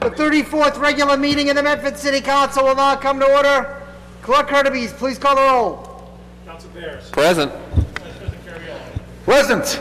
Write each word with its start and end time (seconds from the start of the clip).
The 0.00 0.10
34th 0.10 0.78
regular 0.78 1.16
meeting 1.16 1.50
of 1.50 1.56
the 1.56 1.62
Medford 1.62 1.96
City 1.96 2.20
Council 2.20 2.64
will 2.64 2.76
now 2.76 2.94
come 2.96 3.18
to 3.18 3.26
order. 3.26 3.82
Clerk 4.22 4.48
Hurtubise, 4.48 4.92
please 4.96 5.18
call 5.18 5.34
the 5.34 5.42
roll. 5.42 6.18
Council 6.46 6.70
Bears. 6.70 7.10
Present. 7.10 7.52
Vice 7.52 7.84
President 7.94 8.46
Caraviello. 8.46 9.24
Present. 9.24 9.80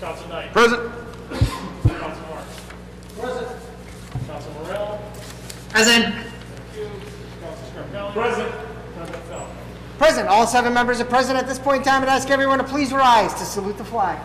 Council 0.00 0.28
Knight. 0.28 0.52
Present. 0.52 0.92
Council 1.86 2.26
Marks. 2.28 2.60
Present. 3.18 3.48
Council 4.26 4.52
Morell. 4.54 5.00
Present. 5.70 6.14
Thank 6.14 6.76
you. 6.76 6.90
Council 7.40 7.66
Scarpelli. 7.74 8.12
Present. 8.12 8.52
President 8.96 9.24
Falco. 9.24 9.46
Present, 9.98 10.28
all 10.28 10.46
seven 10.46 10.74
members 10.74 11.00
are 11.00 11.04
present 11.04 11.38
at 11.38 11.46
this 11.46 11.58
point 11.58 11.78
in 11.78 11.84
time, 11.84 12.02
and 12.02 12.10
ask 12.10 12.30
everyone 12.30 12.58
to 12.58 12.64
please 12.64 12.92
rise 12.92 13.34
to 13.34 13.44
salute 13.44 13.78
the 13.78 13.84
flag. 13.84 14.18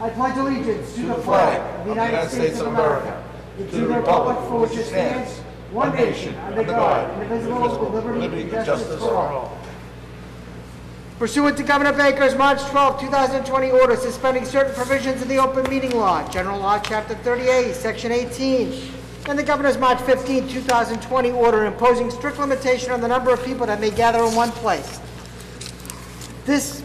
I 0.00 0.10
pledge 0.10 0.36
allegiance 0.36 0.94
to 0.94 1.06
the 1.06 1.14
flag 1.16 1.60
of 1.80 1.84
the 1.84 1.90
United 1.90 2.28
States 2.30 2.60
of 2.60 2.66
America, 2.66 3.08
and 3.08 3.25
to 3.56 3.64
the 3.64 3.88
republic 3.88 4.36
for 4.48 4.60
which 4.60 4.78
it 4.78 4.84
stands, 4.84 5.38
one 5.70 5.94
nation, 5.94 6.34
under 6.36 6.64
God, 6.64 7.22
indivisible, 7.22 7.90
with 7.90 8.04
liberty 8.04 8.42
and 8.42 8.66
justice 8.66 9.00
for 9.00 9.14
all. 9.14 9.58
Pursuant 11.18 11.56
to 11.56 11.62
Governor 11.62 11.94
Baker's 11.94 12.34
March 12.34 12.60
12, 12.64 13.00
2020 13.00 13.70
order 13.70 13.96
suspending 13.96 14.44
certain 14.44 14.74
provisions 14.74 15.22
of 15.22 15.28
the 15.28 15.38
open 15.38 15.68
meeting 15.70 15.92
law, 15.92 16.28
General 16.28 16.58
Law, 16.58 16.78
Chapter 16.78 17.14
38, 17.14 17.74
Section 17.74 18.12
18, 18.12 18.92
and 19.26 19.38
the 19.38 19.42
Governor's 19.42 19.78
March 19.78 20.00
15, 20.02 20.46
2020 20.46 21.30
order 21.32 21.64
imposing 21.64 22.10
strict 22.10 22.38
limitation 22.38 22.92
on 22.92 23.00
the 23.00 23.08
number 23.08 23.32
of 23.32 23.42
people 23.44 23.66
that 23.66 23.80
may 23.80 23.90
gather 23.90 24.22
in 24.22 24.34
one 24.34 24.50
place. 24.52 25.00
This 26.44 26.84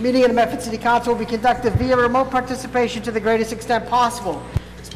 meeting 0.00 0.22
of 0.22 0.28
the 0.28 0.34
Medford 0.34 0.62
City 0.62 0.78
Council 0.78 1.12
will 1.12 1.20
be 1.20 1.26
conducted 1.26 1.74
via 1.74 1.96
remote 1.96 2.30
participation 2.30 3.02
to 3.02 3.10
the 3.10 3.20
greatest 3.20 3.52
extent 3.52 3.86
possible. 3.88 4.42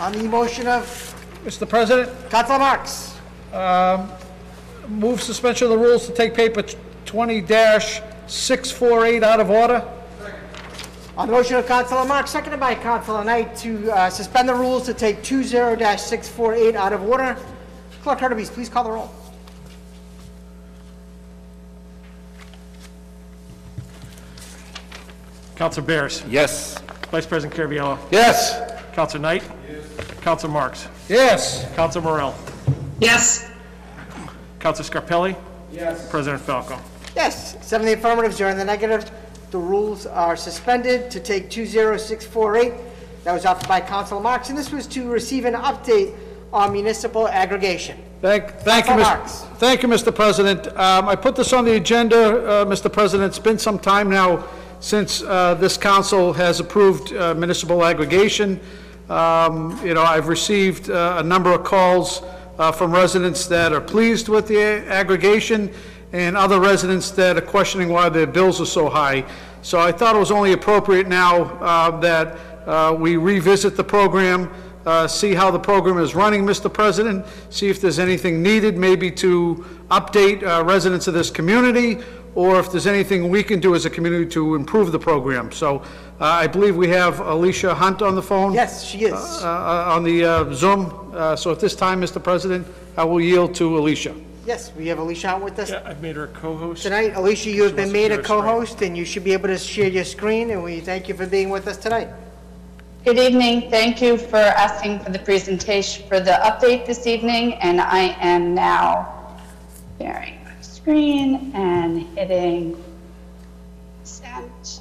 On 0.00 0.12
the 0.12 0.24
motion 0.24 0.66
of 0.66 0.84
Mr. 1.44 1.68
President, 1.68 2.10
Councilor 2.28 2.58
Marks. 2.58 3.16
move 4.88 5.22
suspension 5.22 5.66
of 5.66 5.70
the 5.70 5.78
rules 5.78 6.04
to 6.06 6.12
take 6.12 6.34
paper 6.34 6.64
20-648 7.06 9.22
out 9.22 9.38
of 9.38 9.50
order. 9.50 9.88
On 11.16 11.28
the 11.28 11.32
motion 11.32 11.54
of 11.56 11.68
Councilor 11.68 12.04
Marks, 12.04 12.32
seconded 12.32 12.58
by 12.58 12.74
Councilor 12.74 13.22
Knight 13.22 13.54
to 13.58 13.88
uh, 13.92 14.10
suspend 14.10 14.48
the 14.48 14.54
rules 14.54 14.84
to 14.86 14.94
take 14.94 15.22
20-648 15.22 16.74
out 16.74 16.92
of 16.92 17.04
order. 17.04 17.36
Clerk 18.02 18.18
Hurtubise, 18.18 18.50
please 18.50 18.68
call 18.68 18.82
the 18.82 18.90
roll. 18.90 19.12
Council 25.54 25.84
Bears. 25.84 26.24
Yes. 26.28 26.80
Vice 27.12 27.26
President 27.26 27.56
Caraviello. 27.56 27.96
Yes. 28.10 28.60
Council 28.92 29.20
Knight. 29.20 29.44
Council 30.22 30.50
Marks. 30.50 30.88
Yes. 31.08 31.72
Council 31.74 32.02
Morell. 32.02 32.34
Yes. 33.00 33.50
Council 34.58 34.84
Scarpelli. 34.84 35.36
Yes. 35.72 36.08
President 36.08 36.42
Falco. 36.42 36.78
Yes, 37.14 37.56
seven 37.64 37.86
in 37.86 37.94
the 37.94 37.98
affirmative, 37.98 38.32
zero 38.34 38.50
in 38.50 38.58
the 38.58 38.64
negative. 38.64 39.10
The 39.50 39.58
rules 39.58 40.04
are 40.06 40.36
suspended 40.36 41.10
to 41.12 41.20
take 41.20 41.48
20648. 41.48 42.72
That 43.22 43.32
was 43.32 43.46
offered 43.46 43.68
by 43.68 43.80
Councilor 43.80 44.20
Marks, 44.20 44.48
and 44.48 44.58
this 44.58 44.72
was 44.72 44.86
to 44.88 45.08
receive 45.08 45.44
an 45.44 45.54
update 45.54 46.14
on 46.52 46.72
municipal 46.72 47.28
aggregation. 47.28 47.98
Thank, 48.20 48.50
thank 48.60 48.86
you, 48.86 48.92
Councilor 48.92 49.16
Mr. 49.16 49.18
Marks. 49.18 49.58
Thank 49.58 49.82
you, 49.82 49.88
Mr. 49.88 50.14
President. 50.14 50.66
Um, 50.76 51.08
I 51.08 51.14
put 51.14 51.36
this 51.36 51.52
on 51.52 51.64
the 51.64 51.76
agenda, 51.76 52.46
uh, 52.46 52.64
Mr. 52.64 52.92
President. 52.92 53.28
It's 53.28 53.38
been 53.38 53.58
some 53.58 53.78
time 53.78 54.10
now 54.10 54.44
since 54.80 55.22
uh, 55.22 55.54
this 55.54 55.76
council 55.76 56.32
has 56.32 56.60
approved 56.60 57.12
uh, 57.12 57.34
municipal 57.34 57.84
aggregation. 57.84 58.60
Um, 59.08 59.78
You 59.84 59.92
know, 59.92 60.02
I've 60.02 60.28
received 60.28 60.88
uh, 60.88 61.16
a 61.18 61.22
number 61.22 61.52
of 61.52 61.62
calls 61.62 62.22
uh, 62.58 62.72
from 62.72 62.90
residents 62.90 63.46
that 63.48 63.72
are 63.72 63.80
pleased 63.80 64.28
with 64.30 64.48
the 64.48 64.62
aggregation 64.88 65.70
and 66.12 66.36
other 66.36 66.58
residents 66.58 67.10
that 67.10 67.36
are 67.36 67.42
questioning 67.42 67.90
why 67.90 68.08
their 68.08 68.26
bills 68.26 68.62
are 68.62 68.66
so 68.66 68.88
high. 68.88 69.24
So 69.60 69.78
I 69.78 69.92
thought 69.92 70.16
it 70.16 70.18
was 70.18 70.30
only 70.30 70.52
appropriate 70.52 71.06
now 71.06 71.42
uh, 71.60 72.00
that 72.00 72.38
uh, 72.66 72.96
we 72.98 73.16
revisit 73.16 73.76
the 73.76 73.84
program, 73.84 74.50
uh, 74.86 75.06
see 75.06 75.34
how 75.34 75.50
the 75.50 75.58
program 75.58 75.98
is 75.98 76.14
running, 76.14 76.44
Mr. 76.46 76.72
President, 76.72 77.26
see 77.50 77.68
if 77.68 77.82
there's 77.82 77.98
anything 77.98 78.42
needed 78.42 78.78
maybe 78.78 79.10
to 79.10 79.66
update 79.90 80.42
uh, 80.42 80.64
residents 80.64 81.08
of 81.08 81.14
this 81.14 81.30
community, 81.30 81.98
or 82.34 82.58
if 82.58 82.70
there's 82.72 82.86
anything 82.86 83.28
we 83.28 83.42
can 83.42 83.60
do 83.60 83.74
as 83.74 83.84
a 83.84 83.90
community 83.90 84.26
to 84.30 84.54
improve 84.54 84.90
the 84.92 84.98
program. 84.98 85.50
So 85.52 85.78
uh, 86.20 86.24
I 86.24 86.46
believe 86.46 86.76
we 86.76 86.88
have 86.88 87.20
Alicia 87.20 87.74
Hunt 87.74 88.02
on 88.02 88.14
the 88.14 88.22
phone. 88.22 88.52
Yes, 88.54 88.82
she 88.84 89.04
is. 89.04 89.12
uh, 89.14 89.46
uh, 89.46 89.94
On 89.94 90.02
the 90.04 90.24
uh, 90.24 90.52
Zoom. 90.54 91.10
Uh, 91.14 91.36
So 91.36 91.50
at 91.52 91.60
this 91.60 91.74
time, 91.76 92.00
Mr. 92.00 92.22
President, 92.22 92.66
I 92.96 93.04
will 93.04 93.20
yield 93.20 93.54
to 93.56 93.78
Alicia. 93.78 94.14
Yes, 94.46 94.72
we 94.76 94.88
have 94.88 94.98
Alicia 94.98 95.28
out 95.28 95.42
with 95.42 95.58
us 95.58 95.70
Yeah, 95.70 95.82
I've 95.86 96.02
made 96.02 96.16
her 96.16 96.24
a 96.24 96.28
co-host. 96.28 96.82
tonight. 96.82 97.12
Alicia, 97.16 97.50
you 97.50 97.62
have 97.62 97.76
been 97.76 97.90
made 97.92 98.10
a 98.12 98.16
wants 98.16 98.28
to 98.28 98.34
share 98.34 98.36
her 98.36 98.42
screen. 98.42 98.52
co-host, 98.52 98.82
and 98.82 98.96
you 98.96 99.04
should 99.06 99.24
be 99.24 99.32
able 99.32 99.48
to 99.48 99.56
share 99.58 99.88
your 99.88 100.04
screen, 100.04 100.50
and 100.50 100.62
we 100.62 100.80
thank 100.80 101.08
you 101.08 101.14
for 101.14 101.26
being 101.26 101.48
with 101.50 101.66
us 101.66 101.78
tonight. 101.78 102.08
Good 103.06 103.18
evening. 103.18 103.70
Thank 103.70 104.02
you 104.02 104.18
for 104.18 104.36
asking 104.36 104.98
for 105.00 105.10
the 105.10 105.18
presentation, 105.18 106.06
for 106.08 106.20
the 106.20 106.32
update 106.44 106.84
this 106.86 107.06
evening, 107.06 107.54
and 107.54 107.80
I 107.80 108.16
am 108.20 108.54
now 108.54 109.38
sharing 109.98 110.34
my 110.43 110.43
screen 110.84 111.50
and 111.54 112.02
hitting 112.14 112.76
send. 114.02 114.80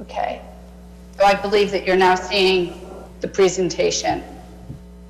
Okay. 0.00 0.40
So 1.18 1.24
I 1.24 1.34
believe 1.34 1.70
that 1.72 1.86
you're 1.86 1.94
now 1.94 2.14
seeing 2.14 2.80
the 3.20 3.28
presentation 3.28 4.22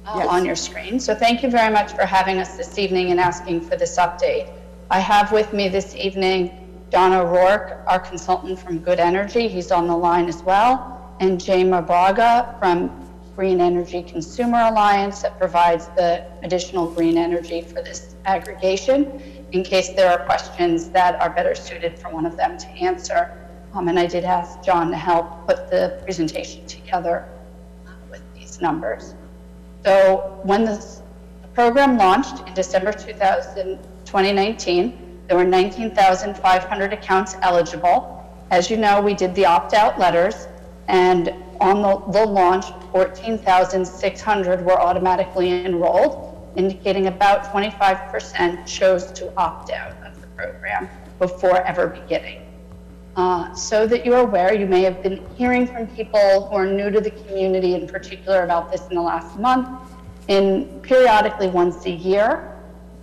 uh, 0.04 0.14
Yes. 0.16 0.26
on 0.28 0.44
your 0.44 0.56
screen. 0.56 0.98
So 0.98 1.14
thank 1.14 1.44
you 1.44 1.48
very 1.48 1.72
much 1.72 1.92
for 1.92 2.04
having 2.04 2.38
us 2.38 2.56
this 2.56 2.76
evening 2.76 3.12
and 3.12 3.20
asking 3.20 3.60
for 3.60 3.76
this 3.76 3.96
update. 3.96 4.50
I 4.90 4.98
have 4.98 5.30
with 5.30 5.52
me 5.52 5.68
this 5.68 5.94
evening 5.94 6.50
Don 6.90 7.12
O'Rourke, 7.12 7.78
our 7.86 8.00
consultant 8.00 8.58
from 8.58 8.80
Good 8.80 8.98
Energy. 8.98 9.46
He's 9.46 9.70
on 9.70 9.86
the 9.86 9.96
line 9.96 10.28
as 10.28 10.42
well. 10.42 11.16
And 11.20 11.40
Jay 11.40 11.62
Mabraga 11.62 12.58
from 12.58 13.01
Green 13.36 13.60
Energy 13.60 14.02
Consumer 14.02 14.58
Alliance 14.58 15.22
that 15.22 15.38
provides 15.38 15.86
the 15.88 16.24
additional 16.42 16.86
green 16.86 17.16
energy 17.16 17.62
for 17.62 17.82
this 17.82 18.14
aggregation 18.24 19.22
in 19.52 19.62
case 19.64 19.90
there 19.90 20.10
are 20.10 20.24
questions 20.24 20.90
that 20.90 21.20
are 21.20 21.30
better 21.30 21.54
suited 21.54 21.98
for 21.98 22.10
one 22.10 22.26
of 22.26 22.36
them 22.36 22.58
to 22.58 22.66
answer. 22.68 23.38
Um, 23.74 23.88
and 23.88 23.98
I 23.98 24.06
did 24.06 24.24
ask 24.24 24.62
John 24.62 24.90
to 24.90 24.96
help 24.96 25.46
put 25.46 25.70
the 25.70 26.00
presentation 26.04 26.66
together 26.66 27.26
uh, 27.86 27.90
with 28.10 28.22
these 28.34 28.60
numbers. 28.60 29.14
So 29.84 30.40
when 30.42 30.64
this 30.64 31.02
program 31.54 31.96
launched 31.96 32.46
in 32.46 32.54
December 32.54 32.92
2000 32.92 33.78
2019, 34.04 35.20
there 35.26 35.38
were 35.38 35.44
19,500 35.44 36.92
accounts 36.92 37.36
eligible. 37.40 38.30
As 38.50 38.70
you 38.70 38.76
know, 38.76 39.00
we 39.00 39.14
did 39.14 39.34
the 39.34 39.46
opt-out 39.46 39.98
letters, 39.98 40.48
and 40.88 41.32
on 41.62 41.80
the, 41.80 41.96
the 42.12 42.26
launch, 42.26 42.66
14,600 42.92 44.64
were 44.64 44.80
automatically 44.80 45.64
enrolled, 45.64 46.52
indicating 46.56 47.06
about 47.06 47.44
25% 47.44 48.66
chose 48.66 49.10
to 49.12 49.32
opt 49.36 49.70
out 49.70 49.96
of 50.06 50.20
the 50.20 50.26
program, 50.28 50.88
before 51.18 51.62
ever 51.62 51.86
beginning. 51.86 52.46
Uh, 53.16 53.52
so 53.54 53.86
that 53.86 54.06
you're 54.06 54.20
aware, 54.20 54.54
you 54.54 54.66
may 54.66 54.82
have 54.82 55.02
been 55.02 55.24
hearing 55.36 55.66
from 55.66 55.86
people 55.88 56.48
who 56.48 56.54
are 56.54 56.66
new 56.66 56.90
to 56.90 57.00
the 57.00 57.10
community 57.10 57.74
in 57.74 57.86
particular 57.86 58.44
about 58.44 58.70
this 58.70 58.86
in 58.88 58.94
the 58.94 59.02
last 59.02 59.38
month. 59.38 59.68
In 60.28 60.80
periodically 60.82 61.48
once 61.48 61.84
a 61.86 61.90
year, 61.90 62.58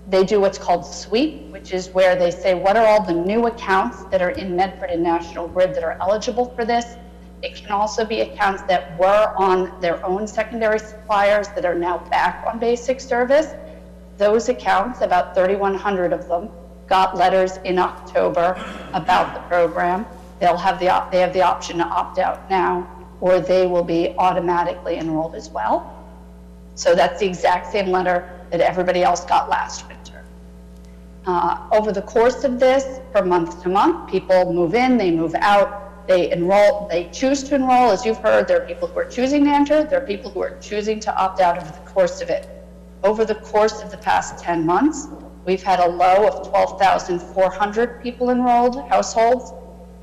they 0.08 0.24
do 0.24 0.40
what's 0.40 0.58
called 0.58 0.86
sweep, 0.86 1.44
which 1.52 1.74
is 1.74 1.90
where 1.90 2.16
they 2.16 2.32
say, 2.32 2.56
what 2.56 2.76
are 2.76 2.86
all 2.86 3.04
the 3.04 3.14
new 3.14 3.48
accounts 3.48 4.04
that 4.06 4.22
are 4.22 4.32
in 4.32 4.56
Medford 4.56 4.90
and 4.90 5.04
National 5.04 5.48
Grid 5.48 5.76
that 5.76 5.84
are 5.84 5.98
eligible 6.02 6.46
for 6.56 6.66
this? 6.66 6.96
It 7.42 7.56
can 7.56 7.72
also 7.72 8.04
be 8.04 8.22
accounts 8.22 8.64
that 8.64 8.98
were 9.00 9.34
on 9.38 9.80
their 9.80 10.04
own 10.06 10.28
secondary 10.28 10.80
suppliers 10.80 11.48
that 11.50 11.66
are 11.66 11.76
now 11.76 12.00
back 12.10 12.46
on 12.46 12.60
basic 12.60 13.00
service. 13.00 13.54
Those 14.18 14.50
accounts, 14.50 15.02
about 15.02 15.34
3,100 15.36 16.12
of 16.12 16.28
them, 16.28 16.50
got 16.88 17.16
letters 17.16 17.58
in 17.64 17.80
October 17.80 18.60
about 18.94 19.34
the 19.34 19.40
program. 19.48 20.06
They'll 20.40 20.58
have 20.58 20.80
the, 20.80 20.90
op- 20.90 21.12
they 21.12 21.20
have 21.20 21.34
the 21.34 21.42
option 21.42 21.78
to 21.78 21.86
opt 21.86 22.18
out 22.18 22.50
now, 22.50 22.90
or 23.22 23.40
they 23.40 23.68
will 23.68 23.84
be 23.84 24.16
automatically 24.18 24.98
enrolled 24.98 25.36
as 25.36 25.50
well. 25.50 25.96
So 26.76 26.96
that's 26.96 27.20
the 27.20 27.28
exact 27.28 27.72
same 27.72 27.88
letter 27.88 28.30
that 28.52 28.60
everybody 28.62 29.04
else 29.04 29.24
got 29.26 29.50
last 29.50 29.88
winter. 29.88 30.26
Uh, 31.26 31.68
Over 31.72 31.92
the 31.92 32.02
course 32.02 32.44
of 32.44 32.60
this, 32.60 33.00
from 33.12 33.30
month 33.30 33.62
to 33.64 33.70
month, 33.70 34.10
people 34.10 34.52
move 34.52 34.74
in, 34.74 34.98
they 34.98 35.12
move 35.12 35.36
out, 35.36 35.89
they 36.10 36.32
enroll, 36.32 36.88
they 36.88 37.08
choose 37.12 37.44
to 37.44 37.54
enroll. 37.54 37.92
As 37.92 38.04
you've 38.04 38.18
heard, 38.18 38.48
there 38.48 38.60
are 38.60 38.66
people 38.66 38.88
who 38.88 38.98
are 39.00 39.06
choosing 39.06 39.46
to 39.46 39.52
enter, 39.52 39.84
there 39.84 40.02
are 40.02 40.08
people 40.08 40.32
who 40.32 40.42
are 40.42 40.58
choosing 40.60 41.00
to 41.02 41.16
opt 41.16 41.40
out 41.40 41.56
over 41.56 41.72
the 41.72 41.92
course 41.92 42.20
of 42.20 42.32
it. 42.32 42.50
Over 43.04 43.26
the 43.26 43.36
course 43.36 43.84
of 43.84 43.92
the 43.92 43.98
past 43.98 44.44
10 44.44 44.66
months, 44.66 45.08
we've 45.46 45.62
had 45.62 45.80
a 45.80 45.88
low 45.88 46.28
of 46.28 46.50
12,400 46.50 48.02
people 48.02 48.32
enrolled, 48.32 48.90
households, 48.90 49.54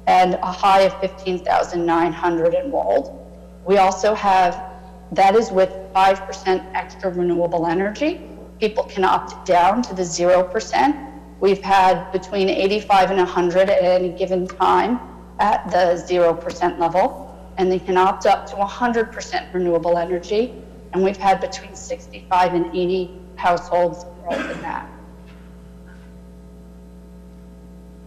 and 0.06 0.34
a 0.34 0.52
high 0.52 0.82
of 0.82 0.98
15,900 1.00 2.54
enrolled. 2.54 3.28
We 3.66 3.78
also 3.78 4.14
have, 4.14 4.62
that 5.10 5.34
is 5.34 5.50
with 5.50 5.70
5% 5.92 6.70
extra 6.74 7.10
renewable 7.10 7.66
energy. 7.66 8.30
People 8.60 8.84
can 8.84 9.02
opt 9.02 9.44
down 9.44 9.82
to 9.82 9.92
the 9.92 10.02
0%. 10.02 11.12
We've 11.40 11.62
had 11.62 12.12
between 12.12 12.48
85 12.48 13.10
and 13.10 13.18
100 13.18 13.68
at 13.68 13.82
any 13.82 14.10
given 14.10 14.46
time 14.46 15.15
at 15.38 15.70
the 15.70 16.02
0% 16.08 16.78
level, 16.78 17.36
and 17.58 17.70
they 17.70 17.78
can 17.78 17.96
opt 17.96 18.26
up 18.26 18.46
to 18.46 18.56
100% 18.56 19.54
renewable 19.54 19.98
energy. 19.98 20.54
And 20.92 21.02
we've 21.02 21.16
had 21.16 21.40
between 21.40 21.74
65 21.74 22.54
and 22.54 22.66
80 22.66 23.18
households 23.36 24.04
enrolled 24.04 24.50
in 24.50 24.62
that. 24.62 24.88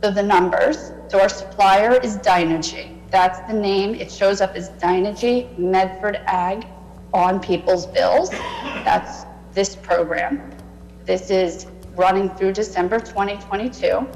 So 0.02 0.12
the 0.12 0.24
numbers, 0.24 0.92
so 1.10 1.20
our 1.20 1.30
supplier 1.30 2.00
is 2.02 2.18
Dynegy. 2.18 2.96
That's 3.12 3.40
the 3.52 3.54
name. 3.54 3.96
It 3.96 4.12
shows 4.12 4.40
up 4.40 4.56
as 4.56 4.70
Dynegy 4.72 5.58
Medford 5.58 6.22
Ag 6.26 6.66
on 7.14 7.40
people's 7.40 7.86
bills. 7.86 8.30
That's 8.30 9.26
this 9.54 9.76
program. 9.76 10.52
This 11.06 11.30
is 11.30 11.68
running 11.96 12.30
through 12.30 12.54
December 12.54 13.00
2022. 13.00 14.08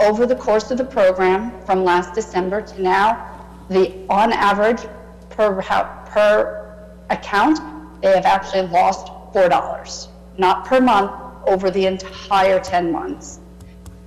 Over 0.00 0.26
the 0.26 0.34
course 0.34 0.70
of 0.70 0.78
the 0.78 0.84
program, 0.84 1.52
from 1.64 1.84
last 1.84 2.14
December 2.14 2.62
to 2.62 2.82
now, 2.82 3.30
the, 3.68 3.94
on 4.10 4.32
average, 4.32 4.82
per, 5.30 5.62
per 6.06 6.88
account, 7.10 7.60
they 8.02 8.14
have 8.14 8.26
actually 8.26 8.68
lost 8.68 9.06
$4, 9.32 10.08
not 10.36 10.64
per 10.64 10.80
month, 10.80 11.12
over 11.46 11.70
the 11.70 11.86
entire 11.86 12.58
10 12.58 12.90
months. 12.90 13.40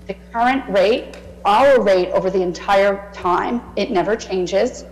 The 0.08 0.16
current 0.32 0.68
rate, 0.70 1.18
our 1.46 1.82
rate 1.82 2.10
over 2.12 2.30
the 2.30 2.42
entire 2.42 3.12
time, 3.14 3.62
it 3.76 3.92
never 3.92 4.16
changes, 4.16 4.86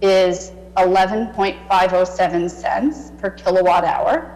is 0.00 0.52
11.507 0.76 2.50
cents 2.50 3.12
per 3.18 3.30
kilowatt 3.30 3.84
hour. 3.84 4.34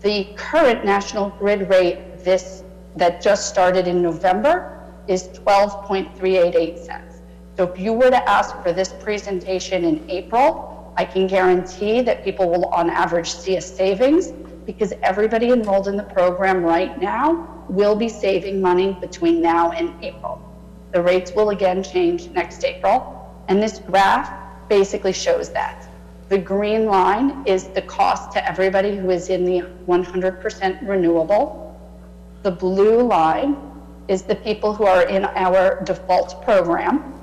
The 0.00 0.24
current 0.36 0.84
national 0.84 1.30
grid 1.30 1.68
rate 1.68 2.24
this, 2.24 2.64
that 2.96 3.20
just 3.20 3.48
started 3.48 3.86
in 3.86 4.00
November 4.02 4.79
is 5.08 5.28
12.388 5.28 6.78
cents. 6.78 7.20
So 7.56 7.64
if 7.64 7.78
you 7.78 7.92
were 7.92 8.10
to 8.10 8.28
ask 8.28 8.56
for 8.62 8.72
this 8.72 8.92
presentation 9.00 9.84
in 9.84 10.08
April, 10.10 10.94
I 10.96 11.04
can 11.04 11.26
guarantee 11.26 12.00
that 12.02 12.24
people 12.24 12.48
will 12.48 12.66
on 12.66 12.90
average 12.90 13.30
see 13.30 13.56
a 13.56 13.60
savings 13.60 14.32
because 14.66 14.92
everybody 15.02 15.50
enrolled 15.50 15.88
in 15.88 15.96
the 15.96 16.02
program 16.04 16.62
right 16.62 17.00
now 17.00 17.64
will 17.68 17.94
be 17.94 18.08
saving 18.08 18.60
money 18.60 18.96
between 19.00 19.40
now 19.40 19.70
and 19.72 19.92
April. 20.04 20.40
The 20.92 21.02
rates 21.02 21.32
will 21.32 21.50
again 21.50 21.82
change 21.82 22.28
next 22.30 22.64
April, 22.64 23.44
and 23.48 23.62
this 23.62 23.78
graph 23.78 24.30
basically 24.68 25.12
shows 25.12 25.50
that. 25.50 25.86
The 26.28 26.38
green 26.38 26.86
line 26.86 27.42
is 27.46 27.68
the 27.68 27.82
cost 27.82 28.32
to 28.32 28.48
everybody 28.48 28.96
who 28.96 29.10
is 29.10 29.30
in 29.30 29.44
the 29.44 29.62
100% 29.86 30.88
renewable. 30.88 31.76
The 32.42 32.50
blue 32.52 33.02
line 33.02 33.56
is 34.10 34.22
the 34.22 34.34
people 34.34 34.74
who 34.74 34.84
are 34.84 35.04
in 35.04 35.24
our 35.24 35.80
default 35.84 36.42
program, 36.42 37.14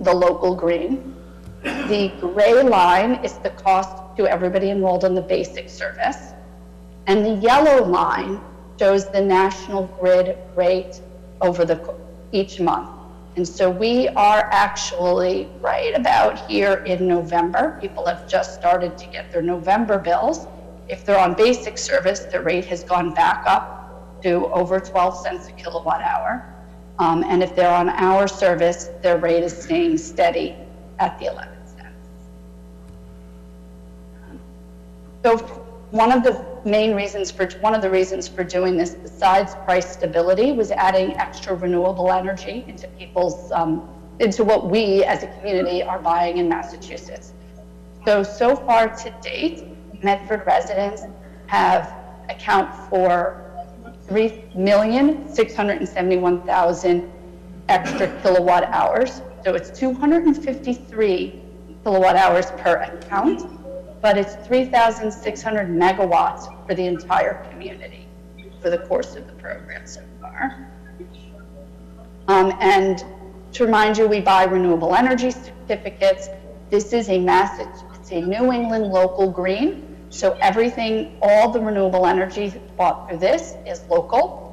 the 0.00 0.12
local 0.12 0.54
green. 0.54 1.16
The 1.62 2.12
gray 2.20 2.62
line 2.62 3.24
is 3.24 3.38
the 3.38 3.48
cost 3.48 4.16
to 4.18 4.26
everybody 4.26 4.68
enrolled 4.68 5.04
in 5.04 5.14
the 5.14 5.22
basic 5.22 5.70
service. 5.70 6.34
And 7.06 7.24
the 7.24 7.36
yellow 7.36 7.82
line 7.82 8.38
shows 8.78 9.10
the 9.10 9.22
national 9.22 9.86
grid 9.98 10.36
rate 10.54 11.00
over 11.40 11.64
the, 11.64 11.94
each 12.32 12.60
month. 12.60 12.90
And 13.36 13.48
so 13.48 13.70
we 13.70 14.08
are 14.08 14.50
actually 14.52 15.48
right 15.62 15.94
about 15.96 16.50
here 16.50 16.84
in 16.84 17.08
November. 17.08 17.78
People 17.80 18.04
have 18.04 18.28
just 18.28 18.54
started 18.54 18.98
to 18.98 19.06
get 19.06 19.32
their 19.32 19.40
November 19.40 19.98
bills. 19.98 20.46
If 20.86 21.06
they're 21.06 21.18
on 21.18 21.32
basic 21.32 21.78
service, 21.78 22.20
the 22.20 22.42
rate 22.42 22.66
has 22.66 22.84
gone 22.84 23.14
back 23.14 23.44
up 23.46 23.79
to 24.22 24.46
over 24.52 24.80
12 24.80 25.16
cents 25.16 25.48
a 25.48 25.52
kilowatt 25.52 26.00
hour. 26.00 26.54
Um, 26.98 27.24
and 27.26 27.42
if 27.42 27.56
they're 27.56 27.74
on 27.74 27.88
our 27.88 28.28
service, 28.28 28.90
their 29.02 29.18
rate 29.18 29.42
is 29.42 29.56
staying 29.62 29.98
steady 29.98 30.56
at 30.98 31.18
the 31.18 31.26
11 31.26 31.54
cents. 31.66 31.88
So 35.24 35.38
one 35.90 36.12
of 36.12 36.22
the 36.22 36.44
main 36.64 36.94
reasons 36.94 37.30
for, 37.30 37.48
one 37.60 37.74
of 37.74 37.82
the 37.82 37.90
reasons 37.90 38.28
for 38.28 38.44
doing 38.44 38.76
this, 38.76 38.94
besides 38.94 39.54
price 39.64 39.90
stability, 39.90 40.52
was 40.52 40.70
adding 40.70 41.16
extra 41.16 41.54
renewable 41.54 42.12
energy 42.12 42.64
into 42.68 42.86
people's, 42.88 43.50
um, 43.52 43.88
into 44.18 44.44
what 44.44 44.70
we 44.70 45.02
as 45.04 45.22
a 45.22 45.26
community 45.38 45.82
are 45.82 45.98
buying 45.98 46.36
in 46.36 46.48
Massachusetts. 46.48 47.32
So, 48.04 48.22
so 48.22 48.54
far 48.54 48.88
to 48.88 49.10
date, 49.22 49.64
Medford 50.02 50.46
residents 50.46 51.02
have 51.46 51.94
account 52.28 52.74
for 52.88 53.49
3,671,000 54.10 57.10
extra 57.68 58.20
kilowatt 58.22 58.64
hours. 58.64 59.22
So 59.44 59.54
it's 59.54 59.70
253 59.78 61.42
kilowatt 61.84 62.16
hours 62.16 62.50
per 62.58 62.76
account, 62.76 63.48
but 64.02 64.18
it's 64.18 64.34
3,600 64.46 65.68
megawatts 65.68 66.66
for 66.66 66.74
the 66.74 66.84
entire 66.84 67.46
community 67.50 68.06
for 68.60 68.68
the 68.68 68.78
course 68.78 69.14
of 69.14 69.28
the 69.28 69.32
program 69.34 69.86
so 69.86 70.02
far. 70.20 70.68
Um, 72.28 72.52
and 72.60 73.02
to 73.52 73.64
remind 73.64 73.96
you, 73.96 74.06
we 74.06 74.20
buy 74.20 74.44
renewable 74.44 74.94
energy 74.94 75.30
certificates. 75.30 76.28
This 76.68 76.92
is 76.92 77.08
a 77.08 77.18
Mass, 77.18 77.58
it's 77.60 78.10
a 78.10 78.20
New 78.20 78.52
England 78.52 78.92
local 78.92 79.30
green. 79.30 79.89
So 80.10 80.36
everything, 80.40 81.16
all 81.22 81.50
the 81.50 81.60
renewable 81.60 82.04
energy 82.04 82.52
bought 82.76 83.08
through 83.08 83.18
this 83.18 83.54
is 83.64 83.82
local. 83.88 84.48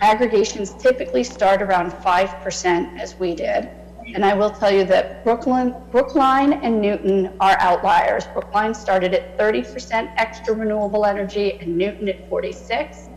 Aggregations 0.00 0.74
typically 0.74 1.22
start 1.22 1.62
around 1.62 1.92
5% 1.92 2.98
as 2.98 3.14
we 3.14 3.36
did. 3.36 3.70
And 4.12 4.24
I 4.24 4.34
will 4.34 4.50
tell 4.50 4.72
you 4.72 4.84
that 4.86 5.22
Brooklyn, 5.22 5.76
Brookline 5.92 6.54
and 6.54 6.80
Newton 6.80 7.32
are 7.38 7.56
outliers. 7.60 8.26
Brookline 8.26 8.74
started 8.74 9.14
at 9.14 9.38
30% 9.38 10.12
extra 10.16 10.54
renewable 10.54 11.06
energy 11.06 11.52
and 11.60 11.78
Newton 11.78 12.08
at 12.08 12.28
46. 12.28 13.08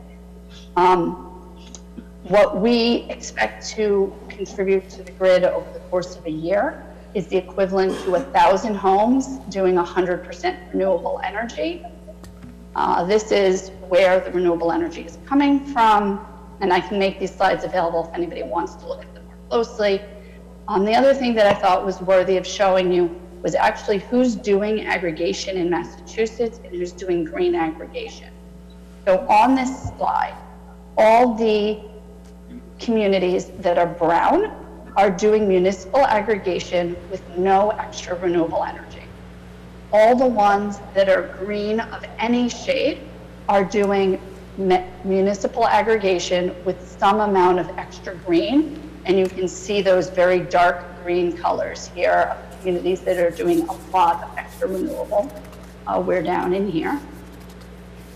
Um, 0.75 1.30
what 2.25 2.62
we 2.62 3.08
expect 3.10 3.68
to 3.70 4.13
contribute 4.30 4.89
to 4.92 5.01
the 5.01 5.12
grid 5.13 5.44
over 5.44 5.72
the 5.74 5.80
course 5.80 6.15
of 6.15 6.25
a 6.27 6.32
year 6.32 6.86
is 7.13 7.27
the 7.27 7.38
equivalent 7.38 7.98
to 8.03 8.15
a 8.15 8.20
thousand 8.20 8.75
homes 8.75 9.39
doing 9.50 9.75
100% 9.75 10.72
renewable 10.72 11.22
energy. 11.24 11.84
Uh, 12.75 13.03
this 13.05 13.32
is 13.32 13.70
where 13.88 14.20
the 14.20 14.32
renewable 14.32 14.72
energy 14.72 15.01
is 15.01 15.20
coming 15.25 15.63
from, 15.65 16.25
and 16.62 16.74
I 16.74 16.79
can 16.79 16.98
make 16.98 17.20
these 17.20 17.34
slides 17.34 17.63
available 17.63 18.08
if 18.08 18.13
anybody 18.13 18.43
wants 18.43 18.75
to 18.75 18.88
look 18.88 19.03
at 19.03 19.13
them 19.13 19.25
more 19.25 19.38
closely. 19.50 20.01
Um, 20.67 20.86
the 20.86 20.96
other 20.96 21.13
thing 21.13 21.36
that 21.36 21.46
I 21.46 21.53
thought 21.53 21.86
was 21.86 22.01
worthy 22.01 22.38
of 22.38 22.48
showing 22.48 22.91
you 22.91 23.20
was 23.43 23.53
actually 23.53 24.00
who's 24.00 24.36
doing 24.36 24.86
aggregation 24.86 25.58
in 25.58 25.70
Massachusetts 25.70 26.62
and 26.63 26.74
who's 26.74 26.93
doing 26.93 27.25
green 27.25 27.53
aggregation. 27.53 28.29
So 29.05 29.20
on 29.27 29.53
this 29.53 29.89
slide, 29.89 30.36
all 30.98 31.36
the 31.36 31.82
communities 32.79 33.48
that 33.60 33.77
are 33.77 33.88
brown 33.88 34.62
are 34.95 35.09
doing 35.09 35.47
municipal 35.47 36.05
aggregation 36.05 36.95
with 37.09 37.21
no 37.38 37.71
extra 37.71 38.15
renewable 38.19 38.63
energy. 38.63 39.03
All 39.91 40.15
the 40.15 40.25
ones 40.25 40.79
that 40.93 41.09
are 41.09 41.35
green 41.39 41.79
of 41.79 42.05
any 42.19 42.50
shade 42.50 43.00
are 43.50 43.63
doing 43.63 44.21
municipal 45.03 45.67
aggregation 45.67 46.55
with 46.63 46.88
some 47.00 47.21
amount 47.21 47.59
of 47.59 47.69
extra 47.77 48.15
green. 48.15 48.79
And 49.05 49.17
you 49.17 49.27
can 49.27 49.47
see 49.47 49.81
those 49.81 50.09
very 50.09 50.39
dark 50.39 50.85
green 51.03 51.35
colors 51.35 51.88
here 51.93 52.35
of 52.38 52.59
communities 52.59 53.01
that 53.01 53.17
are 53.17 53.31
doing 53.31 53.67
a 53.67 53.73
lot 53.91 54.23
of 54.23 54.38
extra 54.38 54.67
renewable. 54.67 55.31
Uh, 55.88 56.01
we're 56.05 56.23
down 56.23 56.53
in 56.53 56.69
here. 56.69 57.00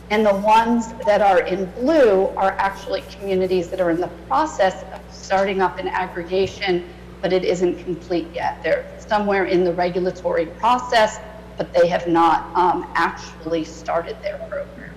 And 0.09 0.25
the 0.25 0.35
ones 0.35 0.93
that 1.05 1.21
are 1.21 1.41
in 1.41 1.65
blue 1.71 2.27
are 2.37 2.51
actually 2.51 3.01
communities 3.11 3.69
that 3.69 3.81
are 3.81 3.89
in 3.89 3.99
the 3.99 4.07
process 4.27 4.85
starting 5.11 5.61
up 5.61 5.77
an 5.79 5.87
aggregation, 5.87 6.87
but 7.21 7.33
it 7.33 7.43
isn't 7.43 7.83
complete 7.83 8.27
yet. 8.33 8.61
They're 8.63 8.85
somewhere 8.99 9.45
in 9.45 9.63
the 9.63 9.73
regulatory 9.73 10.45
process, 10.45 11.19
but 11.57 11.73
they 11.73 11.87
have 11.87 12.07
not 12.07 12.55
um, 12.55 12.87
actually 12.95 13.63
started 13.63 14.17
their 14.21 14.37
program. 14.49 14.93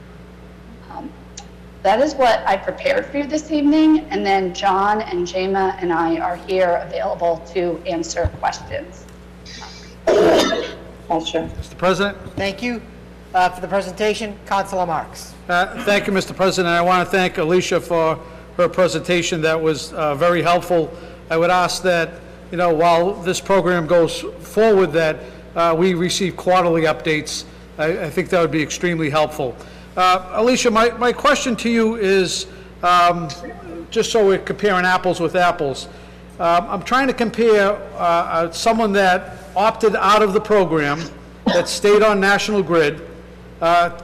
Um, 0.90 1.10
That 1.82 2.00
is 2.00 2.14
what 2.14 2.46
I 2.46 2.56
prepared 2.56 3.06
for 3.06 3.18
you 3.18 3.24
this 3.24 3.50
evening, 3.50 4.00
and 4.10 4.24
then 4.24 4.52
John 4.52 5.00
and 5.02 5.26
Gemma 5.26 5.76
and 5.80 5.92
I 5.92 6.18
are 6.18 6.36
here 6.36 6.82
available 6.86 7.38
to 7.54 7.80
answer 7.86 8.26
questions. 8.38 9.06
Mr. 11.08 11.76
President? 11.76 12.18
Thank 12.36 12.62
you 12.62 12.82
uh, 13.34 13.48
for 13.48 13.60
the 13.60 13.68
presentation. 13.68 14.38
Councilor 14.46 14.86
Marks. 14.86 15.34
Uh, 15.48 15.82
Thank 15.84 16.06
you, 16.06 16.12
Mr. 16.12 16.34
President. 16.34 16.72
I 16.72 16.82
want 16.82 17.06
to 17.06 17.10
thank 17.10 17.38
Alicia 17.38 17.80
for 17.80 18.18
her 18.56 18.68
presentation. 18.68 19.40
That 19.42 19.60
was 19.60 19.92
uh, 19.92 20.14
very 20.14 20.42
helpful. 20.42 20.92
I 21.30 21.36
would 21.36 21.50
ask 21.50 21.82
that, 21.82 22.20
you 22.50 22.56
know, 22.56 22.74
while 22.74 23.14
this 23.14 23.40
program 23.40 23.86
goes 23.86 24.20
forward, 24.40 24.92
that 24.92 25.20
uh, 25.54 25.74
we 25.76 25.94
receive 25.94 26.36
quarterly 26.36 26.82
updates. 26.82 27.44
I 27.78 28.06
I 28.06 28.10
think 28.10 28.28
that 28.30 28.40
would 28.40 28.50
be 28.50 28.62
extremely 28.62 29.10
helpful. 29.10 29.56
Uh, 29.96 30.28
Alicia, 30.32 30.70
my 30.70 30.90
my 30.90 31.12
question 31.12 31.56
to 31.56 31.70
you 31.70 31.96
is, 31.96 32.46
um, 32.82 33.28
just 33.90 34.10
so 34.10 34.26
we're 34.26 34.38
comparing 34.38 34.84
apples 34.84 35.20
with 35.20 35.36
apples, 35.36 35.88
um, 36.38 36.66
I'm 36.68 36.82
trying 36.82 37.06
to 37.08 37.14
compare 37.14 37.72
uh, 37.72 37.96
uh, 37.96 38.50
someone 38.52 38.92
that 38.92 39.38
opted 39.56 39.96
out 39.96 40.22
of 40.22 40.32
the 40.32 40.40
program, 40.40 41.00
that 41.46 41.68
stayed 41.68 42.02
on 42.02 42.20
National 42.20 42.62
Grid, 42.62 43.02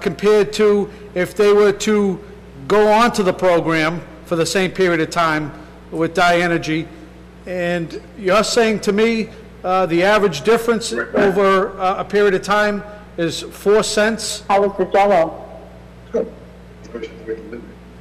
compared 0.01 0.53
to 0.55 0.91
if 1.15 1.35
they 1.35 1.53
were 1.53 1.73
to 1.73 2.23
go 2.69 2.93
on 2.93 3.13
to 3.13 3.23
the 3.23 3.33
program 3.33 4.03
for 4.27 4.37
the 4.37 4.45
same 4.45 4.73
period 4.73 5.01
of 5.01 5.11
time 5.11 5.53
with 5.91 6.15
Dynegy. 6.15 6.87
And 7.47 8.03
you're 8.19 8.45
saying 8.45 8.81
to 8.81 8.93
me, 8.93 9.31
uh, 9.65 9.87
the 9.87 10.03
average 10.03 10.43
difference 10.43 10.93
over 10.93 11.79
uh, 11.81 12.01
a 12.01 12.05
period 12.05 12.35
of 12.35 12.43
time 12.43 12.83
is 13.17 13.43
4 13.43 13.83
cents? 13.83 14.45
How 14.49 14.63
was 14.63 14.77
the 14.77 14.85
jello? 14.87 15.43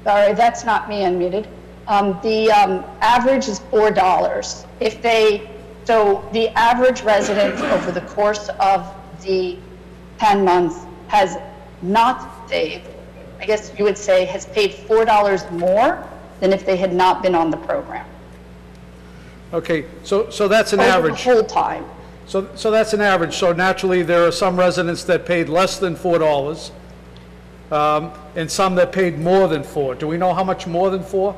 Sorry, 0.03 0.33
that's 0.33 0.65
not 0.65 0.89
me 0.89 1.01
unmuted. 1.01 1.47
Um, 1.87 2.19
the, 2.23 2.51
um, 2.51 2.83
average 3.01 3.47
is 3.47 3.59
four 3.59 3.91
dollars. 3.91 4.65
If 4.79 5.01
they, 5.01 5.49
so 5.85 6.27
the 6.33 6.49
average 6.57 7.01
resident 7.03 7.59
over 7.59 7.91
the 7.91 8.01
course 8.01 8.49
of 8.59 8.91
the 9.21 9.57
ten 10.19 10.43
months 10.43 10.85
has 11.07 11.37
not 11.81 12.49
saved, 12.49 12.87
I 13.39 13.45
guess 13.45 13.71
you 13.77 13.83
would 13.83 13.97
say, 13.97 14.25
has 14.25 14.47
paid 14.47 14.73
four 14.73 15.05
dollars 15.05 15.49
more 15.51 16.07
than 16.45 16.53
if 16.53 16.63
they 16.63 16.77
had 16.77 16.93
not 16.93 17.23
been 17.23 17.33
on 17.33 17.49
the 17.49 17.57
program. 17.57 18.05
Okay, 19.51 19.85
so, 20.03 20.29
so 20.29 20.47
that's 20.47 20.73
an 20.73 20.79
Over 20.79 20.89
the 20.89 20.95
average. 20.95 21.23
whole 21.23 21.43
time. 21.43 21.83
So, 22.27 22.47
so 22.55 22.69
that's 22.69 22.93
an 22.93 23.01
average. 23.01 23.35
So 23.35 23.51
naturally, 23.51 24.03
there 24.03 24.27
are 24.27 24.31
some 24.31 24.55
residents 24.55 25.03
that 25.05 25.25
paid 25.25 25.49
less 25.49 25.79
than 25.79 25.95
$4, 25.95 26.71
um, 27.71 28.11
and 28.35 28.49
some 28.51 28.75
that 28.75 28.91
paid 28.91 29.17
more 29.17 29.47
than 29.47 29.63
4. 29.63 29.95
Do 29.95 30.07
we 30.07 30.17
know 30.17 30.35
how 30.35 30.43
much 30.43 30.67
more 30.67 30.91
than 30.91 31.01
4? 31.01 31.35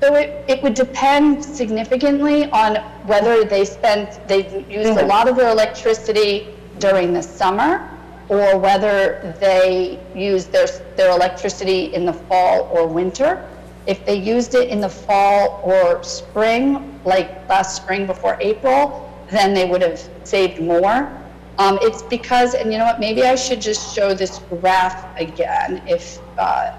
So 0.00 0.14
it, 0.14 0.44
it 0.48 0.62
would 0.62 0.74
depend 0.74 1.44
significantly 1.44 2.50
on 2.50 2.76
whether 3.06 3.44
they 3.44 3.64
spent, 3.66 4.26
they 4.26 4.64
used 4.70 4.98
a 4.98 5.04
lot 5.04 5.28
of 5.28 5.36
their 5.36 5.50
electricity 5.50 6.48
during 6.78 7.12
the 7.12 7.22
summer, 7.22 7.90
or 8.28 8.58
whether 8.58 9.34
they 9.40 9.98
used 10.14 10.52
their, 10.52 10.66
their 10.96 11.10
electricity 11.10 11.94
in 11.94 12.04
the 12.04 12.12
fall 12.12 12.68
or 12.72 12.86
winter. 12.86 13.48
If 13.86 14.04
they 14.04 14.16
used 14.16 14.54
it 14.54 14.68
in 14.68 14.80
the 14.80 14.88
fall 14.88 15.60
or 15.64 16.02
spring, 16.02 17.00
like 17.04 17.48
last 17.48 17.76
spring 17.76 18.06
before 18.06 18.36
April, 18.40 19.04
then 19.30 19.54
they 19.54 19.64
would 19.66 19.82
have 19.82 19.98
saved 20.24 20.60
more. 20.60 21.10
Um, 21.58 21.78
it's 21.82 22.02
because, 22.02 22.54
and 22.54 22.70
you 22.72 22.78
know 22.78 22.84
what, 22.84 23.00
maybe 23.00 23.22
I 23.24 23.34
should 23.34 23.60
just 23.60 23.94
show 23.94 24.14
this 24.14 24.38
graph 24.60 25.18
again, 25.18 25.82
if, 25.86 26.18
uh, 26.38 26.72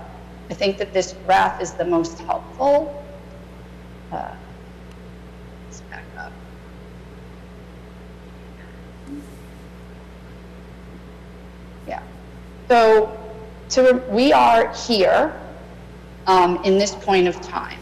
I 0.50 0.54
think 0.54 0.78
that 0.78 0.94
this 0.94 1.16
graph 1.26 1.62
is 1.62 1.74
the 1.74 1.86
most 1.86 2.20
helpful. 2.20 3.06
Uh, 4.12 4.32
Let's 5.66 5.82
back 5.82 6.04
up. 6.18 6.32
Yeah. 11.88 12.02
So, 12.70 13.18
to, 13.70 14.04
we 14.12 14.32
are 14.32 14.72
here 14.74 15.34
um, 16.28 16.64
in 16.64 16.78
this 16.78 16.94
point 16.94 17.28
of 17.28 17.42
time. 17.42 17.80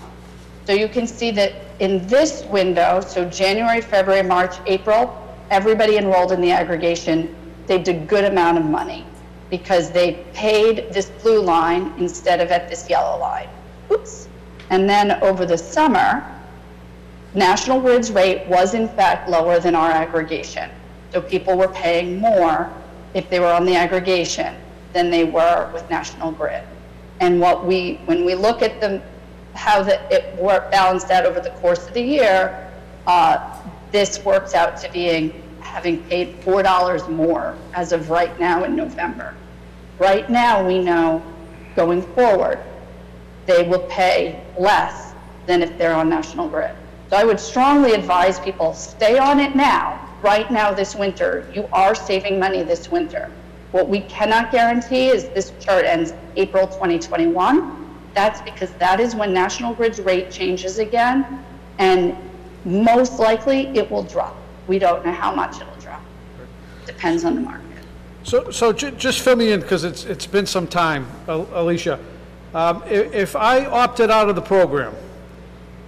So 0.66 0.72
you 0.72 0.88
can 0.88 1.06
see 1.06 1.30
that 1.32 1.52
in 1.80 2.08
this 2.08 2.46
window, 2.46 3.02
so 3.02 3.30
January, 3.30 3.82
February, 3.82 4.24
March, 4.24 4.56
April, 4.66 5.14
everybody 5.50 5.98
enrolled 5.98 6.32
in 6.32 6.40
the 6.40 6.52
aggregation 6.52 7.36
saved 7.68 7.90
a 7.90 7.94
good 7.94 8.24
amount 8.24 8.58
of 8.58 8.64
money 8.64 9.06
because 9.50 9.92
they 9.92 10.26
paid 10.34 10.88
this 10.94 11.10
blue 11.22 11.42
line 11.42 11.94
instead 11.98 12.40
of 12.40 12.50
at 12.50 12.70
this 12.70 12.90
yellow 12.90 13.20
line. 13.20 13.50
Oops. 13.92 14.30
And 14.70 14.90
then 14.90 15.22
over 15.22 15.46
the 15.46 15.58
summer, 15.58 16.34
National 17.34 17.82
Grid's 17.82 18.10
rate 18.10 18.48
was 18.48 18.74
in 18.74 18.88
fact 18.88 19.30
lower 19.30 19.60
than 19.60 19.76
our 19.76 19.92
aggregation. 19.92 20.72
So 21.12 21.22
people 21.22 21.58
were 21.58 21.68
paying 21.68 22.20
more 22.20 22.72
if 23.14 23.30
they 23.30 23.42
were 23.42 23.52
on 23.52 23.66
the 23.66 23.76
aggregation 23.76 24.56
than 24.98 25.12
they 25.12 25.24
were 25.24 25.70
with 25.74 25.88
National 25.92 26.32
Grid. 26.32 26.64
And 27.20 27.40
what 27.40 27.66
we, 27.68 28.02
when 28.06 28.26
we 28.26 28.34
look 28.34 28.64
at 28.64 28.82
the, 28.82 29.00
how 29.54 29.84
the, 29.84 30.02
it 30.12 30.36
worked, 30.42 30.72
balanced 30.72 31.12
out 31.12 31.24
over 31.24 31.40
the 31.40 31.52
course 31.62 31.88
of 31.88 31.94
the 31.94 32.02
year, 32.02 32.68
uh, 33.06 33.62
this 33.92 34.26
works 34.26 34.56
out 34.56 34.76
to 34.78 34.92
being, 34.92 35.44
having 35.62 36.04
paid 36.06 36.36
four 36.44 36.64
dollars 36.64 37.08
more 37.08 37.56
as 37.76 37.92
of 37.92 38.10
right 38.10 38.40
now 38.40 38.64
in 38.64 38.76
November. 38.76 39.36
Right 40.00 40.28
now, 40.32 40.66
we 40.66 40.80
know, 40.80 41.22
going 41.76 42.02
forward, 42.02 42.60
they 43.46 43.68
will 43.68 43.86
pay 43.88 44.44
less 44.60 45.14
than 45.46 45.62
if 45.62 45.78
they're 45.78 45.94
on 45.94 46.10
National 46.10 46.50
Grid. 46.50 46.76
So 47.12 47.18
I 47.18 47.24
would 47.24 47.40
strongly 47.40 47.94
advise 47.94 48.40
people, 48.40 48.74
stay 48.74 49.20
on 49.20 49.40
it 49.40 49.56
now, 49.56 50.10
right 50.24 50.50
now 50.52 50.74
this 50.74 50.96
winter. 50.96 51.50
You 51.54 51.70
are 51.72 51.94
saving 51.94 52.40
money 52.40 52.64
this 52.64 52.92
winter. 52.92 53.32
What 53.72 53.90
we 53.90 54.02
cannot 54.02 54.52
guarantee 54.52 55.08
is 55.08 55.28
this 55.30 55.52
chart 55.60 55.86
ends 55.86 56.14
April 56.36 56.68
2021. 56.68 57.86
That's 58.14 58.42
because 58.42 58.72
that 58.74 59.00
is 59.00 59.16
when 59.16 59.34
National 59.34 59.74
Grid's 59.74 60.00
rate 60.00 60.32
changes 60.32 60.80
again, 60.80 61.44
and 61.78 62.16
most 62.66 63.20
likely 63.20 63.68
it 63.78 63.90
will 63.92 64.04
drop. 64.04 64.36
We 64.68 64.80
don't 64.80 65.06
know 65.06 65.12
how 65.12 65.34
much 65.36 65.58
it'll 65.62 65.76
drop. 65.76 66.02
Depends 66.86 67.24
on 67.26 67.36
the 67.36 67.42
market. 67.42 67.64
So, 68.24 68.50
so 68.52 68.74
ju- 68.74 68.92
just 68.92 69.22
fill 69.22 69.36
me 69.36 69.52
in, 69.52 69.62
because 69.62 69.84
it's, 69.84 70.04
it's 70.06 70.26
been 70.26 70.46
some 70.46 70.68
time, 70.68 71.08
Al- 71.28 71.48
Alicia. 71.54 72.00
Um, 72.54 72.82
i- 72.86 72.90
If 72.90 73.36
I 73.36 73.66
opted 73.66 74.10
out 74.10 74.30
of 74.30 74.36
the 74.36 74.42
program, 74.42 74.94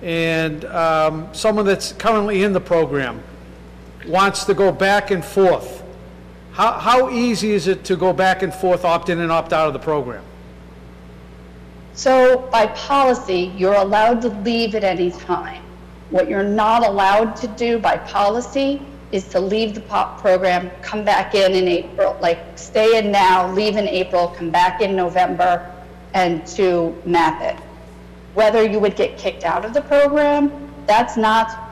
and 0.01 0.63
um, 0.65 1.27
someone 1.33 1.65
that's 1.65 1.93
currently 1.93 2.43
in 2.43 2.53
the 2.53 2.61
program 2.61 3.21
wants 4.07 4.45
to 4.45 4.53
go 4.53 4.71
back 4.71 5.11
and 5.11 5.23
forth, 5.25 5.83
how, 6.59 6.73
how 6.73 7.09
easy 7.09 7.51
is 7.51 7.67
it 7.67 7.85
to 7.85 7.95
go 7.95 8.11
back 8.11 8.41
and 8.41 8.53
forth, 8.53 8.83
opt 8.83 9.07
in 9.07 9.21
and 9.21 9.31
opt 9.31 9.53
out 9.53 9.67
of 9.67 9.73
the 9.73 9.79
program? 9.79 10.21
So 11.93 12.49
by 12.51 12.67
policy, 12.67 13.53
you're 13.55 13.75
allowed 13.75 14.21
to 14.23 14.27
leave 14.27 14.75
at 14.75 14.83
any 14.83 15.11
time. 15.11 15.63
What 16.09 16.27
you're 16.27 16.43
not 16.43 16.85
allowed 16.85 17.37
to 17.37 17.47
do 17.47 17.79
by 17.79 17.95
policy 17.95 18.81
is 19.13 19.25
to 19.29 19.39
leave 19.39 19.73
the 19.73 19.79
POP 19.79 20.19
program, 20.19 20.69
come 20.81 21.05
back 21.05 21.33
in 21.33 21.53
in 21.53 21.65
April, 21.69 22.17
like 22.19 22.39
stay 22.57 22.97
in 22.97 23.09
now, 23.09 23.49
leave 23.53 23.77
in 23.77 23.87
April, 23.87 24.27
come 24.27 24.49
back 24.49 24.81
in 24.81 24.97
November, 24.97 25.73
and 26.13 26.45
to 26.47 26.93
map 27.05 27.41
it. 27.41 27.57
Whether 28.33 28.65
you 28.65 28.81
would 28.81 28.97
get 28.97 29.17
kicked 29.17 29.45
out 29.45 29.63
of 29.63 29.73
the 29.73 29.81
program, 29.81 30.51
that's 30.85 31.15
not, 31.15 31.71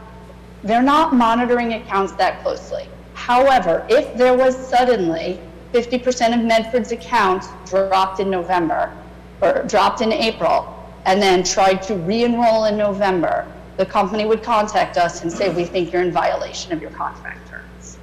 they're 0.63 0.81
not 0.81 1.13
monitoring 1.13 1.73
accounts 1.73 2.13
that 2.13 2.41
closely. 2.41 2.87
However, 3.17 3.85
if 3.89 4.15
there 4.15 4.37
was 4.37 4.55
suddenly 4.55 5.39
50% 5.73 6.37
of 6.37 6.45
Medford's 6.45 6.91
accounts 6.91 7.49
dropped 7.65 8.19
in 8.19 8.29
November, 8.29 8.95
or 9.41 9.63
dropped 9.63 10.01
in 10.01 10.13
April, 10.13 10.73
and 11.05 11.21
then 11.21 11.43
tried 11.43 11.81
to 11.83 11.95
re-enroll 11.95 12.65
in 12.65 12.77
November, 12.77 13.51
the 13.75 13.85
company 13.85 14.25
would 14.25 14.43
contact 14.43 14.97
us 14.97 15.23
and 15.23 15.31
say, 15.31 15.53
we 15.53 15.65
think 15.65 15.91
you're 15.91 16.03
in 16.03 16.11
violation 16.11 16.71
of 16.71 16.81
your 16.81 16.91
contract 16.91 17.49
terms. 17.49 17.97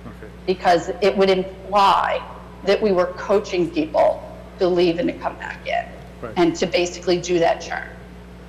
Because 0.47 0.91
it 1.01 1.17
would 1.17 1.31
imply 1.31 2.23
that 2.65 2.83
we 2.83 2.93
were 2.93 3.07
coaching 3.17 3.71
people 3.71 4.21
to 4.59 4.69
leave 4.69 4.99
and 4.99 5.09
to 5.09 5.15
come 5.15 5.37
back 5.37 5.67
in, 5.67 5.87
and 6.37 6.57
to 6.57 6.67
basically 6.67 7.21
do 7.21 7.39
that 7.39 7.61
churn. 7.63 7.89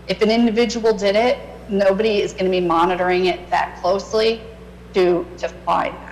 If 0.08 0.22
an 0.22 0.32
individual 0.32 0.98
did 0.98 1.16
it, 1.16 1.38
nobody 1.70 2.22
is 2.22 2.34
going 2.34 2.46
to 2.46 2.52
be 2.52 2.60
monitoring 2.60 3.28
it 3.28 3.50
that 3.50 3.80
closely 3.82 4.42
to, 4.94 5.26
to 5.38 5.48
find 5.48 5.94
that. 5.94 6.05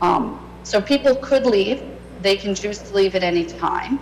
Um, 0.00 0.40
so 0.62 0.80
people 0.80 1.14
could 1.16 1.46
leave. 1.46 1.82
They 2.22 2.36
can 2.36 2.54
choose 2.54 2.78
to 2.78 2.94
leave 2.94 3.14
at 3.14 3.22
any 3.22 3.44
time. 3.44 3.98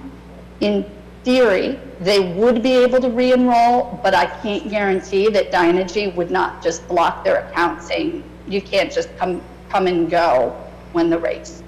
In 0.61 0.85
theory, 1.25 1.79
they 2.01 2.21
would 2.35 2.63
be 2.63 2.73
able 2.73 3.01
to 3.01 3.11
re-enroll, 3.11 4.01
but 4.03 4.15
I 4.15 4.27
can't 4.41 4.69
guarantee 4.69 5.29
that 5.31 5.51
Dynegy 5.51 6.15
would 6.15 6.31
not 6.31 6.63
just 6.63 6.87
block 6.89 7.25
their 7.25 7.49
account 7.49 7.83
saying, 7.83 8.25
you 8.47 8.63
can't 8.63 8.93
just 8.93 9.15
come, 9.17 9.43
come 9.69 9.87
and 9.87 10.11
go 10.11 10.57
when 10.93 11.11
the 11.11 11.19
rates 11.19 11.63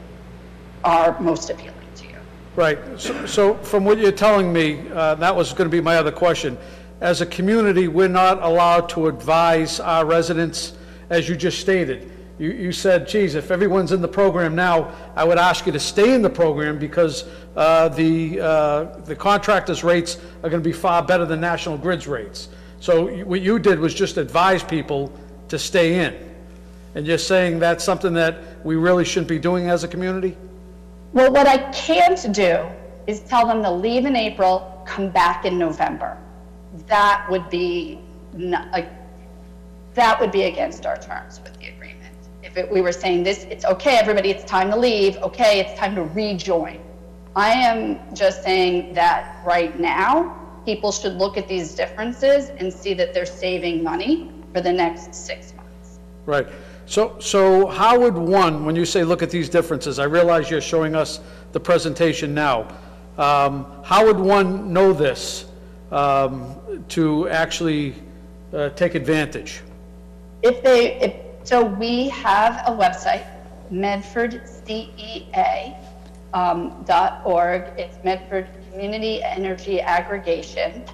are 0.82 1.18
most 1.20 1.50
appealing 1.50 1.75
to 1.96 2.06
you. 2.06 2.16
Right, 2.56 2.78
so, 2.99 3.26
so 3.26 3.54
from 3.56 3.84
what 3.84 3.99
you're 3.99 4.12
telling 4.12 4.52
me, 4.52 4.88
uh, 4.90 5.14
that 5.16 5.34
was 5.34 5.52
going 5.52 5.68
to 5.68 5.76
be 5.76 5.80
my 5.80 5.96
other 5.96 6.12
question. 6.12 6.56
As 7.00 7.20
a 7.20 7.26
community, 7.26 7.88
we're 7.88 8.08
not 8.08 8.42
allowed 8.42 8.88
to 8.90 9.08
advise 9.08 9.80
our 9.80 10.04
residents, 10.04 10.75
as 11.10 11.28
you 11.28 11.37
just 11.37 11.60
stated. 11.60 12.10
You, 12.40 12.52
you 12.52 12.73
said, 12.73 13.06
geez, 13.06 13.35
if 13.35 13.50
everyone's 13.50 13.92
in 13.92 14.00
the 14.00 14.09
program 14.09 14.54
now, 14.54 14.94
I 15.14 15.25
would 15.25 15.37
ask 15.37 15.66
you 15.66 15.73
to 15.73 15.78
stay 15.78 16.14
in 16.14 16.23
the 16.23 16.30
program 16.30 16.78
because 16.78 17.26
uh, 17.54 17.90
the, 17.90 18.40
uh, 18.40 18.85
the 19.00 19.14
contractors' 19.14 19.85
rates 19.85 20.16
are 20.42 20.49
going 20.49 20.62
to 20.62 20.66
be 20.66 20.73
far 20.73 21.02
better 21.02 21.26
than 21.26 21.38
National 21.38 21.76
Grid's 21.76 22.09
rates. 22.09 22.49
So 22.80 23.09
what 23.25 23.42
you 23.42 23.59
did 23.59 23.78
was 23.78 23.92
just 23.92 24.16
advise 24.16 24.64
people 24.64 25.12
to 25.49 25.59
stay 25.59 26.02
in. 26.02 26.16
And 26.94 27.06
you're 27.06 27.18
saying 27.18 27.59
that's 27.59 27.85
something 27.85 28.14
that 28.14 28.64
we 28.64 28.76
really 28.76 29.04
shouldn't 29.04 29.28
be 29.28 29.38
doing 29.38 29.68
as 29.68 29.85
a 29.85 29.88
community? 29.88 30.35
Well, 31.12 31.30
what 31.30 31.47
I 31.47 31.59
can't 31.73 32.32
do 32.32 32.66
is 33.06 33.20
tell 33.20 33.47
them 33.47 33.62
to 33.62 33.70
leave 33.70 34.06
in 34.06 34.16
April, 34.16 34.82
come 34.87 35.11
back 35.11 35.44
in 35.44 35.59
November. 35.59 36.16
That 36.87 37.26
would 37.28 37.50
be, 37.50 38.00
not, 38.32 38.87
that 39.92 40.18
would 40.18 40.32
be 40.32 40.44
against 40.44 40.87
our 40.87 40.97
terms 40.97 41.38
with. 41.42 41.60
If 42.50 42.57
it, 42.57 42.71
we 42.71 42.80
were 42.80 42.90
saying 42.92 43.23
this, 43.23 43.45
it's 43.45 43.64
okay, 43.64 43.97
everybody, 43.97 44.30
it's 44.30 44.45
time 44.45 44.71
to 44.71 44.76
leave, 44.76 45.16
okay, 45.19 45.61
it's 45.61 45.78
time 45.78 45.95
to 45.95 46.02
rejoin. 46.02 46.80
I 47.37 47.50
am 47.50 47.99
just 48.12 48.42
saying 48.42 48.92
that 48.95 49.45
right 49.47 49.78
now, 49.78 50.37
people 50.64 50.90
should 50.90 51.14
look 51.14 51.38
at 51.38 51.47
these 51.47 51.76
differences 51.76 52.49
and 52.49 52.73
see 52.73 52.92
that 52.95 53.14
they're 53.14 53.25
saving 53.25 53.85
money 53.85 54.33
for 54.52 54.61
the 54.61 54.73
next 54.73 55.14
six 55.14 55.54
months. 55.54 56.00
Right. 56.26 56.49
So, 56.87 57.16
so 57.21 57.69
how 57.69 58.00
would 58.00 58.16
one, 58.16 58.64
when 58.64 58.75
you 58.75 58.85
say 58.85 59.04
look 59.04 59.23
at 59.23 59.30
these 59.30 59.49
differences, 59.49 60.00
I 60.00 60.04
realize 60.04 60.50
you're 60.50 60.61
showing 60.61 60.97
us 60.97 61.21
the 61.52 61.61
presentation 61.61 62.35
now. 62.35 62.66
Um, 63.16 63.66
How 63.85 64.07
would 64.07 64.19
one 64.19 64.73
know 64.73 64.92
this 64.92 65.47
um, 65.92 66.85
to 66.88 67.28
actually 67.28 67.95
uh, 68.52 68.71
take 68.71 68.97
advantage? 68.97 69.62
If 70.42 70.64
they, 70.64 70.95
if, 71.00 71.29
so 71.50 71.64
we 71.64 72.09
have 72.11 72.62
a 72.69 72.71
website, 72.71 73.26
medfordcea, 73.73 75.76
um. 76.33 76.85
It's 76.88 78.04
Medford 78.04 78.47
Community 78.71 79.21
Energy 79.21 79.80
Aggregation 79.80 80.85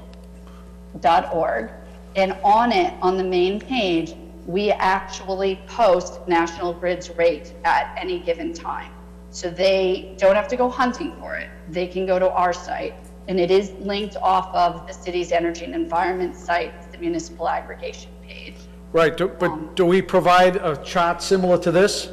dot 1.01 1.35
org. 1.35 1.71
And 2.15 2.33
on 2.43 2.73
it, 2.73 2.95
on 3.02 3.19
the 3.19 3.23
main 3.23 3.61
page, 3.61 4.15
we 4.47 4.71
actually 4.71 5.61
post 5.67 6.26
National 6.26 6.73
Grid's 6.73 7.11
rate 7.11 7.52
at 7.67 7.95
any 8.00 8.19
given 8.19 8.54
time. 8.54 8.93
So 9.33 9.50
they 9.50 10.15
don't 10.17 10.37
have 10.37 10.49
to 10.49 10.57
go 10.57 10.71
hunting 10.71 11.15
for 11.21 11.37
it. 11.37 11.50
They 11.69 11.87
can 11.87 12.07
go 12.07 12.19
to 12.19 12.30
our 12.30 12.54
site. 12.54 12.95
And 13.28 13.39
it 13.39 13.50
is 13.50 13.73
linked 13.80 14.17
off 14.17 14.54
of 14.54 14.87
the 14.87 14.95
city's 14.95 15.33
energy 15.33 15.67
and 15.67 15.75
environment 15.75 16.35
site, 16.35 16.91
the 16.93 16.97
municipal 16.97 17.47
aggregation 17.47 18.11
page. 18.26 18.57
Right, 18.93 19.17
do- 19.17 19.29
but 19.29 19.75
do 19.77 19.85
we 19.85 20.03
provide 20.03 20.57
a 20.57 20.77
chart 20.83 21.23
similar 21.23 21.59
to 21.59 21.71
this? 21.71 22.09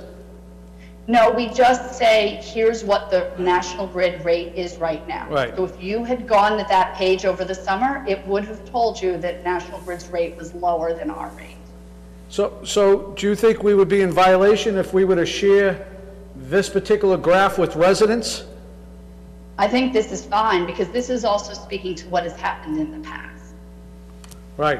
No, 1.05 1.31
we 1.31 1.49
just 1.49 1.97
say, 1.97 2.39
here's 2.41 2.83
what 2.83 3.11
the 3.11 3.31
National 3.37 3.87
Grid 3.87 4.23
rate 4.23 4.53
is 4.55 4.77
right 4.77 5.05
now. 5.05 5.27
Right. 5.29 5.53
So 5.55 5.65
if 5.65 5.83
you 5.83 6.05
had 6.05 6.27
gone 6.27 6.57
to 6.57 6.65
that 6.69 6.95
page 6.95 7.25
over 7.25 7.43
the 7.43 7.55
summer, 7.55 8.05
it 8.07 8.25
would 8.25 8.45
have 8.45 8.63
told 8.69 9.01
you 9.01 9.17
that 9.17 9.43
National 9.43 9.79
Grid's 9.81 10.07
rate 10.07 10.37
was 10.37 10.53
lower 10.53 10.93
than 10.93 11.09
our 11.09 11.29
rate. 11.31 11.57
So, 12.29 12.57
so 12.63 13.11
do 13.17 13.27
you 13.27 13.35
think 13.35 13.63
we 13.63 13.75
would 13.75 13.89
be 13.89 14.01
in 14.01 14.11
violation 14.11 14.77
if 14.77 14.93
we 14.93 15.03
were 15.03 15.17
to 15.17 15.25
share 15.25 15.85
this 16.35 16.69
particular 16.69 17.17
graph 17.17 17.57
with 17.59 17.75
residents? 17.75 18.45
I 19.57 19.67
think 19.67 19.91
this 19.91 20.11
is 20.11 20.25
fine, 20.25 20.65
because 20.65 20.87
this 20.89 21.09
is 21.09 21.25
also 21.25 21.53
speaking 21.53 21.95
to 21.95 22.07
what 22.07 22.23
has 22.23 22.35
happened 22.39 22.79
in 22.79 22.91
the 22.91 23.07
past. 23.07 23.53
Right. 24.55 24.79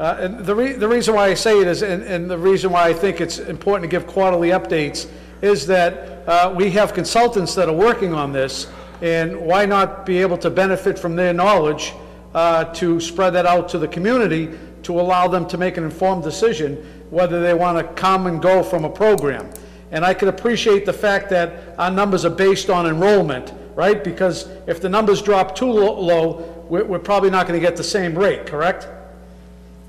Uh, 0.00 0.16
And 0.18 0.38
the 0.46 0.54
re, 0.54 0.72
the 0.72 0.88
reason 0.88 1.14
why 1.14 1.26
I 1.28 1.34
say 1.34 1.60
it 1.60 1.66
is, 1.66 1.82
and, 1.82 2.02
and 2.02 2.30
the 2.30 2.38
reason 2.38 2.72
why 2.72 2.88
I 2.88 2.94
think 2.94 3.20
it's 3.20 3.38
important 3.38 3.90
to 3.90 3.94
give 3.94 4.06
quarterly 4.06 4.48
updates 4.48 5.06
is 5.42 5.66
that 5.66 6.26
uh, 6.26 6.54
we 6.56 6.70
have 6.70 6.94
consultants 6.94 7.54
that 7.54 7.68
are 7.68 7.74
working 7.74 8.14
on 8.14 8.32
this, 8.32 8.66
and 9.02 9.38
why 9.38 9.66
not 9.66 10.06
be 10.06 10.16
able 10.22 10.38
to 10.38 10.48
benefit 10.48 10.98
from 10.98 11.16
their 11.16 11.34
knowledge 11.34 11.92
uh, 12.34 12.64
to 12.64 12.98
spread 12.98 13.34
that 13.34 13.44
out 13.44 13.68
to 13.68 13.78
the 13.78 13.88
community 13.88 14.58
to 14.84 14.98
allow 14.98 15.28
them 15.28 15.46
to 15.48 15.58
make 15.58 15.76
an 15.76 15.84
informed 15.84 16.22
decision 16.22 16.76
whether 17.10 17.42
they 17.42 17.52
want 17.52 17.76
to 17.76 17.84
come 18.00 18.26
and 18.26 18.40
go 18.40 18.62
from 18.62 18.86
a 18.86 18.90
program. 18.90 19.50
And 19.90 20.02
I 20.02 20.14
can 20.14 20.28
appreciate 20.28 20.86
the 20.86 20.94
fact 20.94 21.28
that 21.28 21.74
our 21.78 21.90
numbers 21.90 22.24
are 22.24 22.30
based 22.30 22.70
on 22.70 22.86
enrollment, 22.86 23.52
right? 23.74 24.02
Because 24.02 24.48
if 24.66 24.80
the 24.80 24.88
numbers 24.88 25.20
drop 25.20 25.54
too 25.54 25.70
lo- 25.70 26.00
low, 26.00 26.66
we're 26.70 26.98
probably 26.98 27.28
not 27.28 27.46
going 27.46 27.60
to 27.60 27.66
get 27.66 27.76
the 27.76 27.84
same 27.84 28.16
rate, 28.16 28.46
correct? 28.46 28.86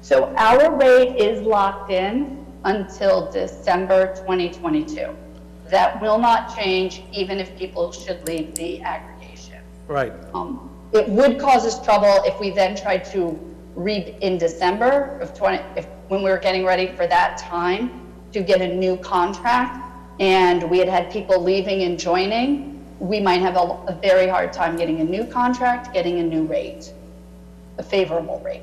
So 0.01 0.33
our 0.35 0.75
rate 0.75 1.15
is 1.17 1.41
locked 1.43 1.91
in 1.91 2.43
until 2.65 3.31
December 3.31 4.15
2022. 4.15 5.15
That 5.69 6.01
will 6.01 6.17
not 6.17 6.55
change 6.55 7.03
even 7.13 7.39
if 7.39 7.55
people 7.57 7.91
should 7.91 8.27
leave 8.27 8.53
the 8.55 8.81
aggregation. 8.81 9.59
Right. 9.87 10.11
Um, 10.33 10.69
It 10.91 11.07
would 11.07 11.39
cause 11.39 11.65
us 11.65 11.83
trouble 11.85 12.23
if 12.25 12.39
we 12.39 12.49
then 12.49 12.75
tried 12.75 13.05
to 13.13 13.39
read 13.75 14.15
in 14.21 14.37
December 14.37 15.19
of 15.21 15.33
20, 15.33 15.63
if, 15.77 15.85
when 16.09 16.23
we 16.23 16.29
were 16.29 16.39
getting 16.39 16.65
ready 16.65 16.87
for 16.87 17.07
that 17.07 17.37
time, 17.37 18.11
to 18.33 18.41
get 18.41 18.61
a 18.61 18.67
new 18.67 18.97
contract, 18.97 19.85
and 20.19 20.69
we 20.69 20.79
had 20.79 20.89
had 20.89 21.11
people 21.11 21.41
leaving 21.41 21.83
and 21.83 21.99
joining, 21.99 22.83
we 22.99 23.19
might 23.19 23.41
have 23.41 23.55
a, 23.55 23.83
a 23.87 23.97
very 24.01 24.27
hard 24.27 24.51
time 24.51 24.75
getting 24.75 24.99
a 24.99 25.03
new 25.03 25.25
contract, 25.25 25.93
getting 25.93 26.19
a 26.19 26.23
new 26.23 26.43
rate, 26.45 26.91
a 27.77 27.83
favorable 27.83 28.39
rate. 28.43 28.61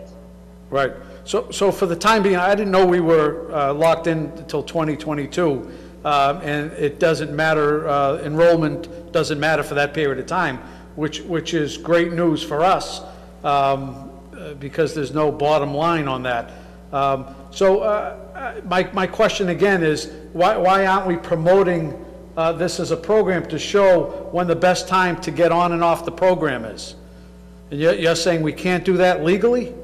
Right. 0.70 0.92
So, 1.28 1.50
so 1.50 1.70
for 1.70 1.84
the 1.84 1.94
time 1.94 2.22
being, 2.22 2.36
I 2.36 2.54
didn't 2.54 2.72
know 2.72 2.86
we 2.86 3.00
were 3.00 3.52
uh, 3.52 3.74
locked 3.74 4.06
in 4.06 4.32
until 4.38 4.62
2022, 4.62 5.70
uh, 6.02 6.40
and 6.42 6.72
it 6.72 6.98
doesn't 6.98 7.36
matter, 7.36 7.86
uh, 7.86 8.16
enrollment 8.22 9.12
doesn't 9.12 9.38
matter 9.38 9.62
for 9.62 9.74
that 9.74 9.92
period 9.92 10.18
of 10.20 10.24
time, 10.24 10.56
which, 10.96 11.20
which 11.20 11.52
is 11.52 11.76
great 11.76 12.14
news 12.14 12.42
for 12.42 12.64
us, 12.64 13.02
um, 13.44 14.10
uh, 14.32 14.54
because 14.54 14.94
there's 14.94 15.12
no 15.12 15.30
bottom 15.30 15.74
line 15.74 16.08
on 16.08 16.22
that. 16.22 16.50
Um, 16.94 17.26
So 17.50 17.80
uh, 17.80 18.62
my, 18.64 18.90
my 18.94 19.06
question 19.06 19.50
again 19.50 19.82
is, 19.82 20.10
why, 20.32 20.56
why 20.56 20.86
aren't 20.86 21.06
we 21.06 21.18
promoting 21.18 22.06
this 22.56 22.80
as 22.80 22.90
a 22.90 22.96
program 22.96 23.46
to 23.48 23.58
show 23.58 24.30
when 24.32 24.46
the 24.46 24.56
best 24.56 24.88
time 24.88 25.20
to 25.20 25.30
get 25.30 25.52
on 25.52 25.72
and 25.72 25.84
off 25.84 26.06
the 26.06 26.10
program 26.10 26.64
is? 26.64 26.94
And 27.70 27.78
you're, 27.78 27.92
you're 27.92 28.16
saying 28.16 28.40
we 28.40 28.54
can't 28.54 28.82
do 28.82 28.96
that 28.96 29.24
legally? 29.24 29.74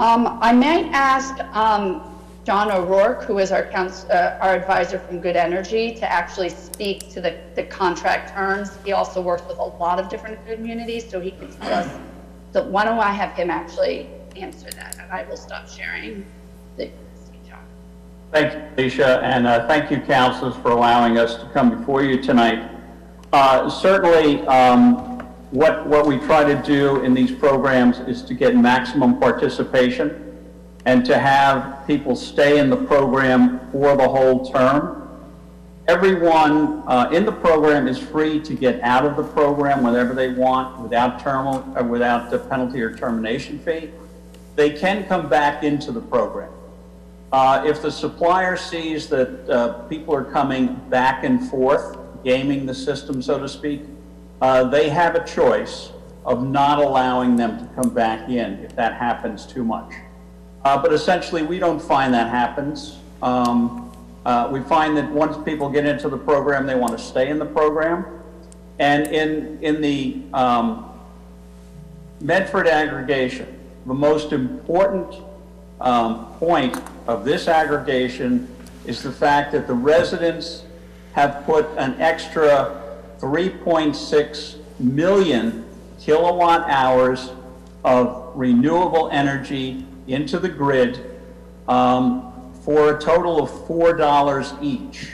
Um, 0.00 0.38
I 0.40 0.50
might 0.50 0.86
ask, 0.92 1.38
um, 1.54 2.00
John 2.44 2.72
O'Rourke, 2.72 3.22
who 3.24 3.38
is 3.38 3.52
our 3.52 3.66
counsel, 3.66 4.10
uh, 4.10 4.38
our 4.40 4.54
advisor 4.54 4.98
from 4.98 5.20
Good 5.20 5.36
Energy, 5.36 5.94
to 5.96 6.10
actually 6.10 6.48
speak 6.48 7.10
to 7.10 7.20
the, 7.20 7.38
the 7.54 7.64
contract 7.64 8.32
terms. 8.32 8.78
He 8.82 8.92
also 8.92 9.20
works 9.20 9.42
with 9.46 9.58
a 9.58 9.62
lot 9.62 10.00
of 10.00 10.08
different 10.08 10.38
communities, 10.46 11.06
so 11.06 11.20
he 11.20 11.32
can 11.32 11.52
tell 11.52 11.74
us. 11.74 11.98
So 12.54 12.66
why 12.66 12.86
don't 12.86 12.98
I 12.98 13.12
have 13.12 13.32
him 13.32 13.50
actually 13.50 14.08
answer 14.36 14.70
that, 14.70 14.96
and 14.98 15.12
I 15.12 15.24
will 15.24 15.36
stop 15.36 15.68
sharing 15.68 16.24
the. 16.78 16.90
Thank 18.32 18.54
you, 18.54 18.62
Alicia, 18.78 19.20
and 19.22 19.46
uh, 19.46 19.66
thank 19.66 19.90
you, 19.90 20.00
councilors, 20.00 20.54
for 20.62 20.70
allowing 20.70 21.18
us 21.18 21.34
to 21.34 21.46
come 21.50 21.76
before 21.76 22.04
you 22.04 22.22
tonight. 22.22 22.70
Uh, 23.34 23.68
Certainly, 23.68 24.46
um, 24.46 25.19
what, 25.50 25.86
what 25.86 26.06
we 26.06 26.18
try 26.18 26.44
to 26.44 26.60
do 26.62 27.02
in 27.02 27.12
these 27.12 27.32
programs 27.32 27.98
is 28.00 28.22
to 28.22 28.34
get 28.34 28.56
maximum 28.56 29.18
participation 29.18 30.26
and 30.86 31.04
to 31.04 31.18
have 31.18 31.86
people 31.86 32.14
stay 32.14 32.58
in 32.58 32.70
the 32.70 32.76
program 32.76 33.60
for 33.72 33.96
the 33.96 34.08
whole 34.08 34.50
term. 34.50 34.96
Everyone 35.88 36.84
uh, 36.86 37.10
in 37.12 37.24
the 37.24 37.32
program 37.32 37.88
is 37.88 37.98
free 37.98 38.38
to 38.40 38.54
get 38.54 38.80
out 38.82 39.04
of 39.04 39.16
the 39.16 39.24
program 39.24 39.82
whenever 39.82 40.14
they 40.14 40.28
want 40.32 40.78
without 40.80 41.18
terminal, 41.20 41.64
uh, 41.76 41.82
without 41.82 42.30
the 42.30 42.38
penalty 42.38 42.80
or 42.80 42.96
termination 42.96 43.58
fee. 43.58 43.90
They 44.54 44.70
can 44.70 45.04
come 45.06 45.28
back 45.28 45.64
into 45.64 45.90
the 45.90 46.00
program. 46.00 46.52
Uh, 47.32 47.64
If 47.66 47.82
the 47.82 47.90
supplier 47.90 48.56
sees 48.56 49.08
that 49.08 49.48
uh, 49.48 49.82
people 49.88 50.14
are 50.14 50.24
coming 50.24 50.74
back 50.88 51.24
and 51.24 51.48
forth, 51.50 51.98
gaming 52.22 52.66
the 52.66 52.74
system, 52.74 53.20
so 53.20 53.38
to 53.40 53.48
speak, 53.48 53.82
uh, 54.40 54.64
they 54.64 54.88
have 54.88 55.14
a 55.14 55.24
choice 55.24 55.90
of 56.24 56.46
not 56.46 56.78
allowing 56.78 57.36
them 57.36 57.58
to 57.58 57.74
come 57.74 57.90
back 57.90 58.28
in 58.28 58.58
if 58.64 58.74
that 58.76 58.94
happens 58.94 59.46
too 59.46 59.64
much. 59.64 59.92
Uh, 60.64 60.80
But 60.80 60.92
essentially, 60.92 61.42
we 61.42 61.58
don't 61.58 61.80
find 61.80 62.12
that 62.14 62.28
happens. 62.28 62.98
Um, 63.22 63.90
uh, 64.26 64.48
We 64.52 64.60
find 64.60 64.96
that 64.96 65.10
once 65.10 65.36
people 65.44 65.70
get 65.70 65.86
into 65.86 66.08
the 66.08 66.18
program, 66.18 66.66
they 66.66 66.74
want 66.74 66.92
to 66.92 67.02
stay 67.02 67.30
in 67.30 67.38
the 67.38 67.46
program. 67.46 68.04
And 68.78 69.06
in, 69.08 69.58
in 69.62 69.80
the 69.80 70.22
um, 70.32 70.90
Medford 72.20 72.66
aggregation, 72.66 73.58
the 73.86 73.94
most 73.94 74.32
important 74.32 75.14
um, 75.80 76.26
point 76.38 76.76
of 77.06 77.24
this 77.24 77.48
aggregation 77.48 78.46
is 78.86 79.02
the 79.02 79.12
fact 79.12 79.52
that 79.52 79.66
the 79.66 79.74
residents 79.74 80.64
have 81.12 81.44
put 81.44 81.66
an 81.76 81.98
extra 82.00 82.79
3.6 83.20 84.56
million 84.80 85.64
kilowatt 86.00 86.68
hours 86.68 87.30
of 87.84 88.32
renewable 88.34 89.10
energy 89.10 89.84
into 90.06 90.38
the 90.38 90.48
grid 90.48 91.20
um, 91.68 92.32
for 92.64 92.96
a 92.96 93.00
total 93.00 93.42
of 93.42 93.50
$4 93.50 94.62
each, 94.62 95.10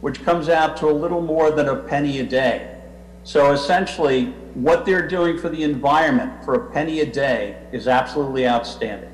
which 0.00 0.24
comes 0.24 0.48
out 0.48 0.76
to 0.78 0.86
a 0.86 0.92
little 0.92 1.20
more 1.20 1.50
than 1.50 1.68
a 1.68 1.76
penny 1.76 2.20
a 2.20 2.24
day. 2.24 2.80
So 3.24 3.52
essentially, 3.52 4.26
what 4.54 4.86
they're 4.86 5.06
doing 5.06 5.38
for 5.38 5.50
the 5.50 5.62
environment 5.62 6.44
for 6.44 6.54
a 6.54 6.70
penny 6.72 7.00
a 7.00 7.06
day 7.06 7.62
is 7.72 7.86
absolutely 7.86 8.48
outstanding. 8.48 9.10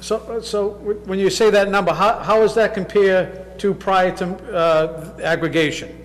So, 0.00 0.40
so 0.40 0.70
when 1.04 1.18
you 1.18 1.30
say 1.30 1.50
that 1.50 1.70
number, 1.70 1.92
how, 1.92 2.18
how 2.18 2.40
does 2.40 2.54
that 2.56 2.74
compare 2.74 3.43
to 3.58 3.74
prior 3.74 4.14
to 4.16 4.34
uh, 4.54 5.18
aggregation? 5.22 6.04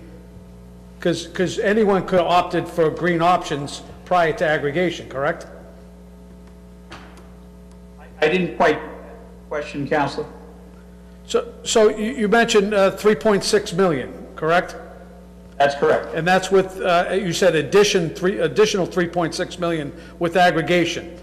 Because, 0.98 1.26
because 1.26 1.58
anyone 1.58 2.06
could 2.06 2.18
have 2.18 2.28
opted 2.28 2.68
for 2.68 2.90
green 2.90 3.22
options 3.22 3.82
prior 4.04 4.32
to 4.34 4.46
aggregation, 4.46 5.08
correct? 5.08 5.46
I 8.20 8.28
didn't 8.28 8.56
quite 8.56 8.78
question, 9.48 9.88
Counselor. 9.88 10.26
So, 11.26 11.54
so 11.62 11.88
you, 11.88 12.12
you 12.12 12.28
mentioned 12.28 12.74
uh, 12.74 12.96
3.6 12.96 13.74
million, 13.74 14.26
correct? 14.36 14.76
That's 15.56 15.74
correct. 15.74 16.14
And 16.14 16.26
that's 16.26 16.50
with, 16.50 16.80
uh, 16.80 17.10
you 17.12 17.32
said 17.32 17.54
addition, 17.54 18.10
three, 18.10 18.38
additional 18.40 18.86
3.6 18.86 19.58
million 19.58 19.92
with 20.18 20.36
aggregation. 20.36 21.18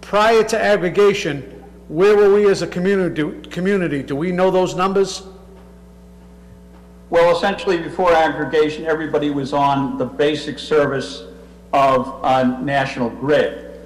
Prior 0.00 0.42
to 0.44 0.60
aggregation, 0.62 1.42
where 1.88 2.16
were 2.16 2.32
we 2.32 2.48
as 2.48 2.62
a 2.62 2.66
community, 2.66 3.48
community? 3.50 4.02
Do 4.02 4.16
we 4.16 4.32
know 4.32 4.50
those 4.50 4.74
numbers? 4.74 5.22
Well, 7.08 7.36
essentially, 7.36 7.78
before 7.78 8.12
aggregation, 8.12 8.84
everybody 8.84 9.30
was 9.30 9.52
on 9.52 9.96
the 9.96 10.04
basic 10.04 10.58
service 10.58 11.22
of 11.72 12.24
uh, 12.24 12.42
National 12.60 13.10
Grid. 13.10 13.80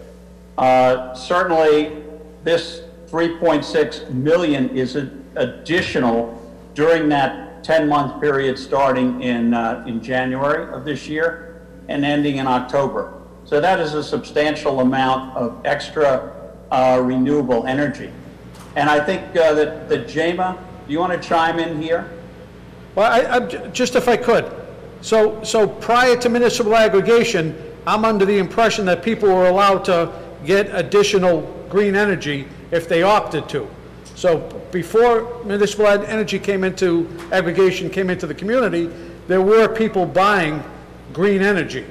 Uh, 0.56 1.14
Certainly, 1.14 2.02
this 2.44 2.82
3.6 3.08 4.10
million 4.10 4.70
is 4.70 4.96
a- 4.96 5.10
additional 5.36 6.34
during 6.74 7.10
that 7.10 7.62
10-month 7.62 8.22
period 8.22 8.58
starting 8.58 9.20
in, 9.22 9.52
uh, 9.52 9.84
in 9.86 10.02
January 10.02 10.72
of 10.72 10.86
this 10.86 11.06
year 11.06 11.60
and 11.88 12.06
ending 12.06 12.38
in 12.38 12.46
October. 12.46 13.12
So 13.44 13.60
that 13.60 13.80
is 13.80 13.92
a 13.92 14.02
substantial 14.02 14.80
amount 14.80 15.36
of 15.36 15.60
extra 15.66 16.32
uh, 16.70 17.02
renewable 17.04 17.66
energy. 17.66 18.10
And 18.76 18.88
I 18.88 19.04
think 19.04 19.36
uh, 19.36 19.52
that, 19.54 19.90
that 19.90 20.08
Gemma, 20.08 20.56
do 20.86 20.92
you 20.92 21.00
want 21.00 21.20
to 21.20 21.28
chime 21.28 21.58
in 21.58 21.82
here? 21.82 22.08
Well, 23.00 23.10
I, 23.10 23.36
I'm, 23.36 23.72
just 23.72 23.96
if 23.96 24.08
I 24.08 24.18
could. 24.18 24.44
So, 25.00 25.42
so 25.42 25.66
prior 25.66 26.18
to 26.18 26.28
municipal 26.28 26.76
aggregation, 26.76 27.56
I'm 27.86 28.04
under 28.04 28.26
the 28.26 28.36
impression 28.36 28.84
that 28.84 29.02
people 29.02 29.30
were 29.30 29.46
allowed 29.46 29.86
to 29.86 30.12
get 30.44 30.68
additional 30.74 31.40
green 31.70 31.96
energy 31.96 32.46
if 32.70 32.90
they 32.90 33.02
opted 33.02 33.48
to. 33.48 33.66
So 34.16 34.40
before 34.70 35.42
municipal 35.44 35.86
energy 35.86 36.38
came 36.38 36.62
into, 36.62 37.08
aggregation 37.32 37.88
came 37.88 38.10
into 38.10 38.26
the 38.26 38.34
community, 38.34 38.90
there 39.28 39.40
were 39.40 39.66
people 39.66 40.04
buying 40.04 40.62
green 41.14 41.40
energy. 41.40 41.86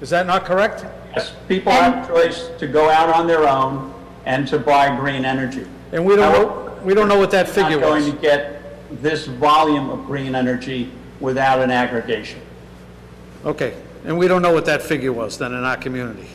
Is 0.00 0.08
that 0.08 0.26
not 0.26 0.46
correct? 0.46 0.86
Yes, 1.14 1.34
people 1.46 1.72
have 1.72 2.08
a 2.08 2.08
choice 2.08 2.48
to 2.58 2.66
go 2.66 2.88
out 2.88 3.10
on 3.10 3.26
their 3.26 3.46
own 3.46 3.92
and 4.24 4.48
to 4.48 4.58
buy 4.58 4.96
green 4.96 5.26
energy. 5.26 5.66
And 5.92 6.06
we 6.06 6.16
don't 6.16 6.32
know, 6.32 6.80
we 6.82 6.94
don't 6.94 7.06
know 7.06 7.18
what 7.18 7.30
that 7.32 7.50
figure 7.50 7.78
Not 7.78 7.80
going 7.80 8.04
was. 8.04 8.14
to 8.14 8.18
get 8.18 8.53
this 9.02 9.26
volume 9.26 9.90
of 9.90 10.04
green 10.06 10.34
energy 10.34 10.90
without 11.20 11.60
an 11.60 11.70
aggregation. 11.70 12.40
Okay, 13.44 13.76
and 14.04 14.18
we 14.18 14.28
don't 14.28 14.42
know 14.42 14.52
what 14.52 14.64
that 14.66 14.82
figure 14.82 15.12
was 15.12 15.38
then 15.38 15.52
in 15.52 15.64
our 15.64 15.76
community. 15.76 16.28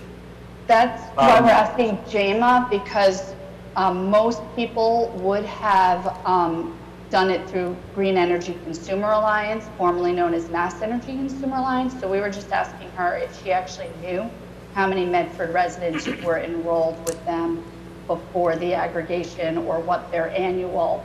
That's 0.68 1.02
why 1.16 1.42
we're 1.42 1.50
asking 1.50 1.98
Gemma, 2.10 2.68
because 2.70 3.34
um, 3.76 4.10
most 4.10 4.42
people 4.56 5.10
would 5.18 5.46
have 5.46 6.20
um, 6.26 6.78
done 7.10 7.32
it 7.32 7.50
through 7.50 7.76
Green 7.96 8.18
Energy 8.18 8.56
Consumer 8.64 9.12
Alliance, 9.12 9.66
formerly 9.78 10.14
known 10.14 10.36
as 10.36 10.50
Mass 10.50 10.82
Energy 10.82 11.14
Consumer 11.14 11.58
Alliance. 11.58 12.00
So 12.00 12.08
we 12.08 12.20
were 12.20 12.30
just 12.30 12.52
asking 12.52 12.90
her 12.92 13.18
if 13.18 13.44
she 13.44 13.52
actually 13.52 13.90
knew 14.02 14.30
how 14.76 14.88
many 14.88 15.06
Medford 15.06 15.52
residents 15.52 16.08
were 16.24 16.40
enrolled 16.40 17.04
with 17.08 17.24
them 17.26 17.64
before 18.06 18.56
the 18.56 18.76
aggregation, 18.76 19.58
or 19.58 19.80
what 19.80 20.12
their 20.12 20.30
annual 20.30 21.04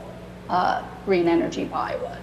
uh, 0.49 0.83
green 1.05 1.27
energy 1.27 1.65
buy 1.65 1.95
was. 1.97 2.19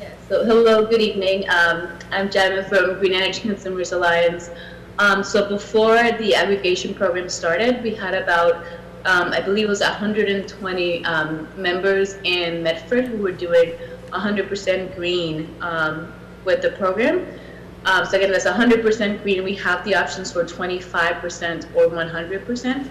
Yeah, 0.00 0.10
So, 0.28 0.44
hello, 0.44 0.86
good 0.86 1.00
evening. 1.00 1.48
Um, 1.48 1.88
I'm 2.10 2.30
Gemma 2.30 2.64
from 2.64 2.98
Green 2.98 3.12
Energy 3.12 3.40
Consumers 3.40 3.92
Alliance. 3.92 4.50
Um, 4.98 5.24
so 5.24 5.48
before 5.48 5.96
the 5.96 6.34
aggregation 6.34 6.94
program 6.94 7.28
started, 7.28 7.82
we 7.82 7.94
had 7.94 8.14
about, 8.14 8.64
um, 9.04 9.32
I 9.32 9.40
believe 9.40 9.66
it 9.66 9.68
was 9.68 9.80
120 9.80 11.04
um, 11.04 11.48
members 11.60 12.16
in 12.24 12.62
Medford 12.62 13.06
who 13.06 13.18
were 13.18 13.32
doing 13.32 13.72
100% 14.10 14.94
green 14.94 15.54
um, 15.60 16.12
with 16.44 16.62
the 16.62 16.70
program. 16.72 17.26
Um, 17.86 18.06
so 18.06 18.16
again, 18.16 18.30
that's 18.30 18.46
100% 18.46 19.22
green. 19.22 19.44
We 19.44 19.54
have 19.56 19.84
the 19.84 19.94
options 19.94 20.32
for 20.32 20.44
25% 20.44 21.74
or 21.74 21.88
100%. 21.88 22.88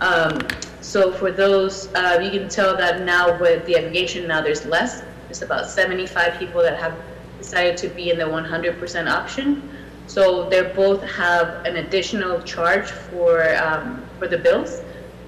Um, 0.00 0.38
so 0.82 1.12
for 1.12 1.30
those, 1.30 1.86
uh, 1.94 2.20
you 2.22 2.30
can 2.30 2.48
tell 2.48 2.76
that 2.76 3.02
now 3.02 3.38
with 3.40 3.64
the 3.66 3.76
aggregation, 3.76 4.26
now 4.26 4.40
there's 4.40 4.66
less. 4.66 5.02
There's 5.26 5.42
about 5.42 5.70
75 5.70 6.38
people 6.38 6.60
that 6.60 6.78
have 6.78 6.94
decided 7.38 7.76
to 7.78 7.88
be 7.88 8.10
in 8.10 8.18
the 8.18 8.24
100% 8.24 9.10
option. 9.10 9.68
So 10.08 10.48
they 10.50 10.62
both 10.74 11.02
have 11.04 11.64
an 11.64 11.76
additional 11.76 12.42
charge 12.42 12.90
for 12.90 13.56
um, 13.56 14.04
for 14.18 14.26
the 14.26 14.36
bills. 14.36 14.82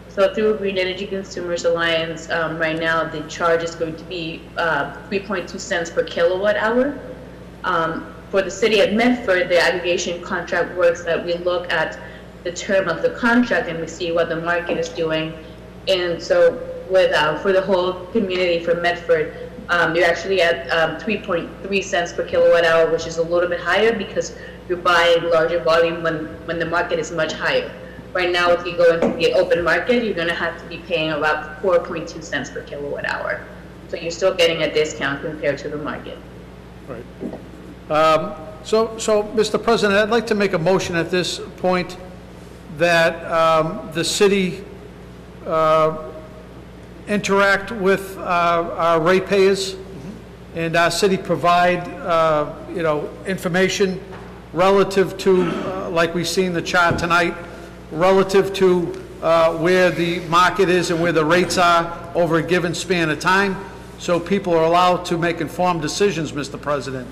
So 0.08 0.34
through 0.34 0.58
Green 0.58 0.76
Energy 0.76 1.06
Consumers 1.06 1.64
Alliance, 1.64 2.28
um, 2.30 2.58
right 2.58 2.78
now 2.78 3.04
the 3.04 3.22
charge 3.28 3.62
is 3.62 3.74
going 3.74 3.96
to 3.96 4.04
be 4.04 4.42
uh, 4.56 4.94
3.2 5.08 5.58
cents 5.58 5.90
per 5.90 6.04
kilowatt 6.04 6.56
hour. 6.56 6.98
Um, 7.64 8.14
for 8.30 8.42
the 8.42 8.50
city 8.50 8.80
of 8.80 8.92
Medford, 8.92 9.48
the 9.48 9.58
aggregation 9.58 10.20
contract 10.20 10.76
works 10.76 11.04
that 11.04 11.24
we 11.24 11.34
look 11.34 11.72
at 11.72 11.98
the 12.44 12.52
term 12.52 12.88
of 12.88 13.02
the 13.02 13.10
contract 13.10 13.68
and 13.68 13.80
we 13.80 13.86
see 13.86 14.12
what 14.12 14.28
the 14.28 14.36
market 14.36 14.78
is 14.78 14.90
doing. 14.90 15.32
And 15.88 16.22
so 16.22 16.60
with, 16.90 17.12
uh, 17.12 17.38
for 17.38 17.52
the 17.52 17.62
whole 17.62 18.04
community 18.06 18.62
for 18.62 18.74
Medford, 18.74 19.50
um, 19.70 19.96
you're 19.96 20.04
actually 20.04 20.42
at, 20.42 20.70
um, 20.70 20.98
3.3 21.00 21.80
cents 21.82 22.12
per 22.12 22.22
kilowatt 22.24 22.64
hour, 22.64 22.90
which 22.90 23.06
is 23.06 23.16
a 23.16 23.22
little 23.22 23.48
bit 23.48 23.60
higher 23.60 23.96
because 23.96 24.36
you're 24.68 24.78
buying 24.78 25.24
larger 25.30 25.58
volume 25.60 26.02
when, 26.02 26.26
when 26.46 26.58
the 26.58 26.66
market 26.66 26.98
is 26.98 27.10
much 27.10 27.32
higher. 27.32 27.70
Right 28.12 28.30
now, 28.30 28.50
if 28.50 28.64
you 28.64 28.76
go 28.76 28.94
into 28.94 29.16
the 29.16 29.32
open 29.32 29.64
market, 29.64 30.04
you're 30.04 30.14
gonna 30.14 30.34
have 30.34 30.60
to 30.60 30.68
be 30.68 30.78
paying 30.78 31.10
about 31.12 31.62
4.2 31.62 32.22
cents 32.22 32.50
per 32.50 32.60
kilowatt 32.62 33.10
hour. 33.10 33.40
So 33.88 33.96
you're 33.96 34.10
still 34.10 34.34
getting 34.34 34.62
a 34.62 34.72
discount 34.72 35.22
compared 35.22 35.58
to 35.58 35.68
the 35.68 35.78
market. 35.78 36.18
Right. 36.86 37.04
Um, 37.90 38.34
So, 38.64 38.96
so, 38.96 39.24
Mr. 39.34 39.62
President, 39.62 39.98
I'd 39.98 40.08
like 40.08 40.26
to 40.28 40.34
make 40.34 40.54
a 40.54 40.58
motion 40.58 40.96
at 40.96 41.10
this 41.10 41.38
point 41.58 41.98
that 42.78 43.24
um, 43.30 43.90
the 43.92 44.04
city 44.04 44.64
uh, 45.46 46.10
interact 47.08 47.70
with 47.70 48.16
our 48.18 48.72
our 48.72 49.00
ratepayers 49.00 49.76
and 50.54 50.76
our 50.76 50.90
city 50.90 51.16
provide, 51.16 51.80
uh, 52.02 52.52
you 52.70 52.82
know, 52.82 53.10
information 53.26 54.00
relative 54.52 55.18
to, 55.18 55.42
uh, 55.42 55.90
like 55.90 56.14
we 56.14 56.22
see 56.24 56.44
in 56.44 56.52
the 56.52 56.62
chart 56.62 56.96
tonight, 56.96 57.34
relative 57.90 58.52
to 58.54 59.04
uh, 59.20 59.52
where 59.58 59.90
the 59.90 60.20
market 60.28 60.68
is 60.68 60.90
and 60.90 61.02
where 61.02 61.10
the 61.12 61.24
rates 61.24 61.58
are 61.58 62.12
over 62.14 62.36
a 62.36 62.42
given 62.42 62.72
span 62.72 63.10
of 63.10 63.18
time, 63.18 63.56
so 63.98 64.20
people 64.20 64.54
are 64.54 64.64
allowed 64.64 65.04
to 65.04 65.18
make 65.18 65.40
informed 65.40 65.82
decisions, 65.82 66.30
Mr. 66.30 66.60
President. 66.60 67.08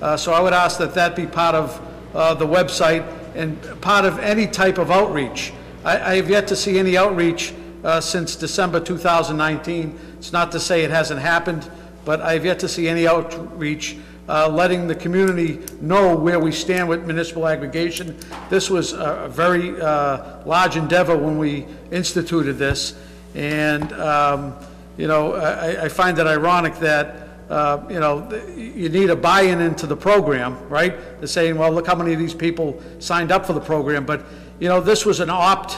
Uh, 0.00 0.16
So 0.16 0.32
I 0.32 0.40
would 0.40 0.54
ask 0.54 0.78
that 0.78 0.94
that 0.94 1.14
be 1.14 1.26
part 1.26 1.54
of 1.54 1.80
uh, 2.14 2.32
the 2.34 2.46
website 2.46 3.04
and 3.36 3.80
part 3.80 4.04
of 4.04 4.18
any 4.18 4.46
type 4.46 4.78
of 4.78 4.90
outreach. 4.90 5.52
I 5.84 6.12
I 6.12 6.16
have 6.16 6.30
yet 6.30 6.48
to 6.48 6.56
see 6.56 6.78
any 6.78 6.96
outreach 6.96 7.54
uh, 7.84 8.00
since 8.00 8.36
December 8.36 8.80
2019. 8.80 9.98
It's 10.18 10.32
not 10.32 10.50
to 10.52 10.60
say 10.60 10.82
it 10.82 10.90
hasn't 10.90 11.20
happened, 11.20 11.70
but 12.04 12.20
I 12.20 12.32
have 12.32 12.44
yet 12.44 12.58
to 12.60 12.68
see 12.68 12.88
any 12.88 13.06
outreach 13.06 13.96
uh, 14.28 14.48
letting 14.48 14.88
the 14.88 14.94
community 14.94 15.60
know 15.80 16.16
where 16.16 16.40
we 16.40 16.50
stand 16.50 16.88
with 16.88 17.04
municipal 17.04 17.46
aggregation. 17.46 18.16
This 18.50 18.68
was 18.68 18.92
a 18.92 19.28
very 19.30 19.80
uh, 19.80 20.44
large 20.44 20.76
endeavor 20.76 21.16
when 21.16 21.38
we 21.38 21.66
instituted 21.92 22.54
this, 22.54 22.96
and, 23.34 23.92
um, 23.92 24.54
you 24.96 25.06
know, 25.06 25.34
I 25.34 25.84
I 25.84 25.88
find 25.88 26.18
it 26.18 26.26
ironic 26.26 26.76
that, 26.80 27.25
uh, 27.48 27.84
you 27.88 28.00
know, 28.00 28.28
you 28.56 28.88
need 28.88 29.10
a 29.10 29.16
buy-in 29.16 29.60
into 29.60 29.86
the 29.86 29.96
program, 29.96 30.68
right? 30.68 30.98
They're 31.18 31.28
saying, 31.28 31.56
well, 31.56 31.70
look 31.70 31.86
how 31.86 31.94
many 31.94 32.12
of 32.12 32.18
these 32.18 32.34
people 32.34 32.82
signed 32.98 33.30
up 33.30 33.46
for 33.46 33.52
the 33.52 33.60
program, 33.60 34.04
but, 34.04 34.24
you 34.58 34.68
know, 34.68 34.80
this 34.80 35.06
was 35.06 35.20
an 35.20 35.30
opt, 35.30 35.76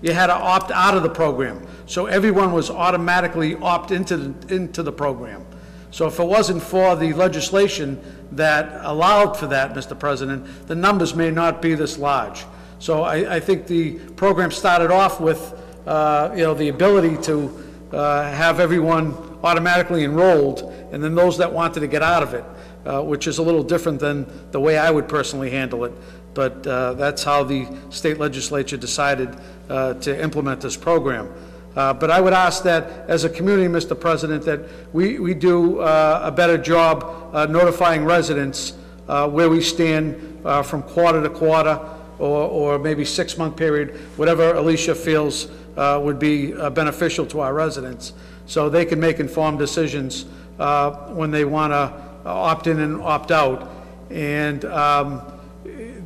you 0.00 0.12
had 0.12 0.28
to 0.28 0.34
opt 0.34 0.70
out 0.70 0.96
of 0.96 1.02
the 1.02 1.10
program. 1.10 1.66
So 1.86 2.06
everyone 2.06 2.52
was 2.52 2.70
automatically 2.70 3.56
opt 3.56 3.90
into, 3.90 4.16
the- 4.16 4.54
into 4.54 4.82
the 4.82 4.92
program. 4.92 5.44
So 5.90 6.06
if 6.06 6.20
it 6.20 6.24
wasn't 6.26 6.62
for 6.62 6.94
the 6.94 7.12
legislation 7.14 8.00
that 8.32 8.84
allowed 8.84 9.36
for 9.36 9.46
that, 9.46 9.72
Mr. 9.74 9.98
President, 9.98 10.68
the 10.68 10.74
numbers 10.74 11.14
may 11.14 11.30
not 11.30 11.62
be 11.62 11.74
this 11.74 11.98
large. 11.98 12.44
So 12.78 13.02
I, 13.02 13.36
I 13.36 13.40
think 13.40 13.66
the 13.66 13.92
program 14.16 14.50
started 14.50 14.90
off 14.90 15.20
with, 15.20 15.54
uh, 15.86 16.30
you 16.36 16.42
know, 16.42 16.54
the 16.54 16.68
ability 16.68 17.16
to 17.22 17.64
uh, 17.92 18.30
have 18.30 18.60
everyone 18.60 19.14
automatically 19.46 20.02
enrolled, 20.04 20.60
and 20.92 21.02
then 21.02 21.14
those 21.14 21.38
that 21.38 21.52
wanted 21.52 21.80
to 21.80 21.86
get 21.86 22.02
out 22.02 22.22
of 22.22 22.34
it, 22.34 22.44
uh, 22.84 23.02
which 23.02 23.26
is 23.26 23.38
a 23.38 23.42
little 23.42 23.62
different 23.62 24.00
than 24.00 24.26
the 24.50 24.60
way 24.60 24.76
I 24.76 24.90
would 24.90 25.08
personally 25.08 25.50
handle 25.50 25.84
it. 25.84 25.92
But 26.34 26.66
uh, 26.66 26.94
that's 26.94 27.22
how 27.24 27.44
the 27.44 27.66
state 27.90 28.18
legislature 28.18 28.76
decided 28.76 29.30
uh, 29.70 29.94
to 29.94 30.10
implement 30.22 30.60
this 30.60 30.76
program. 30.76 31.32
Uh, 31.76 31.94
But 31.94 32.10
I 32.10 32.20
would 32.20 32.32
ask 32.32 32.62
that, 32.64 33.08
as 33.08 33.24
a 33.24 33.30
community, 33.30 33.68
Mr. 33.68 33.98
President, 33.98 34.44
that 34.44 34.60
we, 34.92 35.18
we 35.18 35.34
do 35.34 35.80
uh, 35.80 36.20
a 36.24 36.30
better 36.30 36.58
job 36.58 36.96
uh, 37.32 37.46
notifying 37.46 38.04
residents 38.04 38.74
where 39.06 39.48
we 39.48 39.60
stand 39.60 40.16
from 40.64 40.82
quarter 40.82 41.22
to 41.22 41.30
quarter, 41.30 41.78
or, 42.18 42.48
or 42.48 42.78
maybe 42.78 43.04
six-month 43.04 43.56
period, 43.56 43.96
whatever 44.16 44.54
Alicia 44.54 44.94
feels 44.94 45.48
would 45.76 46.18
be 46.18 46.52
beneficial 46.70 47.26
to 47.26 47.40
our 47.40 47.54
residents, 47.54 48.12
so 48.46 48.68
they 48.68 48.84
can 48.84 48.98
make 49.00 49.20
informed 49.20 49.58
decisions 49.58 50.26
uh, 50.58 50.90
when 51.12 51.30
they 51.30 51.44
want 51.44 51.72
to 51.72 52.28
opt 52.28 52.66
in 52.66 52.80
and 52.80 53.00
opt 53.02 53.30
out. 53.30 53.70
And 54.10 54.64
um, 54.64 55.22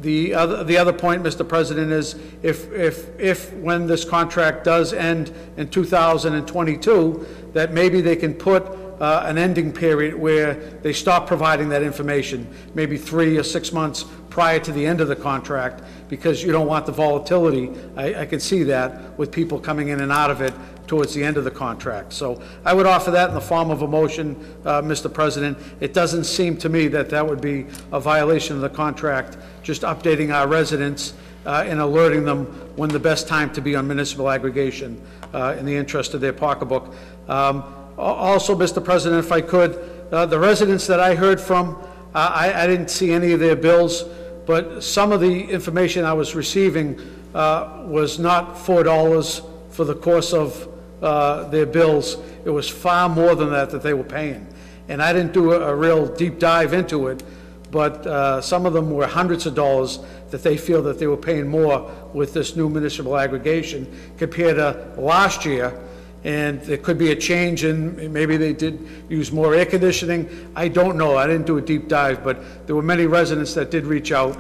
the 0.00 0.34
other, 0.34 0.64
the 0.64 0.76
other 0.76 0.92
point, 0.92 1.22
Mr. 1.22 1.46
President, 1.46 1.92
is 1.92 2.14
if, 2.42 2.72
if, 2.72 3.20
if, 3.20 3.52
when 3.54 3.86
this 3.86 4.04
contract 4.04 4.64
does 4.64 4.92
end 4.92 5.32
in 5.56 5.68
2022, 5.68 7.26
that 7.52 7.72
maybe 7.72 8.00
they 8.00 8.16
can 8.16 8.34
put 8.34 8.64
uh, 9.00 9.22
an 9.26 9.38
ending 9.38 9.72
period 9.72 10.14
where 10.14 10.54
they 10.82 10.92
stop 10.92 11.26
providing 11.26 11.68
that 11.70 11.82
information, 11.82 12.46
maybe 12.74 12.96
three 12.96 13.38
or 13.38 13.42
six 13.42 13.72
months 13.72 14.04
prior 14.28 14.60
to 14.60 14.72
the 14.72 14.84
end 14.86 15.00
of 15.00 15.08
the 15.08 15.16
contract, 15.16 15.82
because 16.08 16.42
you 16.42 16.52
don't 16.52 16.66
want 16.66 16.86
the 16.86 16.92
volatility. 16.92 17.70
I, 17.96 18.22
I 18.22 18.26
can 18.26 18.40
see 18.40 18.62
that 18.64 19.18
with 19.18 19.32
people 19.32 19.58
coming 19.58 19.88
in 19.88 20.00
and 20.00 20.12
out 20.12 20.30
of 20.30 20.40
it 20.40 20.54
towards 20.90 21.14
the 21.14 21.22
end 21.22 21.36
of 21.36 21.44
the 21.44 21.50
contract. 21.52 22.12
So 22.12 22.42
I 22.64 22.74
would 22.74 22.84
offer 22.84 23.12
that 23.12 23.28
in 23.28 23.34
the 23.36 23.40
form 23.40 23.70
of 23.70 23.82
a 23.82 23.86
motion, 23.86 24.34
uh, 24.64 24.82
Mr. 24.82 25.12
President. 25.12 25.56
It 25.78 25.94
doesn't 25.94 26.24
seem 26.24 26.56
to 26.56 26.68
me 26.68 26.88
that 26.88 27.08
that 27.10 27.24
would 27.24 27.40
be 27.40 27.66
a 27.92 28.00
violation 28.00 28.56
of 28.56 28.62
the 28.62 28.70
contract, 28.70 29.38
just 29.62 29.82
updating 29.82 30.34
our 30.34 30.48
residents 30.48 31.14
uh, 31.46 31.64
and 31.64 31.78
alerting 31.78 32.24
them 32.24 32.46
when 32.74 32.90
the 32.90 32.98
best 32.98 33.28
time 33.28 33.52
to 33.52 33.60
be 33.60 33.76
on 33.76 33.86
municipal 33.86 34.28
aggregation 34.28 35.00
uh, 35.32 35.54
in 35.56 35.64
the 35.64 35.76
interest 35.76 36.12
of 36.14 36.20
their 36.20 36.32
pocketbook. 36.32 36.92
Um, 37.28 37.62
Also, 37.96 38.56
Mr. 38.56 38.82
President, 38.82 39.24
if 39.24 39.30
I 39.30 39.42
could, 39.42 39.78
uh, 40.10 40.26
the 40.26 40.40
residents 40.40 40.88
that 40.88 40.98
I 40.98 41.14
heard 41.14 41.40
from, 41.40 41.76
uh, 42.14 42.32
I 42.44 42.64
I 42.64 42.66
didn't 42.66 42.90
see 42.90 43.12
any 43.12 43.32
of 43.32 43.38
their 43.38 43.54
bills, 43.54 44.04
but 44.44 44.82
some 44.82 45.12
of 45.12 45.20
the 45.20 45.44
information 45.58 46.04
I 46.04 46.14
was 46.14 46.34
receiving 46.34 46.98
uh, 47.34 47.84
was 47.86 48.18
not 48.18 48.56
$4 48.56 49.42
for 49.70 49.84
the 49.84 49.94
course 49.94 50.32
of 50.32 50.66
uh, 51.02 51.44
their 51.44 51.66
bills. 51.66 52.16
It 52.44 52.50
was 52.50 52.68
far 52.68 53.08
more 53.08 53.34
than 53.34 53.50
that 53.50 53.70
that 53.70 53.82
they 53.82 53.94
were 53.94 54.04
paying. 54.04 54.46
And 54.88 55.02
I 55.02 55.12
didn't 55.12 55.32
do 55.32 55.52
a 55.52 55.60
a 55.70 55.74
real 55.74 56.06
deep 56.06 56.38
dive 56.38 56.72
into 56.72 57.08
it, 57.08 57.22
but 57.70 58.06
uh, 58.06 58.40
some 58.40 58.66
of 58.66 58.72
them 58.72 58.90
were 58.90 59.06
hundreds 59.06 59.46
of 59.46 59.54
dollars 59.54 60.00
that 60.30 60.42
they 60.42 60.56
feel 60.56 60.82
that 60.82 60.98
they 60.98 61.06
were 61.06 61.16
paying 61.16 61.48
more 61.48 61.90
with 62.12 62.32
this 62.32 62.56
new 62.56 62.68
municipal 62.68 63.16
aggregation 63.16 63.86
compared 64.18 64.56
to 64.56 65.00
last 65.00 65.44
year. 65.44 65.78
And 66.22 66.60
there 66.62 66.76
could 66.76 66.98
be 66.98 67.12
a 67.12 67.16
change 67.16 67.64
in, 67.64 68.12
maybe 68.12 68.36
they 68.36 68.52
did 68.52 68.86
use 69.08 69.32
more 69.32 69.54
air 69.54 69.64
conditioning. 69.64 70.52
I 70.54 70.68
don't 70.68 70.98
know, 70.98 71.16
I 71.16 71.26
didn't 71.26 71.46
do 71.46 71.56
a 71.56 71.62
deep 71.62 71.88
dive, 71.88 72.22
but 72.22 72.66
there 72.66 72.76
were 72.76 72.82
many 72.82 73.06
residents 73.06 73.54
that 73.54 73.70
did 73.70 73.86
reach 73.86 74.12
out 74.12 74.36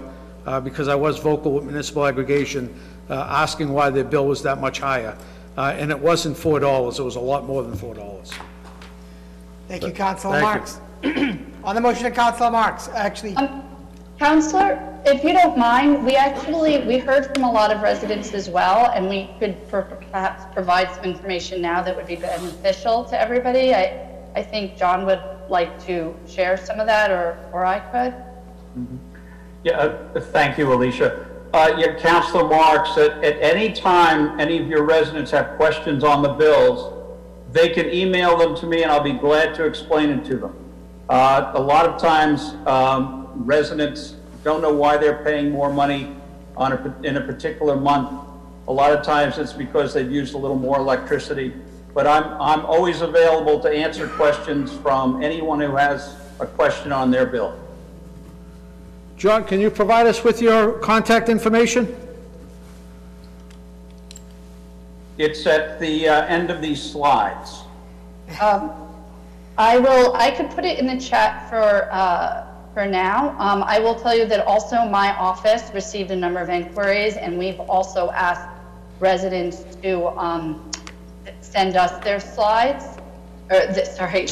uh, 0.46 0.60
because 0.60 0.88
I 0.88 0.94
was 0.94 1.18
vocal 1.18 1.52
with 1.52 1.64
municipal 1.64 2.06
aggregation, 2.06 2.74
uh, 3.08 3.26
asking 3.30 3.72
why 3.72 3.88
their 3.88 4.04
bill 4.04 4.26
was 4.26 4.42
that 4.42 4.60
much 4.60 4.78
higher. 4.78 5.16
Uh, 5.56 5.74
And 5.76 5.90
it 5.90 5.98
wasn't 5.98 6.36
$4, 6.36 6.98
it 6.98 7.02
was 7.02 7.16
a 7.16 7.20
lot 7.20 7.44
more 7.46 7.62
than 7.62 7.72
$4. 7.76 8.32
Thank 9.68 9.82
you, 9.84 9.92
Councilor 9.92 10.40
Thank 10.40 10.44
you. 11.04 11.20
Marks. 11.20 11.40
On 11.64 11.74
the 11.74 11.80
motion 11.80 12.06
of 12.06 12.14
Councilor 12.14 12.50
Marks, 12.50 12.88
actually, 12.88 13.36
Counselor, 14.18 14.78
if 15.06 15.24
you 15.24 15.32
don't 15.32 15.56
mind, 15.56 16.04
we 16.04 16.14
actually, 16.16 16.86
we 16.86 16.98
heard 16.98 17.32
from 17.34 17.44
a 17.44 17.50
lot 17.50 17.70
of 17.74 17.80
residents 17.80 18.34
as 18.34 18.50
well, 18.50 18.90
and 18.94 19.08
we 19.08 19.30
could 19.38 19.66
per- 19.68 19.82
perhaps 19.82 20.44
provide 20.52 20.94
some 20.94 21.04
information 21.04 21.62
now 21.62 21.82
that 21.82 21.96
would 21.96 22.06
be 22.06 22.16
beneficial 22.16 23.04
to 23.04 23.18
everybody. 23.18 23.74
I, 23.74 24.08
I 24.36 24.42
think 24.42 24.76
John 24.76 25.06
would 25.06 25.22
like 25.48 25.82
to 25.86 26.14
share 26.26 26.56
some 26.56 26.80
of 26.80 26.86
that, 26.86 27.10
or, 27.10 27.38
or 27.52 27.64
I 27.64 27.78
could. 27.80 28.14
Yeah, 29.64 29.78
uh, 29.78 30.20
thank 30.20 30.58
you, 30.58 30.72
Alicia. 30.72 31.26
Uh, 31.52 31.74
yeah, 31.76 31.98
Counselor 31.98 32.48
Marks, 32.48 32.96
at, 32.96 33.24
at 33.24 33.36
any 33.42 33.72
time, 33.72 34.38
any 34.38 34.56
of 34.58 34.68
your 34.68 34.84
residents 34.84 35.32
have 35.32 35.56
questions 35.56 36.04
on 36.04 36.22
the 36.22 36.28
bills, 36.28 36.96
they 37.50 37.68
can 37.68 37.92
email 37.92 38.36
them 38.36 38.54
to 38.54 38.66
me 38.66 38.84
and 38.84 38.92
I'll 38.92 39.02
be 39.02 39.12
glad 39.12 39.56
to 39.56 39.64
explain 39.64 40.10
it 40.10 40.24
to 40.26 40.36
them. 40.36 40.54
Uh, 41.08 41.50
a 41.56 41.60
lot 41.60 41.86
of 41.86 42.00
times, 42.00 42.54
um, 42.68 43.32
residents 43.34 44.14
don't 44.44 44.62
know 44.62 44.72
why 44.72 44.96
they're 44.96 45.24
paying 45.24 45.50
more 45.50 45.72
money 45.72 46.14
on 46.56 46.72
a, 46.72 46.96
in 47.02 47.16
a 47.16 47.20
particular 47.20 47.74
month. 47.74 48.10
A 48.68 48.72
lot 48.72 48.92
of 48.92 49.04
times 49.04 49.36
it's 49.36 49.52
because 49.52 49.92
they've 49.92 50.10
used 50.10 50.34
a 50.34 50.38
little 50.38 50.58
more 50.58 50.78
electricity. 50.78 51.52
But 51.92 52.06
I'm, 52.06 52.40
I'm 52.40 52.64
always 52.64 53.00
available 53.00 53.58
to 53.60 53.68
answer 53.68 54.06
questions 54.06 54.72
from 54.72 55.20
anyone 55.20 55.60
who 55.60 55.74
has 55.74 56.14
a 56.38 56.46
question 56.46 56.92
on 56.92 57.10
their 57.10 57.26
bill. 57.26 57.58
John, 59.20 59.44
can 59.44 59.60
you 59.60 59.68
provide 59.70 60.06
us 60.06 60.24
with 60.24 60.40
your 60.40 60.78
contact 60.78 61.28
information? 61.28 61.94
It's 65.18 65.46
at 65.46 65.78
the 65.78 66.08
uh, 66.08 66.22
end 66.24 66.50
of 66.50 66.62
these 66.62 66.82
slides. 66.82 67.64
I 69.58 69.76
will, 69.76 70.14
I 70.16 70.30
could 70.30 70.48
put 70.48 70.64
it 70.64 70.78
in 70.78 70.86
the 70.86 70.98
chat 70.98 71.50
for, 71.50 71.92
uh, 71.92 72.46
for 72.72 72.86
now. 72.86 73.38
Um, 73.38 73.62
I 73.62 73.78
will 73.78 73.94
tell 73.94 74.16
you 74.16 74.24
that 74.24 74.46
also 74.46 74.86
my 74.86 75.14
office 75.18 75.70
received 75.74 76.10
a 76.12 76.16
number 76.16 76.40
of 76.40 76.48
inquiries, 76.48 77.18
and 77.18 77.36
we've 77.38 77.60
also 77.60 78.10
asked 78.12 78.48
residents 79.00 79.64
to, 79.82 80.18
um, 80.18 80.70
send 81.42 81.76
us 81.76 82.02
their 82.02 82.20
slides, 82.20 82.96
or, 83.50 83.66
the- 83.66 83.84
sorry, 83.84 84.28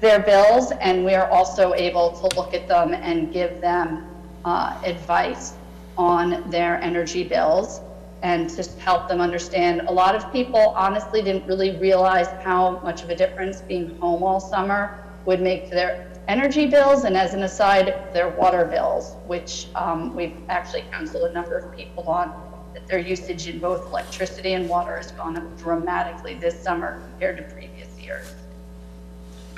their 0.00 0.18
bills, 0.18 0.72
and 0.80 1.04
we 1.04 1.14
are 1.14 1.30
also 1.30 1.72
able 1.74 2.10
to 2.10 2.36
look 2.36 2.52
at 2.52 2.66
them 2.66 2.94
and 2.94 3.32
give 3.32 3.60
them, 3.60 4.04
uh, 4.44 4.80
advice 4.84 5.54
on 5.96 6.48
their 6.50 6.80
energy 6.82 7.24
bills 7.24 7.80
and 8.22 8.48
just 8.48 8.78
help 8.78 9.06
them 9.06 9.20
understand. 9.20 9.82
A 9.82 9.92
lot 9.92 10.14
of 10.14 10.32
people 10.32 10.74
honestly 10.76 11.22
didn't 11.22 11.46
really 11.46 11.76
realize 11.76 12.28
how 12.42 12.80
much 12.80 13.02
of 13.02 13.10
a 13.10 13.16
difference 13.16 13.60
being 13.60 13.96
home 13.98 14.22
all 14.22 14.40
summer 14.40 14.98
would 15.26 15.40
make 15.40 15.68
to 15.68 15.74
their 15.74 16.10
energy 16.26 16.66
bills, 16.66 17.04
and 17.04 17.16
as 17.16 17.34
an 17.34 17.42
aside, 17.42 17.94
their 18.14 18.30
water 18.30 18.64
bills, 18.64 19.16
which 19.26 19.66
um, 19.74 20.14
we've 20.14 20.36
actually 20.48 20.82
counseled 20.90 21.30
a 21.30 21.34
number 21.34 21.58
of 21.58 21.76
people 21.76 22.04
on, 22.04 22.32
that 22.72 22.86
their 22.86 22.98
usage 22.98 23.46
in 23.46 23.58
both 23.58 23.86
electricity 23.88 24.54
and 24.54 24.68
water 24.68 24.96
has 24.96 25.12
gone 25.12 25.36
up 25.36 25.58
dramatically 25.58 26.34
this 26.34 26.58
summer 26.60 27.02
compared 27.10 27.36
to 27.36 27.42
previous 27.54 27.98
years. 28.00 28.34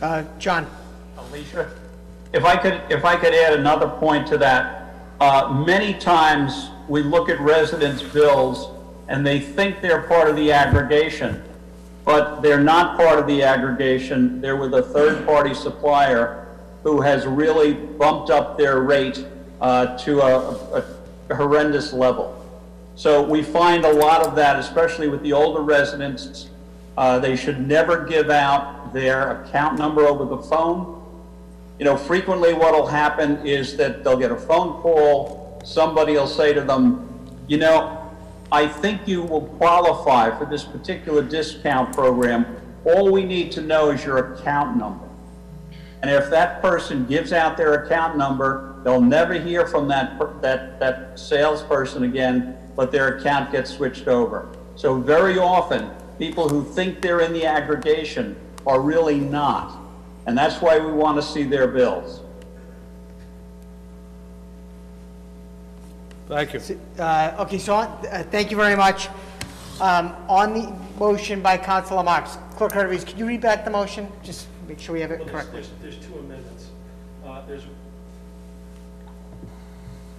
uh, 0.02 0.24
John. 0.38 0.66
Alicia? 1.18 1.70
If 2.36 2.44
I 2.44 2.54
could, 2.54 2.82
if 2.90 3.06
I 3.06 3.16
could 3.16 3.32
add 3.32 3.54
another 3.54 3.88
point 3.88 4.26
to 4.26 4.36
that, 4.36 4.94
uh, 5.20 5.64
many 5.66 5.94
times 5.94 6.68
we 6.86 7.02
look 7.02 7.30
at 7.30 7.40
residents' 7.40 8.02
bills 8.02 8.68
and 9.08 9.26
they 9.26 9.40
think 9.40 9.80
they're 9.80 10.02
part 10.02 10.28
of 10.28 10.36
the 10.36 10.52
aggregation, 10.52 11.42
but 12.04 12.42
they're 12.42 12.60
not 12.60 12.98
part 12.98 13.18
of 13.18 13.26
the 13.26 13.42
aggregation. 13.42 14.42
They're 14.42 14.56
with 14.56 14.74
a 14.74 14.82
third-party 14.82 15.54
supplier 15.54 16.46
who 16.82 17.00
has 17.00 17.26
really 17.26 17.72
bumped 17.72 18.28
up 18.28 18.58
their 18.58 18.80
rate 18.80 19.24
uh, 19.62 19.96
to 20.04 20.20
a 20.20 20.84
a 21.30 21.34
horrendous 21.34 21.94
level. 21.94 22.34
So 22.96 23.22
we 23.22 23.42
find 23.42 23.86
a 23.86 23.92
lot 23.92 24.26
of 24.26 24.36
that, 24.36 24.58
especially 24.58 25.08
with 25.08 25.22
the 25.22 25.32
older 25.32 25.62
residents. 25.62 26.50
Uh, 26.98 27.18
They 27.18 27.34
should 27.34 27.66
never 27.66 28.04
give 28.04 28.28
out 28.28 28.92
their 28.92 29.42
account 29.42 29.78
number 29.78 30.02
over 30.02 30.24
the 30.26 30.42
phone. 30.42 30.95
You 31.78 31.84
know, 31.84 31.96
frequently 31.96 32.54
what'll 32.54 32.86
happen 32.86 33.46
is 33.46 33.76
that 33.76 34.02
they'll 34.02 34.16
get 34.16 34.30
a 34.30 34.36
phone 34.36 34.80
call, 34.80 35.60
somebody 35.64 36.14
will 36.14 36.26
say 36.26 36.54
to 36.54 36.62
them, 36.62 37.06
you 37.48 37.58
know, 37.58 38.02
I 38.50 38.66
think 38.66 39.06
you 39.06 39.22
will 39.22 39.42
qualify 39.42 40.36
for 40.38 40.46
this 40.46 40.64
particular 40.64 41.22
discount 41.22 41.92
program. 41.92 42.46
All 42.84 43.12
we 43.12 43.24
need 43.24 43.52
to 43.52 43.60
know 43.60 43.90
is 43.90 44.04
your 44.04 44.34
account 44.34 44.76
number. 44.76 45.06
And 46.02 46.10
if 46.10 46.30
that 46.30 46.62
person 46.62 47.04
gives 47.06 47.32
out 47.32 47.56
their 47.56 47.84
account 47.84 48.16
number, 48.16 48.80
they'll 48.84 49.00
never 49.00 49.34
hear 49.34 49.66
from 49.66 49.88
that, 49.88 50.18
that, 50.40 50.78
that 50.78 51.18
salesperson 51.18 52.04
again, 52.04 52.56
but 52.76 52.92
their 52.92 53.16
account 53.16 53.50
gets 53.50 53.70
switched 53.70 54.06
over. 54.06 54.48
So 54.76 55.00
very 55.00 55.38
often, 55.38 55.90
people 56.18 56.48
who 56.48 56.64
think 56.64 57.02
they're 57.02 57.20
in 57.20 57.32
the 57.32 57.44
aggregation 57.44 58.36
are 58.66 58.80
really 58.80 59.18
not. 59.18 59.85
And 60.26 60.36
that's 60.36 60.60
why 60.60 60.78
we 60.78 60.92
want 60.92 61.16
to 61.16 61.22
see 61.22 61.44
their 61.44 61.68
bills. 61.68 62.20
Thank 66.28 66.54
you. 66.54 66.60
Uh, 66.98 67.36
Okay, 67.38 67.58
so, 67.58 67.74
uh, 67.76 68.22
thank 68.24 68.50
you 68.50 68.56
very 68.56 68.74
much. 68.76 69.08
Um, 69.80 70.14
On 70.28 70.52
the 70.52 70.72
motion 70.98 71.40
by 71.40 71.56
Councilor 71.56 72.02
Marks, 72.02 72.38
Clerk 72.56 72.72
Harvey, 72.72 72.98
could 72.98 73.18
you 73.18 73.26
read 73.26 73.40
back 73.40 73.64
the 73.64 73.70
motion? 73.70 74.08
Just 74.24 74.48
make 74.66 74.80
sure 74.80 74.94
we 74.94 75.00
have 75.00 75.12
it 75.12 75.18
Well, 75.20 75.26
there's, 75.28 75.32
correctly. 75.46 75.62
there's, 75.82 75.94
there's 75.94 76.06
two 76.06 76.14
amendments. 76.18 76.70
Uh, 77.24 77.42
there's, 77.46 77.62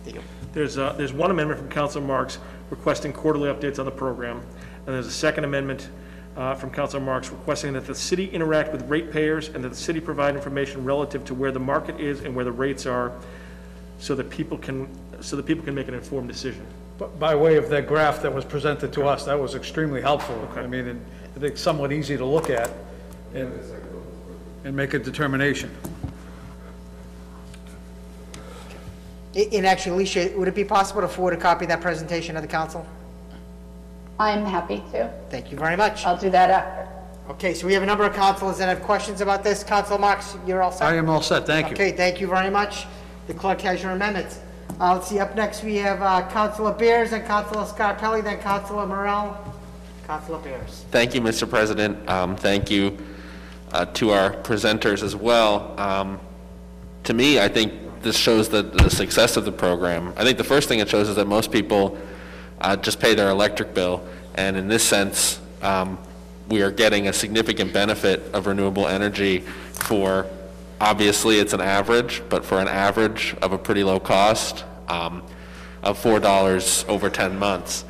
you 0.05 0.21
there's, 0.53 0.77
uh, 0.77 0.93
there's 0.93 1.11
one 1.11 1.31
amendment 1.31 1.59
from 1.59 1.69
Councilor 1.69 2.05
Marks 2.05 2.39
requesting 2.69 3.11
quarterly 3.11 3.49
updates 3.53 3.77
on 3.79 3.85
the 3.85 3.91
program. 3.91 4.37
And 4.85 4.95
there's 4.95 5.07
a 5.07 5.11
second 5.11 5.43
amendment, 5.43 5.89
uh, 6.37 6.53
from 6.53 6.69
Council 6.69 6.99
Marks 6.99 7.29
requesting 7.31 7.73
that 7.73 7.87
the 7.87 7.95
city 7.95 8.25
interact 8.29 8.71
with 8.71 8.87
ratepayers 8.87 9.49
and 9.49 9.63
that 9.63 9.69
the 9.69 9.75
city 9.75 9.99
provide 9.99 10.35
information 10.35 10.83
relative 10.85 11.25
to 11.25 11.33
where 11.33 11.51
the 11.51 11.59
market 11.59 11.99
is 11.99 12.21
and 12.21 12.35
where 12.35 12.45
the 12.45 12.51
rates 12.51 12.85
are 12.85 13.11
so 13.99 14.13
that 14.13 14.29
people 14.29 14.57
can, 14.57 14.87
so 15.19 15.35
that 15.35 15.47
people 15.47 15.65
can 15.65 15.73
make 15.73 15.87
an 15.87 15.95
informed 15.95 16.27
decision. 16.27 16.65
But 16.99 17.19
By 17.19 17.35
way 17.35 17.57
of 17.57 17.69
that 17.69 17.87
graph 17.87 18.21
that 18.21 18.33
was 18.33 18.45
presented 18.45 18.93
to 18.93 19.05
us, 19.05 19.25
that 19.25 19.39
was 19.39 19.55
extremely 19.55 20.01
helpful. 20.01 20.47
I 20.55 20.67
mean, 20.67 20.87
and 20.87 21.05
I 21.35 21.39
think 21.39 21.57
somewhat 21.57 21.91
easy 21.91 22.15
to 22.17 22.25
look 22.25 22.51
at 22.51 22.69
and, 23.33 23.51
and 24.63 24.75
make 24.75 24.93
a 24.93 24.99
determination. 24.99 25.71
I- 29.35 29.49
And 29.53 29.65
actually, 29.65 29.93
Alicia, 29.93 30.33
would 30.35 30.47
it 30.47 30.55
be 30.55 30.63
possible 30.63 31.01
to 31.01 31.07
forward 31.07 31.33
a 31.33 31.37
copy 31.37 31.65
of 31.65 31.69
that 31.69 31.81
presentation 31.81 32.35
to 32.35 32.41
the 32.41 32.47
council? 32.47 32.85
I'm 34.19 34.45
happy 34.45 34.83
to. 34.91 35.13
Thank 35.29 35.51
you 35.51 35.57
very 35.57 35.75
much. 35.75 36.05
I'll 36.05 36.17
do 36.17 36.29
that 36.31 36.49
after. 36.49 36.87
Okay, 37.29 37.53
so 37.53 37.67
we 37.67 37.73
have 37.73 37.83
a 37.83 37.85
number 37.85 38.05
of 38.05 38.15
councilors 38.15 38.57
that 38.57 38.69
have 38.69 38.81
questions 38.83 39.21
about 39.21 39.43
this. 39.43 39.63
Councilor 39.63 39.99
Marks, 39.99 40.37
you're 40.47 40.63
all 40.63 40.71
set? 40.71 40.87
I 40.87 40.95
am 40.95 41.09
all 41.09 41.21
set, 41.21 41.45
thank 41.45 41.67
you. 41.67 41.73
Okay, 41.73 41.91
thank 41.91 42.21
you 42.21 42.27
very 42.27 42.49
much. 42.49 42.85
The 43.27 43.33
clerk 43.33 43.59
has 43.61 43.83
your 43.83 43.91
amendments. 43.91 44.39
Uh, 44.79 44.93
let's 44.93 45.07
see, 45.07 45.19
up 45.19 45.35
next, 45.35 45.63
we 45.63 45.75
have, 45.75 46.01
uh, 46.01 46.27
Councilor 46.29 46.71
Bears 46.73 47.11
and 47.11 47.25
Councilor 47.25 47.65
Scarpelli, 47.65 48.23
then 48.23 48.39
Councilor 48.39 48.85
Morell. 48.85 49.37
Councilor 50.07 50.37
Bears. 50.39 50.85
Thank 50.89 51.13
you, 51.13 51.19
Mr. 51.21 51.49
President. 51.49 52.09
Um, 52.09 52.37
Thank 52.37 52.71
you 52.71 52.97
uh, 53.73 53.85
to 53.85 54.11
our 54.11 54.31
presenters 54.31 55.03
as 55.03 55.15
well. 55.15 55.77
Um, 55.79 56.19
To 57.03 57.13
me, 57.13 57.39
I 57.39 57.49
think 57.49 57.73
this 58.01 58.17
shows 58.17 58.47
the, 58.47 58.63
the 58.63 58.89
success 58.89 59.35
of 59.35 59.43
the 59.43 59.51
program. 59.51 60.13
I 60.15 60.23
think 60.23 60.37
the 60.37 60.43
first 60.45 60.69
thing 60.69 60.79
it 60.79 60.87
shows 60.89 61.09
is 61.09 61.15
that 61.17 61.27
most 61.27 61.51
people 61.51 61.97
uh, 62.61 62.75
just 62.77 62.99
pay 62.99 63.15
their 63.15 63.29
electric 63.29 63.73
bill, 63.73 64.05
and 64.35 64.57
in 64.57 64.67
this 64.67 64.83
sense, 64.83 65.39
um, 65.61 65.97
we 66.49 66.61
are 66.61 66.71
getting 66.71 67.07
a 67.07 67.13
significant 67.13 67.73
benefit 67.73 68.21
of 68.33 68.47
renewable 68.47 68.87
energy 68.87 69.39
for, 69.39 70.25
obviously, 70.79 71.39
it's 71.39 71.53
an 71.53 71.61
average, 71.61 72.23
but 72.29 72.45
for 72.45 72.59
an 72.59 72.67
average 72.67 73.35
of 73.41 73.51
a 73.51 73.57
pretty 73.57 73.83
low 73.83 73.99
cost 73.99 74.63
um, 74.87 75.21
of 75.83 76.01
$4 76.01 76.87
over 76.87 77.09
10 77.09 77.37
months. 77.37 77.83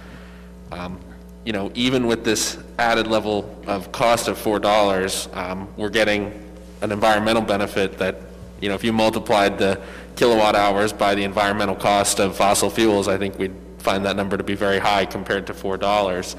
Um, 0.72 1.00
you 1.46 1.54
know, 1.54 1.72
even 1.76 2.08
with 2.08 2.26
this 2.26 2.58
added 2.78 3.08
level 3.08 3.58
of 3.68 3.92
cost 3.94 4.28
of 4.28 4.38
four 4.38 4.60
dollars, 4.60 5.30
um, 5.32 5.70
we're 5.78 5.90
getting 5.90 6.44
an 6.82 6.92
environmental 6.92 7.42
benefit 7.42 7.98
that, 8.00 8.18
you 8.60 8.68
know, 8.68 8.76
if 8.76 8.84
you 8.84 8.92
multiplied 8.92 9.58
the 9.58 9.82
kilowatt 10.18 10.56
hours 10.56 10.92
by 10.92 11.16
the 11.16 11.24
environmental 11.24 11.76
cost 11.76 12.20
of 12.20 12.36
fossil 12.36 12.70
fuels, 12.70 13.08
I 13.08 13.18
think 13.18 13.40
we'd 13.40 13.56
find 13.88 14.04
that 14.04 14.18
number 14.18 14.36
to 14.36 14.44
be 14.44 14.54
very 14.54 14.80
high 14.80 15.06
compared 15.06 15.48
to 15.48 15.54
four 15.54 15.78
dollars. 15.78 16.36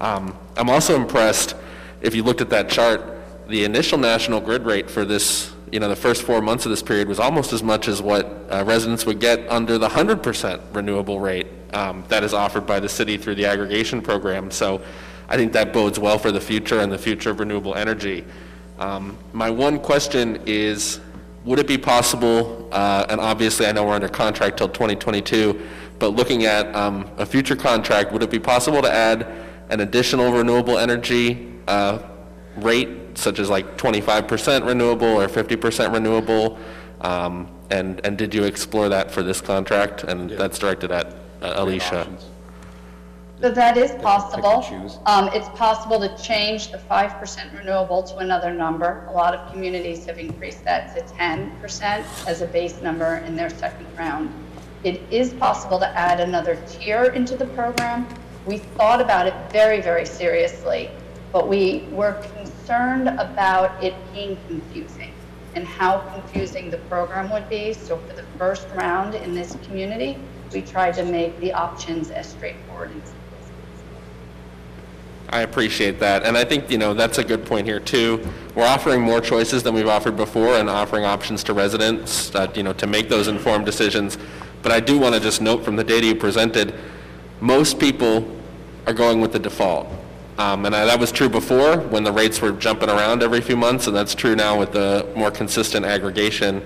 Um, 0.00 0.38
I'm 0.56 0.70
also 0.70 0.94
impressed, 0.94 1.56
if 2.00 2.14
you 2.14 2.22
looked 2.22 2.40
at 2.40 2.50
that 2.50 2.68
chart, 2.68 3.00
the 3.48 3.64
initial 3.64 3.98
national 3.98 4.40
grid 4.40 4.62
rate 4.62 4.88
for 4.88 5.04
this, 5.04 5.52
you 5.72 5.80
know, 5.80 5.88
the 5.88 5.96
first 5.96 6.22
four 6.22 6.40
months 6.40 6.66
of 6.66 6.70
this 6.70 6.84
period 6.84 7.08
was 7.08 7.18
almost 7.18 7.52
as 7.52 7.64
much 7.64 7.88
as 7.88 8.00
what 8.00 8.24
uh, 8.48 8.62
residents 8.64 9.04
would 9.06 9.18
get 9.18 9.40
under 9.50 9.76
the 9.76 9.88
100% 9.88 10.60
renewable 10.72 11.18
rate 11.18 11.48
um, 11.72 12.04
that 12.06 12.22
is 12.22 12.32
offered 12.32 12.64
by 12.64 12.78
the 12.78 12.88
city 12.88 13.16
through 13.16 13.34
the 13.34 13.44
aggregation 13.44 14.00
program. 14.00 14.52
So 14.52 14.80
I 15.28 15.36
think 15.36 15.52
that 15.54 15.72
bodes 15.72 15.98
well 15.98 16.16
for 16.16 16.30
the 16.30 16.40
future 16.40 16.78
and 16.78 16.92
the 16.92 16.98
future 16.98 17.30
of 17.30 17.40
renewable 17.40 17.74
energy. 17.74 18.24
Um, 18.78 19.18
My 19.32 19.50
one 19.50 19.80
question 19.80 20.40
is, 20.46 21.00
would 21.44 21.58
it 21.58 21.66
be 21.66 21.76
possible, 21.76 22.68
uh, 22.72 23.04
and 23.10 23.20
obviously 23.20 23.66
I 23.66 23.72
know 23.72 23.84
we're 23.84 23.94
under 23.94 24.08
contract 24.08 24.56
till 24.56 24.68
2022, 24.68 25.60
but 26.04 26.16
looking 26.16 26.44
at 26.44 26.66
um, 26.76 27.10
a 27.16 27.24
future 27.24 27.56
contract, 27.56 28.12
would 28.12 28.22
it 28.22 28.30
be 28.30 28.38
possible 28.38 28.82
to 28.82 28.92
add 28.92 29.26
an 29.70 29.80
additional 29.80 30.30
renewable 30.32 30.76
energy 30.76 31.50
uh, 31.66 31.98
rate, 32.56 32.90
such 33.14 33.38
as 33.38 33.48
like 33.48 33.78
25% 33.78 34.66
renewable 34.66 35.06
or 35.06 35.26
50% 35.28 35.94
renewable? 35.94 36.58
Um, 37.00 37.48
And, 37.70 38.04
and 38.04 38.18
did 38.18 38.34
you 38.34 38.44
explore 38.44 38.90
that 38.90 39.10
for 39.10 39.22
this 39.22 39.40
contract? 39.40 40.04
And 40.04 40.28
that's 40.28 40.58
directed 40.58 40.90
at 40.92 41.06
uh, 41.40 41.62
Alicia. 41.62 42.06
So 43.40 43.50
that 43.50 43.78
is 43.78 43.92
possible. 44.02 44.62
Um, 45.06 45.30
it's 45.32 45.48
possible 45.56 45.98
to 46.06 46.22
change 46.22 46.70
the 46.70 46.78
five 46.78 47.12
percent 47.18 47.48
renewable 47.58 48.02
to 48.10 48.18
another 48.18 48.52
number. 48.52 49.06
A 49.08 49.12
lot 49.12 49.34
of 49.34 49.50
communities 49.50 50.04
have 50.04 50.18
increased 50.18 50.64
that 50.64 50.94
to 50.94 51.00
ten 51.16 51.50
percent 51.62 52.04
as 52.28 52.42
a 52.42 52.46
base 52.46 52.80
number 52.82 53.16
in 53.26 53.34
their 53.34 53.50
second 53.50 53.86
round. 53.98 54.28
It 54.84 55.00
is 55.10 55.32
possible 55.32 55.78
to 55.78 55.88
add 55.98 56.20
another 56.20 56.56
tier 56.68 57.04
into 57.04 57.36
the 57.36 57.46
program. 57.46 58.06
We 58.44 58.58
thought 58.58 59.00
about 59.00 59.26
it 59.26 59.34
very, 59.50 59.80
very 59.80 60.04
seriously, 60.04 60.90
but 61.32 61.48
we 61.48 61.88
were 61.90 62.12
concerned 62.36 63.08
about 63.08 63.82
it 63.82 63.94
being 64.12 64.36
confusing 64.46 65.14
and 65.54 65.66
how 65.66 66.00
confusing 66.12 66.68
the 66.68 66.76
program 66.76 67.30
would 67.30 67.48
be. 67.48 67.72
So 67.72 67.96
for 67.96 68.12
the 68.12 68.24
first 68.36 68.68
round 68.74 69.14
in 69.14 69.34
this 69.34 69.56
community, 69.64 70.18
we 70.52 70.60
tried 70.60 70.92
to 70.94 71.04
make 71.04 71.40
the 71.40 71.54
options 71.54 72.10
as 72.10 72.28
straightforward 72.28 72.90
as 72.90 73.10
possible. 73.10 74.02
I 75.30 75.40
appreciate 75.40 75.98
that, 76.00 76.24
and 76.24 76.36
I 76.36 76.44
think, 76.44 76.70
you 76.70 76.76
know, 76.76 76.92
that's 76.92 77.16
a 77.16 77.24
good 77.24 77.46
point 77.46 77.66
here, 77.66 77.80
too. 77.80 78.28
We're 78.54 78.66
offering 78.66 79.00
more 79.00 79.22
choices 79.22 79.62
than 79.62 79.74
we've 79.74 79.88
offered 79.88 80.16
before 80.16 80.56
and 80.56 80.68
offering 80.68 81.06
options 81.06 81.42
to 81.44 81.54
residents, 81.54 82.28
that, 82.30 82.54
you 82.54 82.62
know, 82.62 82.74
to 82.74 82.86
make 82.86 83.08
those 83.08 83.28
informed 83.28 83.64
decisions. 83.64 84.18
But 84.64 84.72
I 84.72 84.80
do 84.80 84.98
want 84.98 85.14
to 85.14 85.20
just 85.20 85.40
note 85.40 85.62
from 85.64 85.76
the 85.76 85.84
data 85.84 86.06
you 86.06 86.14
presented, 86.16 86.74
most 87.40 87.78
people 87.78 88.26
are 88.86 88.94
going 88.94 89.20
with 89.20 89.32
the 89.32 89.38
default. 89.38 89.86
Um, 90.38 90.64
And 90.66 90.74
I- 90.74 90.86
that 90.86 90.98
was 90.98 91.12
true 91.12 91.28
before, 91.28 91.76
when 91.76 92.02
the 92.02 92.10
rates 92.10 92.40
were 92.40 92.50
jumping 92.50 92.88
around 92.88 93.22
every 93.22 93.40
few 93.40 93.56
months, 93.56 93.86
and 93.86 93.94
that's 93.94 94.14
true 94.14 94.34
now 94.34 94.58
with 94.58 94.72
the 94.72 95.06
more 95.14 95.30
consistent 95.30 95.86
aggregation. 95.86 96.62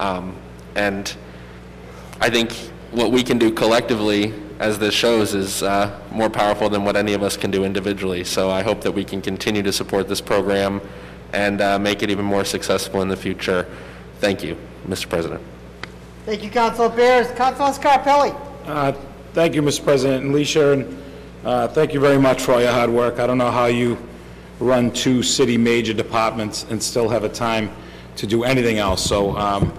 Um, 0.00 0.36
And 0.76 1.12
I 2.20 2.30
think 2.30 2.52
what 2.90 3.10
we 3.12 3.22
can 3.22 3.38
do 3.38 3.50
collectively, 3.50 4.32
as 4.58 4.78
this 4.78 4.94
shows, 4.94 5.34
is 5.34 5.62
uh, 5.62 5.90
more 6.10 6.30
powerful 6.30 6.68
than 6.68 6.84
what 6.84 6.96
any 6.96 7.14
of 7.14 7.22
us 7.22 7.36
can 7.36 7.50
do 7.50 7.64
individually. 7.64 8.24
So 8.24 8.50
I 8.50 8.62
hope 8.62 8.80
that 8.82 8.92
we 8.92 9.04
can 9.04 9.20
continue 9.20 9.62
to 9.62 9.72
support 9.72 10.08
this 10.08 10.20
program 10.20 10.80
and 11.32 11.60
uh, 11.60 11.78
make 11.78 12.02
it 12.02 12.10
even 12.10 12.24
more 12.24 12.44
successful 12.44 13.02
in 13.02 13.08
the 13.08 13.16
future. 13.16 13.66
Thank 14.20 14.42
you, 14.42 14.56
Mr. 14.88 15.08
President. 15.08 15.40
Thank 16.24 16.42
you, 16.42 16.50
Councilor 16.50 16.88
Bears. 16.88 17.30
Councilor 17.32 17.68
Scarpelli. 17.70 18.34
Uh, 18.64 18.92
Thank 19.34 19.54
you, 19.54 19.62
Mr. 19.62 19.84
President. 19.84 20.24
And 20.24 20.32
Alicia, 20.32 20.72
and 20.72 21.02
uh, 21.44 21.68
thank 21.68 21.92
you 21.92 21.98
very 22.00 22.18
much 22.18 22.42
for 22.42 22.52
all 22.52 22.60
your 22.62 22.70
hard 22.72 22.88
work. 22.88 23.18
I 23.18 23.26
don't 23.26 23.36
know 23.36 23.50
how 23.50 23.66
you 23.66 23.98
run 24.60 24.92
two 24.92 25.22
city 25.24 25.58
major 25.58 25.92
departments 25.92 26.64
and 26.70 26.80
still 26.82 27.08
have 27.08 27.24
a 27.24 27.28
time 27.28 27.70
to 28.16 28.26
do 28.28 28.44
anything 28.44 28.78
else, 28.78 29.04
so 29.04 29.36
um, 29.36 29.72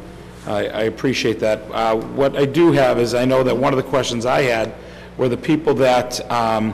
I 0.45 0.67
I 0.67 0.81
appreciate 0.83 1.39
that. 1.39 1.61
Uh, 1.71 1.95
What 1.95 2.35
I 2.35 2.45
do 2.45 2.73
have 2.73 2.99
is, 2.99 3.13
I 3.15 3.23
know 3.25 3.43
that 3.43 3.55
one 3.57 3.71
of 3.73 3.77
the 3.77 3.89
questions 3.89 4.25
I 4.25 4.41
had 4.41 4.73
were 5.17 5.29
the 5.29 5.37
people 5.37 5.73
that 5.75 6.29
um, 6.29 6.73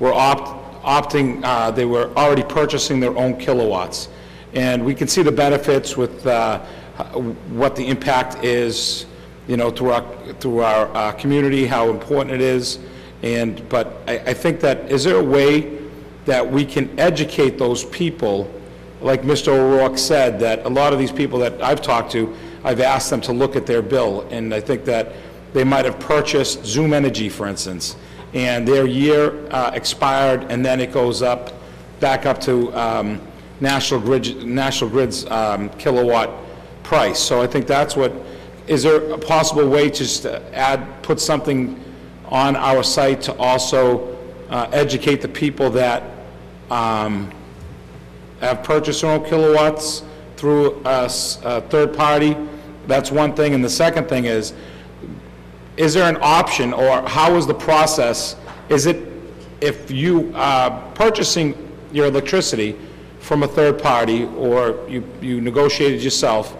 were 0.00 0.12
opt, 0.12 0.48
opting, 0.84 1.40
uh, 1.44 1.70
they 1.70 1.84
were 1.86 2.10
already 2.16 2.42
purchasing 2.42 2.98
their 3.00 3.16
own 3.16 3.36
kilowatts. 3.38 4.08
And 4.54 4.84
we 4.84 4.94
can 4.94 5.06
see 5.08 5.22
the 5.22 5.32
benefits 5.32 5.96
with 5.96 6.26
uh, 6.26 6.60
what 7.04 7.76
the 7.76 7.86
impact 7.86 8.44
is, 8.44 9.06
you 9.46 9.56
know, 9.56 9.70
through 9.70 9.92
our, 9.92 10.02
through 10.34 10.60
our 10.60 10.94
uh, 10.94 11.12
community, 11.12 11.66
how 11.66 11.90
important 11.90 12.34
it 12.34 12.40
is. 12.40 12.78
And, 13.22 13.66
but 13.68 13.98
I, 14.06 14.18
I 14.18 14.34
think 14.34 14.60
that, 14.60 14.90
is 14.90 15.04
there 15.04 15.16
a 15.16 15.24
way 15.24 15.78
that 16.26 16.48
we 16.48 16.64
can 16.64 16.98
educate 16.98 17.58
those 17.58 17.84
people, 17.84 18.52
like 19.00 19.22
Mr. 19.22 19.48
O'Rourke 19.48 19.98
said, 19.98 20.38
that 20.40 20.64
a 20.66 20.68
lot 20.68 20.92
of 20.92 20.98
these 20.98 21.12
people 21.12 21.38
that 21.38 21.60
I've 21.62 21.80
talked 21.80 22.12
to, 22.12 22.34
I've 22.64 22.80
asked 22.80 23.10
them 23.10 23.20
to 23.22 23.32
look 23.32 23.56
at 23.56 23.66
their 23.66 23.82
bill, 23.82 24.26
and 24.30 24.52
I 24.52 24.60
think 24.60 24.84
that 24.84 25.12
they 25.52 25.64
might 25.64 25.84
have 25.84 25.98
purchased 25.98 26.62
XOOM 26.62 26.92
Energy, 26.92 27.28
for 27.28 27.46
instance, 27.46 27.96
and 28.34 28.68
their 28.68 28.86
year 28.86 29.48
uh, 29.50 29.70
expired, 29.72 30.44
and 30.50 30.64
then 30.64 30.80
it 30.80 30.92
goes 30.92 31.22
up, 31.22 31.54
back 32.00 32.26
up 32.26 32.40
to 32.42 32.72
um, 32.78 33.20
National 33.60 34.00
Grid, 34.00 34.44
National 34.44 34.90
Grid's 34.90 35.24
um, 35.26 35.70
kilowatt 35.70 36.30
price. 36.88 37.20
So 37.20 37.42
I 37.42 37.46
think 37.46 37.66
that's 37.66 37.96
what, 37.96 38.12
is 38.66 38.82
there 38.82 39.12
a 39.12 39.18
possible 39.18 39.68
way 39.68 39.90
to 39.90 40.42
add, 40.54 41.02
put 41.02 41.20
something 41.20 41.78
on 42.30 42.56
our 42.56 42.82
site 42.82 43.20
to 43.22 43.36
also 43.36 44.16
uh, 44.48 44.70
educate 44.72 45.20
the 45.20 45.28
people 45.28 45.68
that 45.70 46.02
um, 46.70 47.30
have 48.40 48.62
purchased 48.64 49.02
their 49.02 49.10
own 49.10 49.24
kilowatts 49.26 50.02
through 50.36 50.80
a 50.86 51.08
third 51.68 51.94
party? 51.94 52.34
That's 52.86 53.12
one 53.12 53.34
thing. 53.34 53.52
And 53.52 53.62
the 53.62 53.68
second 53.68 54.08
thing 54.08 54.24
is, 54.24 54.54
is 55.76 55.92
there 55.92 56.08
an 56.08 56.18
option, 56.22 56.72
or 56.72 57.06
how 57.06 57.36
is 57.36 57.46
the 57.46 57.54
process? 57.54 58.34
Is 58.70 58.86
it, 58.86 59.12
if 59.60 59.90
you 59.90 60.32
are 60.34 60.70
purchasing 60.94 61.54
your 61.92 62.06
electricity 62.06 62.76
from 63.20 63.42
a 63.42 63.48
third 63.48 63.78
party, 63.78 64.24
or 64.24 64.88
you 64.88 65.04
you 65.20 65.40
negotiated 65.40 66.02
yourself, 66.02 66.56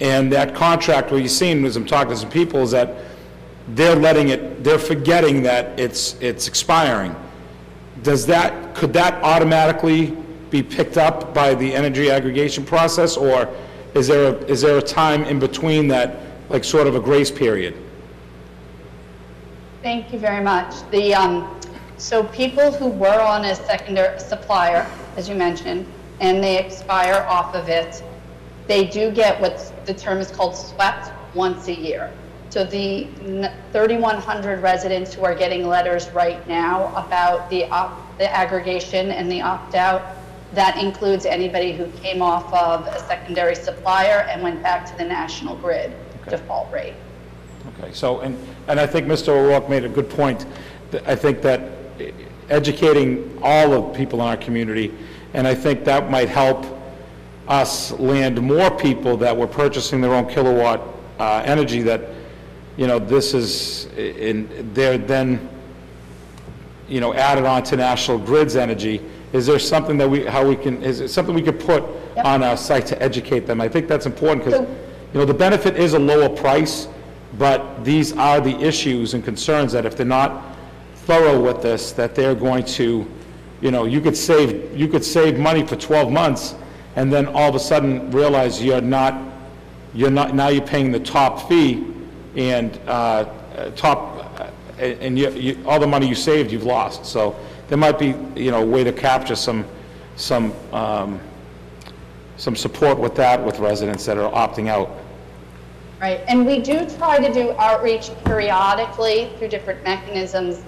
and 0.00 0.32
that 0.32 0.54
contract, 0.54 1.10
what 1.10 1.18
you're 1.18 1.28
seeing, 1.28 1.64
as 1.64 1.76
I'm 1.76 1.86
talking 1.86 2.10
to 2.10 2.16
some 2.16 2.30
people, 2.30 2.62
is 2.62 2.70
that 2.72 2.96
they're 3.68 3.96
letting 3.96 4.28
it, 4.28 4.62
they're 4.62 4.78
forgetting 4.78 5.42
that 5.42 5.78
it's, 5.78 6.20
it's 6.20 6.46
expiring. 6.46 7.16
Does 8.02 8.26
that, 8.26 8.74
could 8.74 8.92
that 8.92 9.22
automatically 9.22 10.16
be 10.50 10.62
picked 10.62 10.96
up 10.96 11.34
by 11.34 11.54
the 11.54 11.74
energy 11.74 12.10
aggregation 12.10 12.64
process, 12.64 13.16
or 13.16 13.48
is 13.94 14.06
there, 14.06 14.34
a- 14.34 14.38
is 14.44 14.60
there 14.60 14.78
a 14.78 14.82
time 14.82 15.24
in 15.24 15.38
between 15.38 15.88
that, 15.88 16.16
like 16.48 16.62
sort 16.62 16.86
of 16.86 16.94
a 16.94 17.00
grace 17.00 17.30
period? 17.30 17.74
Thank 19.82 20.12
you 20.12 20.18
very 20.18 20.44
much. 20.44 20.88
The, 20.90 21.14
um, 21.14 21.58
so 21.96 22.24
people 22.24 22.70
who 22.72 22.88
were 22.88 23.20
on 23.20 23.44
a 23.46 23.54
secondary 23.54 24.20
supplier, 24.20 24.86
as 25.16 25.28
you 25.28 25.34
mentioned, 25.34 25.86
and 26.20 26.42
they 26.42 26.58
expire 26.58 27.26
off 27.28 27.54
of 27.54 27.68
it, 27.68 28.02
they 28.66 28.86
do 28.86 29.10
get 29.10 29.40
what's, 29.40 29.70
the 29.84 29.94
term 29.94 30.18
is 30.18 30.30
called 30.30 30.56
swept 30.56 31.10
once 31.34 31.68
a 31.68 31.74
year. 31.74 32.12
So 32.50 32.64
the 32.64 33.08
3,100 33.72 34.62
residents 34.62 35.12
who 35.12 35.24
are 35.24 35.34
getting 35.34 35.66
letters 35.66 36.08
right 36.10 36.46
now 36.48 36.88
about 36.96 37.50
the 37.50 37.64
op, 37.70 38.18
the 38.18 38.32
aggregation 38.32 39.10
and 39.10 39.30
the 39.30 39.42
opt-out, 39.42 40.16
that 40.54 40.78
includes 40.78 41.26
anybody 41.26 41.72
who 41.72 41.90
came 41.98 42.22
off 42.22 42.52
of 42.54 42.86
a 42.86 42.98
secondary 43.00 43.54
supplier 43.54 44.26
and 44.30 44.42
went 44.42 44.62
back 44.62 44.86
to 44.90 44.96
the 44.96 45.04
national 45.04 45.56
grid 45.56 45.92
default 46.28 46.72
rate. 46.72 46.94
Okay, 47.78 47.92
so, 47.92 48.20
and, 48.20 48.38
and 48.68 48.80
I 48.80 48.86
think 48.86 49.06
Mr. 49.06 49.28
O'Rourke 49.28 49.68
made 49.68 49.84
a 49.84 49.88
good 49.88 50.08
point. 50.08 50.46
I 51.04 51.14
think 51.14 51.42
that 51.42 51.72
educating 52.48 53.38
all 53.42 53.72
of 53.72 53.94
people 53.94 54.20
in 54.20 54.26
our 54.26 54.36
community, 54.36 54.94
and 55.34 55.46
I 55.46 55.54
think 55.54 55.84
that 55.84 56.10
might 56.10 56.28
help 56.28 56.64
us 57.48 57.92
land 57.92 58.40
more 58.40 58.70
people 58.70 59.16
that 59.18 59.36
were 59.36 59.46
purchasing 59.46 60.00
their 60.00 60.14
own 60.14 60.26
kilowatt 60.28 60.80
uh, 61.18 61.42
energy, 61.44 61.82
that, 61.82 62.02
you 62.76 62.86
know, 62.86 62.98
this 62.98 63.34
is, 63.34 63.86
in, 63.96 64.70
they're 64.74 64.98
then, 64.98 65.48
you 66.88 67.00
know, 67.00 67.14
added 67.14 67.44
on 67.44 67.62
to 67.64 67.76
National 67.76 68.18
Grid's 68.18 68.56
energy. 68.56 69.00
Is 69.32 69.46
there 69.46 69.58
something 69.58 69.96
that 69.98 70.08
we, 70.08 70.24
how 70.24 70.46
we 70.46 70.56
can, 70.56 70.82
is 70.82 71.00
it 71.00 71.08
something 71.08 71.34
we 71.34 71.42
could 71.42 71.60
put 71.60 71.84
on 72.24 72.42
our 72.42 72.56
site 72.56 72.86
to 72.86 73.02
educate 73.02 73.46
them? 73.46 73.60
I 73.60 73.68
think 73.68 73.88
that's 73.88 74.06
important, 74.06 74.44
because, 74.44 74.60
So- 74.60 74.76
you 75.12 75.20
know, 75.20 75.24
the 75.26 75.34
benefit 75.34 75.76
is 75.76 75.94
a 75.94 75.98
lower 75.98 76.28
price, 76.28 76.88
but 77.38 77.84
these 77.84 78.12
are 78.16 78.40
the 78.40 78.54
issues 78.60 79.14
and 79.14 79.24
concerns 79.24 79.72
that 79.72 79.86
if 79.86 79.96
they're 79.96 80.04
not 80.04 80.56
thorough 81.06 81.40
with 81.40 81.62
this, 81.62 81.92
that 81.92 82.14
they're 82.14 82.34
going 82.34 82.64
to, 82.64 83.06
you 83.60 83.70
know, 83.70 83.84
you 83.84 84.00
could 84.00 84.16
save, 84.16 84.76
you 84.76 84.88
could 84.88 85.04
save 85.04 85.38
money 85.38 85.64
for 85.66 85.76
12 85.76 86.10
months, 86.10 86.54
and 86.96 87.12
then 87.12 87.26
all 87.26 87.48
of 87.48 87.54
a 87.54 87.60
sudden 87.60 88.10
realize 88.10 88.62
you're 88.62 88.80
not, 88.80 89.14
you're 89.94 90.10
not, 90.10 90.34
now 90.34 90.48
you're 90.48 90.66
paying 90.66 90.90
the 90.90 91.00
top 91.00 91.48
fee, 91.48 91.86
and, 92.36 92.78
uh, 92.86 93.24
top, 93.76 94.40
uh, 94.40 94.82
and 94.82 95.18
you, 95.18 95.30
you, 95.30 95.64
all 95.66 95.78
the 95.78 95.86
money 95.86 96.08
you 96.08 96.14
saved, 96.14 96.50
you've 96.50 96.64
lost. 96.64 97.06
So 97.06 97.36
there 97.68 97.78
might 97.78 97.98
be, 97.98 98.14
you 98.34 98.50
know, 98.50 98.62
a 98.62 98.66
way 98.66 98.82
to 98.82 98.92
capture 98.92 99.36
some, 99.36 99.64
some, 100.16 100.52
um, 100.72 101.20
some 102.38 102.56
support 102.56 102.98
with 102.98 103.14
that 103.16 103.42
with 103.44 103.58
residents 103.58 104.04
that 104.06 104.18
are 104.18 104.30
opting 104.32 104.68
out. 104.68 104.90
Right, 106.00 106.20
and 106.28 106.46
we 106.46 106.60
do 106.60 106.86
try 106.98 107.18
to 107.18 107.32
do 107.32 107.52
outreach 107.52 108.10
periodically 108.24 109.30
through 109.38 109.48
different 109.48 109.82
mechanisms, 109.82 110.62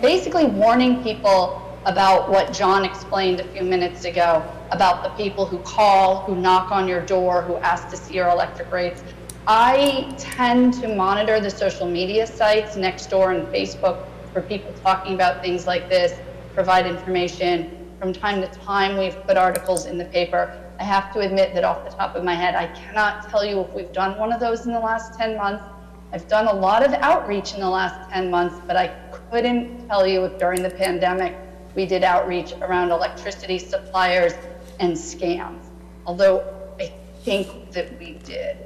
basically 0.00 0.46
warning 0.46 1.02
people 1.02 1.71
about 1.84 2.30
what 2.30 2.52
John 2.52 2.84
explained 2.84 3.40
a 3.40 3.44
few 3.48 3.62
minutes 3.62 4.04
ago, 4.04 4.44
about 4.70 5.02
the 5.02 5.10
people 5.22 5.44
who 5.44 5.58
call, 5.58 6.22
who 6.24 6.36
knock 6.36 6.70
on 6.70 6.86
your 6.86 7.04
door, 7.04 7.42
who 7.42 7.56
ask 7.56 7.88
to 7.88 7.96
see 7.96 8.14
your 8.14 8.28
electric 8.28 8.70
rates. 8.70 9.02
I 9.46 10.14
tend 10.18 10.74
to 10.74 10.94
monitor 10.94 11.40
the 11.40 11.50
social 11.50 11.88
media 11.88 12.26
sites, 12.26 12.76
Nextdoor 12.76 13.36
and 13.36 13.48
Facebook, 13.48 14.06
for 14.32 14.40
people 14.42 14.72
talking 14.84 15.14
about 15.14 15.42
things 15.42 15.66
like 15.66 15.88
this, 15.88 16.16
provide 16.54 16.86
information. 16.86 17.88
From 17.98 18.12
time 18.12 18.40
to 18.40 18.46
time, 18.60 18.96
we've 18.96 19.20
put 19.26 19.36
articles 19.36 19.86
in 19.86 19.98
the 19.98 20.04
paper. 20.06 20.58
I 20.78 20.84
have 20.84 21.12
to 21.14 21.20
admit 21.20 21.54
that 21.54 21.64
off 21.64 21.84
the 21.84 21.94
top 21.96 22.14
of 22.14 22.22
my 22.22 22.34
head, 22.34 22.54
I 22.54 22.66
cannot 22.68 23.28
tell 23.28 23.44
you 23.44 23.60
if 23.60 23.72
we've 23.72 23.92
done 23.92 24.18
one 24.18 24.32
of 24.32 24.38
those 24.38 24.66
in 24.66 24.72
the 24.72 24.80
last 24.80 25.18
10 25.18 25.36
months. 25.36 25.64
I've 26.12 26.28
done 26.28 26.46
a 26.46 26.52
lot 26.52 26.84
of 26.84 26.92
outreach 26.94 27.54
in 27.54 27.60
the 27.60 27.68
last 27.68 28.10
10 28.10 28.30
months, 28.30 28.60
but 28.66 28.76
I 28.76 28.88
couldn't 29.30 29.88
tell 29.88 30.06
you 30.06 30.24
if 30.24 30.38
during 30.38 30.62
the 30.62 30.70
pandemic 30.70 31.36
we 31.74 31.86
did 31.86 32.04
outreach 32.04 32.52
around 32.60 32.90
electricity 32.90 33.58
suppliers 33.58 34.32
and 34.80 34.94
scams, 34.94 35.64
although 36.06 36.44
I 36.80 36.92
think 37.24 37.70
that 37.72 37.98
we 37.98 38.14
did. 38.24 38.58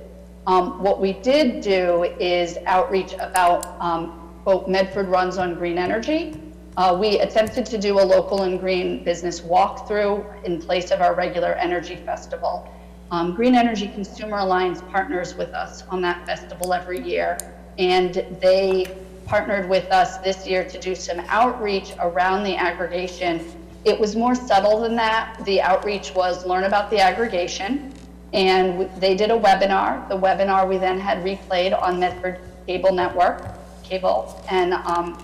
Um, 0.47 0.83
what 0.83 1.01
we 1.01 1.13
did 1.13 1.61
do 1.61 2.05
is 2.21 2.59
outreach 2.67 3.15
about, 3.15 3.67
um, 3.81 4.31
quote, 4.45 4.69
Medford 4.69 5.09
runs 5.09 5.39
on 5.39 5.55
green 5.55 5.79
energy. 5.79 6.41
Uh, 6.77 6.97
we 7.01 7.19
attempted 7.21 7.65
to 7.67 7.79
do 7.79 7.99
a 7.99 8.05
local 8.05 8.43
and 8.43 8.61
green 8.61 9.03
business 9.03 9.41
walkthrough 9.41 10.45
in 10.45 10.61
place 10.61 10.91
of 10.91 11.01
our 11.01 11.15
regular 11.15 11.55
energy 11.55 11.97
festival. 11.97 12.71
Um, 13.11 13.35
Green 13.35 13.55
Energy 13.55 13.87
Consumer 13.89 14.39
Alliance 14.39 14.83
partners 14.91 15.37
with 15.37 15.51
us 15.51 15.85
on 15.89 16.03
that 16.03 16.27
festival 16.27 16.75
every 16.75 17.01
year, 17.01 17.39
and 17.79 18.15
they 18.41 18.99
partnered 19.27 19.69
with 19.69 19.91
us 19.91 20.19
this 20.19 20.47
year 20.47 20.65
to 20.65 20.79
do 20.79 20.95
some 20.95 21.21
outreach 21.29 21.93
around 21.99 22.45
the 22.45 22.57
aggregation. 22.57 23.45
It 23.85 23.99
was 23.99 24.17
more 24.17 24.35
subtle 24.35 24.81
than 24.81 24.97
that. 24.97 25.45
The 25.45 25.61
outreach 25.61 26.15
was 26.15 26.47
learn 26.47 26.65
about 26.65 26.91
the 26.91 26.99
aggregation, 26.99 27.93
and 28.33 28.91
they 29.01 29.15
did 29.15 29.31
a 29.31 29.39
webinar. 29.39 30.09
The 30.09 30.17
webinar 30.17 30.69
we 30.69 30.79
then 30.79 30.99
had 30.99 31.19
replayed 31.25 31.81
on 31.81 32.01
Medford 32.01 32.41
Cable 32.67 32.93
Network, 32.93 33.43
cable, 33.83 34.43
and 34.49 34.75
um, 34.75 35.19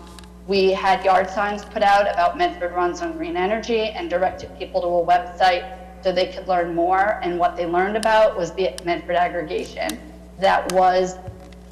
we 0.46 0.72
had 0.72 1.04
yard 1.04 1.30
signs 1.30 1.64
put 1.64 1.82
out 1.82 2.10
about 2.10 2.36
Medford 2.36 2.72
runs 2.72 3.00
on 3.00 3.16
green 3.16 3.36
energy 3.36 3.90
and 3.90 4.10
directed 4.10 4.56
people 4.58 4.80
to 4.80 4.86
a 4.88 5.06
website 5.06 5.78
so 6.02 6.10
they 6.10 6.26
could 6.26 6.48
learn 6.48 6.74
more. 6.74 7.20
And 7.22 7.38
what 7.38 7.56
they 7.56 7.66
learned 7.66 7.96
about 7.96 8.36
was 8.36 8.52
the 8.52 8.74
Medford 8.84 9.14
aggregation 9.14 9.98
that 10.38 10.72
was 10.72 11.16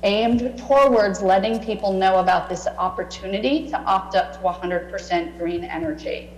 aimed 0.02 0.58
towards 0.58 1.20
letting 1.22 1.62
people 1.62 1.92
know 1.92 2.18
about 2.18 2.48
this 2.48 2.66
opportunity 2.66 3.68
to 3.68 3.78
opt 3.82 4.14
up 4.14 4.32
to 4.32 4.38
100% 4.38 5.38
green 5.38 5.64
energy. 5.64 6.30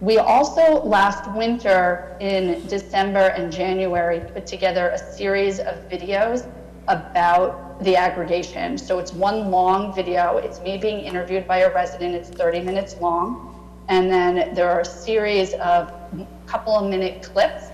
We 0.00 0.18
also, 0.18 0.82
last 0.82 1.30
winter 1.32 2.16
in 2.20 2.66
December 2.66 3.28
and 3.36 3.52
January, 3.52 4.20
put 4.32 4.46
together 4.46 4.88
a 4.88 4.98
series 4.98 5.60
of 5.60 5.88
videos 5.88 6.48
about 6.88 7.82
the 7.84 7.96
aggregation. 7.96 8.76
So 8.78 8.98
it's 8.98 9.12
one 9.12 9.50
long 9.50 9.94
video. 9.94 10.38
It's 10.38 10.60
me 10.60 10.76
being 10.76 11.00
interviewed 11.00 11.46
by 11.46 11.58
a 11.58 11.72
resident. 11.72 12.14
It's 12.14 12.30
30 12.30 12.60
minutes 12.60 12.96
long. 13.00 13.48
And 13.88 14.10
then 14.10 14.54
there 14.54 14.70
are 14.70 14.80
a 14.80 14.84
series 14.84 15.54
of 15.54 15.92
couple 16.46 16.76
of 16.76 16.90
minute 16.90 17.22
clips 17.22 17.66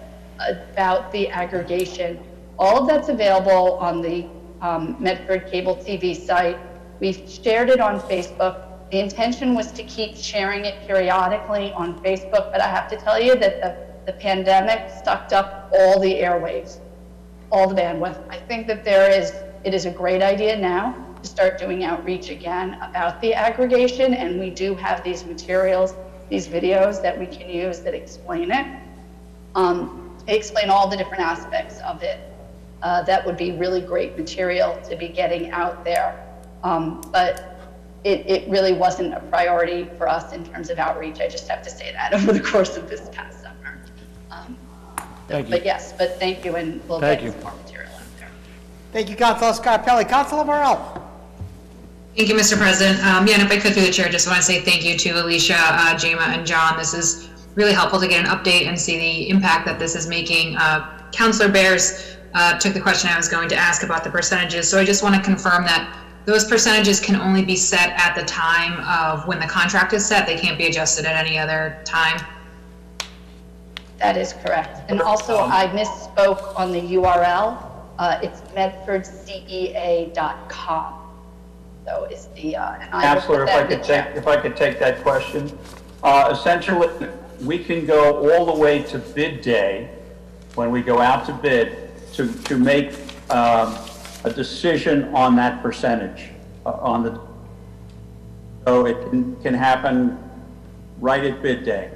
about 0.49 1.11
the 1.13 1.29
aggregation. 1.29 2.19
All 2.59 2.83
of 2.83 2.89
that's 2.89 3.09
available 3.09 3.75
on 3.79 4.03
the 4.03 4.29
um, 4.61 4.97
Medford 4.99 5.51
Cable 5.51 5.77
TV 5.77 6.17
site. 6.17 6.59
We've 7.01 7.29
shared 7.29 7.71
it 7.71 7.81
on 7.81 8.01
Facebook. 8.01 8.65
the 8.91 9.01
intention 9.01 9.55
was 9.55 9.71
to 9.73 9.83
keep 9.85 10.17
sharing 10.17 10.65
it 10.65 10.87
periodically 10.87 11.73
on 11.73 12.03
Facebook, 12.03 12.51
but 12.51 12.61
I 12.61 12.69
have 12.69 12.89
to 12.89 12.97
tell 12.97 13.21
you 13.21 13.35
that 13.37 13.61
the, 13.61 14.11
the 14.11 14.19
pandemic 14.19 14.91
sucked 15.05 15.35
up 15.35 15.71
all 15.73 16.01
the 16.01 16.15
airwaves, 16.15 16.79
all 17.53 17.69
the 17.69 17.75
bandwidth. 17.75 18.19
I 18.31 18.39
think 18.39 18.67
that 18.67 18.85
there 18.85 19.11
is, 19.11 19.33
it 19.65 19.75
is 19.75 19.85
a 19.85 19.91
great 19.91 20.23
idea 20.23 20.57
now 20.57 20.95
to 21.23 21.29
start 21.29 21.59
doing 21.59 21.85
outreach 21.85 22.31
again 22.31 22.75
about 22.81 23.21
the 23.21 23.35
aggregation, 23.35 24.15
and 24.15 24.41
we 24.41 24.51
do 24.51 24.75
have 24.75 25.05
these 25.05 25.25
materials, 25.25 25.95
these 26.31 26.49
videos 26.49 27.03
that 27.03 27.19
we 27.19 27.27
can 27.27 27.51
use 27.51 27.81
that 27.81 27.95
explain 27.95 28.51
it. 28.51 28.67
Um, 29.55 30.17
they 30.27 30.37
explain 30.37 30.71
all 30.71 30.89
the 30.89 30.97
different 30.97 31.23
aspects 31.23 31.81
of 31.81 32.03
it. 32.03 32.21
Uh, 32.83 33.03
that 33.03 33.25
would 33.27 33.37
be 33.37 33.53
really 33.53 33.81
great 33.81 34.17
material 34.17 34.81
to 34.89 34.97
be 34.97 35.09
getting 35.09 35.51
out 35.51 35.85
there. 35.85 36.25
Um, 36.63 37.01
but 37.13 37.59
it, 38.05 38.27
it 38.27 38.49
really 38.49 38.73
wasn't 38.73 39.15
a 39.15 39.21
priority 39.21 39.89
for 39.99 40.09
us 40.09 40.33
in 40.33 40.45
terms 40.45 40.71
of 40.71 40.79
outreach. 40.79 41.21
I 41.21 41.29
just 41.29 41.49
have 41.49 41.63
to 41.63 41.71
say 41.71 41.93
that 41.93 42.15
over 42.15 42.33
the 42.33 42.41
course 42.41 42.77
of 42.77 42.89
this 42.89 43.09
past 43.11 43.43
summer. 43.43 43.81
Um, 44.31 44.57
Thank 45.27 45.49
you. 45.49 45.57
But 45.57 45.65
yes, 45.65 45.93
but 45.93 46.19
thank 46.19 46.45
you, 46.45 46.57
and 46.57 46.81
we'll 46.89 47.01
Thank 47.01 47.21
get 47.21 47.27
you. 47.27 47.33
some 47.33 47.43
more 47.43 47.53
material 47.63 47.93
out 47.93 48.19
there. 48.19 48.31
Thank 48.93 49.11
you, 49.11 49.17
Councilor 49.17 49.53
Scarpelli. 49.53 50.09
Councilor 50.09 50.45
Morell. 50.45 51.05
Thank 52.17 52.31
you, 52.31 52.35
Mr. 52.35 52.57
President. 52.57 53.05
Um, 53.05 53.27
yeah, 53.27 53.35
and 53.35 53.43
if 53.43 53.51
I 53.51 53.61
could 53.61 53.75
through 53.75 53.85
the 53.85 53.93
chair, 53.93 54.09
just 54.09 54.27
want 54.27 54.39
to 54.39 54.43
say 54.43 54.61
thank 54.63 54.85
you 54.85 54.97
to 54.97 55.11
Alicia, 55.23 55.55
uh, 55.57 55.97
Gemma, 55.99 56.23
and 56.23 56.47
John. 56.47 56.79
This 56.79 56.95
is 56.95 57.29
really 57.57 57.75
helpful 57.75 58.01
to 58.01 58.09
get 58.09 58.25
an 58.25 58.31
update 58.31 58.67
and 58.67 58.81
see 58.81 58.99
the 58.99 59.29
impact 59.29 59.67
that 59.67 59.79
this 59.79 59.95
is 59.95 60.09
making. 60.09 60.57
Uh, 60.57 61.11
Councilor 61.13 61.51
Bears 61.51 62.17
uh, 62.35 62.59
took 62.59 62.75
the 62.75 62.81
question 62.81 63.09
I 63.11 63.17
was 63.17 63.29
going 63.29 63.49
to 63.51 63.57
ask 63.57 63.83
about 63.83 64.05
the 64.05 64.11
percentages, 64.11 64.69
so 64.69 64.79
I 64.79 64.85
just 64.85 65.03
want 65.03 65.15
to 65.15 65.23
confirm 65.23 65.65
that 65.65 65.95
those 66.25 66.45
percentages 66.45 67.01
can 67.01 67.17
only 67.17 67.43
be 67.43 67.57
set 67.57 67.91
at 67.99 68.15
the 68.15 68.23
time 68.25 68.81
of 68.87 69.27
when 69.27 69.41
the 69.41 69.47
contract 69.47 69.95
is 69.95 70.05
set. 70.05 70.27
They 70.27 70.37
can't 70.37 70.59
be 70.59 70.67
adjusted 70.67 71.07
at 71.07 71.17
any 71.17 71.39
other 71.39 71.81
time. 71.87 72.21
That 73.97 74.19
is 74.19 74.35
correct. 74.35 74.83
And 74.91 75.01
also, 75.01 75.39
I 75.39 75.69
misspoke 75.69 76.55
on 76.57 76.71
the 76.71 76.81
URL. 76.81 77.65
Uh, 77.99 78.21
it's 78.23 78.43
medfordcea.com. 78.53 80.95
So 81.87 82.05
it's 82.11 82.27
the, 82.27 82.57
uh, 82.57 82.73
and 82.75 82.95
I 82.95 83.03
Counselor, 83.03 83.45
if 83.45 83.51
I 83.51 83.63
could 83.63 83.71
the 83.71 83.77
take, 83.77 83.87
chat. 83.87 84.15
if 84.17 84.27
I 84.27 84.37
could 84.37 84.55
take 84.55 84.79
that 84.79 85.01
question. 85.03 85.51
Uh, 86.03 86.29
Essentially, 86.31 86.89
we 87.43 87.59
can 87.59 87.87
go 87.87 88.31
all 88.31 88.45
the 88.45 88.55
way 88.55 88.83
to 88.83 88.99
bid 88.99 89.41
day, 89.41 89.89
when 90.55 90.71
we 90.71 90.83
go 90.83 91.01
out 91.01 91.25
to 91.27 91.33
bid, 91.33 91.88
to, 92.19 92.27
to 92.43 92.59
make 92.59 92.93
um, 93.31 93.79
a 94.25 94.33
decision 94.35 95.05
on 95.15 95.37
that 95.37 95.63
percentage, 95.63 96.31
uh, 96.67 96.71
on 96.71 97.05
the, 97.05 97.21
so 98.67 98.87
it 98.87 99.01
can, 99.09 99.37
can 99.37 99.55
happen 99.55 100.19
right 101.01 101.23
at 101.23 101.41
bid 101.41 101.65
day. 101.65 101.93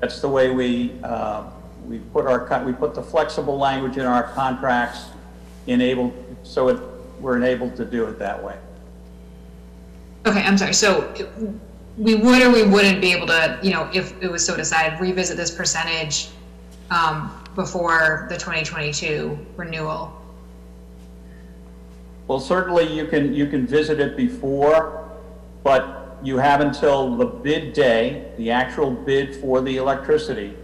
That's 0.00 0.20
the 0.20 0.28
way 0.28 0.50
we, 0.50 0.92
uh, 1.02 1.44
we 1.86 2.00
put 2.00 2.26
our, 2.26 2.64
we 2.66 2.74
put 2.74 2.94
the 2.94 3.02
flexible 3.02 3.56
language 3.56 3.96
in 3.96 4.04
our 4.04 4.24
contracts, 4.24 5.06
enable, 5.66 6.12
so 6.42 6.68
it, 6.68 6.78
we're 7.18 7.38
enabled 7.38 7.76
to 7.76 7.86
do 7.86 8.04
it 8.04 8.18
that 8.18 8.44
way. 8.44 8.58
Okay, 10.26 10.42
I'm 10.42 10.58
sorry. 10.58 10.74
So 10.74 11.14
we 11.96 12.14
would 12.14 12.42
or 12.42 12.50
we 12.50 12.62
wouldn't 12.62 13.00
be 13.00 13.12
able 13.12 13.28
to, 13.28 13.58
you 13.62 13.70
know, 13.70 13.88
if 13.94 14.22
it 14.22 14.30
was 14.30 14.44
so 14.44 14.54
decided, 14.54 15.00
revisit 15.00 15.38
this 15.38 15.50
percentage 15.50 16.28
um, 16.90 17.32
before 17.58 18.26
the 18.28 18.36
2022 18.36 19.36
renewal. 19.56 20.12
Well, 22.28 22.38
certainly 22.38 22.86
you 22.86 23.08
can, 23.08 23.34
you 23.34 23.48
can 23.48 23.66
visit 23.66 23.98
it 23.98 24.16
before, 24.16 25.10
but 25.64 26.18
you 26.22 26.38
have 26.38 26.60
until 26.60 27.16
the 27.16 27.24
bid 27.24 27.72
day, 27.72 28.30
the 28.36 28.52
actual 28.52 28.92
bid 28.92 29.34
for 29.34 29.60
the 29.60 29.76
electricity, 29.76 30.54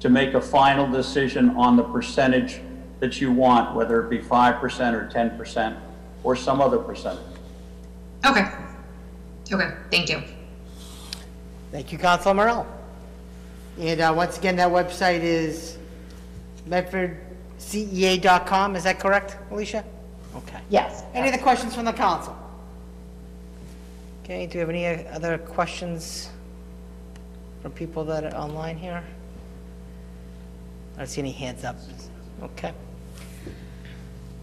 to 0.00 0.08
make 0.08 0.32
a 0.32 0.40
final 0.40 0.90
decision 0.90 1.50
on 1.50 1.76
the 1.76 1.82
percentage 1.82 2.62
that 3.00 3.20
you 3.20 3.30
want, 3.30 3.76
whether 3.76 4.02
it 4.02 4.08
be 4.08 4.18
5% 4.18 4.62
or 4.94 5.06
10% 5.12 5.76
or 6.24 6.34
some 6.34 6.62
other 6.62 6.78
percentage. 6.78 7.20
Okay. 8.24 8.48
Okay, 9.52 9.74
thank 9.90 10.08
you. 10.08 10.22
Thank 11.72 11.92
you, 11.92 11.98
Councilor 11.98 12.32
Morell. 12.32 12.66
And 13.78 14.00
uh, 14.00 14.14
once 14.16 14.38
again, 14.38 14.56
that 14.56 14.70
website 14.70 15.20
is 15.20 15.78
medfordcea.com. 16.68 18.76
Is 18.76 18.84
that 18.84 19.00
correct, 19.00 19.36
Alicia? 19.50 19.84
Okay. 20.36 20.60
Yes. 20.70 21.02
Any 21.14 21.28
other 21.28 21.42
questions 21.42 21.74
from 21.74 21.86
the 21.86 21.92
council? 21.92 22.36
Okay, 24.22 24.46
do 24.46 24.58
we 24.58 24.60
have 24.60 24.68
any 24.68 25.06
other 25.08 25.38
questions 25.38 26.28
from 27.62 27.72
people 27.72 28.04
that 28.04 28.24
are 28.24 28.36
online 28.36 28.76
here? 28.76 29.02
I 30.94 30.98
don't 30.98 31.06
see 31.06 31.20
any 31.20 31.32
hands 31.32 31.64
up. 31.64 31.76
Okay. 32.42 32.72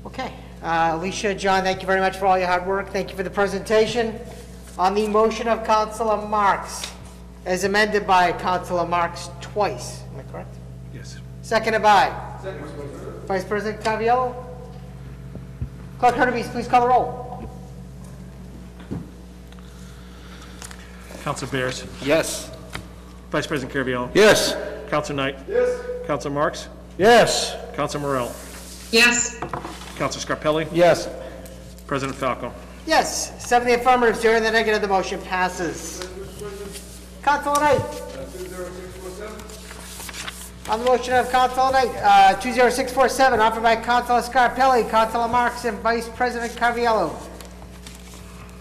Okay. 0.06 0.34
Uh, 0.64 0.92
Alicia, 0.94 1.36
John, 1.36 1.64
thank 1.64 1.82
you 1.82 1.88
very 1.88 2.00
much 2.00 2.18
for 2.18 2.26
all 2.26 2.38
your 2.38 2.48
hard 2.48 2.66
work. 2.66 2.90
Thank 2.90 3.12
you 3.12 3.16
for 3.16 3.24
the 3.24 3.30
presentation. 3.30 4.20
On 4.78 4.96
the 4.96 5.08
motion 5.08 5.48
of 5.48 5.64
Councilor 5.64 6.28
Marks, 6.28 6.92
as 7.46 7.64
amended 7.64 8.08
by 8.08 8.34
Councilor 8.34 8.88
Marks 8.88 9.30
twice, 9.40 10.02
am 10.14 10.20
I 10.20 10.32
correct? 10.32 10.55
Yes. 11.46 11.50
Seconded 11.50 11.84
by? 11.84 12.12
Vice 13.28 13.43
President 13.43 13.84
Caraviello? 13.84 14.36
Clerk 16.00 16.16
Hurtubise, 16.16 16.52
please 16.52 16.68
call 16.68 16.82
the 16.82 16.88
roll. 16.88 17.48
Counselor 21.24 21.52
Bears? 21.52 21.86
Yes. 22.04 22.50
Vice 23.30 23.46
President 23.46 23.72
Caraviello? 23.72 24.10
Yes. 24.16 24.56
Counselor 24.89 25.18
Knight? 25.18 25.38
Yes. 25.48 25.82
Counselor 26.08 26.34
Marks? 26.34 26.68
Yes. 26.98 27.56
Counselor 27.76 28.02
Morell? 28.02 28.32
Yes. 28.91 29.39
Counselor 29.98 30.36
Scarpelli? 30.36 30.68
Yes. 30.72 31.08
President 31.86 32.18
Falco? 32.18 32.52
Yes, 32.88 33.43
seven 33.43 33.68
in 33.68 33.76
the 33.76 33.82
affirmative, 33.82 34.16
zero 34.16 34.38
in 34.38 34.43
the 34.43 34.52
negative, 34.52 34.82
the 34.82 34.88
motion 34.88 35.22
passes. 35.22 36.08
Councilor 37.24 37.60
Knight. 37.60 38.85
On 40.68 40.80
the 40.80 40.86
motion 40.86 41.13
of 41.13 41.30
Councilor 41.30 41.72
Knight, 41.72 41.91
uh, 41.97 42.34
20647, 42.39 43.39
offered 43.39 43.61
by 43.61 43.76
Councilor 43.76 44.22
Scarpelli, 44.22 44.89
Councilor 44.89 45.28
Marks, 45.28 45.63
and 45.63 45.78
Vice 45.80 46.09
President 46.09 46.53
Caraviello. 46.53 47.16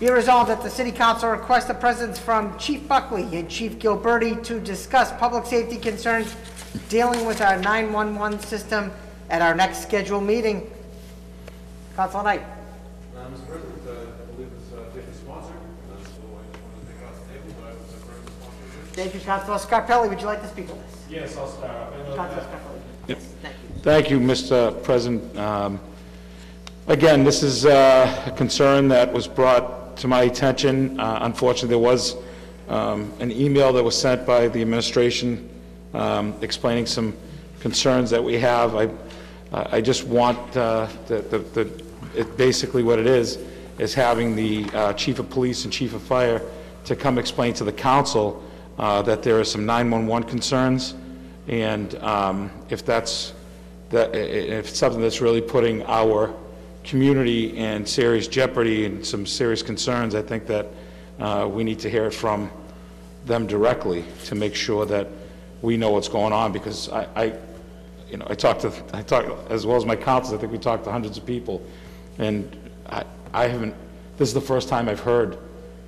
Be 0.01 0.11
resolved 0.11 0.51
that 0.51 0.63
the 0.63 0.69
city 0.69 0.93
council 0.93 1.31
request 1.31 1.67
the 1.67 1.73
presence 1.73 2.19
from 2.19 2.59
Chief 2.59 2.87
Buckley 2.87 3.23
and 3.35 3.49
Chief 3.49 3.79
Gilberti 3.79 4.45
to 4.45 4.61
discuss 4.61 5.13
public 5.13 5.47
safety 5.47 5.79
concerns 5.79 6.37
dealing 6.91 7.25
with 7.25 7.41
our 7.41 7.57
911 7.57 8.39
system 8.41 8.93
at 9.31 9.41
our 9.41 9.55
next 9.55 9.81
scheduled 9.81 10.25
meeting. 10.25 10.71
Councilor 11.97 12.25
Knight. 12.25 12.43
Uh, 13.17 13.29
Mr. 13.29 13.47
President, 13.47 13.81
uh, 13.89 13.93
I 13.93 14.33
believe 14.35 14.51
it's 14.53 14.73
uh, 14.75 15.23
sponsored, 15.25 15.57
uh, 15.57 15.97
so 15.97 16.03
I 16.03 16.05
just 16.05 16.21
wanted 16.21 16.53
to 16.53 16.93
take 16.93 17.03
off 17.09 17.27
the 17.27 17.33
table, 17.33 17.55
but 17.63 17.71
I 17.71 17.73
was 17.73 17.95
affirmed. 17.95 18.29
Thank 18.93 19.15
you, 19.15 19.21
Councilor 19.21 19.57
Scarpelli. 19.57 20.11
Would 20.11 20.21
you 20.21 20.27
like 20.27 20.43
to 20.43 20.49
speak 20.49 20.69
on 20.69 20.79
this? 20.81 21.04
Yes, 21.09 21.37
I'll 21.37 21.49
start 21.49 21.71
off. 21.71 21.95
And, 21.95 22.17
Councilor 22.17 22.43
Scarpelli. 22.43 22.81
Yes, 23.09 23.35
thank 23.43 23.55
you. 23.55 23.81
Thank 23.83 24.11
you, 24.11 24.21
Mr. 24.21 24.83
President. 24.83 25.37
Um, 25.39 25.81
Again, 26.87 27.25
this 27.25 27.43
is 27.43 27.65
uh, 27.65 28.25
a 28.27 28.31
concern 28.33 28.89
that 28.89 29.11
was 29.11 29.27
brought 29.27 29.97
to 29.97 30.07
my 30.07 30.25
attention. 30.25 31.01
Uh, 31.01 31.21
Unfortunately, 31.23 31.71
there 31.71 31.79
was 31.79 32.15
um, 32.69 33.11
an 33.21 33.33
email 33.33 33.73
that 33.73 33.83
was 33.83 33.99
sent 33.99 34.27
by 34.27 34.49
the 34.49 34.61
administration 34.61 35.49
um, 35.95 36.35
explaining 36.43 36.85
some 36.85 37.17
concerns 37.61 38.11
that 38.11 38.23
we 38.23 38.39
have. 38.39 38.77
I 38.77 38.91
I 39.53 39.81
just 39.81 40.05
want, 40.05 40.39
uh, 40.57 40.89
the- 41.07 41.23
the- 41.23 41.39
the- 41.39 41.85
it- 42.15 42.37
basically 42.37 42.83
what 42.83 42.99
it 42.99 43.07
is, 43.07 43.39
is 43.79 43.95
having 43.95 44.37
the 44.37 44.67
uh, 44.75 44.93
chief 44.93 45.19
of 45.21 45.31
police 45.31 45.65
and 45.65 45.73
chief 45.73 45.95
of 45.95 46.03
fire 46.03 46.43
to 46.85 46.95
come 46.97 47.17
explain 47.19 47.55
to 47.55 47.65
the 47.65 47.73
council 47.73 48.43
uh, 48.79 49.03
that 49.03 49.23
there 49.23 49.39
are 49.39 49.45
some 49.45 49.67
911 49.67 50.29
concerns, 50.29 50.95
and 51.49 51.95
um, 51.97 52.51
if 52.71 52.85
that's, 52.85 53.33
that, 53.91 54.15
if 54.15 54.69
it's 54.69 54.79
something 54.79 55.01
that's 55.01 55.21
really 55.21 55.41
putting 55.41 55.83
our 55.85 56.35
community 56.83 57.57
in 57.57 57.87
serious 57.87 58.29
jeopardy 58.29 58.87
and 58.87 59.05
some 59.05 59.27
serious 59.27 59.63
concerns, 59.63 60.15
I 60.15 60.23
think 60.23 60.47
that 60.47 60.67
uh, 61.19 61.49
we 61.51 61.65
need 61.65 61.79
to 61.81 61.91
hear 61.91 62.07
it 62.07 62.15
from 62.15 62.51
them 63.25 63.47
directly 63.47 64.05
to 64.25 64.35
make 64.35 64.55
sure 64.55 64.85
that 64.87 65.09
we 65.63 65.77
know 65.77 65.91
what's 65.91 66.09
going 66.09 66.33
on, 66.33 66.53
because 66.53 66.89
I, 66.91 67.09
I, 67.17 67.25
you 68.11 68.19
know, 68.19 68.27
I 68.29 68.35
talked 68.35 68.63
to, 68.63 68.73
I 68.93 69.03
talked, 69.03 69.51
as 69.51 69.65
well 69.65 69.77
as 69.77 69.87
my 69.87 69.97
councils, 69.97 70.35
I 70.35 70.39
think 70.39 70.53
we 70.53 70.59
talked 70.59 70.85
to 70.85 70.93
hundreds 70.93 71.17
of 71.17 71.25
people, 71.25 71.63
and 72.19 72.55
I, 72.87 73.05
I 73.33 73.49
haven't, 73.49 73.75
this 74.19 74.29
is 74.29 74.35
the 74.35 74.41
first 74.41 74.69
time 74.69 74.89
I've 74.89 75.01
heard 75.01 75.39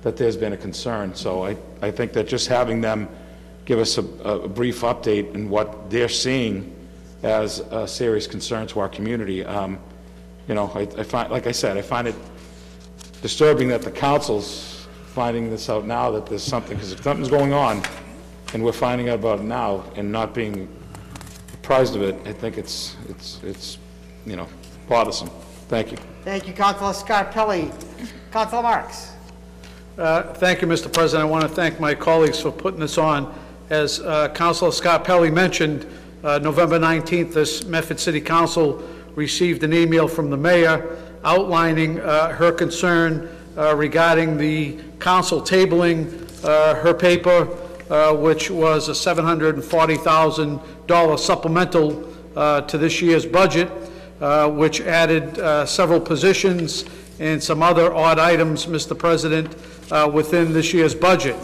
that 0.07 0.15
there's 0.15 0.37
been 0.37 0.53
a 0.53 0.57
concern, 0.57 1.13
so 1.13 1.43
I, 1.43 1.57
I 1.81 1.91
think 1.91 2.13
that 2.13 2.29
just 2.29 2.47
having 2.47 2.79
them 2.79 3.09
give 3.65 3.77
us 3.77 3.97
a, 3.97 4.03
a 4.23 4.47
brief 4.47 4.79
update 4.79 5.33
in 5.35 5.49
what 5.49 5.89
they're 5.89 6.07
seeing 6.07 6.73
as 7.23 7.59
a 7.71 7.85
serious 7.85 8.25
concern 8.25 8.67
to 8.67 8.79
our 8.79 8.87
community, 8.87 9.43
um, 9.43 9.77
you 10.47 10.55
know, 10.55 10.71
I, 10.73 10.83
I 10.97 11.03
find, 11.03 11.29
like 11.29 11.45
I 11.45 11.51
said, 11.51 11.75
I 11.75 11.81
find 11.81 12.07
it 12.07 12.15
disturbing 13.21 13.67
that 13.67 13.81
the 13.81 13.91
councils 13.91 14.87
finding 15.07 15.49
this 15.49 15.69
out 15.69 15.85
now, 15.85 16.09
that 16.11 16.25
there's 16.25 16.41
something, 16.41 16.77
because 16.77 16.93
if 16.93 17.03
something's 17.03 17.27
going 17.27 17.51
on, 17.51 17.83
and 18.53 18.63
we're 18.63 18.71
finding 18.71 19.09
out 19.09 19.15
about 19.15 19.41
it 19.41 19.43
now 19.43 19.83
and 19.97 20.09
not 20.09 20.33
being 20.33 20.69
apprised 21.53 21.97
of 21.97 22.01
it, 22.01 22.15
I 22.25 22.31
think 22.31 22.57
it's, 22.57 22.95
it's, 23.09 23.43
it's, 23.43 23.77
you 24.25 24.37
know, 24.37 24.47
bothersome. 24.87 25.29
Thank 25.67 25.91
you. 25.91 25.97
Thank 26.23 26.47
you, 26.47 26.53
Councilor 26.53 26.93
Scarpelli. 26.93 27.73
Councilor 28.31 28.61
Marks? 28.61 29.16
Uh, 29.97 30.33
Thank 30.33 30.61
you, 30.61 30.67
Mr. 30.67 30.93
President. 30.93 31.27
I 31.27 31.31
want 31.31 31.41
to 31.41 31.49
thank 31.49 31.79
my 31.79 31.95
colleagues 31.95 32.39
for 32.39 32.51
putting 32.51 32.79
this 32.79 32.99
on. 32.99 33.33
As 33.71 33.99
uh, 34.01 34.29
Councilor 34.29 34.69
Scarpelli 34.69 35.33
mentioned, 35.33 35.87
uh, 36.23 36.37
November 36.37 36.77
19th, 36.77 37.33
this 37.33 37.65
Medford 37.65 37.99
City 37.99 38.21
Council 38.21 38.87
received 39.15 39.63
an 39.63 39.73
email 39.73 40.07
from 40.07 40.29
the 40.29 40.37
mayor 40.37 40.99
outlining 41.23 41.99
uh, 41.99 42.29
her 42.29 42.51
concern 42.51 43.27
uh, 43.57 43.75
regarding 43.75 44.37
the 44.37 44.77
council 44.99 45.41
tabling 45.41 46.45
uh, 46.45 46.75
her 46.75 46.93
paper, 46.93 47.47
uh, 47.89 48.15
which 48.15 48.51
was 48.51 48.89
a 48.89 48.91
$740,000 48.91 51.19
supplemental 51.19 52.03
to 52.67 52.77
this 52.77 53.01
year's 53.01 53.25
budget, 53.25 53.67
which 54.51 54.79
added 54.81 55.67
several 55.67 55.99
positions 55.99 56.85
and 57.19 57.43
some 57.43 57.63
other 57.63 57.91
odd 57.95 58.19
items, 58.19 58.67
Mr. 58.67 58.95
President, 58.95 59.55
uh, 59.91 60.09
within 60.11 60.53
this 60.53 60.73
year's 60.73 60.95
budget. 60.95 61.35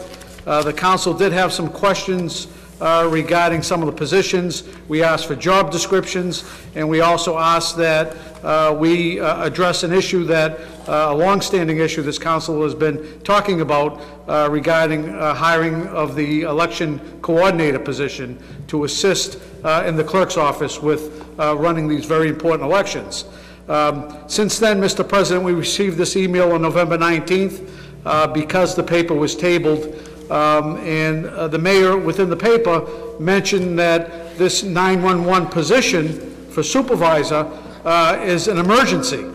Uh, 0.46 0.62
The 0.64 0.74
council 0.74 1.14
did 1.14 1.32
have 1.32 1.52
some 1.54 1.70
questions 1.70 2.48
uh, 2.82 3.08
regarding 3.10 3.64
some 3.64 3.82
of 3.82 3.86
the 3.86 3.94
positions. 3.94 4.64
We 4.90 5.04
asked 5.04 5.28
for 5.28 5.36
job 5.36 5.72
descriptions, 5.72 6.44
and 6.76 6.90
we 6.90 7.00
also 7.00 7.38
asked 7.38 7.78
that 7.78 8.16
uh, 8.44 8.76
we 8.78 9.22
uh, 9.22 9.42
address 9.46 9.84
an 9.84 9.94
issue 9.94 10.26
that, 10.26 10.60
uh, 10.88 11.08
a 11.12 11.16
longstanding 11.16 11.78
issue 11.78 12.02
this 12.02 12.20
council 12.20 12.62
has 12.64 12.76
been 12.76 13.22
talking 13.22 13.62
about 13.62 14.02
uh, 14.28 14.50
regarding 14.52 15.10
uh, 15.16 15.34
hiring 15.34 15.88
of 15.88 16.16
the 16.16 16.42
election 16.42 17.00
coordinator 17.22 17.80
position 17.80 18.38
to 18.68 18.84
assist 18.84 19.40
uh, 19.64 19.84
in 19.88 19.96
the 19.96 20.04
clerk's 20.04 20.36
office 20.36 20.82
with 20.82 21.26
uh, 21.40 21.56
running 21.56 21.88
these 21.88 22.06
very 22.06 22.28
important 22.28 22.70
elections. 22.70 23.26
Um, 23.70 24.18
Since 24.28 24.60
then, 24.60 24.82
Mr. 24.82 25.08
President, 25.08 25.46
we 25.46 25.54
received 25.54 25.96
this 25.96 26.18
email 26.18 26.52
on 26.52 26.62
November 26.62 26.98
19th 26.98 27.70
uh, 28.06 28.28
because 28.28 28.76
the 28.76 28.84
paper 28.84 29.14
was 29.14 29.36
tabled, 29.36 29.86
um, 30.30 30.78
and 30.78 31.26
uh, 31.28 31.48
the 31.48 31.58
mayor 31.58 31.98
within 31.98 32.30
the 32.30 32.36
paper 32.36 32.86
mentioned 33.20 33.78
that 33.80 34.38
this 34.38 34.64
911 34.64 35.50
position 35.50 36.32
for 36.50 36.64
supervisor 36.64 37.50
uh, 37.86 38.20
is 38.24 38.48
an 38.48 38.58
emergency. 38.58 39.26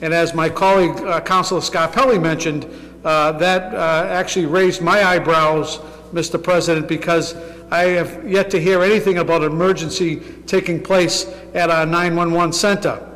And 0.00 0.14
as 0.14 0.34
my 0.34 0.48
colleague, 0.48 0.96
uh, 1.00 1.20
Councilor 1.20 1.60
Scarpelli 1.60 2.20
mentioned, 2.20 2.66
uh, 3.04 3.32
that 3.32 3.74
actually 3.74 4.46
raised 4.46 4.82
my 4.82 5.02
eyebrows, 5.02 5.78
Mr. 6.12 6.42
President, 6.42 6.88
because 6.88 7.34
I 7.70 7.84
have 7.84 8.28
yet 8.28 8.50
to 8.50 8.60
hear 8.60 8.82
anything 8.82 9.18
about 9.18 9.42
an 9.42 9.52
emergency 9.52 10.20
taking 10.46 10.82
place 10.82 11.26
at 11.54 11.70
our 11.70 11.84
911 11.84 12.52
center. 12.52 13.07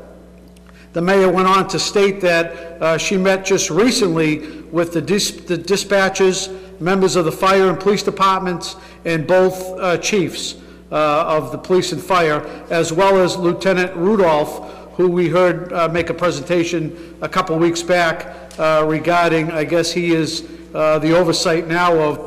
The 0.92 1.00
mayor 1.00 1.30
went 1.30 1.48
on 1.48 1.68
to 1.68 1.78
state 1.78 2.20
that 2.20 2.52
uh, 2.82 2.98
she 2.98 3.16
met 3.16 3.44
just 3.46 3.70
recently 3.70 4.60
with 4.70 4.92
the 4.92 5.00
dis- 5.00 5.30
the 5.30 5.56
dispatchers, 5.56 6.50
members 6.80 7.16
of 7.16 7.24
the 7.24 7.32
fire 7.32 7.68
and 7.70 7.80
police 7.80 8.02
departments, 8.02 8.76
and 9.04 9.26
both 9.26 9.78
uh, 9.78 9.96
chiefs 9.98 10.56
uh, 10.90 11.24
of 11.26 11.50
the 11.50 11.56
police 11.58 11.92
and 11.92 12.02
fire, 12.02 12.46
as 12.70 12.92
well 12.92 13.16
as 13.18 13.36
Lieutenant 13.36 13.96
Rudolph, 13.96 14.70
who 14.96 15.08
we 15.08 15.28
heard 15.30 15.72
uh, 15.72 15.88
make 15.88 16.10
a 16.10 16.14
presentation 16.14 17.16
a 17.22 17.28
couple 17.28 17.56
weeks 17.58 17.82
back 17.82 18.34
uh, 18.58 18.84
regarding, 18.86 19.50
I 19.50 19.64
guess 19.64 19.90
he 19.92 20.12
is 20.12 20.46
uh, 20.74 20.98
the 20.98 21.16
oversight 21.16 21.66
now 21.68 21.98
of 21.98 22.18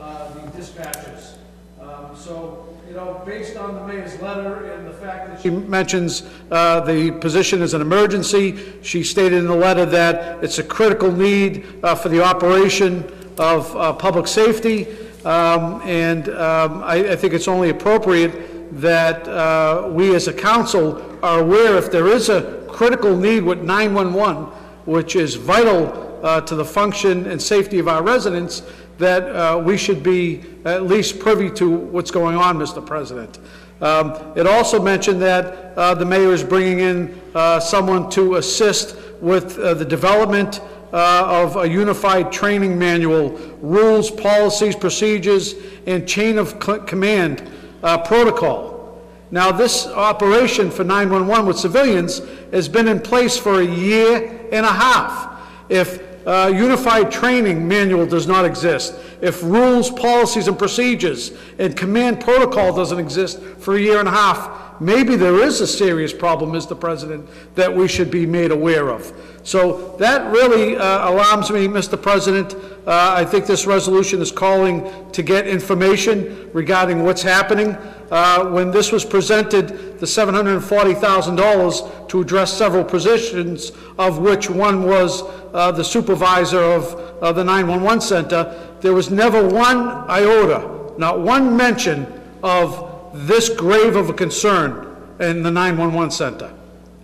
uh, 0.00 0.30
the 0.32 0.58
dispatchers. 0.58 1.34
Um, 1.78 2.16
So, 2.16 2.66
you 2.88 2.94
know, 2.94 3.20
based 3.26 3.58
on 3.58 3.74
the 3.74 3.86
mayor's 3.86 4.18
letter 4.22 4.72
and 4.72 4.86
the 4.86 4.94
fact 4.94 5.28
that 5.28 5.33
she 5.44 5.50
mentions 5.50 6.22
uh, 6.50 6.80
the 6.80 7.12
position 7.12 7.60
as 7.60 7.74
an 7.74 7.82
emergency, 7.82 8.58
she 8.82 9.04
stated 9.04 9.34
in 9.34 9.46
the 9.46 9.54
letter 9.54 9.84
that 9.84 10.42
it's 10.42 10.58
a 10.58 10.62
critical 10.62 11.12
need 11.12 11.66
uh, 11.82 11.94
for 11.94 12.08
the 12.08 12.24
operation 12.24 13.04
of 13.38 13.76
uh, 13.76 13.92
public 13.92 14.26
safety, 14.26 14.86
Um, 15.24 15.80
and 15.86 16.28
um, 16.28 16.82
I 16.84 17.12
I 17.12 17.16
think 17.16 17.32
it's 17.32 17.48
only 17.48 17.70
appropriate 17.70 18.32
that 18.80 19.26
uh, 19.26 19.88
we 19.90 20.14
as 20.14 20.28
a 20.28 20.32
council 20.32 21.00
are 21.22 21.40
aware 21.40 21.78
if 21.78 21.90
there 21.90 22.08
is 22.08 22.28
a 22.28 22.66
critical 22.68 23.16
need 23.16 23.42
with 23.42 23.62
911, 23.62 24.44
which 24.84 25.16
is 25.16 25.36
vital 25.36 26.20
uh, 26.22 26.42
to 26.42 26.54
the 26.54 26.64
function 26.64 27.26
and 27.26 27.40
safety 27.40 27.78
of 27.78 27.88
our 27.88 28.02
residents, 28.02 28.62
that 28.98 29.22
uh, 29.22 29.58
we 29.64 29.78
should 29.78 30.02
be 30.02 30.44
at 30.66 30.84
least 30.84 31.18
privy 31.18 31.48
to 31.52 31.70
what's 31.70 32.10
going 32.10 32.36
on, 32.36 32.58
Mr. 32.58 32.84
President. 32.84 33.38
Um, 33.80 34.14
It 34.36 34.46
also 34.46 34.80
mentioned 34.80 35.20
that 35.22 35.74
uh, 35.76 35.94
the 35.94 36.04
mayor 36.04 36.32
is 36.32 36.44
bringing 36.44 36.80
in 36.80 37.20
uh, 37.34 37.60
someone 37.60 38.08
to 38.10 38.36
assist 38.36 38.96
with 39.20 39.58
uh, 39.58 39.74
the 39.74 39.84
development 39.84 40.60
uh, 40.92 41.42
of 41.42 41.56
a 41.56 41.68
unified 41.68 42.30
training 42.30 42.78
manual, 42.78 43.30
rules, 43.60 44.10
policies, 44.10 44.76
procedures, 44.76 45.54
and 45.86 46.06
chain 46.06 46.38
of 46.38 46.58
command 46.86 47.50
uh, 47.82 47.98
protocol. 47.98 49.02
Now, 49.30 49.50
this 49.50 49.88
operation 49.88 50.70
for 50.70 50.84
911 50.84 51.46
with 51.46 51.58
civilians 51.58 52.22
has 52.52 52.68
been 52.68 52.86
in 52.86 53.00
place 53.00 53.36
for 53.36 53.60
a 53.60 53.64
year 53.64 54.48
and 54.52 54.64
a 54.64 54.72
half. 54.72 55.40
If 55.68 56.03
uh, 56.26 56.52
unified 56.54 57.10
training 57.10 57.66
manual 57.66 58.06
does 58.06 58.26
not 58.26 58.44
exist, 58.44 58.94
if 59.20 59.42
rules, 59.42 59.90
policies, 59.90 60.48
and 60.48 60.58
procedures 60.58 61.32
and 61.58 61.76
command 61.76 62.20
protocol 62.20 62.74
doesn't 62.74 62.98
exist 62.98 63.40
for 63.58 63.76
a 63.76 63.80
year 63.80 63.98
and 63.98 64.08
a 64.08 64.12
half, 64.12 64.63
maybe 64.84 65.16
there 65.16 65.42
is 65.42 65.60
a 65.60 65.66
serious 65.66 66.12
problem, 66.12 66.52
Mr. 66.52 66.78
President, 66.78 67.26
that 67.54 67.74
we 67.74 67.88
should 67.88 68.10
be 68.10 68.26
made 68.26 68.50
aware 68.50 68.90
of. 68.90 69.12
So 69.42 69.96
that 69.98 70.30
really 70.32 70.76
uh, 70.76 71.10
alarms 71.10 71.50
me, 71.50 71.66
Mr. 71.66 72.00
President. 72.00 72.54
Uh, 72.86 73.14
I 73.16 73.24
think 73.24 73.46
this 73.46 73.66
resolution 73.66 74.20
is 74.20 74.30
calling 74.30 74.90
to 75.12 75.22
get 75.22 75.46
information 75.46 76.50
regarding 76.52 77.02
what's 77.02 77.22
happening. 77.22 77.76
Uh, 78.10 78.50
When 78.50 78.70
this 78.70 78.92
was 78.92 79.04
presented, 79.04 79.98
the 79.98 80.06
$740,000 80.06 82.08
to 82.08 82.20
address 82.20 82.52
several 82.52 82.84
positions, 82.84 83.72
of 83.98 84.18
which 84.18 84.50
one 84.50 84.84
was 84.84 85.22
uh, 85.52 85.72
the 85.72 85.84
supervisor 85.84 86.62
of 86.62 87.00
of 87.24 87.36
the 87.36 87.44
911 87.44 88.02
center, 88.02 88.54
there 88.80 88.92
was 88.92 89.10
never 89.10 89.46
one 89.46 89.88
iota, 90.10 90.92
not 90.98 91.20
one 91.20 91.56
mention 91.56 92.06
of 92.42 92.83
this 93.14 93.48
grave 93.48 93.96
of 93.96 94.10
a 94.10 94.12
concern 94.12 94.96
in 95.20 95.42
the 95.42 95.50
911 95.50 96.10
center, 96.10 96.52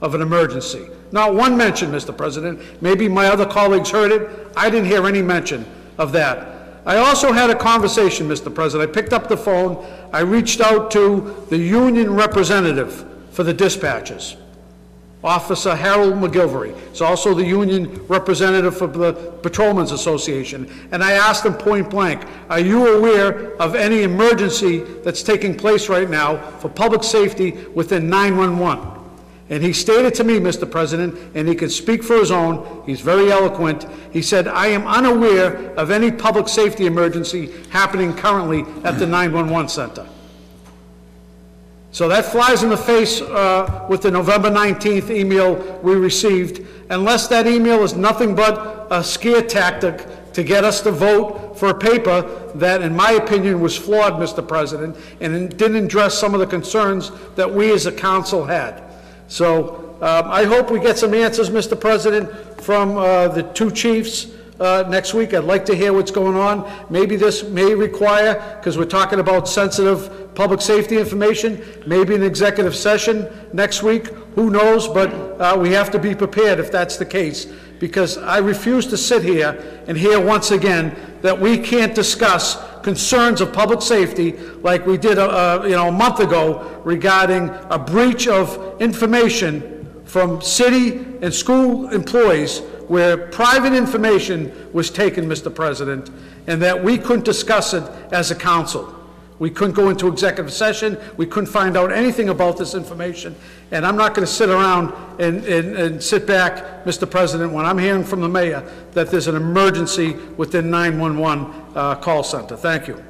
of 0.00 0.14
an 0.14 0.22
emergency. 0.22 0.88
Not 1.12 1.34
one 1.34 1.56
mention, 1.56 1.90
Mr. 1.90 2.16
President. 2.16 2.60
Maybe 2.82 3.08
my 3.08 3.26
other 3.26 3.46
colleagues 3.46 3.90
heard 3.90 4.12
it. 4.12 4.48
I 4.56 4.70
didn't 4.70 4.86
hear 4.86 5.06
any 5.06 5.22
mention 5.22 5.64
of 5.98 6.12
that. 6.12 6.80
I 6.86 6.96
also 6.96 7.32
had 7.32 7.50
a 7.50 7.54
conversation, 7.54 8.28
Mr. 8.28 8.52
President. 8.52 8.90
I 8.90 8.92
picked 8.92 9.12
up 9.12 9.28
the 9.28 9.36
phone. 9.36 9.86
I 10.12 10.20
reached 10.20 10.60
out 10.60 10.90
to 10.92 11.46
the 11.50 11.58
union 11.58 12.14
representative 12.14 13.04
for 13.30 13.44
the 13.44 13.54
dispatchers, 13.54 14.36
Officer 15.22 15.76
Harold 15.76 16.14
McGilvery. 16.14 16.74
He's 16.90 17.02
also 17.02 17.34
the 17.34 17.44
union 17.44 18.06
representative 18.08 18.76
for 18.76 18.86
the 18.86 19.12
Patrolmen's 19.42 19.92
Association. 19.92 20.70
And 20.92 21.04
I 21.04 21.12
asked 21.12 21.44
him 21.44 21.54
point 21.54 21.90
blank, 21.90 22.24
are 22.48 22.60
you 22.60 22.96
aware 22.96 23.54
of 23.56 23.74
any 23.74 24.02
emergency 24.02 24.78
that's 25.04 25.22
taking 25.22 25.54
place 25.54 25.88
right 25.90 26.08
now 26.08 26.38
for 26.58 26.70
public 26.70 27.02
safety 27.02 27.52
within 27.74 28.08
911? 28.08 28.98
And 29.50 29.62
he 29.62 29.72
stated 29.72 30.14
to 30.14 30.24
me, 30.24 30.38
Mr. 30.38 30.70
President, 30.70 31.18
and 31.34 31.48
he 31.48 31.56
can 31.56 31.70
speak 31.70 32.04
for 32.04 32.14
his 32.14 32.30
own, 32.30 32.84
he's 32.86 33.00
very 33.00 33.32
eloquent, 33.32 33.84
he 34.12 34.22
said, 34.22 34.46
"I 34.46 34.68
am 34.68 34.86
unaware 34.86 35.72
of 35.76 35.90
any 35.90 36.12
public 36.12 36.48
safety 36.48 36.86
emergency 36.86 37.50
happening 37.70 38.14
currently 38.14 38.64
at 38.84 39.00
the 39.00 39.06
911 39.06 39.68
center." 39.68 40.06
So 41.92 42.08
that 42.08 42.24
flies 42.24 42.62
in 42.62 42.68
the 42.68 42.76
face 42.76 43.20
uh, 43.20 43.86
with 43.88 44.02
the 44.02 44.10
November 44.12 44.48
19th 44.48 45.10
email 45.10 45.56
we 45.82 45.94
received, 45.94 46.64
unless 46.88 47.26
that 47.28 47.48
email 47.48 47.82
is 47.82 47.94
nothing 47.94 48.34
but 48.34 48.86
a 48.90 49.02
scare 49.02 49.42
tactic 49.42 50.06
to 50.32 50.44
get 50.44 50.62
us 50.64 50.80
to 50.82 50.92
vote 50.92 51.58
for 51.58 51.70
a 51.70 51.74
paper 51.74 52.22
that, 52.54 52.82
in 52.82 52.94
my 52.94 53.12
opinion, 53.12 53.60
was 53.60 53.76
flawed, 53.76 54.14
Mr. 54.14 54.46
President, 54.46 54.96
and 55.20 55.56
didn't 55.56 55.84
address 55.84 56.16
some 56.16 56.32
of 56.32 56.40
the 56.40 56.46
concerns 56.46 57.10
that 57.34 57.52
we 57.52 57.72
as 57.72 57.86
a 57.86 57.92
council 57.92 58.44
had. 58.44 58.84
So 59.26 59.96
um, 60.00 60.30
I 60.30 60.44
hope 60.44 60.70
we 60.70 60.78
get 60.78 60.96
some 60.96 61.12
answers, 61.12 61.50
Mr. 61.50 61.78
President, 61.78 62.30
from 62.62 62.96
uh, 62.96 63.28
the 63.28 63.42
two 63.42 63.72
chiefs 63.72 64.28
uh, 64.60 64.84
next 64.88 65.14
week. 65.14 65.34
I'd 65.34 65.44
like 65.44 65.64
to 65.66 65.74
hear 65.74 65.92
what's 65.92 66.10
going 66.10 66.36
on. 66.36 66.70
Maybe 66.90 67.16
this 67.16 67.42
may 67.42 67.74
require, 67.74 68.56
because 68.58 68.78
we're 68.78 68.84
talking 68.84 69.18
about 69.18 69.48
sensitive 69.48 70.19
public 70.34 70.60
safety 70.60 70.98
information, 70.98 71.62
maybe 71.86 72.14
an 72.14 72.22
executive 72.22 72.74
session 72.74 73.28
next 73.52 73.82
week, 73.82 74.06
who 74.34 74.50
knows, 74.50 74.88
but 74.88 75.12
uh, 75.40 75.56
we 75.58 75.70
have 75.72 75.90
to 75.90 75.98
be 75.98 76.14
prepared 76.14 76.58
if 76.58 76.70
that's 76.70 76.96
the 76.96 77.06
case. 77.06 77.46
because 77.80 78.18
I 78.18 78.38
refuse 78.38 78.86
to 78.88 78.96
sit 78.96 79.24
here 79.24 79.82
and 79.88 79.96
hear 79.96 80.20
once 80.20 80.52
again 80.52 80.94
that 81.22 81.40
we 81.40 81.58
can't 81.58 81.94
discuss 81.94 82.58
concerns 82.82 83.40
of 83.40 83.52
public 83.52 83.82
safety 83.82 84.32
like 84.62 84.86
we 84.86 84.96
did, 84.96 85.18
uh, 85.18 85.26
uh, 85.26 85.64
you 85.64 85.72
know, 85.72 85.88
a 85.88 85.92
month 85.92 86.20
ago 86.20 86.80
regarding 86.84 87.48
a 87.70 87.78
breach 87.78 88.28
of 88.28 88.80
information 88.80 90.02
from 90.04 90.40
city 90.42 90.98
and 91.22 91.32
school 91.32 91.88
employees 91.88 92.60
where 92.86 93.16
private 93.16 93.72
information 93.72 94.52
was 94.72 94.90
taken, 94.90 95.26
Mr. 95.26 95.52
President, 95.54 96.10
and 96.46 96.60
that 96.60 96.84
we 96.84 96.98
couldn't 96.98 97.24
discuss 97.24 97.72
it 97.72 97.84
as 98.12 98.30
a 98.30 98.34
council. 98.34 98.94
We 99.40 99.48
couldn't 99.48 99.72
go 99.72 99.88
into 99.88 100.06
executive 100.06 100.52
session, 100.52 100.98
we 101.16 101.24
couldn't 101.24 101.48
find 101.48 101.74
out 101.74 101.90
anything 101.90 102.28
about 102.28 102.58
this 102.58 102.74
information, 102.74 103.34
and 103.70 103.86
I'm 103.86 103.96
not 103.96 104.14
going 104.14 104.26
to 104.26 104.32
sit 104.32 104.50
around 104.50 104.92
and, 105.18 105.42
and, 105.46 105.76
and 105.78 106.02
sit 106.02 106.26
back, 106.26 106.84
Mr. 106.84 107.10
President, 107.10 107.50
when 107.50 107.64
I'm 107.64 107.78
hearing 107.78 108.04
from 108.04 108.20
the 108.20 108.28
mayor 108.28 108.62
that 108.92 109.10
there's 109.10 109.28
an 109.28 109.36
emergency 109.36 110.12
within 110.36 110.70
911 110.70 111.46
uh, 111.74 111.94
call 111.94 112.22
center. 112.22 112.54
Thank 112.54 112.86
you. 112.86 113.02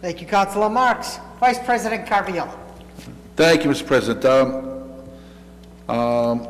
Thank 0.00 0.20
you, 0.20 0.28
Councilor 0.28 0.70
Marks. 0.70 1.18
Vice 1.40 1.58
President 1.58 2.06
Caraviello. 2.06 2.56
Thank 3.34 3.64
you, 3.64 3.70
Mr. 3.70 3.84
President. 3.84 4.24
Um, 4.24 4.84
um, 5.88 6.48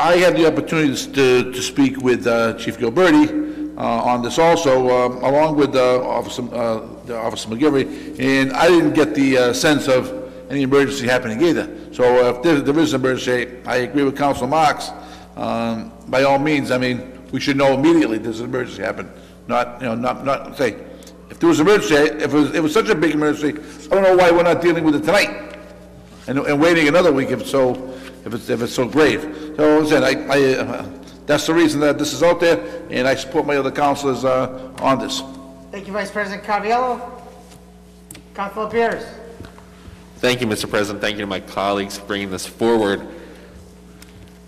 I 0.00 0.16
had 0.16 0.36
the 0.36 0.48
opportunity 0.48 0.92
to, 1.12 1.52
to 1.52 1.62
speak 1.62 1.98
with 1.98 2.26
uh, 2.26 2.54
Chief 2.54 2.78
Gilberti 2.78 3.28
uh, 3.28 3.51
on 3.76 4.22
this 4.22 4.38
also, 4.38 4.90
um, 4.90 5.24
along 5.24 5.56
with 5.56 5.74
uh, 5.74 6.06
Officer, 6.06 6.42
uh, 6.54 7.14
Officer 7.14 7.52
and 7.52 8.52
I 8.52 8.68
didn't 8.68 8.92
get 8.92 9.14
the 9.14 9.38
uh, 9.38 9.52
sense 9.52 9.88
of 9.88 10.22
any 10.50 10.62
emergency 10.62 11.06
happening 11.06 11.42
either. 11.42 11.68
So 11.92 12.04
uh, 12.04 12.36
if 12.36 12.42
there, 12.42 12.60
there 12.60 12.78
is 12.78 12.92
an 12.92 13.00
emergency, 13.00 13.58
I 13.66 13.76
agree 13.76 14.02
with 14.02 14.16
Council 14.16 14.46
Marks. 14.46 14.90
Um, 15.36 15.92
By 16.08 16.24
all 16.24 16.38
means, 16.38 16.70
I 16.70 16.78
mean, 16.78 17.20
we 17.32 17.40
should 17.40 17.56
know 17.56 17.72
immediately 17.72 18.18
there's 18.18 18.40
an 18.40 18.46
emergency 18.46 18.82
happened, 18.82 19.10
not, 19.48 19.80
you 19.80 19.86
know, 19.86 19.94
not, 19.94 20.24
not 20.24 20.56
say, 20.58 20.76
if 21.30 21.38
there 21.40 21.48
was 21.48 21.58
an 21.58 21.66
emergency, 21.66 21.94
if 21.94 22.24
it 22.24 22.32
was, 22.32 22.54
it 22.54 22.62
was 22.62 22.74
such 22.74 22.90
a 22.90 22.94
big 22.94 23.12
emergency, 23.14 23.58
I 23.86 23.94
don't 23.94 24.02
know 24.02 24.16
why 24.16 24.30
we're 24.30 24.42
not 24.42 24.60
dealing 24.60 24.84
with 24.84 24.94
it 24.94 25.04
tonight 25.04 25.56
and, 26.26 26.38
and 26.38 26.60
waiting 26.60 26.88
another 26.88 27.12
week 27.12 27.30
if 27.30 27.40
it's 27.40 27.50
so, 27.50 27.94
if 28.26 28.34
it's, 28.34 28.50
if 28.50 28.60
it's 28.60 28.74
so 28.74 28.86
grave. 28.86 29.22
So, 29.56 29.80
as 29.80 29.92
I 29.92 30.00
said, 30.00 30.02
I, 30.02 30.36
I, 30.36 30.54
uh, 30.60 31.01
that's 31.26 31.46
the 31.46 31.54
reason 31.54 31.80
that 31.80 31.98
this 31.98 32.12
is 32.12 32.22
out 32.22 32.40
there, 32.40 32.84
and 32.90 33.06
I 33.06 33.14
support 33.14 33.46
my 33.46 33.56
other 33.56 33.70
councilors, 33.70 34.24
uh, 34.24 34.72
on 34.80 34.98
this. 34.98 35.22
Thank 35.70 35.86
you, 35.86 35.92
Vice 35.92 36.10
President 36.10 36.42
Caraviello. 36.44 37.00
Councilor 38.34 38.68
Bears. 38.68 39.04
Thank 40.16 40.40
you, 40.40 40.46
Mr. 40.46 40.68
President. 40.68 41.00
Thank 41.00 41.16
you 41.16 41.22
to 41.22 41.26
my 41.26 41.40
colleagues 41.40 41.98
for 41.98 42.06
bringing 42.06 42.30
this 42.30 42.46
forward. 42.46 43.06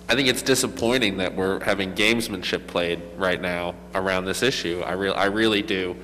I 0.08 0.14
think 0.14 0.28
it's 0.28 0.42
disappointing 0.42 1.16
that 1.18 1.34
we're 1.34 1.62
having 1.64 1.94
gamesmanship 1.94 2.66
played 2.66 3.00
right 3.16 3.40
now 3.40 3.74
around 3.94 4.26
this 4.26 4.42
issue. 4.42 4.82
I 4.84 4.92
real, 4.92 5.14
I 5.14 5.26
really 5.26 5.62
do. 5.62 5.96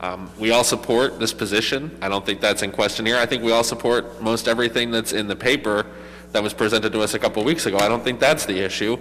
Um, 0.00 0.30
we 0.38 0.52
all 0.52 0.62
support 0.62 1.18
this 1.18 1.32
position. 1.32 1.96
I 2.00 2.08
don't 2.08 2.24
think 2.24 2.40
that's 2.40 2.62
in 2.62 2.70
question 2.70 3.04
here. 3.04 3.16
I 3.16 3.26
think 3.26 3.42
we 3.42 3.50
all 3.50 3.64
support 3.64 4.22
most 4.22 4.46
everything 4.46 4.90
that's 4.90 5.12
in 5.12 5.26
the 5.26 5.34
paper 5.34 5.86
that 6.32 6.42
was 6.42 6.54
presented 6.54 6.92
to 6.92 7.00
us 7.00 7.14
a 7.14 7.18
couple 7.18 7.42
weeks 7.42 7.66
ago. 7.66 7.78
I 7.78 7.88
don't 7.88 8.04
think 8.04 8.20
that's 8.20 8.46
the 8.46 8.58
issue. 8.58 8.96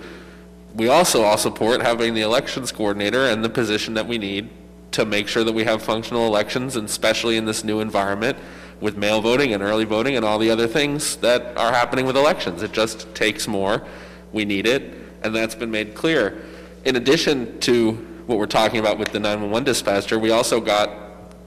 We 0.78 0.90
also 0.90 1.24
all 1.24 1.40
support 1.40 1.82
having 1.82 2.14
the 2.14 2.22
elections 2.22 2.72
coordinator 2.72 3.26
and 3.26 3.44
the 3.44 3.50
position 3.50 3.96
that 3.96 4.08
we 4.08 4.20
need 4.20 4.52
to 4.92 5.06
make 5.06 5.28
sure 5.28 5.44
that 5.44 5.54
we 5.54 5.64
have 5.64 5.82
functional 5.82 6.28
elections, 6.28 6.76
and 6.76 6.88
especially 6.88 7.36
in 7.36 7.46
this 7.46 7.64
new 7.64 7.80
environment 7.80 8.38
with 8.80 8.96
mail 8.96 9.20
voting 9.20 9.56
and 9.56 9.64
early 9.64 9.86
voting 9.86 10.16
and 10.16 10.24
all 10.24 10.38
the 10.38 10.52
other 10.52 10.68
things 10.68 11.16
that 11.18 11.58
are 11.58 11.74
happening 11.74 12.06
with 12.06 12.16
elections. 12.16 12.62
It 12.62 12.74
just 12.74 13.14
takes 13.16 13.48
more. 13.48 13.84
We 14.32 14.46
need 14.46 14.68
it, 14.68 14.94
and 15.24 15.36
that's 15.36 15.56
been 15.56 15.72
made 15.72 15.96
clear. 15.96 16.44
In 16.86 16.96
addition 16.96 17.60
to 17.62 17.94
what 18.28 18.38
we're 18.38 18.46
talking 18.46 18.80
about 18.80 19.00
with 19.00 19.12
the 19.12 19.20
911 19.20 19.64
dispatcher, 19.64 20.20
we 20.20 20.30
also 20.30 20.62
got 20.62 20.92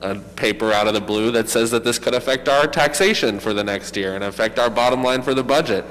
a 0.00 0.16
paper 0.16 0.72
out 0.72 0.88
of 0.88 0.94
the 0.94 1.00
blue 1.00 1.30
that 1.30 1.48
says 1.48 1.70
that 1.70 1.84
this 1.84 2.00
could 2.00 2.14
affect 2.14 2.48
our 2.48 2.66
taxation 2.66 3.38
for 3.38 3.54
the 3.54 3.62
next 3.62 3.96
year 3.96 4.16
and 4.16 4.24
affect 4.24 4.58
our 4.58 4.70
bottom 4.70 5.04
line 5.04 5.22
for 5.22 5.34
the 5.34 5.44
budget. 5.44 5.84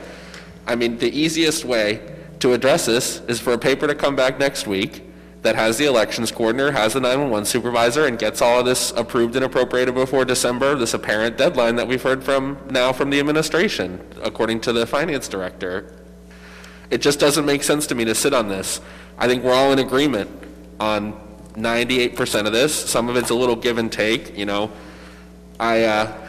I 0.68 0.76
mean, 0.76 0.98
the 0.98 1.18
easiest 1.18 1.64
way 1.64 2.19
to 2.40 2.54
address 2.54 2.86
this 2.86 3.22
is 3.28 3.40
for 3.40 3.54
a 3.54 3.58
paper 3.58 3.88
to 3.88 3.96
come 3.96 4.16
back 4.16 4.40
next 4.40 4.68
week 4.68 5.04
that 5.42 5.56
has 5.56 5.78
the 5.78 5.86
elections 5.86 6.32
coordinator, 6.32 6.72
has 6.72 6.94
the 6.94 7.00
911 7.00 7.46
supervisor, 7.46 8.06
and 8.06 8.20
gets 8.20 8.42
all 8.42 8.60
of 8.60 8.66
this 8.66 8.92
approved 8.92 9.36
and 9.36 9.46
appropriated 9.46 9.96
before 9.96 10.26
December, 10.26 10.76
this 10.76 10.94
apparent 10.94 11.38
deadline 11.38 11.76
that 11.78 11.88
we've 11.88 12.04
heard 12.04 12.24
from 12.24 12.58
now 12.70 12.92
from 12.92 13.10
the 13.10 13.20
administration, 13.20 14.06
according 14.22 14.60
to 14.60 14.74
the 14.74 14.86
finance 14.86 15.28
director. 15.30 15.96
It 16.90 17.02
just 17.02 17.20
doesn't 17.20 17.46
make 17.46 17.64
sense 17.64 17.88
to 17.88 17.96
me 17.96 18.04
to 18.06 18.16
sit 18.16 18.34
on 18.34 18.50
this. 18.50 18.82
I 19.18 19.28
think 19.28 19.44
we're 19.44 19.54
all 19.54 19.72
in 19.72 19.80
agreement 19.80 20.30
on 20.80 21.14
98% 21.54 22.46
of 22.46 22.52
this. 22.52 22.74
Some 22.74 23.08
of 23.10 23.16
it's 23.16 23.30
a 23.30 23.36
little 23.36 23.56
give 23.56 23.78
and 23.78 23.92
take, 23.92 24.38
you 24.38 24.46
know. 24.46 24.72
I 25.60 25.84
uh, 25.84 26.29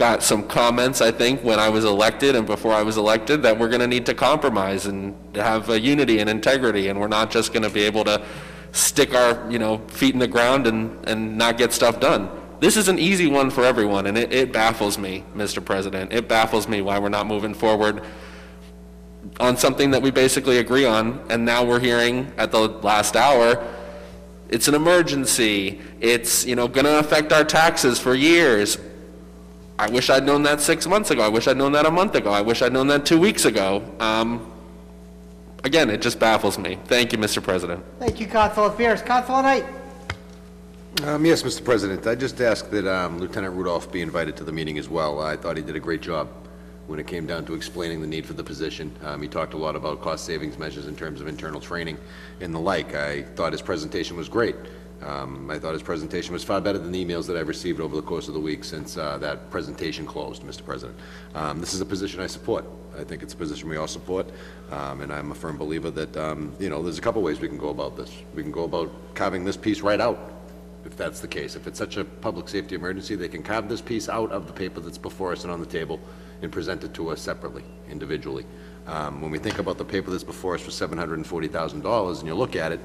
got 0.00 0.22
some 0.22 0.42
comments, 0.48 1.02
I 1.02 1.10
think, 1.10 1.44
when 1.44 1.58
I 1.58 1.68
was 1.68 1.84
elected 1.84 2.34
and 2.34 2.46
before 2.46 2.72
I 2.72 2.82
was 2.82 2.96
elected, 2.96 3.42
that 3.42 3.58
we're 3.58 3.68
going 3.68 3.82
to 3.82 3.86
need 3.86 4.06
to 4.06 4.14
compromise 4.14 4.86
and 4.86 5.14
have 5.36 5.68
unity 5.68 6.20
and 6.20 6.30
integrity, 6.30 6.88
and 6.88 6.98
we're 6.98 7.06
not 7.06 7.30
just 7.30 7.52
going 7.52 7.64
to 7.64 7.68
be 7.68 7.82
able 7.82 8.04
to 8.04 8.24
stick 8.72 9.14
our, 9.14 9.46
you 9.50 9.58
know, 9.58 9.76
feet 9.88 10.14
in 10.14 10.18
the 10.18 10.26
ground 10.26 10.66
and, 10.66 11.06
and 11.06 11.36
not 11.36 11.58
get 11.58 11.70
stuff 11.70 12.00
done. 12.00 12.30
This 12.60 12.78
is 12.78 12.88
an 12.88 12.98
easy 12.98 13.26
one 13.26 13.50
for 13.50 13.62
everyone, 13.62 14.06
and 14.06 14.16
it, 14.16 14.32
it 14.32 14.54
baffles 14.54 14.96
me, 14.96 15.22
Mr. 15.36 15.62
President. 15.62 16.14
It 16.14 16.28
baffles 16.28 16.66
me 16.66 16.80
why 16.80 16.98
we're 16.98 17.10
not 17.10 17.26
moving 17.26 17.52
forward 17.52 18.02
on 19.38 19.58
something 19.58 19.90
that 19.90 20.00
we 20.00 20.10
basically 20.10 20.56
agree 20.56 20.86
on, 20.86 21.22
and 21.28 21.44
now 21.44 21.62
we're 21.62 21.78
hearing 21.78 22.32
at 22.38 22.50
the 22.50 22.58
last 22.58 23.16
hour, 23.16 23.62
it's 24.48 24.66
an 24.66 24.74
emergency, 24.74 25.78
it's, 26.00 26.46
you 26.46 26.56
know, 26.56 26.68
gonna 26.68 26.96
affect 26.96 27.34
our 27.34 27.44
taxes 27.44 27.98
for 27.98 28.14
years. 28.14 28.78
I 29.80 29.88
wish 29.88 30.10
I'd 30.10 30.26
known 30.26 30.42
that 30.42 30.60
six 30.60 30.86
months 30.86 31.10
ago, 31.10 31.22
I 31.22 31.28
wish 31.28 31.48
I'd 31.48 31.56
known 31.56 31.72
that 31.72 31.86
a 31.86 31.90
month 31.90 32.14
ago, 32.14 32.30
I 32.30 32.42
wish 32.42 32.60
I'd 32.60 32.70
known 32.74 32.88
that 32.88 33.06
two 33.06 33.18
weeks 33.18 33.46
ago. 33.46 33.82
Um, 33.98 34.52
again, 35.64 35.88
it 35.88 36.02
just 36.02 36.18
baffles 36.18 36.58
me. 36.58 36.78
Thank 36.84 37.12
you, 37.14 37.18
Mr. 37.18 37.42
President. 37.42 37.82
Thank 37.98 38.20
you, 38.20 38.26
Councilor 38.26 38.68
Bears. 38.68 39.00
Consul 39.00 39.40
Knight. 39.40 39.64
Um, 41.04 41.24
Yes, 41.24 41.42
Mr. 41.42 41.64
President, 41.64 42.06
I 42.06 42.14
just 42.14 42.42
ask 42.42 42.68
that 42.68 42.86
um, 42.86 43.20
Lieutenant 43.20 43.54
Rudolph 43.54 43.90
be 43.90 44.02
invited 44.02 44.36
to 44.36 44.44
the 44.44 44.52
meeting 44.52 44.76
as 44.76 44.90
well. 44.90 45.18
I 45.18 45.34
thought 45.34 45.56
he 45.56 45.62
did 45.62 45.76
a 45.76 45.80
great 45.80 46.02
job 46.02 46.28
when 46.86 47.00
it 47.00 47.06
came 47.06 47.26
down 47.26 47.46
to 47.46 47.54
explaining 47.54 48.02
the 48.02 48.06
need 48.06 48.26
for 48.26 48.34
the 48.34 48.44
position. 48.44 48.94
Um, 49.02 49.22
He 49.22 49.28
talked 49.28 49.54
a 49.54 49.56
lot 49.56 49.76
about 49.76 50.02
cost 50.02 50.26
savings 50.26 50.58
measures 50.58 50.88
in 50.88 50.94
terms 50.94 51.22
of 51.22 51.26
internal 51.26 51.58
training 51.58 51.96
and 52.42 52.54
the 52.54 52.60
like. 52.60 52.94
I 52.94 53.22
thought 53.22 53.52
his 53.52 53.62
presentation 53.62 54.18
was 54.18 54.28
great. 54.28 54.56
Um, 55.02 55.50
I 55.50 55.58
thought 55.58 55.72
his 55.72 55.82
presentation 55.82 56.32
was 56.32 56.44
far 56.44 56.60
better 56.60 56.78
than 56.78 56.92
the 56.92 57.04
emails 57.04 57.26
that 57.26 57.36
I've 57.36 57.48
received 57.48 57.80
over 57.80 57.96
the 57.96 58.02
course 58.02 58.28
of 58.28 58.34
the 58.34 58.40
week 58.40 58.64
since 58.64 58.98
uh, 58.98 59.16
that 59.18 59.50
presentation 59.50 60.04
closed, 60.04 60.42
Mr. 60.42 60.64
President. 60.64 60.98
Um, 61.34 61.58
This 61.58 61.72
is 61.72 61.80
a 61.80 61.86
position 61.86 62.20
I 62.20 62.26
support. 62.26 62.64
I 62.98 63.04
think 63.04 63.22
it's 63.22 63.32
a 63.32 63.36
position 63.36 63.68
we 63.68 63.76
all 63.76 63.88
support, 63.88 64.26
um, 64.70 65.00
and 65.00 65.12
I'm 65.12 65.30
a 65.30 65.34
firm 65.34 65.56
believer 65.56 65.90
that, 65.92 66.14
um, 66.16 66.52
you 66.58 66.68
know, 66.68 66.82
there's 66.82 66.98
a 66.98 67.00
couple 67.00 67.22
ways 67.22 67.40
we 67.40 67.48
can 67.48 67.56
go 67.56 67.70
about 67.70 67.96
this. 67.96 68.12
We 68.34 68.42
can 68.42 68.52
go 68.52 68.64
about 68.64 68.90
carving 69.14 69.44
this 69.44 69.56
piece 69.56 69.80
right 69.80 70.00
out, 70.00 70.18
if 70.84 70.96
that's 70.96 71.20
the 71.20 71.28
case. 71.28 71.56
If 71.56 71.66
it's 71.66 71.78
such 71.78 71.96
a 71.96 72.04
public 72.04 72.48
safety 72.48 72.74
emergency, 72.74 73.14
they 73.14 73.28
can 73.28 73.42
carve 73.42 73.68
this 73.68 73.80
piece 73.80 74.08
out 74.08 74.32
of 74.32 74.46
the 74.46 74.52
paper 74.52 74.80
that's 74.80 74.98
before 74.98 75.32
us 75.32 75.44
and 75.44 75.52
on 75.52 75.60
the 75.60 75.66
table 75.66 75.98
and 76.42 76.52
present 76.52 76.84
it 76.84 76.92
to 76.94 77.10
us 77.10 77.20
separately, 77.20 77.64
individually. 77.90 78.44
Um, 78.86 79.20
When 79.20 79.30
we 79.30 79.38
think 79.38 79.58
about 79.58 79.78
the 79.78 79.84
paper 79.84 80.10
that's 80.10 80.24
before 80.24 80.54
us 80.56 80.62
for 80.62 80.70
$740,000, 80.70 82.18
and 82.18 82.26
you 82.26 82.34
look 82.34 82.56
at 82.56 82.72
it, 82.72 82.80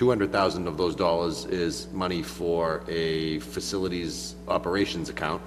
200,000 0.00 0.66
of 0.66 0.78
those 0.78 0.96
dollars 0.96 1.44
is 1.44 1.86
money 1.92 2.22
for 2.22 2.82
a 2.88 3.38
facilities 3.40 4.34
operations 4.48 5.10
account, 5.10 5.42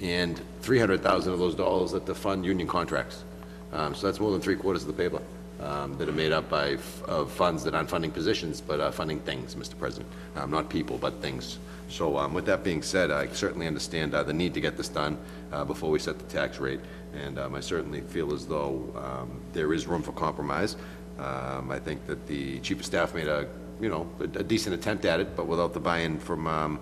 and 0.00 0.40
300,000 0.60 1.32
of 1.32 1.40
those 1.40 1.56
dollars 1.56 1.90
that 1.90 2.06
to 2.06 2.14
fund 2.14 2.46
union 2.46 2.68
contracts. 2.68 3.24
Um, 3.72 3.92
So 3.92 4.06
that's 4.06 4.20
more 4.20 4.30
than 4.30 4.40
three 4.40 4.54
quarters 4.54 4.82
of 4.82 4.86
the 4.86 5.02
paper 5.02 5.20
um, 5.58 5.98
that 5.98 6.08
are 6.08 6.12
made 6.12 6.30
up 6.30 6.48
by, 6.48 6.74
f- 6.74 7.02
of 7.02 7.32
funds 7.32 7.64
that 7.64 7.74
aren't 7.74 7.90
funding 7.90 8.12
positions, 8.12 8.60
but 8.60 8.78
are 8.78 8.92
funding 8.92 9.18
things, 9.18 9.56
Mr. 9.56 9.76
President. 9.76 10.08
Um, 10.36 10.52
Not 10.52 10.68
people, 10.68 10.96
but 10.96 11.14
things. 11.20 11.58
So 11.88 12.16
um, 12.16 12.32
with 12.32 12.46
that 12.46 12.62
being 12.62 12.80
said, 12.80 13.10
I 13.10 13.26
certainly 13.32 13.66
understand 13.66 14.14
uh, 14.14 14.22
the 14.22 14.32
need 14.32 14.54
to 14.54 14.60
get 14.60 14.76
this 14.76 14.88
done 14.88 15.18
uh, 15.50 15.64
before 15.64 15.90
we 15.90 15.98
set 15.98 16.20
the 16.20 16.26
tax 16.26 16.60
rate, 16.60 16.78
and 17.12 17.40
um, 17.40 17.56
I 17.56 17.60
certainly 17.60 18.02
feel 18.02 18.32
as 18.32 18.46
though 18.46 18.76
um, 18.94 19.40
there 19.52 19.72
is 19.74 19.88
room 19.88 20.02
for 20.02 20.12
compromise. 20.12 20.76
Um, 21.18 21.72
I 21.72 21.80
think 21.80 22.06
that 22.06 22.26
the 22.28 22.60
chief 22.60 22.78
of 22.78 22.86
staff 22.86 23.14
made 23.14 23.28
a, 23.28 23.48
you 23.80 23.88
know, 23.88 24.08
a 24.20 24.40
a 24.40 24.42
decent 24.42 24.74
attempt 24.74 25.04
at 25.04 25.20
it, 25.20 25.36
but 25.36 25.46
without 25.46 25.72
the 25.72 25.80
buy-in 25.80 26.18
from 26.18 26.46
um, 26.46 26.80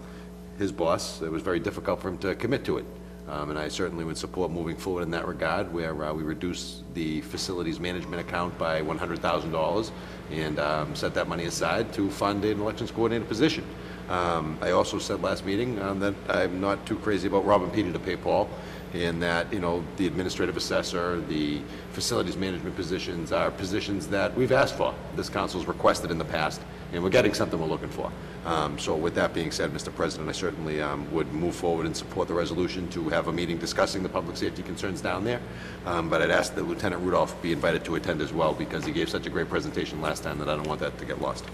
his 0.58 0.72
boss, 0.72 1.22
it 1.22 1.30
was 1.30 1.42
very 1.42 1.60
difficult 1.60 2.00
for 2.00 2.08
him 2.08 2.18
to 2.18 2.34
commit 2.34 2.64
to 2.64 2.78
it. 2.78 2.84
Um, 3.28 3.50
And 3.50 3.58
I 3.58 3.68
certainly 3.68 4.04
would 4.04 4.18
support 4.18 4.50
moving 4.50 4.76
forward 4.76 5.02
in 5.02 5.10
that 5.12 5.26
regard, 5.26 5.72
where 5.72 5.94
uh, 6.04 6.12
we 6.12 6.22
reduce 6.22 6.82
the 6.94 7.20
facilities 7.22 7.78
management 7.78 8.20
account 8.20 8.58
by 8.58 8.82
$100,000 8.82 9.90
and 10.30 10.58
um, 10.58 10.94
set 10.94 11.14
that 11.14 11.28
money 11.28 11.44
aside 11.44 11.92
to 11.92 12.10
fund 12.10 12.44
an 12.44 12.60
elections 12.60 12.90
coordinator 12.90 13.24
position. 13.24 13.64
Um, 14.08 14.58
I 14.60 14.72
also 14.72 14.98
said 14.98 15.22
last 15.22 15.44
meeting 15.46 15.80
um, 15.80 16.00
that 16.00 16.14
I'm 16.28 16.60
not 16.60 16.84
too 16.84 16.96
crazy 16.96 17.28
about 17.28 17.46
Robin 17.46 17.70
Peter 17.70 17.92
to 17.92 17.98
pay 17.98 18.16
Paul, 18.16 18.48
and 18.92 19.22
that, 19.22 19.50
you 19.52 19.60
know, 19.60 19.82
the 19.96 20.06
administrative 20.06 20.56
assessor, 20.56 21.20
the 21.28 21.60
facilities 21.92 22.36
management 22.36 22.76
positions 22.76 23.32
are 23.32 23.50
positions 23.50 24.08
that 24.08 24.36
we've 24.36 24.52
asked 24.52 24.76
for, 24.76 24.94
this 25.16 25.30
council's 25.30 25.66
requested 25.66 26.10
in 26.10 26.18
the 26.18 26.24
past, 26.24 26.60
and 26.92 27.02
we're 27.02 27.10
getting 27.10 27.32
something 27.32 27.58
we're 27.58 27.66
looking 27.66 27.88
for. 27.88 28.12
Um, 28.44 28.78
So 28.78 28.94
with 28.94 29.14
that 29.14 29.32
being 29.32 29.50
said, 29.50 29.72
Mr. 29.72 29.94
President, 29.94 30.28
I 30.28 30.32
certainly 30.32 30.82
um, 30.82 31.10
would 31.12 31.32
move 31.32 31.54
forward 31.54 31.86
and 31.86 31.96
support 31.96 32.28
the 32.28 32.34
resolution 32.34 32.88
to 32.90 33.08
have 33.08 33.28
a 33.28 33.32
meeting 33.32 33.58
discussing 33.58 34.02
the 34.02 34.08
public 34.08 34.36
safety 34.36 34.62
concerns 34.62 35.00
down 35.00 35.24
there. 35.24 35.40
Um, 35.86 36.10
But 36.10 36.22
I'd 36.22 36.30
ask 36.30 36.54
that 36.54 36.64
Lieutenant 36.68 37.02
Rudolph 37.02 37.40
be 37.40 37.52
invited 37.52 37.84
to 37.86 37.94
attend 37.94 38.20
as 38.20 38.32
well, 38.32 38.52
because 38.52 38.84
he 38.84 38.92
gave 38.92 39.08
such 39.08 39.26
a 39.26 39.30
great 39.30 39.48
presentation 39.48 40.00
last 40.02 40.22
time 40.22 40.38
that 40.38 40.48
I 40.48 40.56
don't 40.56 40.66
want 40.68 40.80
that 40.80 40.98
to 40.98 41.04
get 41.04 41.20
lost. 41.20 41.44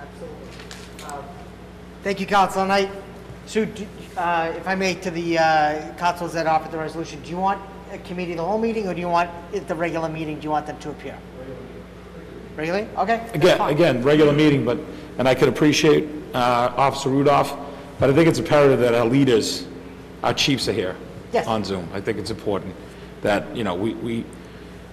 Absolutely. 0.00 0.36
Uh, 1.04 1.22
Thank 2.02 2.20
you, 2.20 2.26
Councilor 2.26 2.66
Knight. 2.66 2.90
Sue, 3.46 3.66
do- 3.66 3.86
uh, 4.16 4.52
if 4.56 4.68
I 4.68 4.74
may, 4.74 4.94
to 4.94 5.10
the 5.10 5.38
uh, 5.38 5.94
councils 5.98 6.32
that 6.34 6.46
offered 6.46 6.70
the 6.70 6.78
resolution, 6.78 7.20
do 7.22 7.30
you 7.30 7.36
want 7.38 7.60
a 7.92 7.98
committee 7.98 8.34
the 8.34 8.44
whole 8.44 8.58
meeting, 8.58 8.86
or 8.88 8.94
do 8.94 9.00
you 9.00 9.08
want, 9.08 9.30
at 9.54 9.66
the 9.68 9.74
regular 9.74 10.08
meeting, 10.08 10.36
do 10.38 10.44
you 10.44 10.50
want 10.50 10.66
them 10.66 10.78
to 10.78 10.90
appear? 10.90 11.18
Regularly? 12.56 12.88
Okay. 12.96 13.26
Again, 13.34 13.60
again, 13.60 14.02
regular 14.02 14.32
meeting, 14.32 14.64
but, 14.64 14.78
and 15.18 15.28
I 15.28 15.34
could 15.34 15.48
appreciate 15.48 16.08
uh, 16.34 16.72
Officer 16.76 17.08
Rudolph, 17.08 17.56
but 17.98 18.10
I 18.10 18.12
think 18.12 18.28
it's 18.28 18.38
imperative 18.38 18.80
that 18.80 18.94
our 18.94 19.04
leaders, 19.06 19.66
our 20.22 20.34
chiefs 20.34 20.68
are 20.68 20.72
here 20.72 20.96
Yes. 21.32 21.46
on 21.46 21.64
Zoom. 21.64 21.88
I 21.92 22.00
think 22.00 22.18
it's 22.18 22.30
important 22.30 22.74
that, 23.22 23.56
you 23.56 23.64
know, 23.64 23.74
we, 23.74 23.94
we, 23.94 24.24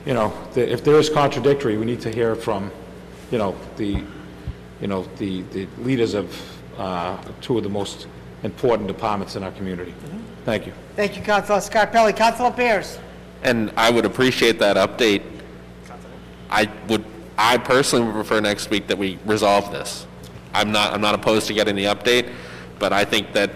you 0.06 0.14
know, 0.14 0.34
that 0.54 0.72
if 0.72 0.84
there 0.84 0.96
is 0.96 1.10
contradictory, 1.10 1.78
we 1.78 1.86
need 1.86 2.02
to 2.02 2.10
hear 2.12 2.36
from, 2.36 2.72
you 3.30 3.38
know, 3.38 3.56
the, 3.78 4.04
you 4.82 4.88
know, 4.88 5.04
the, 5.18 5.42
the 5.54 5.68
leaders 5.80 6.16
of 6.16 6.36
uh, 6.78 7.18
two 7.42 7.58
of 7.58 7.64
the 7.64 7.70
most 7.70 8.08
important 8.44 8.88
departments 8.88 9.36
in 9.36 9.44
our 9.44 9.52
community. 9.52 9.94
Thank 10.46 10.66
you. 10.66 10.74
Thank 10.96 11.16
you, 11.16 11.22
Councilor 11.22 11.60
Scarpelli. 11.60 12.16
Councilor 12.16 12.50
Bears? 12.50 12.98
And 13.44 13.72
I 13.78 13.92
would 13.92 14.06
appreciate 14.06 14.58
that 14.60 14.78
update. 14.78 15.22
I 16.50 16.68
would, 16.88 17.06
I 17.38 17.58
personally 17.58 18.06
would 18.06 18.14
prefer 18.14 18.40
next 18.42 18.70
week 18.70 18.88
that 18.88 18.98
we 18.98 19.18
resolve 19.26 19.72
this. 19.72 20.06
I'm 20.54 20.72
not, 20.72 20.94
I'm 20.94 21.02
not 21.02 21.16
opposed 21.16 21.48
to 21.48 21.54
getting 21.54 21.76
the 21.76 21.86
update, 21.86 22.32
but 22.80 22.94
I 22.94 23.06
think 23.06 23.34
that, 23.34 23.52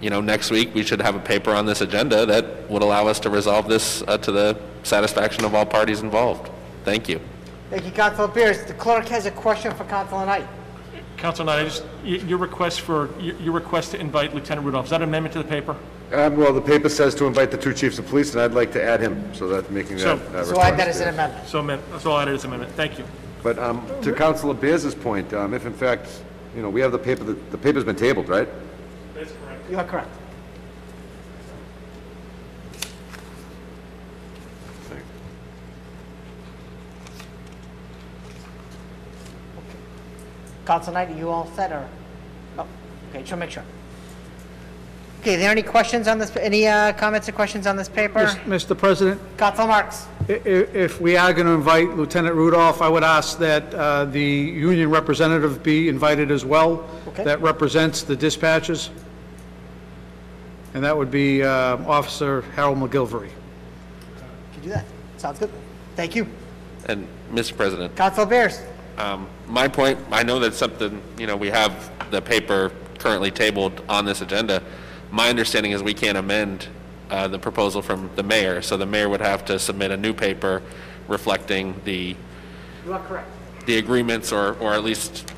you 0.00 0.10
know, 0.10 0.20
next 0.20 0.50
week, 0.50 0.74
we 0.74 0.82
should 0.82 1.00
have 1.00 1.14
a 1.14 1.20
paper 1.20 1.50
on 1.50 1.66
this 1.66 1.80
agenda 1.80 2.24
that 2.26 2.68
would 2.70 2.82
allow 2.82 3.06
us 3.06 3.20
to 3.20 3.30
resolve 3.30 3.68
this 3.68 4.02
uh, 4.08 4.16
to 4.18 4.32
the 4.32 4.58
satisfaction 4.82 5.44
of 5.44 5.54
all 5.54 5.66
parties 5.66 6.00
involved. 6.00 6.50
Thank 6.84 7.08
you. 7.08 7.20
Thank 7.68 7.84
you, 7.84 7.92
Councilor 7.92 8.28
Bears. 8.28 8.64
The 8.64 8.74
clerk 8.74 9.06
has 9.08 9.26
a 9.26 9.30
question 9.30 9.74
for 9.74 9.84
Councilor 9.84 10.26
Knight. 10.26 10.46
Councilor 11.18 11.46
Knight, 11.46 11.60
I 11.60 11.64
just, 11.64 11.84
your 12.02 12.38
request 12.38 12.80
for, 12.80 13.10
your 13.20 13.36
your 13.36 13.52
request 13.52 13.90
to 13.92 14.00
invite 14.00 14.34
Lieutenant 14.34 14.64
Rudolph, 14.64 14.86
is 14.86 14.90
that 14.90 15.02
an 15.02 15.08
amendment 15.08 15.34
to 15.34 15.42
the 15.42 15.48
paper? 15.48 15.76
Um, 16.12 16.36
Well, 16.36 16.52
the 16.52 16.60
paper 16.60 16.88
says 16.88 17.14
to 17.16 17.26
invite 17.26 17.50
the 17.52 17.56
two 17.56 17.72
chiefs 17.72 17.98
of 17.98 18.06
police, 18.08 18.32
and 18.32 18.42
I'd 18.42 18.52
like 18.52 18.72
to 18.72 18.82
add 18.82 19.00
him, 19.00 19.32
so 19.32 19.48
that's 19.48 19.70
making 19.70 19.98
So- 19.98 20.16
that 20.16 20.46
So 20.46 20.60
add 20.60 20.76
that 20.76 20.88
as 20.88 21.00
an 21.00 21.06
yeah. 21.06 21.12
amendment. 21.14 21.48
So, 21.48 21.60
amend- 21.60 21.82
so 22.00 22.12
I'll 22.12 22.20
add 22.20 22.28
it 22.28 22.34
as 22.34 22.44
an 22.44 22.50
amendment. 22.50 22.72
Thank 22.76 22.98
you. 22.98 23.04
But 23.42 23.58
um, 23.58 23.86
to 24.02 24.12
Councilor 24.12 24.54
Bears's 24.54 24.94
point, 24.94 25.32
um, 25.32 25.54
if 25.54 25.66
in 25.66 25.72
fact, 25.72 26.08
you 26.56 26.62
know, 26.62 26.68
we 26.68 26.80
have 26.80 26.92
the 26.92 26.98
paper, 26.98 27.22
the 27.24 27.36
the 27.52 27.58
paper's 27.58 27.84
been 27.84 27.96
tabled, 27.96 28.28
right? 28.28 28.48
That's 29.14 29.32
correct. 29.32 29.70
You 29.70 29.78
are 29.78 29.84
correct. 29.84 30.10
Councilor 40.66 40.94
Knight, 40.94 41.10
are 41.10 41.18
you 41.18 41.28
all 41.30 41.46
set, 41.56 41.72
or? 41.72 41.88
Oh, 42.58 42.66
okay, 43.10 43.20
just 43.20 43.32
want 43.32 43.32
to 43.32 43.36
make 43.38 43.50
sure. 43.50 43.64
Okay, 45.20 45.34
are 45.34 45.38
there 45.38 45.50
any 45.50 45.62
questions 45.62 46.08
on 46.08 46.18
this, 46.18 46.34
any 46.36 46.66
uh, 46.66 46.94
comments 46.94 47.28
or 47.28 47.32
questions 47.32 47.66
on 47.66 47.76
this 47.76 47.90
paper? 47.90 48.20
Mr. 48.46 48.76
President, 48.76 49.20
Councilor 49.36 49.66
Marks? 49.68 50.06
i- 50.30 50.32
i- 50.32 50.38
if 50.46 50.98
we 50.98 51.14
are 51.14 51.34
going 51.34 51.46
to 51.46 51.52
invite 51.52 51.94
Lieutenant 51.94 52.34
Rudolph, 52.34 52.80
I 52.80 52.88
would 52.88 53.04
ask 53.04 53.38
that 53.38 53.74
uh, 53.74 54.06
the 54.06 54.22
union 54.22 54.88
representative 54.88 55.62
be 55.62 55.90
invited 55.90 56.30
as 56.30 56.46
well. 56.46 56.88
Okay. 57.08 57.24
That 57.24 57.42
represents 57.42 58.02
the 58.02 58.16
dispatches. 58.16 58.88
And 60.72 60.82
that 60.84 60.96
would 60.96 61.10
be 61.10 61.42
uh, 61.42 61.76
Officer 61.86 62.40
Harold 62.56 62.78
McGilvery. 62.78 63.28
Can 64.54 64.62
do 64.62 64.68
that. 64.70 64.86
Sounds 65.18 65.38
good. 65.38 65.50
Thank 65.96 66.16
you. 66.16 66.26
And, 66.86 67.06
Mr. 67.30 67.54
President, 67.54 67.94
Councilor 67.94 68.24
Bears? 68.26 68.62
Um, 68.96 69.26
My 69.48 69.68
point, 69.68 69.98
I 70.10 70.22
know 70.22 70.38
that's 70.38 70.56
something, 70.56 71.02
you 71.18 71.26
know, 71.26 71.36
we 71.36 71.48
have 71.50 71.90
the 72.10 72.22
paper 72.22 72.72
currently 72.98 73.30
tabled 73.30 73.82
on 73.88 74.04
this 74.06 74.22
agenda. 74.22 74.62
My 75.10 75.28
understanding 75.28 75.72
is 75.72 75.82
we 75.82 75.94
can't 75.94 76.16
amend 76.18 76.68
uh, 77.10 77.26
the 77.28 77.38
proposal 77.38 77.82
from 77.82 78.10
the 78.14 78.22
mayor, 78.22 78.62
so 78.62 78.76
the 78.76 78.86
mayor 78.86 79.08
would 79.08 79.20
have 79.20 79.44
to 79.46 79.58
submit 79.58 79.90
a 79.90 79.96
new 79.96 80.12
paper 80.12 80.62
reflecting 81.08 81.74
the, 81.84 82.14
You 82.86 82.92
are 82.92 83.00
correct. 83.00 83.28
the 83.66 83.78
agreements, 83.78 84.30
or, 84.32 84.54
or 84.60 84.72
at 84.74 84.84
least 84.84 85.32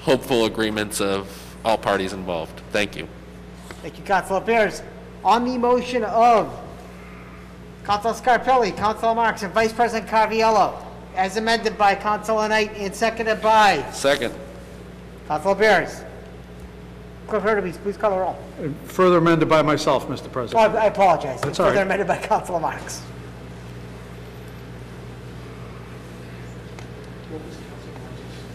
hopeful 0.00 0.44
agreements 0.46 1.00
of 1.00 1.56
all 1.64 1.78
parties 1.78 2.12
involved. 2.12 2.60
Thank 2.72 2.96
you. 2.96 3.08
Thank 3.82 3.98
you, 3.98 4.04
Councilor 4.04 4.40
Bears. 4.40 4.82
On 5.24 5.44
the 5.44 5.56
motion 5.58 6.02
of 6.04 6.52
Councilor 7.84 8.14
Scarpelli, 8.14 8.76
Councilor 8.76 9.14
Marks, 9.14 9.44
and 9.44 9.52
Vice 9.54 9.72
President 9.72 10.10
Caraviello, 10.10 10.74
as 11.14 11.36
amended 11.36 11.78
by 11.78 11.94
Councilor 11.94 12.48
Knight 12.48 12.72
and 12.76 12.94
seconded 12.94 13.40
by 13.40 13.88
Second. 13.92 14.34
Councilor 15.28 15.54
Bears. 15.54 16.02
Clerk 17.26 17.42
Hurtubise, 17.42 17.76
please 17.82 17.96
call 17.96 18.10
the 18.10 18.18
roll. 18.18 18.38
Further 18.84 19.18
amended 19.18 19.48
by 19.48 19.62
myself, 19.62 20.06
Mr. 20.08 20.26
Oh, 20.26 20.28
President. 20.28 20.74
I 20.76 20.84
I 20.84 20.86
apologize. 20.86 21.40
That's 21.40 21.58
all 21.58 21.66
right. 21.66 21.72
Further 21.72 21.82
amended 21.82 22.06
by 22.06 22.18
Councilor 22.18 22.60
Marks. 22.60 23.02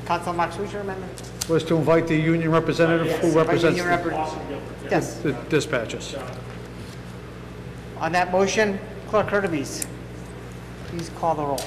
Councilor 0.06 0.34
Marks, 0.34 0.56
who's 0.56 0.72
your 0.74 0.82
amendment? 0.82 1.22
Was 1.50 1.64
to 1.66 1.76
invite 1.76 2.08
the 2.08 2.16
union 2.16 2.52
representative 2.52 3.12
who 3.20 3.34
By 3.34 3.42
represents 3.44 3.78
union 3.78 4.04
the 4.04 4.10
repre- 4.10 4.62
Yes. 4.90 5.18
the 5.18 5.34
dispatches. 5.50 6.16
On 8.00 8.12
that 8.12 8.32
motion, 8.32 8.80
Clerk 9.08 9.28
Hurtubise, 9.28 9.86
please 10.88 11.10
call 11.20 11.36
the 11.36 11.44
roll. 11.44 11.60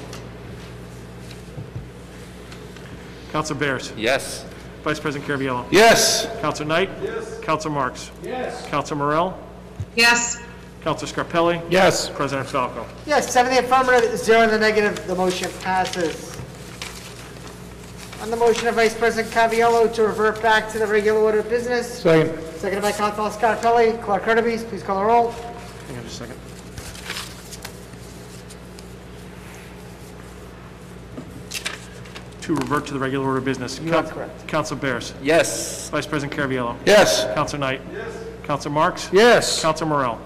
Councilor 3.32 3.58
Bears? 3.58 3.92
Yes. 3.96 4.44
Vice 4.84 5.00
President 5.00 5.26
Caraviello? 5.26 5.64
Yes. 5.70 6.26
Councilor 6.42 6.68
Knight? 6.68 6.90
Yes. 7.02 7.40
Councilor 7.40 7.72
Marks? 7.74 8.10
Yes. 8.22 8.66
Councilor 8.66 8.98
Morell? 8.98 9.38
Yes. 9.96 10.42
Councilor 10.82 11.24
Scarpelli? 11.24 11.62
Yes. 11.70 12.10
President 12.10 12.46
Falco? 12.46 12.86
Yes, 13.06 13.32
seven 13.32 13.50
in 13.50 13.64
the 13.64 13.64
affirmative, 13.66 14.18
zero 14.18 14.42
in 14.42 14.50
the 14.50 14.58
negative, 14.58 15.06
the 15.06 15.14
motion 15.14 15.50
passes. 15.62 16.36
On 18.20 18.30
the 18.30 18.36
motion 18.36 18.68
of 18.68 18.74
Vice 18.74 18.94
President 18.94 19.32
Caraviello 19.32 19.90
to 19.94 20.02
revert 20.02 20.42
back 20.42 20.70
to 20.72 20.78
the 20.78 20.86
regular 20.86 21.18
order 21.20 21.38
of 21.38 21.48
business, 21.48 22.00
Second. 22.02 22.38
seconded 22.56 22.82
by 22.82 22.92
Councilor 22.92 23.30
Scarpelli, 23.30 24.02
Clerk 24.02 24.24
Hurtubise, 24.24 24.68
please 24.68 24.82
call 24.82 24.98
the 25.00 25.06
roll. 25.06 25.30
Hang 25.30 25.96
on 25.96 26.02
just 26.04 26.20
a 26.20 26.26
second. 26.26 26.38
To 32.44 32.54
revert 32.54 32.84
to 32.88 32.92
the 32.92 32.98
regular 32.98 33.24
order 33.24 33.38
of 33.38 33.46
business. 33.46 33.80
You 33.80 33.96
are 33.96 34.02
correct. 34.02 34.46
Councilor 34.46 34.78
Bears? 34.78 35.14
Yes. 35.22 35.88
Vice 35.88 36.06
President 36.06 36.38
Caraviello? 36.38 36.76
Yes. 36.84 37.24
Councilor 37.32 37.60
Knight? 37.60 37.80
Yes. 37.90 38.18
Councilor 38.42 38.74
Marks? 38.74 39.08
Yes. 39.14 39.62
Councilor 39.62 39.88
Morell? 39.88 40.20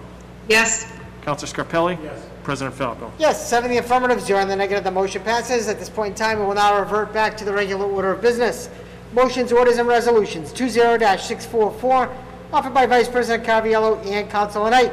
Yes. 0.48 0.92
Councilor 1.22 1.64
Scarpelli? 1.64 1.96
Yes. 2.02 2.26
President 2.42 2.74
Falco? 2.74 3.12
Yes, 3.20 3.48
seven 3.48 3.70
in 3.70 3.76
the 3.76 3.84
affirmative, 3.84 4.20
zero 4.20 4.40
in 4.40 4.48
the 4.48 4.56
negative, 4.56 4.82
the 4.82 4.90
motion 4.90 5.22
passes. 5.22 5.68
At 5.68 5.78
this 5.78 5.88
point 5.88 6.08
in 6.10 6.16
time, 6.16 6.40
we 6.40 6.44
will 6.44 6.54
now 6.54 6.80
revert 6.80 7.12
back 7.12 7.36
to 7.36 7.44
the 7.44 7.52
regular 7.52 7.86
order 7.86 8.10
of 8.10 8.20
business. 8.20 8.68
Motions, 9.12 9.52
orders, 9.52 9.78
and 9.78 9.86
resolutions, 9.86 10.52
20-644, 10.52 12.12
offered 12.52 12.74
by 12.74 12.84
Vice 12.86 13.08
President 13.08 13.46
Caraviello 13.46 14.04
and 14.06 14.28
Councilor 14.28 14.70
Knight. 14.70 14.92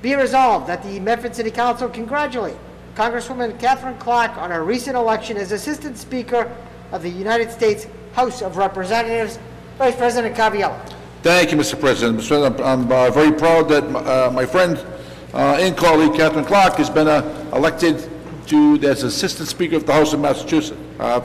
Be 0.00 0.14
resolved 0.14 0.68
that 0.68 0.84
the 0.84 1.00
Medford 1.00 1.34
City 1.34 1.50
Council 1.50 1.88
congratulate 1.88 2.56
Congresswoman 2.94 3.58
Katherine 3.58 3.96
Clark 3.98 4.36
on 4.36 4.50
her 4.50 4.64
recent 4.64 4.96
election 4.96 5.36
as 5.36 5.52
Assistant 5.52 5.96
Speaker 5.96 6.50
of 6.92 7.02
the 7.02 7.08
United 7.08 7.50
States 7.50 7.86
House 8.14 8.42
of 8.42 8.56
Representatives. 8.56 9.38
Vice 9.78 9.96
President 9.96 10.36
Caraviello. 10.36 10.78
Thank 11.22 11.52
you, 11.52 11.58
Mr. 11.58 11.78
President. 11.78 12.18
Mr. 12.18 12.28
President, 12.28 12.60
I'm 12.60 12.90
uh, 12.90 13.10
very 13.10 13.32
proud 13.32 13.68
that 13.68 13.84
uh, 13.84 14.30
my 14.32 14.44
friend 14.44 14.78
uh, 15.32 15.58
and 15.60 15.76
colleague 15.76 16.14
Katherine 16.14 16.44
Clark 16.44 16.74
has 16.74 16.90
been 16.90 17.08
uh, 17.08 17.50
elected 17.54 18.08
to, 18.48 18.78
as 18.82 19.04
Assistant 19.04 19.48
Speaker 19.48 19.76
of 19.76 19.86
the 19.86 19.92
House 19.92 20.12
of 20.12 20.20
Massachusetts, 20.20 20.80
uh, 20.98 21.20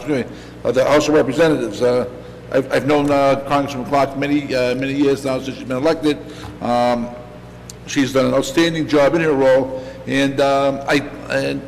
the 0.72 0.86
House 0.86 1.08
of 1.08 1.16
Representatives. 1.16 1.82
Uh, 1.82 2.10
I've 2.52 2.72
I've 2.72 2.86
known 2.86 3.08
Congresswoman 3.08 3.88
Clark 3.88 4.18
many, 4.18 4.46
many 4.46 4.94
years 4.94 5.26
now 5.26 5.40
since 5.40 5.58
she's 5.58 5.68
been 5.68 5.78
elected. 5.78 6.20
Um, 6.62 7.10
She's 7.88 8.14
done 8.14 8.26
an 8.26 8.34
outstanding 8.34 8.88
job 8.88 9.14
in 9.14 9.22
her 9.22 9.34
role, 9.34 9.86
and 10.08 10.42
um, 10.42 10.82
I, 10.88 11.00
and 11.30 11.62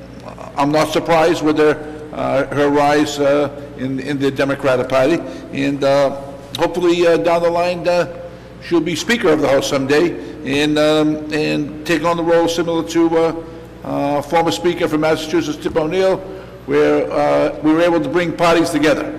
I'm 0.55 0.72
not 0.72 0.91
surprised 0.91 1.43
with 1.43 1.58
her 1.58 1.97
uh, 2.14 2.47
her 2.55 2.70
rise 2.70 3.20
uh, 3.20 3.49
in 3.78 3.99
in 3.99 4.20
the 4.20 4.32
Democratic 4.32 4.89
Party, 4.89 5.20
and 5.51 5.84
uh, 5.84 6.10
hopefully 6.58 7.05
uh, 7.05 7.18
down 7.18 7.43
the 7.43 7.49
line, 7.49 7.88
uh, 7.88 8.30
she'll 8.64 8.82
be 8.82 8.95
Speaker 8.95 9.30
of 9.30 9.41
the 9.41 9.47
House 9.47 9.70
someday, 9.70 10.18
and 10.45 10.78
um, 10.80 11.32
and 11.32 11.86
take 11.86 12.03
on 12.03 12.18
the 12.18 12.24
role 12.24 12.47
similar 12.47 12.88
to 12.89 13.43
former 14.24 14.51
Speaker 14.51 14.88
from 14.88 15.01
Massachusetts, 15.01 15.62
Tip 15.62 15.76
O'Neill, 15.76 16.18
where 16.66 17.51
we 17.62 17.72
were 17.72 17.82
able 17.82 18.01
to 18.01 18.10
bring 18.10 18.36
parties 18.36 18.72
together. 18.72 19.14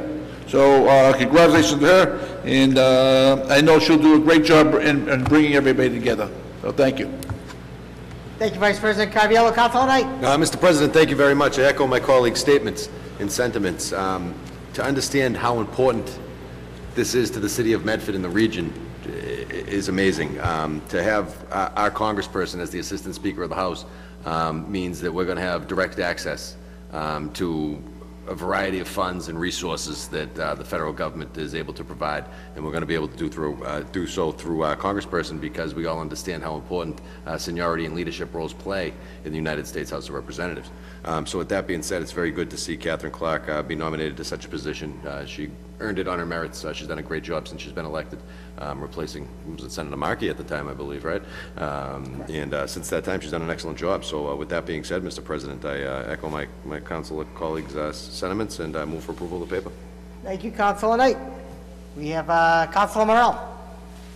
So 0.48 0.88
uh, 0.88 1.16
congratulations 1.16 1.80
to 1.80 1.86
her, 1.86 2.40
and 2.44 2.78
uh, 2.78 3.44
I 3.50 3.60
know 3.60 3.78
she'll 3.78 3.98
do 3.98 4.16
a 4.16 4.18
great 4.18 4.44
job 4.44 4.74
in 4.74 5.08
in 5.08 5.24
bringing 5.24 5.54
everybody 5.54 5.90
together. 5.90 6.28
So 6.62 6.72
thank 6.72 6.98
you. 6.98 7.27
Thank 8.38 8.54
you, 8.54 8.60
Vice 8.60 8.78
President 8.78 9.12
Caraviello. 9.12 9.52
Councilor 9.52 9.86
Knight. 9.86 10.04
Uh, 10.22 10.36
Mr. 10.36 10.60
President, 10.60 10.92
thank 10.92 11.10
you 11.10 11.16
very 11.16 11.34
much. 11.34 11.58
I 11.58 11.62
echo 11.62 11.88
my 11.88 11.98
colleagues' 11.98 12.38
statements 12.38 12.88
and 13.18 13.30
sentiments. 13.30 13.92
Um, 13.92 14.32
To 14.74 14.84
understand 14.84 15.36
how 15.36 15.58
important 15.58 16.20
this 16.94 17.16
is 17.16 17.32
to 17.32 17.40
the 17.40 17.48
city 17.48 17.72
of 17.72 17.84
Medford 17.84 18.14
and 18.14 18.22
the 18.22 18.28
region 18.28 18.72
is 19.08 19.88
amazing. 19.88 20.38
Um, 20.40 20.80
To 20.90 21.02
have 21.02 21.34
uh, 21.50 21.70
our 21.74 21.90
congressperson 21.90 22.60
as 22.60 22.70
the 22.70 22.78
Assistant 22.78 23.16
Speaker 23.16 23.42
of 23.42 23.48
the 23.48 23.56
House 23.56 23.84
um, 24.24 24.70
means 24.70 25.00
that 25.00 25.12
we're 25.12 25.24
going 25.24 25.38
to 25.38 25.42
have 25.42 25.66
direct 25.66 25.98
access 25.98 26.54
um, 26.92 27.32
to 27.32 27.82
a 28.28 28.34
variety 28.34 28.78
of 28.78 28.86
funds 28.86 29.28
and 29.28 29.40
resources 29.40 30.06
that 30.08 30.38
uh, 30.38 30.54
the 30.54 30.64
federal 30.64 30.92
government 30.92 31.36
is 31.38 31.54
able 31.54 31.72
to 31.72 31.82
provide, 31.82 32.26
and 32.54 32.62
we're 32.62 32.70
going 32.70 32.82
to 32.82 32.86
be 32.86 32.94
able 32.94 33.08
to 33.08 33.16
do 33.16 33.28
through, 33.28 33.62
uh, 33.64 33.80
do 33.90 34.06
so 34.06 34.30
through 34.30 34.62
our 34.62 34.76
congressperson 34.76 35.40
because 35.40 35.74
we 35.74 35.86
all 35.86 36.00
understand 36.00 36.42
how 36.42 36.54
important 36.54 37.00
uh, 37.26 37.38
seniority 37.38 37.86
and 37.86 37.94
leadership 37.94 38.32
roles 38.34 38.52
play 38.52 38.92
in 39.24 39.30
the 39.30 39.36
United 39.36 39.66
States 39.66 39.90
House 39.90 40.08
of 40.08 40.14
Representatives. 40.14 40.70
Um, 41.08 41.24
So 41.26 41.38
with 41.38 41.48
that 41.48 41.66
being 41.66 41.82
said, 41.82 42.02
it's 42.02 42.12
very 42.12 42.30
good 42.30 42.50
to 42.50 42.58
see 42.58 42.76
Katherine 42.76 43.12
Clark 43.12 43.48
uh, 43.48 43.62
be 43.62 43.74
nominated 43.74 44.16
to 44.18 44.24
such 44.24 44.44
a 44.44 44.48
position. 44.48 45.00
Uh, 45.06 45.24
She 45.24 45.50
earned 45.80 45.98
it 45.98 46.06
on 46.06 46.18
her 46.18 46.26
merits. 46.26 46.64
Uh, 46.64 46.74
She's 46.74 46.86
done 46.86 46.98
a 46.98 47.02
great 47.02 47.22
job 47.22 47.48
since 47.48 47.62
she's 47.62 47.72
been 47.72 47.86
elected, 47.86 48.18
um, 48.58 48.78
replacing, 48.82 49.26
was 49.54 49.64
it 49.64 49.72
Senator 49.72 49.96
Markey 49.96 50.28
at 50.28 50.36
the 50.36 50.44
time, 50.44 50.68
I 50.68 50.74
believe, 50.74 51.04
right? 51.04 51.22
Um, 51.56 52.22
And 52.28 52.52
uh, 52.52 52.66
since 52.66 52.90
that 52.90 53.04
time, 53.04 53.20
she's 53.20 53.30
done 53.30 53.40
an 53.42 53.48
excellent 53.50 53.78
job. 53.78 54.04
So 54.04 54.28
uh, 54.28 54.34
with 54.34 54.50
that 54.50 54.66
being 54.66 54.84
said, 54.84 55.02
Mr. 55.02 55.24
President, 55.24 55.64
I 55.64 55.82
uh, 55.84 56.12
echo 56.12 56.28
my, 56.28 56.46
my 56.66 56.78
council 56.80 57.24
colleagues' 57.34 57.74
uh, 57.74 57.90
sentiments 57.92 58.58
and 58.58 58.76
I 58.76 58.84
move 58.84 59.02
for 59.04 59.12
approval 59.12 59.42
of 59.42 59.48
the 59.48 59.56
paper. 59.56 59.72
Thank 60.22 60.44
you, 60.44 60.50
Councilor 60.50 60.98
Knight. 60.98 61.16
We 61.96 62.08
have 62.08 62.28
uh, 62.28 62.66
Councilor 62.70 63.06
Morell. 63.06 63.34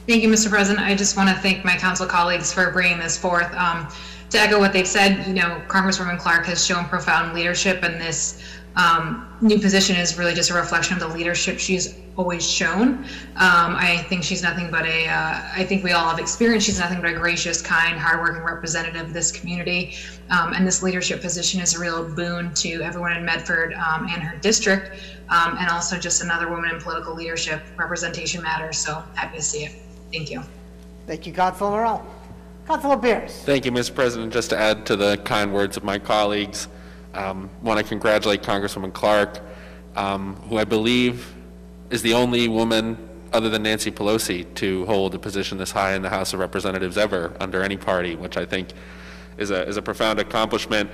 Thank 0.06 0.22
you, 0.24 0.28
Mr. 0.28 0.50
President. 0.50 0.84
I 0.84 0.94
just 0.94 1.16
want 1.16 1.30
to 1.30 1.36
thank 1.36 1.64
my 1.64 1.76
council 1.76 2.06
colleagues 2.06 2.52
for 2.52 2.70
bringing 2.72 2.98
this 2.98 3.16
forth. 3.16 3.50
Um, 3.54 3.88
To 4.32 4.40
echo 4.40 4.58
what 4.58 4.72
they've 4.72 4.88
said, 4.88 5.26
you 5.26 5.34
know, 5.34 5.60
Congresswoman 5.68 6.18
Clark 6.18 6.46
has 6.46 6.64
shown 6.64 6.86
profound 6.86 7.34
leadership, 7.34 7.82
and 7.82 8.00
this 8.00 8.42
um, 8.76 9.36
new 9.42 9.58
position 9.58 9.94
is 9.94 10.16
really 10.16 10.32
just 10.32 10.48
a 10.48 10.54
reflection 10.54 10.94
of 10.94 11.00
the 11.00 11.08
leadership 11.08 11.58
she's 11.58 11.96
always 12.16 12.50
shown. 12.50 13.04
Um, 13.36 13.76
I 13.76 14.06
think 14.08 14.24
she's 14.24 14.42
nothing 14.42 14.70
but 14.70 14.86
a, 14.86 15.06
uh, 15.06 15.42
I 15.54 15.66
think 15.68 15.84
we 15.84 15.92
all 15.92 16.08
have 16.08 16.18
experienced, 16.18 16.66
she's 16.66 16.78
nothing 16.78 17.02
but 17.02 17.10
a 17.10 17.12
gracious, 17.12 17.60
kind, 17.60 17.98
hardworking 17.98 18.42
representative 18.42 19.08
of 19.08 19.12
this 19.12 19.30
community. 19.30 19.96
Um, 20.30 20.54
And 20.54 20.66
this 20.66 20.82
leadership 20.82 21.20
position 21.20 21.60
is 21.60 21.74
a 21.74 21.78
real 21.78 22.02
boon 22.02 22.54
to 22.54 22.80
everyone 22.80 23.12
in 23.12 23.26
Medford 23.26 23.74
um, 23.74 24.08
and 24.08 24.22
her 24.22 24.38
district, 24.38 24.98
um, 25.28 25.58
and 25.58 25.68
also 25.68 25.98
just 25.98 26.22
another 26.22 26.48
woman 26.48 26.70
in 26.70 26.80
political 26.80 27.14
leadership. 27.14 27.60
Representation 27.76 28.42
matters, 28.42 28.78
so 28.78 29.04
happy 29.14 29.36
to 29.36 29.42
see 29.42 29.66
it. 29.66 29.72
Thank 30.10 30.30
you. 30.30 30.42
Thank 31.06 31.26
you, 31.26 31.34
Councilor 31.34 31.72
Morell. 31.72 32.06
Councilor 32.66 32.96
Bears. 32.96 33.42
Thank 33.42 33.64
you, 33.64 33.72
Mr. 33.72 33.94
President. 33.94 34.32
Just 34.32 34.50
to 34.50 34.58
add 34.58 34.86
to 34.86 34.96
the 34.96 35.16
kind 35.18 35.52
words 35.52 35.76
of 35.76 35.84
my 35.84 35.98
colleagues, 35.98 36.68
want 37.14 37.78
to 37.78 37.84
congratulate 37.84 38.42
Congresswoman 38.42 38.92
Clark, 38.92 39.40
um, 39.96 40.36
who 40.48 40.56
I 40.56 40.64
believe 40.64 41.34
is 41.90 42.02
the 42.02 42.14
only 42.14 42.48
woman, 42.48 42.96
other 43.32 43.50
than 43.50 43.64
Nancy 43.64 43.90
Pelosi, 43.90 44.52
to 44.54 44.86
hold 44.86 45.14
a 45.14 45.18
position 45.18 45.58
this 45.58 45.72
high 45.72 45.94
in 45.94 46.02
the 46.02 46.08
House 46.08 46.32
of 46.32 46.40
Representatives 46.40 46.96
ever, 46.96 47.36
under 47.40 47.62
any 47.62 47.76
party, 47.76 48.14
which 48.14 48.36
I 48.36 48.46
think 48.46 48.68
is 49.36 49.50
a, 49.50 49.66
is 49.66 49.76
a 49.76 49.82
profound 49.82 50.18
accomplishment. 50.18 50.90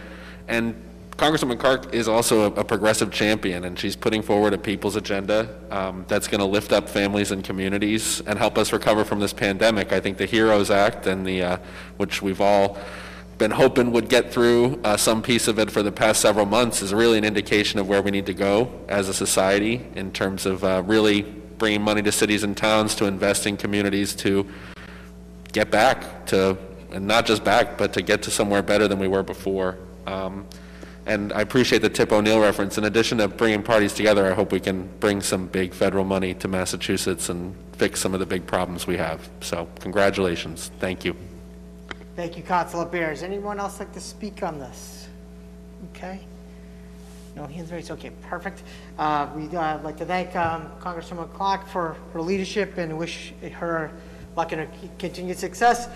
And 0.48 0.74
Congresswoman 1.18 1.58
Clark 1.58 1.92
is 1.92 2.06
also 2.06 2.42
a, 2.42 2.60
a 2.60 2.64
progressive 2.64 3.10
champion, 3.10 3.64
and 3.64 3.76
she's 3.76 3.96
putting 3.96 4.22
forward 4.22 4.54
a 4.54 4.58
people's 4.58 4.94
agenda 4.94 5.52
um, 5.68 6.04
that's 6.06 6.28
going 6.28 6.38
to 6.38 6.44
lift 6.44 6.72
up 6.72 6.88
families 6.88 7.32
and 7.32 7.42
communities 7.42 8.20
and 8.20 8.38
help 8.38 8.56
us 8.56 8.72
recover 8.72 9.04
from 9.04 9.18
this 9.18 9.32
pandemic. 9.32 9.92
I 9.92 9.98
think 9.98 10.16
the 10.16 10.26
HEROES 10.26 10.70
Act 10.70 11.08
and 11.08 11.26
the, 11.26 11.42
uh, 11.42 11.58
which 11.96 12.22
we've 12.22 12.40
all 12.40 12.78
been 13.36 13.50
hoping 13.50 13.90
would 13.90 14.08
get 14.08 14.32
through 14.32 14.80
uh, 14.84 14.96
some 14.96 15.20
piece 15.20 15.48
of 15.48 15.58
it 15.58 15.72
for 15.72 15.82
the 15.82 15.90
past 15.90 16.20
several 16.20 16.46
months 16.46 16.82
is 16.82 16.94
really 16.94 17.18
an 17.18 17.24
indication 17.24 17.80
of 17.80 17.88
where 17.88 18.00
we 18.00 18.12
need 18.12 18.26
to 18.26 18.34
go 18.34 18.70
as 18.88 19.08
a 19.08 19.14
society 19.14 19.84
in 19.96 20.12
terms 20.12 20.46
of 20.46 20.62
uh, 20.62 20.84
really 20.86 21.22
bringing 21.22 21.82
money 21.82 22.00
to 22.00 22.12
cities 22.12 22.44
and 22.44 22.56
towns 22.56 22.94
to 22.94 23.06
invest 23.06 23.44
in 23.44 23.56
communities 23.56 24.14
to 24.14 24.46
get 25.50 25.68
back 25.68 26.26
to, 26.26 26.56
and 26.92 27.08
not 27.08 27.26
just 27.26 27.42
back, 27.42 27.76
but 27.76 27.92
to 27.92 28.02
get 28.02 28.22
to 28.22 28.30
somewhere 28.30 28.62
better 28.62 28.86
than 28.86 29.00
we 29.00 29.08
were 29.08 29.24
before. 29.24 29.76
Um, 30.06 30.46
And 31.08 31.32
I 31.32 31.40
appreciate 31.40 31.80
the 31.80 31.88
Tip 31.88 32.12
O'Neill 32.12 32.38
reference. 32.38 32.76
In 32.76 32.84
addition 32.84 33.16
to 33.18 33.28
bringing 33.28 33.62
parties 33.62 33.94
together, 33.94 34.30
I 34.30 34.34
hope 34.34 34.52
we 34.52 34.60
can 34.60 34.86
bring 35.00 35.22
some 35.22 35.46
big 35.46 35.72
federal 35.72 36.04
money 36.04 36.34
to 36.34 36.48
Massachusetts 36.48 37.30
and 37.30 37.56
fix 37.72 37.98
some 37.98 38.12
of 38.12 38.20
the 38.20 38.26
big 38.26 38.46
problems 38.46 38.86
we 38.86 38.98
have. 38.98 39.26
So 39.40 39.68
congratulations. 39.80 40.70
Thank 40.80 41.06
you. 41.06 41.16
Thank 42.14 42.36
you, 42.36 42.42
Councilor 42.42 42.84
Bears. 42.84 43.22
Anyone 43.22 43.58
else 43.58 43.78
like 43.78 43.92
to 43.94 44.00
speak 44.00 44.42
on 44.42 44.58
this? 44.58 45.08
Okay. 45.94 46.20
No 47.34 47.46
hands 47.46 47.72
raised. 47.72 47.90
Okay, 47.90 48.10
perfect. 48.22 48.62
Uh, 48.98 49.28
We'd 49.34 49.54
uh, 49.54 49.78
like 49.82 49.96
to 49.98 50.04
thank 50.04 50.36
um, 50.36 50.70
Congresswoman 50.78 51.32
Clark 51.32 51.68
for 51.68 51.96
her 52.12 52.20
leadership 52.20 52.76
and 52.76 52.98
wish 52.98 53.32
her 53.52 53.92
luck 54.36 54.52
in 54.52 54.58
her 54.58 54.68
continued 54.98 55.38
success. 55.38 55.88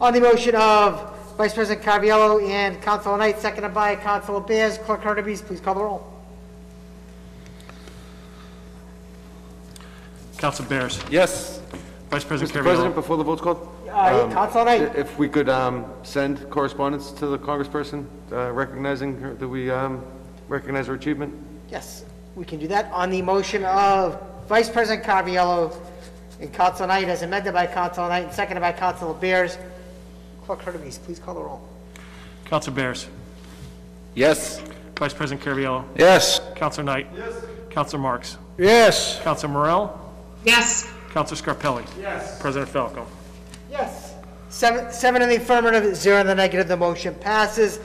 On 0.00 0.12
the 0.12 0.20
motion 0.20 0.56
of 0.56 1.25
Vice 1.36 1.52
President 1.52 1.84
Caraviello 1.84 2.48
and 2.48 2.80
Councilor 2.80 3.18
Knight, 3.18 3.38
seconded 3.38 3.74
by 3.74 3.94
Councilor 3.94 4.40
Bears, 4.40 4.78
Clerk 4.78 5.02
Hurtubise, 5.02 5.44
please 5.44 5.60
call 5.60 5.74
the 5.74 5.82
roll. 5.82 6.12
Council 10.38 10.64
Bears. 10.64 10.98
Yes. 11.10 11.60
Vice 12.08 12.24
President 12.24 12.56
Mr. 12.56 12.62
President, 12.62 12.92
Caraviello. 12.92 12.94
before 12.94 13.16
the 13.18 13.24
vote's 13.24 13.42
called? 13.42 13.68
Uh, 13.86 14.24
um, 14.24 14.32
Councilor 14.32 14.64
Knight. 14.64 14.96
If 14.96 15.18
we 15.18 15.28
could 15.28 15.50
um, 15.50 15.84
send 16.04 16.48
correspondence 16.48 17.10
to 17.12 17.26
the 17.26 17.38
congressperson 17.38 18.06
uh, 18.32 18.50
recognizing 18.52 19.20
her, 19.20 19.34
that 19.34 19.48
we 19.48 19.70
um, 19.70 20.02
recognize 20.48 20.86
her 20.86 20.94
achievement? 20.94 21.34
Yes, 21.68 22.06
we 22.34 22.46
can 22.46 22.58
do 22.58 22.68
that. 22.68 22.90
On 22.92 23.10
the 23.10 23.20
motion 23.20 23.62
of 23.66 24.22
Vice 24.48 24.70
President 24.70 25.06
Caraviello 25.06 25.76
and 26.40 26.50
Councilor 26.50 26.86
Knight, 26.86 27.08
as 27.08 27.20
amended 27.20 27.52
by 27.52 27.66
Councilor 27.66 28.08
Knight 28.08 28.24
and 28.24 28.32
seconded 28.32 28.62
by 28.62 28.72
Councilor 28.72 29.12
Bears, 29.12 29.58
Clerk 30.46 30.62
Hurtubise, 30.62 31.02
please 31.02 31.18
call 31.18 31.34
the 31.34 31.40
roll. 31.42 31.60
Council 32.44 32.72
Bears. 32.72 33.08
Yes. 34.14 34.62
Vice 34.96 35.12
President 35.12 35.44
Caraviello. 35.44 35.84
Yes. 35.96 36.40
Councilor 36.54 36.84
Knight. 36.84 37.08
Yes. 37.16 37.44
Councilor 37.70 38.00
Marks. 38.00 38.38
Yes. 38.56 39.20
Councilor 39.22 39.52
Morell. 39.52 40.14
Yes. 40.44 40.88
Councilor 41.10 41.54
Scarpelli. 41.54 41.84
Yes. 42.00 42.40
President 42.40 42.70
Falco. 42.70 43.06
Yes. 43.70 44.14
Seven, 44.48 44.92
seven 44.92 45.20
in 45.20 45.28
the 45.28 45.36
affirmative, 45.36 45.96
zero 45.96 46.20
in 46.20 46.28
the 46.28 46.34
negative, 46.34 46.68
the 46.68 46.76
motion 46.76 47.14
passes. 47.16 47.80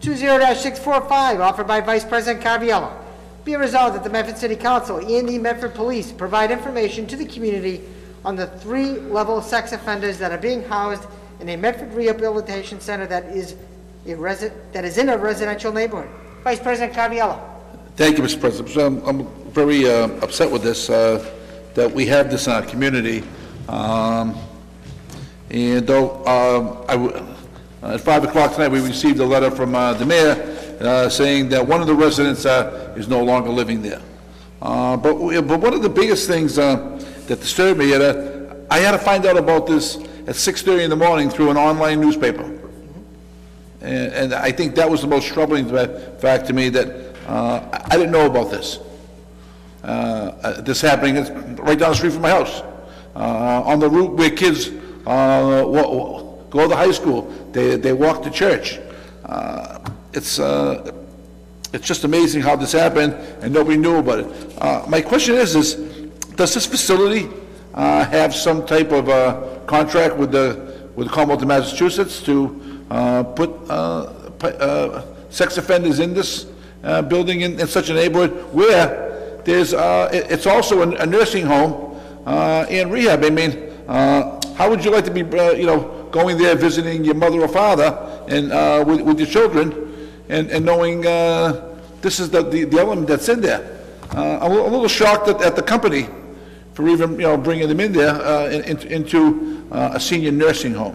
Two 0.00 0.16
zero 0.16 0.38
dash 0.38 0.60
six 0.60 0.78
four 0.78 1.00
five, 1.02 1.40
offered 1.40 1.66
by 1.66 1.82
Vice 1.82 2.04
President 2.04 2.42
Caraviello. 2.42 2.92
Be 3.44 3.52
it 3.52 3.58
resolved 3.58 3.94
that 3.94 4.02
the 4.02 4.10
Medford 4.10 4.38
City 4.38 4.56
Council 4.56 4.96
and 4.96 5.28
the 5.28 5.38
Medford 5.38 5.74
Police 5.74 6.10
provide 6.10 6.50
information 6.50 7.06
to 7.08 7.16
the 7.16 7.26
community 7.26 7.82
on 8.24 8.34
the 8.34 8.46
three-level 8.46 9.40
sex 9.42 9.70
offenders 9.72 10.18
that 10.18 10.32
are 10.32 10.38
being 10.38 10.64
housed 10.64 11.04
in 11.40 11.48
a 11.50 11.56
Medford 11.56 11.92
Rehabilitation 11.92 12.80
Center 12.80 13.06
that 13.06 13.24
is 13.26 13.54
a 14.06 14.10
resi, 14.10 14.52
that 14.72 14.84
is 14.84 14.98
in 14.98 15.08
a 15.08 15.16
residential 15.18 15.72
neighborhood. 15.72 16.08
Vice 16.44 16.60
President 16.60 16.92
Caraviello. 16.96 17.38
Thank 17.96 18.18
you, 18.18 18.24
Mr. 18.24 18.40
President. 18.40 18.76
I'm, 18.76 19.02
I'm 19.06 19.26
very 19.52 19.88
uh, 19.88 20.08
upset 20.22 20.50
with 20.50 20.62
this, 20.62 20.88
uh, 20.90 21.24
that 21.74 21.90
we 21.90 22.06
have 22.06 22.30
this 22.30 22.46
in 22.46 22.52
our 22.52 22.62
community. 22.62 23.22
Um, 23.68 24.34
And 25.50 25.86
though, 25.86 26.24
um, 26.26 26.84
I 26.88 26.92
w- 26.96 27.24
at 27.82 28.00
5 28.00 28.24
o'clock 28.24 28.52
tonight, 28.54 28.68
we 28.68 28.80
received 28.80 29.20
a 29.20 29.24
letter 29.24 29.50
from 29.50 29.74
uh, 29.74 29.94
the 29.94 30.04
mayor 30.04 30.34
uh, 30.80 31.08
saying 31.08 31.48
that 31.50 31.66
one 31.66 31.80
of 31.80 31.86
the 31.86 31.94
residents 31.94 32.44
uh, 32.44 32.92
is 32.96 33.06
no 33.08 33.22
longer 33.22 33.48
living 33.50 33.80
there. 33.80 34.02
Uh, 34.60 34.96
But, 34.96 35.14
we- 35.20 35.40
but 35.40 35.60
one 35.60 35.72
of 35.72 35.82
the 35.82 35.88
biggest 35.88 36.26
things 36.28 36.56
that 36.56 37.38
disturbed 37.40 37.78
me, 37.78 37.94
I 37.94 38.78
had 38.78 38.90
to 38.92 38.98
find 38.98 39.24
out 39.24 39.36
about 39.38 39.66
this 39.66 39.98
at 40.26 40.34
6:30 40.34 40.84
in 40.84 40.90
the 40.90 40.96
morning 40.96 41.30
through 41.30 41.50
an 41.50 41.56
online 41.56 42.00
newspaper. 42.00 42.44
And, 43.80 44.12
and 44.12 44.34
I 44.34 44.50
think 44.52 44.74
that 44.74 44.90
was 44.90 45.00
the 45.00 45.06
most 45.06 45.28
troubling 45.28 45.68
fact 46.18 46.46
to 46.46 46.52
me, 46.52 46.68
that 46.70 46.88
uh, 47.28 47.60
I 47.90 47.96
didn't 47.96 48.12
know 48.12 48.26
about 48.26 48.50
this. 48.50 48.78
Uh, 49.84 49.86
uh, 50.42 50.60
This 50.62 50.80
happening, 50.80 51.14
right 51.56 51.78
down 51.78 51.90
the 51.90 51.94
street 51.94 52.12
from 52.12 52.22
my 52.22 52.30
house, 52.30 52.62
uh, 53.14 53.62
on 53.64 53.78
the 53.78 53.88
route 53.88 54.16
where 54.16 54.30
kids 54.30 54.70
uh, 55.06 55.62
go 56.50 56.68
to 56.68 56.74
high 56.74 56.90
school, 56.90 57.30
they, 57.52 57.76
they 57.76 57.92
walk 57.92 58.22
to 58.22 58.30
church. 58.30 58.80
Uh, 59.24 59.78
It's, 60.12 60.40
it's 61.72 61.86
just 61.86 62.04
amazing 62.04 62.42
how 62.42 62.56
this 62.56 62.72
happened, 62.72 63.12
and 63.42 63.52
nobody 63.52 63.76
knew 63.76 63.96
about 63.96 64.20
it. 64.20 64.88
My 64.88 65.02
question 65.02 65.34
is, 65.34 65.54
is, 65.54 65.74
does 66.36 66.54
this 66.54 66.66
facility 66.66 67.28
uh, 67.76 68.04
have 68.06 68.34
some 68.34 68.64
type 68.66 68.90
of 68.92 69.08
uh, 69.08 69.58
contract 69.66 70.16
with 70.16 70.32
the, 70.32 70.88
with 70.96 71.08
Commonwealth 71.10 71.42
of 71.42 71.48
Massachusetts 71.48 72.22
to 72.22 72.84
uh, 72.90 73.22
put 73.22 73.50
uh, 73.68 74.12
uh, 74.42 75.04
sex 75.30 75.58
offenders 75.58 75.98
in 76.00 76.14
this 76.14 76.46
uh, 76.84 77.02
building 77.02 77.40
in 77.42 77.58
in 77.60 77.66
such 77.66 77.90
a 77.90 77.94
neighborhood 77.94 78.30
where 78.54 79.40
there's, 79.44 79.74
uh, 79.74 80.08
it- 80.12 80.26
it's 80.30 80.46
also 80.46 80.82
a 80.82 80.88
a 81.02 81.06
nursing 81.06 81.44
home 81.46 81.96
uh, 82.26 82.64
and 82.70 82.90
rehab? 82.92 83.24
I 83.24 83.30
mean, 83.30 83.52
uh, 83.88 84.40
how 84.54 84.70
would 84.70 84.84
you 84.84 84.90
like 84.90 85.04
to 85.04 85.10
be, 85.10 85.22
uh, 85.22 85.52
you 85.52 85.66
know, 85.66 86.08
going 86.10 86.38
there, 86.38 86.54
visiting 86.56 87.04
your 87.04 87.14
mother 87.14 87.40
or 87.40 87.48
father 87.48 87.90
and 88.28 88.52
uh, 88.52 88.82
with 88.86 89.00
with 89.00 89.18
your 89.18 89.28
children, 89.28 89.72
and, 90.28 90.50
and 90.50 90.64
knowing 90.64 91.06
uh, 91.06 91.76
this 92.02 92.18
is 92.20 92.30
the, 92.30 92.42
the 92.42 92.64
the 92.64 92.78
element 92.78 93.06
that's 93.08 93.28
in 93.28 93.40
there. 93.40 93.62
Uh, 94.14 94.38
I'm 94.40 94.50
a 94.50 94.54
little- 94.54 94.68
a 94.68 94.70
little 94.70 94.88
shocked 94.88 95.28
at, 95.28 95.42
at 95.42 95.56
the 95.56 95.62
company 95.62 96.08
for 96.76 96.86
even, 96.88 97.12
you 97.12 97.26
know, 97.26 97.38
bringing 97.38 97.68
them 97.68 97.80
in 97.80 97.90
there, 97.90 98.10
uh, 98.10 98.48
in- 98.50 98.64
in- 98.64 98.86
into 98.92 99.64
uh, 99.72 99.92
a 99.94 99.98
senior 100.00 100.30
nursing 100.30 100.74
home. 100.74 100.94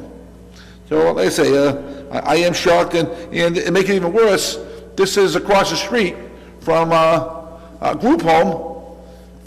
So, 0.88 1.13
like 1.13 1.25
I 1.25 1.29
say, 1.29 1.57
uh, 1.57 1.73
I 2.11 2.19
I 2.19 2.36
am 2.47 2.53
shocked, 2.53 2.93
and, 2.93 3.07
and 3.34 3.55
to 3.55 3.71
make 3.71 3.89
it 3.89 3.95
even 3.95 4.13
worse, 4.13 4.59
this 4.95 5.17
is 5.17 5.36
across 5.36 5.71
the 5.71 5.77
street 5.77 6.15
from 6.59 6.91
uh, 6.91 7.47
a 7.82 7.95
group 7.95 8.21
home 8.21 8.84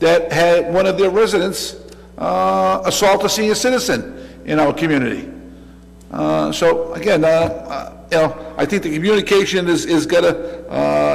that 0.01 0.33
had 0.33 0.75
one 0.75 0.87
of 0.87 0.99
their 0.99 1.11
residents 1.11 1.77
uh, 2.19 2.83
assault 2.85 3.23
a 3.25 3.29
senior 3.29 3.55
citizen 3.55 4.01
in 4.45 4.59
our 4.59 4.73
community. 4.73 5.31
Uh, 6.11 6.51
So 6.51 6.93
again, 6.95 7.21
you 8.11 8.19
know, 8.19 8.55
I 8.59 8.65
think 8.67 8.83
the 8.83 8.93
communication 8.93 9.69
is, 9.69 9.85
is 9.87 10.05
gonna 10.07 10.35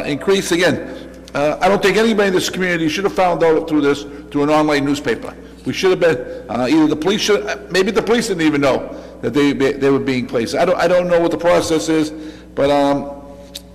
increase 0.06 0.52
again. 0.54 1.09
Uh, 1.34 1.58
I 1.62 1.68
don't 1.70 1.82
think 1.82 1.98
anybody 1.98 2.30
in 2.30 2.34
this 2.34 2.50
community 2.50 2.90
should 2.90 3.04
have 3.04 3.14
found 3.14 3.44
out 3.44 3.68
through 3.70 3.82
this, 3.82 4.04
through 4.32 4.44
an 4.44 4.50
online 4.50 4.84
newspaper. 4.86 5.36
We 5.66 5.74
should 5.74 5.92
have 5.92 6.00
been, 6.00 6.50
uh, 6.50 6.68
either 6.70 6.88
the 6.88 6.96
police 6.96 7.22
should, 7.22 7.46
uh, 7.46 7.58
maybe 7.70 7.92
the 7.92 8.02
police 8.02 8.28
didn't 8.30 8.42
even 8.44 8.62
know 8.62 8.96
that 9.22 9.34
they, 9.34 9.52
they 9.54 9.90
were 9.92 10.00
being 10.00 10.26
placed. 10.26 10.56
I 10.56 10.66
don't, 10.66 10.78
I 10.78 10.88
don't 10.88 11.08
know 11.08 11.20
what 11.20 11.32
the 11.32 11.38
process 11.38 11.88
is, 11.90 12.10
but 12.56 12.72
um, 12.72 13.22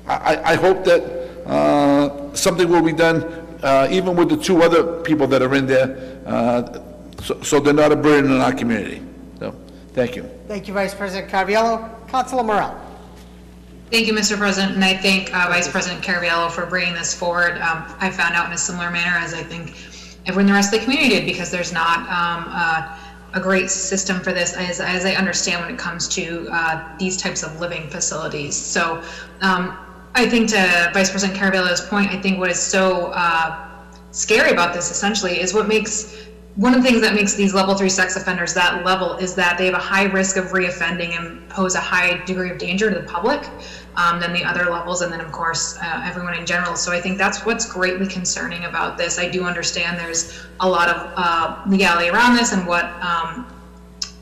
I, 0.07 0.37
I- 0.53 0.55
hope 0.57 0.85
that 0.85 1.03
uh, 1.47 2.35
something 2.35 2.69
will 2.69 2.83
be 2.83 2.93
done, 2.93 3.23
uh, 3.63 3.87
even 3.91 4.17
with 4.17 4.31
the 4.31 4.37
two 4.37 4.63
other 4.63 5.01
people 5.03 5.27
that 5.29 5.41
are 5.43 5.55
in 5.55 5.67
there, 5.67 6.21
uh, 6.27 6.81
so 7.23 7.41
so 7.43 7.61
they're 7.61 7.73
not 7.73 7.93
a 7.93 7.97
burden 7.97 8.31
in 8.33 8.41
our 8.41 8.53
community. 8.53 9.01
So, 9.39 9.55
thank 9.93 10.17
you. 10.17 10.29
Thank 10.49 10.67
you, 10.69 10.75
Vice 10.75 10.95
President 10.95 11.31
Caraviello. 11.31 12.07
Councilor 12.09 12.43
Morell. 12.43 12.75
Thank 13.95 14.09
you, 14.09 14.13
Mr. 14.13 14.37
President, 14.37 14.75
and 14.75 14.85
I 14.85 14.97
thank 14.97 15.33
uh, 15.33 15.47
Vice 15.47 15.69
President 15.69 16.03
Caraviello 16.03 16.51
for 16.51 16.67
bringing 16.67 16.95
this 16.95 17.15
forward. 17.15 17.59
Um, 17.59 17.85
I 18.01 18.11
found 18.11 18.35
out 18.35 18.47
in 18.47 18.53
a 18.53 18.59
similar 18.59 18.91
manner 18.91 19.17
as 19.17 19.33
I 19.33 19.45
think 19.45 19.77
everyone 20.27 20.41
in 20.41 20.47
the 20.49 20.53
rest 20.53 20.75
of 20.75 20.81
the 20.81 20.85
community 20.85 21.11
did, 21.11 21.25
because 21.25 21.49
there's 21.53 21.73
not 21.73 22.01
um, 22.09 22.47
uh, 22.49 22.99
a 23.35 23.41
great 23.41 23.71
system 23.71 24.19
for 24.19 24.33
this, 24.33 24.57
as, 24.57 24.81
as 24.81 25.05
I 25.05 25.13
understand 25.13 25.61
when 25.61 25.73
it 25.73 25.79
comes 25.79 26.09
to 26.09 26.49
uh, 26.51 26.97
these 26.99 27.17
types 27.17 27.45
of 27.45 27.61
living 27.61 27.89
facilities. 27.89 28.57
So 28.57 29.01
um, 29.43 29.79
I 30.17 30.29
think 30.29 30.49
to 30.49 30.91
Vice 30.93 31.13
President 31.13 31.39
Caraviello's 31.39 31.83
point, 31.83 32.11
I 32.11 32.21
think 32.21 32.41
what 32.41 32.51
is 32.51 32.61
so 32.61 33.13
uh, 33.13 33.69
scary 34.11 34.51
about 34.51 34.75
this 34.75 34.91
essentially 34.91 35.41
is 35.41 35.55
what 35.55 35.69
makes 35.69 36.27
one 36.57 36.73
of 36.73 36.83
the 36.83 36.89
things 36.89 37.01
that 37.01 37.15
makes 37.15 37.35
these 37.35 37.53
level 37.53 37.75
three 37.75 37.89
sex 37.89 38.15
offenders 38.15 38.55
that 38.55 38.85
level 38.85 39.17
is 39.17 39.35
that 39.35 39.59
they 39.59 39.67
have 39.67 39.75
a 39.75 39.79
high 39.79 40.05
risk 40.05 40.37
of 40.37 40.47
reoffending 40.47 41.19
and 41.19 41.49
pose 41.49 41.75
a 41.75 41.81
high 41.81 42.25
degree 42.25 42.51
of 42.51 42.59
danger 42.59 42.91
to 42.91 43.01
the 43.01 43.07
public 43.07 43.43
um, 43.97 44.21
than 44.21 44.33
the 44.33 44.45
other 44.45 44.71
levels, 44.71 45.03
and 45.03 45.13
then 45.13 45.21
of 45.21 45.31
course 45.33 45.79
uh, 45.83 46.03
everyone 46.05 46.35
in 46.35 46.47
general. 46.47 46.77
So 46.77 46.93
I 46.93 47.01
think 47.01 47.19
that's 47.19 47.45
what's 47.45 47.71
greatly 47.71 48.07
concerning 48.07 48.65
about 48.65 48.99
this. 48.99 49.19
I 49.19 49.29
do 49.29 49.45
understand 49.45 49.99
there's 49.99 50.47
a 50.61 50.69
lot 50.69 50.89
of 50.89 51.13
uh, 51.17 51.63
legality 51.69 52.09
around 52.09 52.37
this 52.37 52.53
and 52.53 52.67
what 52.67 52.85
um, 53.03 53.47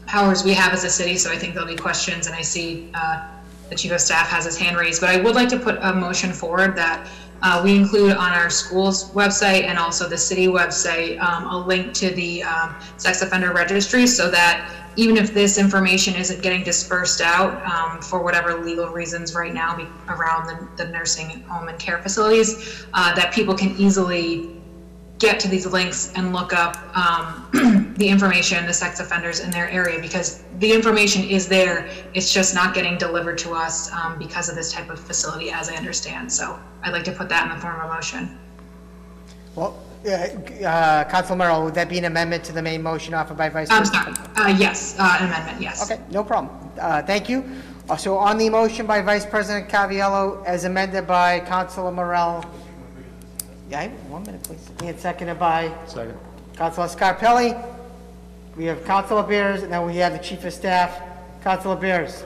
powers 0.06 0.44
we 0.44 0.52
have 0.54 0.72
as 0.72 0.84
a 0.84 0.90
city. 0.90 1.16
So 1.16 1.32
I 1.32 1.36
think 1.36 1.54
there'll 1.54 1.68
be 1.68 1.76
questions, 1.76 2.26
and 2.26 2.36
I 2.36 2.42
see 2.42 2.90
uh, 2.94 3.26
the 3.70 3.76
chief 3.76 3.92
of 3.92 4.00
staff 4.00 4.28
has 4.28 4.44
his 4.44 4.58
hand 4.58 4.76
raised. 4.76 5.00
But 5.00 5.10
I 5.10 5.20
would 5.20 5.34
like 5.34 5.48
to 5.48 5.58
put 5.58 5.78
a 5.80 5.94
motion 5.94 6.32
forward 6.32 6.76
that 6.76 7.08
uh, 7.42 7.60
we 7.64 7.74
include 7.74 8.12
on 8.12 8.32
our 8.32 8.50
school's 8.50 9.10
website 9.12 9.64
and 9.64 9.78
also 9.78 10.08
the 10.08 10.18
city 10.18 10.46
website 10.46 11.20
um, 11.20 11.46
a 11.46 11.66
link 11.66 11.92
to 11.94 12.10
the 12.10 12.42
um, 12.44 12.76
sex 12.98 13.22
offender 13.22 13.52
registry 13.52 14.06
so 14.06 14.30
that 14.30 14.81
even 14.96 15.16
if 15.16 15.32
this 15.32 15.58
information 15.58 16.14
isn't 16.14 16.42
getting 16.42 16.62
dispersed 16.62 17.20
out 17.20 17.62
um, 17.64 18.00
for 18.00 18.22
whatever 18.22 18.54
legal 18.62 18.88
reasons 18.88 19.34
right 19.34 19.54
now 19.54 19.76
be- 19.76 19.86
around 20.08 20.46
the, 20.46 20.84
the 20.84 20.90
nursing 20.90 21.42
home 21.42 21.68
and 21.68 21.78
care 21.78 21.98
facilities, 21.98 22.84
uh, 22.94 23.14
that 23.14 23.32
people 23.32 23.54
can 23.54 23.74
easily 23.76 24.56
get 25.18 25.38
to 25.38 25.48
these 25.48 25.66
links 25.66 26.12
and 26.16 26.32
look 26.32 26.52
up 26.52 26.76
um, 26.96 27.94
the 27.96 28.08
information, 28.08 28.66
the 28.66 28.74
sex 28.74 28.98
offenders 28.98 29.38
in 29.38 29.50
their 29.50 29.68
area, 29.68 30.00
because 30.00 30.42
the 30.58 30.72
information 30.72 31.22
is 31.22 31.46
there. 31.46 31.88
It's 32.12 32.32
just 32.32 32.54
not 32.54 32.74
getting 32.74 32.98
delivered 32.98 33.38
to 33.38 33.52
us 33.52 33.92
um, 33.92 34.18
because 34.18 34.48
of 34.48 34.56
this 34.56 34.72
type 34.72 34.90
of 34.90 34.98
facility, 34.98 35.50
as 35.50 35.68
I 35.68 35.76
understand. 35.76 36.30
So 36.32 36.58
I'd 36.82 36.92
like 36.92 37.04
to 37.04 37.12
put 37.12 37.28
that 37.28 37.48
in 37.48 37.54
the 37.54 37.60
form 37.60 37.80
of 37.80 37.88
a 37.88 37.94
motion. 37.94 38.38
Well, 39.54 39.80
uh, 40.06 40.66
uh, 40.66 41.04
Councilor 41.04 41.36
Morell, 41.36 41.64
would 41.64 41.74
that 41.74 41.88
be 41.88 41.98
an 41.98 42.04
amendment 42.04 42.44
to 42.44 42.52
the 42.52 42.62
main 42.62 42.82
motion 42.82 43.14
offered 43.14 43.36
by 43.36 43.48
Vice 43.48 43.70
I'm 43.70 43.82
President? 43.82 44.16
sorry. 44.36 44.52
Uh, 44.52 44.56
yes, 44.56 44.96
uh, 44.98 45.16
an 45.20 45.26
amendment, 45.26 45.60
yes. 45.60 45.90
Okay, 45.90 46.00
no 46.10 46.24
problem. 46.24 46.54
Uh, 46.78 47.02
Thank 47.02 47.28
you. 47.28 47.44
Uh, 47.88 47.96
So 47.96 48.16
on 48.16 48.38
the 48.38 48.48
motion 48.48 48.86
by 48.86 49.02
Vice 49.02 49.26
President 49.26 49.68
Caraviello, 49.68 50.44
as 50.46 50.64
amended 50.64 51.06
by 51.06 51.40
Councilor 51.40 51.92
Morell, 51.92 52.44
yeah, 53.70 53.88
one 54.08 54.22
minute, 54.24 54.42
please. 54.42 54.68
And 54.82 54.98
seconded 54.98 55.38
by? 55.38 55.72
Second. 55.86 56.18
Councilor 56.56 56.88
Scarpelli. 56.88 57.56
We 58.56 58.66
have 58.66 58.84
Councilor 58.84 59.22
Bears, 59.22 59.62
and 59.62 59.72
then 59.72 59.86
we 59.86 59.96
have 59.96 60.12
the 60.12 60.18
Chief 60.18 60.44
of 60.44 60.52
Staff. 60.52 61.00
Councilor 61.42 61.76
Bears. 61.76 62.24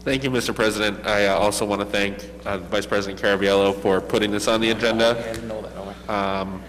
Thank 0.00 0.22
you, 0.22 0.30
Mr. 0.30 0.54
President. 0.54 1.04
I 1.06 1.26
uh, 1.26 1.36
also 1.38 1.64
want 1.64 1.80
to 1.80 1.86
thank 1.86 2.18
uh, 2.44 2.58
Vice 2.58 2.86
President 2.86 3.20
Caraviello 3.20 3.74
for 3.80 4.00
putting 4.00 4.30
this 4.30 4.46
on 4.46 4.60
the 4.60 4.70
agenda. 4.70 5.14
Um, 6.08 6.62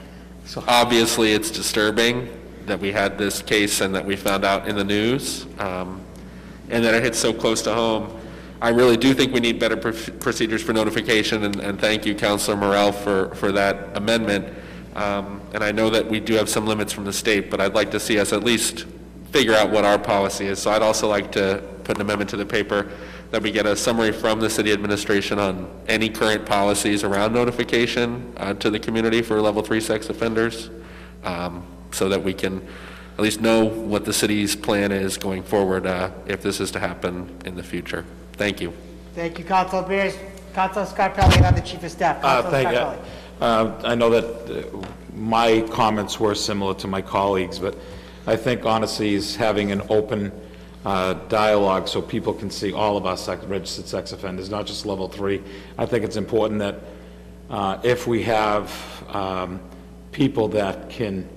Obviously, 0.67 1.33
it's 1.33 1.49
disturbing 1.49 2.29
that 2.67 2.79
we 2.79 2.91
had 2.91 3.17
this 3.17 3.41
case 3.41 3.81
and 3.81 3.95
that 3.95 4.05
we 4.05 4.15
found 4.15 4.45
out 4.45 4.67
in 4.67 4.75
the 4.75 4.83
news, 4.83 5.47
um, 5.57 6.01
and 6.69 6.83
that 6.85 6.93
it 6.93 7.01
hit 7.01 7.15
so 7.15 7.33
close 7.33 7.63
to 7.63 7.73
home. 7.73 8.15
I 8.61 8.69
really 8.69 8.95
do 8.95 9.15
think 9.15 9.33
we 9.33 9.39
need 9.39 9.59
better 9.59 9.75
prof- 9.75 10.19
procedures 10.19 10.61
for 10.61 10.71
notification, 10.71 11.43
and- 11.45 11.59
and 11.59 11.79
thank 11.81 12.05
you, 12.05 12.13
Counselor 12.13 12.57
Morell, 12.57 12.91
for 12.91 13.29
for 13.33 13.51
that 13.53 13.89
amendment. 13.95 14.45
Um, 14.95 15.41
And 15.53 15.63
I 15.63 15.71
know 15.71 15.89
that 15.89 16.07
we 16.09 16.19
do 16.19 16.35
have 16.35 16.47
some 16.49 16.67
limits 16.67 16.93
from 16.93 17.05
the 17.05 17.13
state, 17.13 17.49
but 17.49 17.59
I'd 17.59 17.73
like 17.73 17.89
to 17.91 17.99
see 17.99 18.19
us 18.19 18.31
at 18.33 18.43
least 18.43 18.85
figure 19.31 19.55
out 19.55 19.71
what 19.71 19.83
our 19.83 19.97
policy 19.97 20.45
is. 20.47 20.59
So 20.59 20.69
I'd 20.69 20.81
also 20.83 21.07
like 21.07 21.31
to 21.31 21.61
put 21.85 21.95
an 21.97 22.01
amendment 22.01 22.29
to 22.31 22.37
the 22.37 22.45
paper 22.45 22.85
that 23.31 23.41
we 23.41 23.51
get 23.51 23.65
a 23.65 23.75
summary 23.75 24.11
from 24.11 24.39
the 24.39 24.49
city 24.49 24.71
administration 24.71 25.39
on 25.39 25.69
any 25.87 26.09
current 26.09 26.45
policies 26.45 27.03
around 27.03 27.33
notification 27.33 28.33
uh, 28.37 28.53
to 28.55 28.69
the 28.69 28.79
community 28.79 29.21
for 29.21 29.41
level 29.41 29.61
three 29.61 29.81
sex 29.81 30.09
offenders, 30.09 30.69
um, 31.23 31.65
so 31.91 32.09
that 32.09 32.23
we 32.23 32.33
can 32.33 32.65
at 33.17 33.21
least 33.21 33.41
know 33.41 33.65
what 33.65 34.05
the 34.05 34.13
city's 34.13 34.55
plan 34.55 34.91
is 34.91 35.17
going 35.17 35.41
forward 35.41 35.85
uh, 35.85 36.11
if 36.27 36.41
this 36.41 36.59
is 36.59 36.71
to 36.71 36.79
happen 36.79 37.33
in 37.45 37.55
the 37.55 37.63
future. 37.63 38.05
Thank 38.33 38.61
you. 38.61 38.73
Thank 39.13 39.39
you, 39.39 39.45
Councilor 39.45 39.83
Bears. 39.83 40.15
Councilor 40.53 40.85
Scarpelli, 40.85 41.35
and 41.35 41.45
I'm 41.45 41.55
the 41.55 41.61
Chief 41.61 41.83
of 41.83 41.91
Staff. 41.91 42.17
Uh, 42.23 42.41
Councilor 42.41 42.51
Thank 42.51 42.71
you. 42.71 43.05
Uh, 43.41 43.81
I 43.83 43.95
know 43.95 44.09
that 44.09 44.65
uh, 44.65 44.87
my 45.13 45.61
comments 45.71 46.19
were 46.19 46.35
similar 46.35 46.73
to 46.75 46.87
my 46.87 47.01
colleagues, 47.01 47.59
but 47.59 47.77
I 48.25 48.35
think 48.37 48.65
honestly 48.65 49.13
is 49.13 49.35
having 49.35 49.71
an 49.71 49.81
open 49.89 50.31
uh, 50.85 51.13
dialogue 51.29 51.87
so 51.87 52.01
people 52.01 52.33
can 52.33 52.49
see 52.49 52.71
all 52.71 52.95
of 52.95 53.05
our 53.05 53.17
sex- 53.17 53.43
registered 53.45 53.87
sex 53.87 54.11
offenders, 54.11 54.49
not 54.49 54.67
just 54.67 54.85
level 54.85 55.07
three. 55.07 55.41
I 55.77 55.85
think 55.85 56.05
it's 56.05 56.15
important 56.17 56.59
that 56.59 56.79
uh, 57.49 57.79
if 57.83 58.07
we 58.07 58.23
have 58.23 58.71
um, 59.09 59.59
people 60.11 60.47
that 60.49 60.89
can 60.89 61.27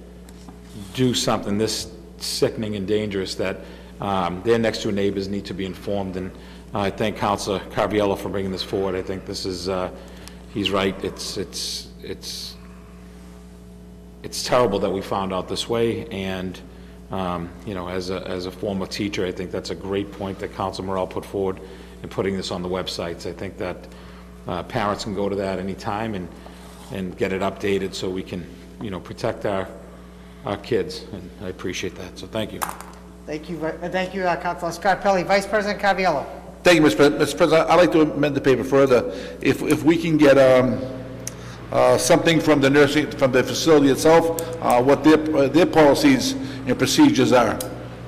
do 0.94 1.14
something 1.14 1.58
this 1.58 1.90
sickening 2.18 2.76
and 2.76 2.86
dangerous, 2.86 3.34
that 3.36 3.60
um, 4.00 4.42
their 4.42 4.58
next-door 4.58 4.92
neighbors 4.92 5.28
need 5.28 5.44
to 5.46 5.54
be 5.54 5.64
informed. 5.64 6.16
And 6.16 6.30
I 6.74 6.90
thank 6.90 7.16
Councilor 7.16 7.60
Caraviello 7.70 8.16
for 8.18 8.28
bringing 8.28 8.52
this 8.52 8.62
forward. 8.62 8.94
I 8.94 9.02
think 9.02 9.24
this 9.24 9.46
is, 9.46 9.68
uh, 9.68 9.90
he's 10.52 10.70
right, 10.70 10.94
it's, 11.04 11.36
it's, 11.36 11.88
it's, 12.02 12.54
it's 14.22 14.44
terrible 14.44 14.78
that 14.80 14.90
we 14.90 15.00
found 15.00 15.32
out 15.32 15.48
this 15.48 15.68
way, 15.68 16.06
and, 16.08 16.60
um, 17.10 17.48
you 17.66 17.74
know, 17.74 17.88
as 17.88 18.10
a, 18.10 18.26
as 18.28 18.46
a 18.46 18.50
former 18.50 18.86
teacher, 18.86 19.24
I 19.24 19.32
think 19.32 19.50
that's 19.50 19.70
a 19.70 19.74
great 19.74 20.12
point 20.12 20.38
that 20.40 20.54
Council 20.54 20.84
Morell 20.84 21.06
put 21.06 21.24
forward 21.24 21.60
in 22.02 22.08
putting 22.08 22.36
this 22.36 22.50
on 22.50 22.62
the 22.62 22.68
websites. 22.68 23.26
I 23.26 23.32
think 23.32 23.56
that 23.58 23.88
uh, 24.46 24.62
parents 24.64 25.04
can 25.04 25.14
go 25.14 25.28
to 25.28 25.36
that 25.36 25.58
anytime 25.58 26.14
and, 26.14 26.28
and 26.92 27.16
get 27.16 27.32
it 27.32 27.42
updated 27.42 27.94
so 27.94 28.10
we 28.10 28.22
can, 28.22 28.46
you 28.80 28.90
know, 28.90 29.00
protect 29.00 29.46
our, 29.46 29.68
our 30.44 30.56
kids, 30.58 31.04
and 31.12 31.30
I 31.42 31.48
appreciate 31.48 31.94
that, 31.96 32.18
so 32.18 32.26
thank 32.26 32.52
you. 32.52 32.60
Thank 33.26 33.50
you, 33.50 33.64
uh, 33.64 33.88
thank 33.88 34.14
you, 34.14 34.22
uh, 34.24 34.40
Councilor 34.40 34.70
Scarpelli. 34.70 35.24
Vice 35.26 35.46
President 35.46 35.80
Caraviello. 35.80 36.26
Thank 36.62 36.80
you, 36.80 36.86
Mr. 36.86 36.96
President. 36.96 37.22
Mr. 37.22 37.36
President, 37.36 37.70
I'd 37.70 37.76
like 37.76 37.92
to 37.92 38.00
amend 38.02 38.34
the 38.34 38.40
paper 38.40 38.64
further. 38.64 39.12
If, 39.40 39.62
if 39.62 39.82
we 39.82 39.96
can 39.96 40.16
get 40.16 40.38
um, 40.38 40.80
uh, 41.70 41.98
something 41.98 42.40
from 42.40 42.60
the 42.60 42.70
nursing, 42.70 43.10
from 43.10 43.32
the 43.32 43.42
facility 43.42 43.88
itself, 43.88 44.40
uh, 44.62 44.82
what 44.82 45.04
their, 45.04 45.36
uh, 45.36 45.48
their 45.48 45.66
policies 45.66 46.34
and 46.68 46.78
procedures 46.78 47.32
are 47.32 47.58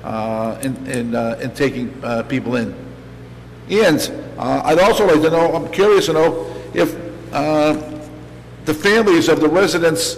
uh, 0.03 0.59
in, 0.61 0.75
in, 0.87 1.15
uh, 1.15 1.39
in 1.41 1.51
taking 1.51 1.93
uh, 2.03 2.23
people 2.23 2.55
in. 2.55 2.73
And 3.69 3.99
I'd 4.37 4.79
also 4.79 5.05
like 5.05 5.21
to 5.21 5.29
know, 5.29 5.53
I'm 5.55 5.71
curious 5.71 6.07
to 6.07 6.13
know 6.13 6.53
if 6.73 6.93
the 7.31 8.73
families 8.73 9.29
of 9.29 9.39
the 9.39 9.47
residents 9.49 10.17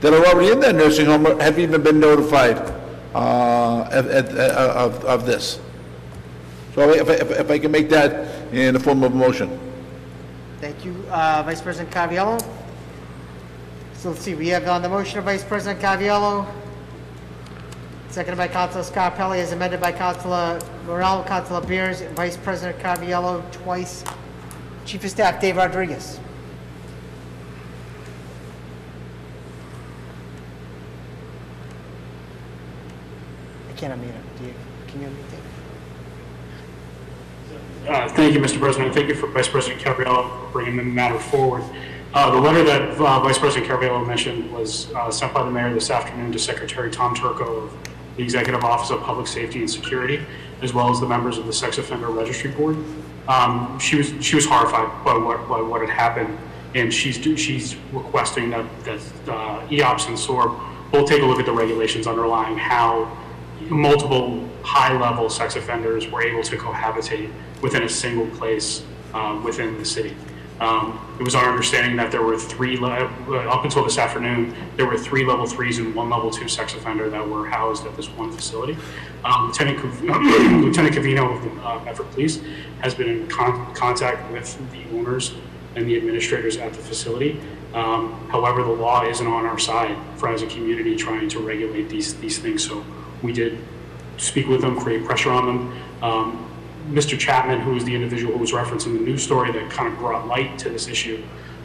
that 0.00 0.12
are 0.12 0.24
already 0.26 0.52
in 0.52 0.60
that 0.60 0.74
nursing 0.74 1.06
home 1.06 1.24
have 1.40 1.58
even 1.58 1.82
been 1.82 1.98
notified 2.00 2.56
of, 3.14 3.96
of, 3.96 5.04
of 5.04 5.26
this. 5.26 5.60
So 6.74 6.90
if, 6.90 7.08
I- 7.08 7.14
if 7.14 7.30
if 7.32 7.50
I 7.50 7.58
can 7.58 7.70
make 7.72 7.88
that 7.90 8.52
in 8.52 8.74
the 8.74 8.80
form 8.80 9.02
of 9.02 9.12
a 9.12 9.16
motion. 9.16 9.58
Thank 10.60 10.84
you, 10.84 10.92
uh, 11.10 11.42
Vice 11.44 11.60
President 11.60 11.90
Caraviello. 11.92 12.40
So 13.94 14.10
let's 14.10 14.22
see, 14.22 14.34
we 14.34 14.48
have 14.48 14.66
on 14.68 14.82
the 14.82 14.88
motion 14.88 15.18
of 15.18 15.24
Vice 15.24 15.42
President 15.44 15.80
Caraviello, 15.82 16.46
seconded 18.10 18.36
by 18.36 18.48
Councilor 18.48 18.82
Scarpelli, 18.82 19.38
as 19.38 19.52
amended 19.52 19.80
by 19.80 19.92
Councilor 19.92 20.58
Morell, 20.84 21.22
Councilor 21.24 21.60
Bears, 21.60 22.00
and 22.00 22.14
Vice 22.16 22.36
President 22.36 22.78
Caraviello 22.80 23.48
twice. 23.52 24.04
Chief 24.84 25.04
of 25.04 25.10
Staff 25.10 25.40
Dave 25.40 25.56
Rodriguez. 25.56 26.18
I 33.68 33.72
can't 33.74 33.92
unmute 33.94 34.12
him. 34.12 34.22
Do 34.38 34.44
you, 34.44 34.54
can 34.88 35.02
you 35.02 35.08
unmute 35.08 35.30
Dave? 35.30 35.40
Uh, 37.88 38.08
Thank 38.08 38.34
you, 38.34 38.40
Mr. 38.40 38.58
President. 38.58 38.92
Thank 38.92 39.08
you 39.08 39.14
for 39.14 39.28
Vice 39.28 39.48
President 39.48 39.80
Caraviello 39.80 40.28
for 40.46 40.52
bringing 40.52 40.76
the 40.76 40.82
matter 40.82 41.18
forward. 41.18 41.62
Uh, 42.12 42.30
The 42.30 42.40
letter 42.40 42.64
that 42.64 42.82
uh, 42.98 43.20
Vice 43.20 43.38
President 43.38 43.70
Caraviello 43.70 44.04
mentioned 44.06 44.50
was 44.52 44.92
uh, 44.94 45.10
sent 45.10 45.32
by 45.32 45.44
the 45.44 45.50
mayor 45.50 45.72
this 45.72 45.90
afternoon 45.90 46.32
to 46.32 46.38
Secretary 46.38 46.90
Tom 46.90 47.14
Turco 47.14 47.44
of 47.64 47.72
the 48.20 48.24
Executive 48.24 48.62
Office 48.62 48.90
of 48.90 49.00
Public 49.00 49.26
Safety 49.26 49.60
and 49.60 49.70
Security, 49.70 50.20
as 50.60 50.74
well 50.74 50.90
as 50.90 51.00
the 51.00 51.06
members 51.06 51.38
of 51.38 51.46
the 51.46 51.52
Sex 51.52 51.78
Offender 51.78 52.08
Registry 52.08 52.50
Board. 52.50 52.76
Um, 53.28 53.78
She 53.78 53.96
was, 53.96 54.12
she 54.20 54.36
was 54.36 54.44
horrified 54.44 54.88
by 55.04 55.14
what, 55.16 55.48
by 55.48 55.62
what 55.62 55.80
had 55.80 55.88
happened, 55.88 56.36
and 56.74 56.92
she's, 56.92 57.16
she's 57.40 57.76
requesting 57.92 58.50
that, 58.50 58.66
that 58.84 59.00
uh, 59.26 59.66
EOPS 59.68 60.08
and 60.08 60.18
SORB 60.18 60.60
both 60.92 61.08
take 61.08 61.22
a 61.22 61.24
look 61.24 61.38
at 61.38 61.46
the 61.46 61.52
regulations 61.52 62.06
underlying 62.06 62.58
how 62.58 63.16
multiple 63.70 64.46
high-level 64.62 65.30
sex 65.30 65.56
offenders 65.56 66.06
were 66.08 66.22
able 66.22 66.42
to 66.42 66.56
cohabitate 66.58 67.32
within 67.62 67.84
a 67.84 67.88
single 67.88 68.26
place 68.36 68.84
uh, 69.14 69.40
within 69.42 69.78
the 69.78 69.84
city. 69.84 70.14
Um, 70.60 70.98
It 71.18 71.22
was 71.24 71.34
our 71.34 71.50
understanding 71.50 71.96
that 71.96 72.10
there 72.10 72.22
were 72.22 72.38
three, 72.38 72.78
uh, 72.78 72.86
up 72.86 73.64
until 73.64 73.84
this 73.84 73.98
afternoon, 73.98 74.54
there 74.76 74.86
were 74.86 74.96
three 74.96 75.24
level 75.24 75.46
threes 75.46 75.78
and 75.78 75.94
one 75.94 76.08
level 76.08 76.30
two 76.30 76.48
sex 76.48 76.74
offender 76.74 77.10
that 77.10 77.26
were 77.28 77.46
housed 77.46 77.84
at 77.86 77.94
this 77.96 78.08
one 78.08 78.32
facility. 78.32 78.76
Um, 79.24 79.48
Lieutenant 79.48 79.78
Lieutenant 80.64 80.94
Covino 80.94 81.36
of 81.36 81.42
the 81.44 81.50
uh, 81.62 81.84
Medford 81.84 82.10
Police 82.12 82.40
has 82.80 82.94
been 82.94 83.08
in 83.08 83.26
con- 83.28 83.74
contact 83.74 84.30
with 84.32 84.58
the 84.72 84.82
owners 84.96 85.34
and 85.76 85.86
the 85.86 85.96
administrators 85.96 86.56
at 86.56 86.72
the 86.72 86.78
facility. 86.80 87.38
Um, 87.74 88.12
However, 88.30 88.62
the 88.62 88.72
law 88.72 89.04
isn't 89.06 89.26
on 89.26 89.44
our 89.46 89.58
side 89.58 89.96
for 90.16 90.28
as 90.28 90.42
a 90.42 90.46
community 90.46 90.96
trying 90.96 91.28
to 91.30 91.38
regulate 91.40 91.88
these, 91.88 92.14
these 92.20 92.38
things. 92.38 92.66
So 92.66 92.82
we 93.22 93.32
did 93.32 93.58
speak 94.16 94.48
with 94.48 94.62
them, 94.62 94.80
create 94.80 95.04
pressure 95.04 95.30
on 95.30 95.46
them. 95.46 95.72
Um, 96.02 96.49
Mr. 96.88 97.18
Chapman, 97.18 97.60
who 97.60 97.76
is 97.76 97.84
the 97.84 97.94
individual 97.94 98.32
who 98.32 98.38
was 98.38 98.52
referencing 98.52 98.94
the 98.94 99.04
news 99.04 99.22
story 99.22 99.52
that 99.52 99.70
kind 99.70 99.92
of 99.92 99.98
brought 99.98 100.26
light 100.26 100.58
to 100.58 100.70
this 100.70 100.88
issue, 100.88 101.22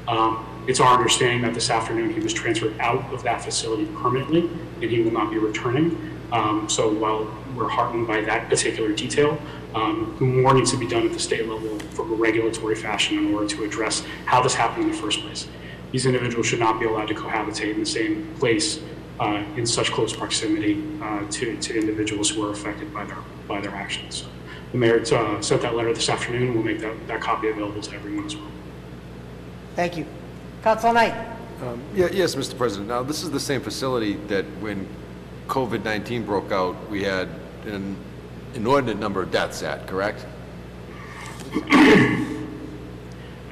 um, 0.08 0.46
it's 0.68 0.80
our 0.80 0.98
understanding 0.98 1.42
that 1.42 1.54
this 1.54 1.70
afternoon 1.70 2.14
he 2.14 2.20
was 2.20 2.34
transferred 2.34 2.80
out 2.80 3.02
of 3.14 3.24
that 3.24 3.42
facility 3.42 3.86
permanently 3.98 4.50
and 4.82 4.84
he 4.84 5.02
will 5.02 5.12
not 5.12 5.32
be 5.32 5.38
returning. 5.38 6.12
Um, 6.32 6.68
so 6.68 6.92
while 6.92 7.32
we're 7.56 7.70
heartened 7.70 8.08
by 8.08 8.22
that 8.22 8.50
particular 8.50 8.92
detail, 8.92 9.38
um, 9.74 10.16
more 10.20 10.54
needs 10.54 10.72
to 10.72 10.78
be 10.78 10.88
done 10.88 11.06
at 11.06 11.14
the 11.14 11.20
state 11.20 11.48
level 11.48 11.80
from 11.90 12.12
a 12.14 12.16
regulatory 12.16 12.76
fashion 12.76 13.18
in 13.18 13.34
order 13.34 13.48
to 13.48 13.64
address 13.64 14.04
how 14.26 14.42
this 14.42 14.54
happened 14.54 14.86
in 14.86 14.92
the 14.92 14.98
first 14.98 15.22
place. 15.22 15.48
These 15.92 16.06
individuals 16.06 16.46
should 16.46 16.60
not 16.60 16.80
be 16.80 16.86
allowed 16.86 17.08
to 17.08 17.14
cohabitate 17.14 17.74
in 17.74 17.80
the 17.80 17.86
same 17.86 18.34
place 18.36 18.82
uh, 19.20 19.44
in 19.56 19.66
such 19.66 19.92
close 19.92 20.14
proximity 20.16 20.84
uh, 21.02 21.26
to, 21.30 21.58
to 21.58 21.80
individuals 21.80 22.30
who 22.30 22.46
are 22.46 22.52
affected 22.52 22.94
by 22.94 23.06
their, 23.06 23.18
by 23.48 23.62
their 23.62 23.72
actions. 23.72 24.26
So 24.76 24.80
The 24.80 24.88
mayor 24.88 25.38
uh, 25.38 25.42
sent 25.42 25.62
that 25.62 25.74
letter 25.76 25.94
this 25.94 26.10
afternoon, 26.10 26.54
we'll 26.54 26.64
make 26.64 26.80
that, 26.80 27.08
that 27.08 27.22
copy 27.22 27.48
available 27.48 27.82
to 27.82 27.96
everyone 27.96 28.26
as 28.26 28.36
well. 28.36 28.52
Thank 29.74 29.96
you. 29.96 30.06
Councilor 30.64 30.94
Knight. 30.94 31.14
Um, 31.62 31.82
Yeah, 31.96 32.10
yes, 32.12 32.36
Mr. 32.36 32.58
President. 32.58 32.90
Now, 32.90 33.02
this 33.02 33.24
is 33.24 33.32
the 33.32 33.40
same 33.40 33.62
facility 33.62 34.16
that 34.28 34.44
when 34.60 34.86
COVID-19 35.48 36.26
broke 36.26 36.52
out, 36.52 36.76
we 36.90 37.04
had 37.04 37.30
an 37.66 37.96
inordinate 38.54 39.00
number 39.00 39.22
of 39.22 39.32
deaths 39.32 39.64
at, 39.64 39.88
correct? 39.88 40.26
I 41.54 42.28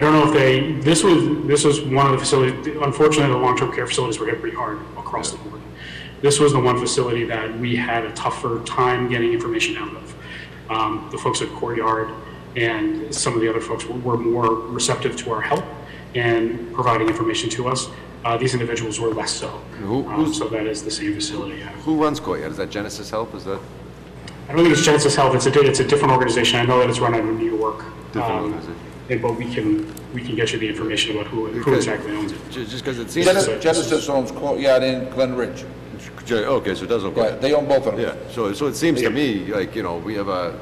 don't 0.01 0.11
know 0.11 0.27
if 0.27 0.33
they, 0.33 0.73
this 0.81 1.03
was, 1.03 1.47
this 1.47 1.63
was 1.63 1.79
one 1.81 2.07
of 2.07 2.11
the 2.11 2.17
facilities, 2.17 2.75
unfortunately, 2.81 3.31
the 3.31 3.39
long-term 3.39 3.73
care 3.73 3.87
facilities 3.87 4.19
were 4.19 4.25
hit 4.25 4.41
pretty 4.41 4.57
hard 4.57 4.79
across 4.97 5.31
the 5.31 5.37
board. 5.37 5.61
This 6.21 6.39
was 6.39 6.51
the 6.51 6.59
one 6.59 6.77
facility 6.77 7.23
that 7.25 7.57
we 7.59 7.77
had 7.77 8.03
a 8.03 8.11
tougher 8.11 8.61
time 8.65 9.07
getting 9.07 9.31
information 9.31 9.77
out 9.77 9.95
of. 9.95 10.12
Um, 10.69 11.07
The 11.11 11.17
folks 11.17 11.41
at 11.41 11.49
Courtyard 11.49 12.09
and 12.55 13.13
some 13.13 13.33
of 13.33 13.41
the 13.41 13.49
other 13.49 13.59
folks 13.61 13.85
were- 13.85 13.95
were 13.99 14.17
more 14.17 14.49
receptive 14.53 15.15
to 15.17 15.31
our 15.31 15.41
help 15.41 15.63
and 16.15 16.71
providing 16.73 17.07
information 17.07 17.49
to 17.51 17.67
us. 17.67 17.87
Uh, 18.23 18.37
These 18.37 18.53
individuals 18.53 18.99
were 18.99 19.09
less 19.09 19.31
so. 19.31 19.49
Who- 19.81 20.07
Um, 20.07 20.33
So 20.33 20.47
that 20.47 20.65
is 20.65 20.81
the 20.83 20.91
same 20.91 21.13
facility, 21.13 21.57
yeah. 21.59 21.69
Who 21.85 21.95
runs 21.95 22.19
Courtyard? 22.19 22.51
Is 22.51 22.57
that 22.57 22.69
Genesis 22.69 23.09
Health? 23.09 23.35
Is 23.35 23.43
that 23.45 23.59
I 24.49 24.53
don't 24.53 24.63
think 24.65 24.75
it's 24.77 24.85
Genesis 24.85 25.15
Health, 25.15 25.35
it's 25.35 25.45
a, 25.45 25.61
it's 25.61 25.79
a 25.79 25.85
different 25.85 26.11
organization, 26.13 26.59
I 26.59 26.65
know 26.65 26.79
that 26.79 26.89
it's 26.89 26.99
run 26.99 27.13
out 27.13 27.21
of 27.21 27.39
New 27.39 27.55
York. 27.57 27.83
different 28.11 28.31
Um, 28.35 28.43
organization? 28.43 28.75
and- 29.09 29.21
But 29.21 29.37
we 29.37 29.45
can, 29.45 29.87
we 30.13 30.21
can 30.21 30.35
get 30.35 30.51
you 30.53 30.59
the 30.59 30.67
information 30.67 31.15
about 31.15 31.27
who, 31.27 31.47
who 31.47 31.73
exactly 31.73 32.11
owns 32.15 32.31
it. 32.33 32.37
Just 32.51 32.83
because 32.83 32.99
it 32.99 33.09
seems... 33.09 33.25
Genesis 33.25 33.63
Genesis 33.63 34.09
owns 34.09 34.31
Courtyard 34.31 34.83
in 34.83 35.09
Glen 35.09 35.35
Ridge. 35.35 35.63
Okay, 36.31 36.75
so 36.75 36.83
it 36.83 36.87
does 36.87 37.03
own 37.03 37.11
Yeah, 37.11 37.15
Courtyard. 37.15 37.41
they 37.41 37.53
own 37.53 37.67
both 37.67 37.85
of 37.87 37.95
them. 37.97 38.01
Yeah, 38.01 38.15
so, 38.31 38.53
so 38.53 38.67
it 38.67 38.75
seems 38.75 39.01
to 39.01 39.09
me, 39.09 39.45
like, 39.53 39.75
you 39.75 39.83
know, 39.83 39.97
we 39.97 40.15
have 40.15 40.29
a, 40.29 40.57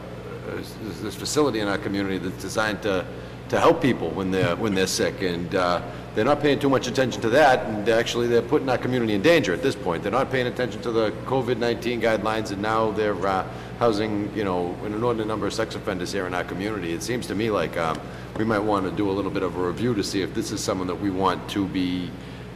this- 0.47 0.73
this 1.01 1.15
facility 1.15 1.59
in 1.59 1.67
our 1.67 1.77
community 1.77 2.17
that's 2.17 2.41
designed 2.41 2.81
to, 2.83 3.05
to 3.49 3.59
help 3.59 3.81
people 3.81 4.09
when 4.11 4.31
they're, 4.31 4.55
when 4.55 4.73
they're 4.73 4.87
sick, 4.87 5.21
and 5.21 5.53
uh, 5.55 5.81
they're 6.15 6.25
not 6.25 6.41
paying 6.41 6.59
too 6.59 6.69
much 6.69 6.87
attention 6.87 7.21
to 7.21 7.29
that, 7.29 7.65
and 7.67 7.87
actually, 7.89 8.27
they're 8.27 8.41
putting 8.41 8.67
our 8.69 8.77
community 8.77 9.13
in 9.13 9.21
danger 9.21 9.53
at 9.53 9.61
this 9.61 9.75
point. 9.75 10.03
They're 10.03 10.11
not 10.11 10.31
paying 10.31 10.47
attention 10.47 10.81
to 10.81 10.91
the 10.91 11.11
COVID-19 11.25 12.01
guidelines, 12.01 12.51
and 12.51 12.61
now 12.61 12.91
they're 12.91 13.15
uh, 13.27 13.47
housing, 13.79 14.33
you 14.35 14.43
know, 14.43 14.75
an 14.83 14.93
inordinate 14.93 15.27
number 15.27 15.47
of 15.47 15.53
sex 15.53 15.75
offenders 15.75 16.11
here 16.11 16.27
in 16.27 16.33
our 16.33 16.43
community. 16.43 16.91
It 16.93 17.03
seems 17.03 17.27
to 17.27 17.35
me 17.35 17.49
like 17.51 17.77
um, 17.77 17.99
we 18.37 18.43
might 18.45 18.59
want 18.59 18.85
to 18.85 18.91
do 18.91 19.09
a 19.09 19.13
little 19.13 19.31
bit 19.31 19.43
of 19.43 19.55
a 19.57 19.61
review 19.67 19.93
to 19.95 20.03
see 20.03 20.21
if 20.21 20.33
this 20.33 20.51
is 20.51 20.61
someone 20.61 20.87
that 20.87 20.99
we 20.99 21.09
want 21.11 21.47
to 21.51 21.65
be 21.67 22.09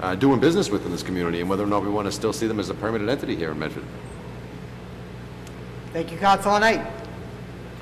uh, 0.06 0.14
doing 0.14 0.40
business 0.40 0.70
with 0.70 0.86
in 0.86 0.92
this 0.92 1.02
community, 1.02 1.42
and 1.42 1.50
whether 1.50 1.64
or 1.64 1.68
not 1.68 1.82
we 1.84 1.90
want 1.90 2.06
to 2.06 2.12
still 2.12 2.32
see 2.32 2.46
them 2.46 2.60
as 2.60 2.70
a 2.70 2.76
permanent 2.76 3.10
entity 3.10 3.36
here 3.36 3.52
in 3.52 3.58
Medford. 3.58 3.84
Thank 5.94 6.12
you, 6.12 6.18
Councilor 6.20 6.60
Knight. 6.60 6.86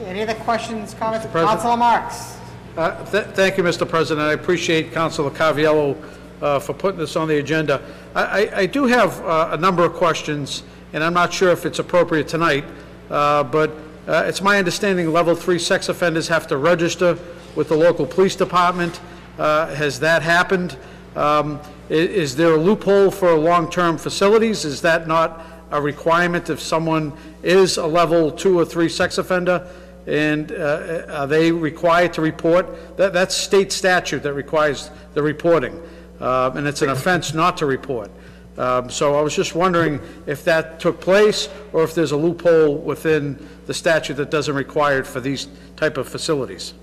Any 0.05 0.21
other 0.21 0.33
questions, 0.35 0.93
comments? 0.93 1.25
Councilor 1.27 1.75
Marks. 1.77 2.37
Uh, 2.77 3.03
th- 3.11 3.25
Thank 3.35 3.57
you, 3.57 3.63
Mr. 3.63 3.87
President. 3.87 4.25
I 4.25 4.33
appreciate 4.33 4.93
Councilor 4.93 5.31
Caraviello 5.31 5.97
uh, 6.41 6.59
for 6.59 6.73
putting 6.73 6.99
this 6.99 7.15
on 7.17 7.27
the 7.27 7.37
agenda. 7.39 7.81
I- 8.15 8.23
I 8.23 8.59
I 8.61 8.65
do 8.67 8.85
have 8.85 9.19
uh, 9.25 9.49
a 9.51 9.57
number 9.57 9.83
of 9.83 9.93
questions, 9.93 10.63
and 10.93 11.03
I'm 11.03 11.13
not 11.13 11.33
sure 11.33 11.49
if 11.51 11.65
it's 11.65 11.79
appropriate 11.79 12.27
tonight, 12.29 12.63
uh, 13.09 13.43
but 13.43 13.69
uh, 14.07 14.23
it's 14.27 14.41
my 14.41 14.57
understanding 14.59 15.11
Level 15.11 15.35
3 15.35 15.59
sex 15.59 15.89
offenders 15.89 16.27
have 16.29 16.47
to 16.47 16.57
register 16.57 17.17
with 17.55 17.67
the 17.67 17.75
local 17.75 18.05
police 18.05 18.35
department. 18.37 19.01
Uh, 19.37 19.67
Has 19.75 19.99
that 19.99 20.21
happened? 20.21 20.77
Um, 21.15 21.59
i- 21.59 21.82
Is 21.93 22.35
there 22.35 22.53
a 22.53 22.57
loophole 22.57 23.11
for 23.11 23.35
long-term 23.35 23.99
facilities? 23.99 24.65
Is 24.65 24.81
that 24.81 25.07
not 25.07 25.45
a 25.69 25.79
requirement 25.79 26.49
if 26.49 26.59
someone 26.59 27.13
is 27.43 27.77
a 27.77 27.85
Level 27.85 28.31
2 28.31 28.57
or 28.57 28.65
3 28.65 28.89
sex 28.89 29.19
offender? 29.19 29.67
And 30.07 30.51
uh, 30.51 31.05
are 31.09 31.27
they 31.27 31.51
required 31.51 32.11
to 32.13 32.21
report? 32.21 32.97
That, 32.97 33.13
that's 33.13 33.35
state 33.35 33.71
statute 33.71 34.23
that 34.23 34.33
requires 34.33 34.89
the 35.13 35.21
reporting. 35.21 35.79
Uh, 36.19 36.49
And 36.55 36.65
it's 36.65 36.81
an 36.81 36.89
offense 36.89 37.35
not 37.35 37.57
to 37.57 37.67
report. 37.67 38.09
Um, 38.57 38.89
So 38.89 39.13
I 39.13 39.21
was 39.21 39.35
just 39.35 39.53
wondering 39.53 39.99
if 40.25 40.43
that 40.45 40.79
took 40.79 40.99
place, 40.99 41.47
or 41.73 41.83
if 41.83 41.93
there's 41.93 42.11
a 42.11 42.17
loophole 42.17 42.75
within 42.75 43.37
the 43.67 43.73
statute 43.73 44.15
that 44.15 44.31
doesn't 44.31 44.55
require 44.55 45.01
it 45.01 45.05
for 45.05 45.19
these 45.19 45.47
type 45.75 45.97
of 45.97 46.07
facilities. 46.07 46.73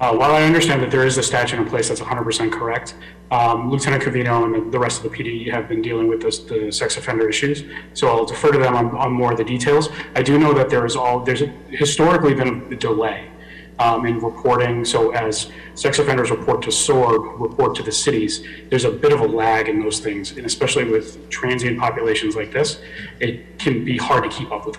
Uh, 0.00 0.14
While 0.14 0.30
I 0.30 0.42
understand 0.44 0.80
that 0.82 0.90
there 0.90 1.04
is 1.04 1.18
a 1.18 1.22
statute 1.22 1.58
in 1.60 1.66
place 1.66 1.88
that's 1.88 2.00
100% 2.00 2.50
correct, 2.50 2.94
um, 3.30 3.70
Lieutenant 3.70 4.02
Covino 4.02 4.44
and 4.44 4.72
the- 4.72 4.78
rest 4.78 5.04
of 5.04 5.10
the 5.10 5.16
PD 5.16 5.50
have 5.50 5.68
been 5.68 5.82
dealing 5.82 6.08
with 6.08 6.22
this, 6.22 6.38
the 6.38 6.72
sex 6.72 6.96
offender 6.96 7.28
issues, 7.28 7.64
so 7.92 8.08
I'll 8.08 8.24
defer 8.24 8.50
to 8.50 8.58
them 8.58 8.74
on, 8.74 8.96
on 8.96 9.12
more 9.12 9.32
of 9.32 9.36
the 9.36 9.44
details. 9.44 9.90
I 10.16 10.22
do 10.22 10.38
know 10.38 10.54
that 10.54 10.70
there 10.70 10.86
is 10.86 10.96
all, 10.96 11.20
there's 11.20 11.42
historically 11.68 12.32
been 12.32 12.66
a 12.72 12.76
delay 12.76 13.28
um, 13.78 14.06
in 14.06 14.20
reporting. 14.20 14.86
So 14.86 15.10
as 15.10 15.50
sex 15.74 15.98
offenders 15.98 16.30
report 16.30 16.62
to 16.62 16.70
SORB, 16.70 17.38
report 17.38 17.74
to 17.76 17.82
the 17.82 17.92
cities, 17.92 18.42
there's 18.70 18.84
a 18.84 18.90
bit 18.90 19.12
of 19.12 19.20
a 19.20 19.26
lag 19.26 19.68
in 19.68 19.80
those 19.80 20.00
things. 20.00 20.32
And 20.32 20.46
especially 20.46 20.84
with 20.84 21.28
transient 21.28 21.78
populations 21.78 22.36
like 22.36 22.52
this, 22.52 22.80
it 23.20 23.58
can 23.58 23.84
be 23.84 23.98
hard 23.98 24.24
to 24.24 24.30
keep 24.30 24.50
up 24.50 24.66
with. 24.66 24.78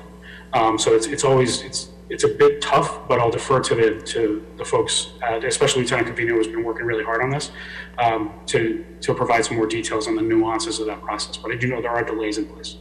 Um, 0.53 0.79
so 0.79 0.95
it's, 0.95 1.05
it's 1.05 1.23
always, 1.23 1.61
it's, 1.61 1.89
it's 2.11 2.25
a 2.25 2.27
bit 2.27 2.61
tough, 2.61 3.07
but 3.07 3.19
I'll 3.19 3.31
defer 3.31 3.61
to 3.61 3.73
the, 3.73 4.01
to 4.01 4.45
the 4.57 4.65
folks, 4.65 5.13
especially 5.23 5.83
Lieutenant 5.83 6.09
Covino 6.09 6.31
who's 6.31 6.45
been 6.45 6.63
working 6.63 6.85
really 6.85 7.05
hard 7.05 7.21
on 7.21 7.29
this, 7.29 7.51
um, 7.99 8.33
to, 8.47 8.85
to 8.99 9.13
provide 9.13 9.45
some 9.45 9.55
more 9.55 9.65
details 9.65 10.09
on 10.09 10.17
the 10.17 10.21
nuances 10.21 10.79
of 10.81 10.87
that 10.87 11.01
process. 11.01 11.37
But 11.37 11.53
I 11.53 11.55
do 11.55 11.67
know 11.67 11.81
there 11.81 11.91
are 11.91 12.03
delays 12.03 12.37
in 12.37 12.47
place. 12.47 12.75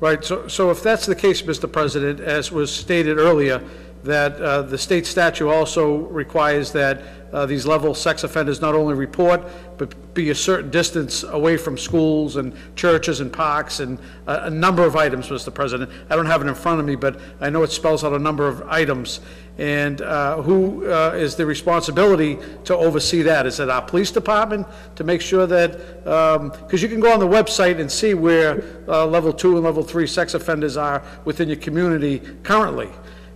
Right, 0.00 0.24
so, 0.24 0.48
so 0.48 0.70
if 0.70 0.82
that's 0.82 1.04
the 1.04 1.14
case, 1.14 1.42
Mr. 1.42 1.70
President, 1.70 2.20
as 2.20 2.50
was 2.50 2.74
stated 2.74 3.18
earlier, 3.18 3.62
that 4.02 4.40
uh, 4.40 4.62
the 4.62 4.78
state 4.78 5.04
statute 5.04 5.50
also 5.50 5.96
requires 5.96 6.72
that 6.72 7.23
uh, 7.34 7.44
these 7.44 7.66
level 7.66 7.94
sex 7.94 8.22
offenders 8.22 8.60
not 8.60 8.74
only 8.76 8.94
report, 8.94 9.42
but 9.76 10.14
be 10.14 10.30
a 10.30 10.34
certain 10.34 10.70
distance 10.70 11.24
away 11.24 11.56
from 11.56 11.76
schools 11.76 12.36
and 12.36 12.54
churches 12.76 13.18
and 13.18 13.32
parks 13.32 13.80
and 13.80 13.98
a, 14.28 14.44
a 14.44 14.50
number 14.50 14.84
of 14.84 14.94
items, 14.94 15.28
Mr. 15.28 15.52
President. 15.52 15.90
I 16.08 16.14
don't 16.14 16.26
have 16.26 16.42
it 16.42 16.46
in 16.46 16.54
front 16.54 16.78
of 16.78 16.86
me, 16.86 16.94
but 16.94 17.18
I 17.40 17.50
know 17.50 17.64
it 17.64 17.72
spells 17.72 18.04
out 18.04 18.12
a 18.12 18.18
number 18.18 18.46
of 18.46 18.62
items. 18.68 19.18
And 19.58 20.00
uh, 20.00 20.42
who 20.42 20.88
uh, 20.88 21.12
is 21.14 21.34
the 21.34 21.44
responsibility 21.44 22.38
to 22.64 22.76
oversee 22.76 23.22
that? 23.22 23.46
Is 23.46 23.58
it 23.58 23.68
our 23.68 23.82
police 23.82 24.12
department 24.12 24.66
to 24.94 25.02
make 25.02 25.20
sure 25.20 25.46
that, 25.46 26.04
because 26.04 26.82
you 26.82 26.88
can 26.88 27.00
go 27.00 27.12
on 27.12 27.18
the 27.18 27.26
website 27.26 27.80
and 27.80 27.90
see 27.90 28.14
where 28.14 28.62
uh, 28.86 29.06
level 29.06 29.32
two 29.32 29.56
and 29.56 29.64
level 29.64 29.82
three 29.82 30.06
sex 30.06 30.34
offenders 30.34 30.76
are 30.76 31.02
within 31.24 31.48
your 31.48 31.58
community 31.58 32.20
currently. 32.44 32.90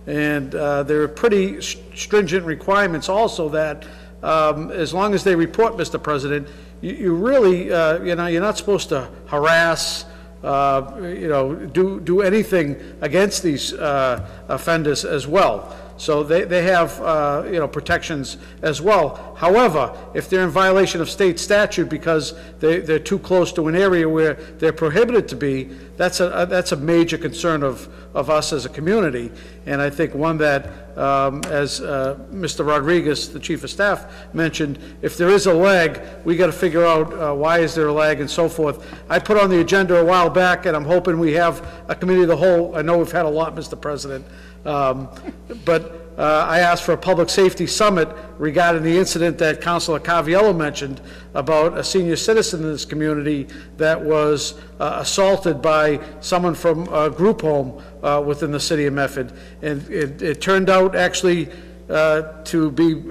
And 0.09 0.55
uh, 0.55 0.81
there 0.81 1.03
are 1.03 1.07
pretty 1.07 1.61
stringent 1.61 2.43
requirements 2.43 3.09
also 3.09 3.47
that, 3.49 3.85
um, 4.23 4.71
as 4.71 4.91
long 4.91 5.13
as 5.13 5.23
they 5.23 5.35
report, 5.35 5.73
Mr. 5.73 6.01
President, 6.01 6.47
you, 6.81 6.93
you 6.93 7.13
really, 7.13 7.71
uh, 7.71 8.01
you 8.01 8.15
know, 8.15 8.25
you're 8.25 8.41
not 8.41 8.57
supposed 8.57 8.89
to 8.89 9.07
harass, 9.27 10.05
uh, 10.43 10.99
you 10.99 11.27
know, 11.27 11.53
do, 11.53 11.99
do 11.99 12.21
anything 12.21 12.75
against 13.01 13.43
these 13.43 13.71
uh, 13.73 14.27
offenders 14.47 15.05
as 15.05 15.27
well. 15.27 15.77
So 15.97 16.23
they, 16.23 16.43
they 16.43 16.63
have, 16.63 16.99
uh, 17.01 17.43
you 17.45 17.59
know, 17.59 17.67
protections 17.67 18.37
as 18.63 18.81
well. 18.81 19.28
However, 19.39 19.97
if 20.13 20.29
they're 20.29 20.43
in 20.43 20.49
violation 20.49 20.99
of 20.99 21.09
state 21.09 21.39
statute 21.39 21.87
because 21.87 22.33
they, 22.59 22.81
they're 22.81 22.99
too 22.99 23.19
close 23.19 23.53
to 23.53 23.69
an 23.69 23.75
area 23.75 24.07
where 24.07 24.33
they're 24.33 24.73
prohibited 24.73 25.29
to 25.29 25.37
be, 25.37 25.69
that's 25.95 26.19
a, 26.19 26.45
that's 26.49 26.73
a 26.73 26.75
major 26.75 27.17
concern 27.17 27.63
of, 27.63 27.87
of 28.13 28.29
us 28.29 28.51
as 28.51 28.65
a 28.65 28.69
community. 28.69 29.31
And 29.65 29.81
I 29.81 29.91
think 29.91 30.13
one 30.13 30.37
that, 30.39 30.97
um, 30.97 31.41
as 31.45 31.79
uh, 31.79 32.19
Mr. 32.33 32.67
Rodriguez, 32.67 33.31
the 33.31 33.39
chief 33.39 33.63
of 33.63 33.69
staff, 33.69 34.13
mentioned, 34.33 34.77
if 35.01 35.15
there 35.15 35.29
is 35.29 35.45
a 35.45 35.53
lag, 35.53 36.01
we 36.25 36.35
got 36.35 36.47
to 36.47 36.51
figure 36.51 36.85
out 36.85 37.13
uh, 37.13 37.33
why 37.33 37.59
is 37.59 37.73
there 37.73 37.87
a 37.87 37.93
lag 37.93 38.19
and 38.19 38.29
so 38.29 38.49
forth. 38.49 38.93
I 39.07 39.19
put 39.19 39.37
on 39.37 39.49
the 39.49 39.61
agenda 39.61 39.95
a 39.95 40.03
while 40.03 40.29
back, 40.29 40.65
and 40.65 40.75
I'm 40.75 40.83
hoping 40.83 41.17
we 41.17 41.31
have 41.35 41.65
a 41.87 41.95
committee 41.95 42.23
of 42.23 42.27
the 42.27 42.35
whole. 42.35 42.75
I 42.75 42.81
know 42.81 42.97
we've 42.97 43.09
had 43.09 43.25
a 43.25 43.29
lot, 43.29 43.55
Mr. 43.55 43.79
President. 43.79 44.25
Um, 44.65 45.07
But 45.65 46.08
uh, 46.19 46.45
I 46.49 46.59
asked 46.59 46.83
for 46.83 46.91
a 46.91 46.97
public 46.97 47.29
safety 47.29 47.65
summit 47.65 48.09
regarding 48.37 48.83
the 48.83 48.97
incident 48.97 49.37
that 49.37 49.61
Councilor 49.61 50.01
Caraviello 50.01 50.55
mentioned 50.55 50.99
about 51.33 51.77
a 51.77 51.83
senior 51.83 52.17
citizen 52.17 52.61
in 52.61 52.71
this 52.73 52.83
community 52.83 53.47
that 53.77 53.99
was 53.99 54.59
uh, 54.81 54.97
assaulted 54.99 55.61
by 55.61 56.01
someone 56.19 56.55
from 56.55 56.93
a 56.93 57.09
group 57.09 57.41
home 57.41 57.81
uh, 58.03 58.21
within 58.25 58.51
the 58.51 58.59
city 58.59 58.85
of 58.85 58.93
Medford. 58.93 59.31
And 59.61 59.89
it, 59.89 60.21
it 60.21 60.41
turned 60.41 60.69
out 60.69 60.93
actually 60.93 61.49
uh, 61.89 62.43
to 62.43 62.69
be 62.71 63.01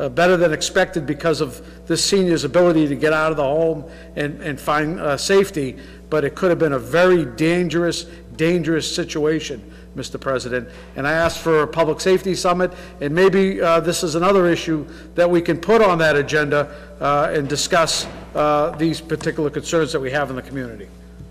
uh, 0.00 0.08
better 0.08 0.36
than 0.36 0.52
expected 0.52 1.06
because 1.06 1.40
of 1.40 1.86
this 1.86 2.04
senior's 2.04 2.42
ability 2.44 2.88
to 2.88 2.96
get 2.96 3.12
out 3.12 3.30
of 3.30 3.36
the 3.36 3.44
home 3.44 3.84
and, 4.16 4.40
and 4.42 4.60
find 4.60 4.98
uh, 4.98 5.16
safety, 5.16 5.76
but 6.08 6.24
it 6.24 6.34
could 6.34 6.50
have 6.50 6.58
been 6.58 6.72
a 6.72 6.78
very 6.78 7.24
dangerous, 7.24 8.04
dangerous 8.34 8.92
situation, 8.92 9.62
Mr. 9.96 10.20
President. 10.20 10.68
And 10.96 11.06
I 11.06 11.12
asked 11.12 11.38
for 11.38 11.62
a 11.62 11.66
public 11.66 12.00
safety 12.00 12.34
summit, 12.34 12.72
and 13.00 13.14
maybe 13.14 13.60
uh, 13.60 13.80
this 13.80 14.02
is 14.02 14.14
another 14.14 14.46
issue 14.46 14.86
that 15.14 15.28
we 15.28 15.42
can 15.42 15.58
put 15.58 15.82
on 15.82 15.98
that 15.98 16.16
agenda 16.16 16.74
uh, 17.00 17.30
and 17.32 17.48
discuss 17.48 18.06
uh, 18.34 18.70
these 18.76 19.00
particular 19.00 19.50
concerns 19.50 19.92
that 19.92 20.00
we 20.00 20.10
have 20.10 20.30
in 20.30 20.36
the 20.36 20.42
community. 20.42 20.88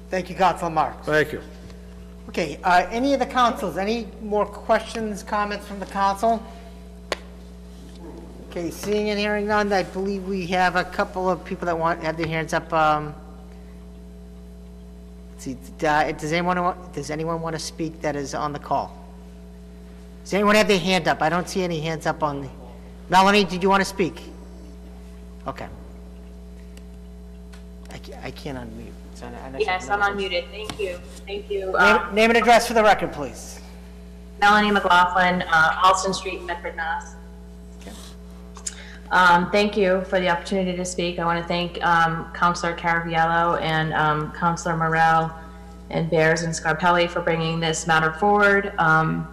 Thank 0.09 0.29
you, 0.29 0.35
Councilor 0.35 0.71
Marks. 0.71 1.05
Thank 1.05 1.31
you. 1.31 1.41
Okay, 2.27 2.59
uh, 2.63 2.85
any 2.89 3.13
of 3.13 3.19
the 3.19 3.25
councils, 3.25 3.77
any 3.77 4.07
more 4.21 4.45
questions, 4.45 5.23
comments 5.23 5.65
from 5.65 5.79
the 5.79 5.85
council? 5.85 6.43
Okay, 8.49 8.69
seeing 8.69 9.09
and 9.09 9.19
hearing 9.19 9.47
none, 9.47 9.71
I 9.71 9.83
believe 9.83 10.27
we 10.27 10.45
have 10.47 10.75
a 10.75 10.83
couple 10.83 11.29
of 11.29 11.43
people 11.45 11.65
that 11.67 11.77
want, 11.77 12.03
have 12.03 12.17
their 12.17 12.27
hands 12.27 12.53
up. 12.53 12.71
um, 12.73 13.15
See, 15.39 15.57
uh, 15.87 16.11
does 16.11 16.33
anyone, 16.33 16.61
want- 16.61 16.93
does 16.93 17.09
anyone 17.09 17.41
want 17.41 17.55
to 17.55 17.59
speak 17.59 18.01
that 18.01 18.15
is 18.17 18.35
on 18.35 18.51
the 18.51 18.59
call? 18.59 18.93
Does 20.25 20.33
anyone 20.33 20.55
have 20.55 20.67
their 20.67 20.77
hand 20.79 21.07
up? 21.07 21.21
I 21.21 21.29
don't 21.29 21.47
see 21.47 21.63
any 21.63 21.79
hands 21.79 22.05
up 22.05 22.21
on 22.21 22.41
the, 22.41 22.49
Melanie, 23.07 23.45
did 23.45 23.63
you 23.63 23.69
want 23.69 23.79
to 23.81 23.85
speak? 23.85 24.21
Okay. 25.47 25.67
I 27.91 27.97
ca- 27.97 28.19
I 28.21 28.31
can't 28.31 28.57
unmute. 28.57 28.91
so 29.15 29.25
I- 29.27 29.55
I 29.55 29.59
Yes, 29.59 29.89
I'm 29.89 30.01
unmuted. 30.01 30.49
Thank 30.51 30.77
you. 30.79 30.99
Thank 31.25 31.49
you. 31.49 31.65
Name 31.67 31.75
Um, 31.75 32.13
name 32.15 32.29
and 32.31 32.37
address 32.37 32.67
for 32.67 32.73
the 32.73 32.83
record, 32.83 33.11
please. 33.13 33.59
Melanie 34.41 34.71
McLaughlin, 34.71 35.41
uh, 35.41 35.71
Halston 35.71 36.13
Street, 36.13 36.43
Medford, 36.45 36.75
Mass. 36.75 37.15
Um, 39.11 39.49
Thank 39.49 39.75
you 39.75 40.03
for 40.05 40.19
the 40.19 40.29
opportunity 40.29 40.77
to 40.77 40.85
speak. 40.85 41.17
I 41.17 41.25
want 41.25 41.41
to 41.41 41.47
thank 41.47 41.83
um, 41.83 42.31
Counselor 42.33 42.75
Caraviello 42.75 43.59
and 43.61 43.93
um, 43.93 44.31
Counselor 44.33 44.77
Morell 44.77 45.33
and 45.89 46.09
Bears 46.09 46.43
and 46.43 46.53
Scarpelli 46.53 47.09
for 47.09 47.21
bringing 47.21 47.59
this 47.59 47.87
matter 47.87 48.13
forward. 48.13 48.73
Um, 48.77 49.27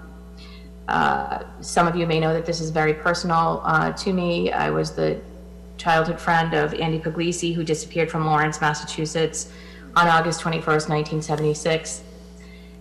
uh, 0.89 1.45
Some 1.61 1.87
of 1.87 1.95
you 1.95 2.07
may 2.07 2.21
know 2.21 2.33
that 2.33 2.47
this 2.47 2.61
is 2.61 2.71
very 2.71 2.95
personal 2.95 3.61
uh, 3.65 3.93
to 3.93 4.13
me. 4.13 4.51
I 4.51 4.71
was 4.71 4.93
the 4.93 5.21
childhood 5.77 6.19
friend 6.19 6.55
of 6.55 6.73
Andy 6.73 6.99
Puglisi, 6.99 7.55
who 7.55 7.63
disappeared 7.63 8.11
from 8.11 8.25
Lawrence, 8.25 8.63
Massachusetts 8.63 9.53
on 9.95 10.09
August 10.09 10.41
21st, 10.41 10.89
1976. 10.89 12.03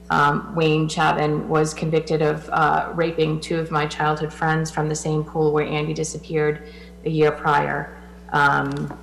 Um, 0.09 0.53
Wayne 0.55 0.87
Chapman 0.87 1.49
was 1.49 1.73
convicted 1.73 2.21
of 2.21 2.47
uh, 2.51 2.91
raping 2.93 3.39
two 3.39 3.59
of 3.59 3.71
my 3.71 3.85
childhood 3.87 4.31
friends 4.31 4.69
from 4.69 4.87
the 4.87 4.95
same 4.95 5.23
pool 5.23 5.51
where 5.51 5.65
Andy 5.65 5.93
disappeared 5.93 6.69
a 7.05 7.09
year 7.09 7.31
prior. 7.31 7.97
Um, 8.31 8.97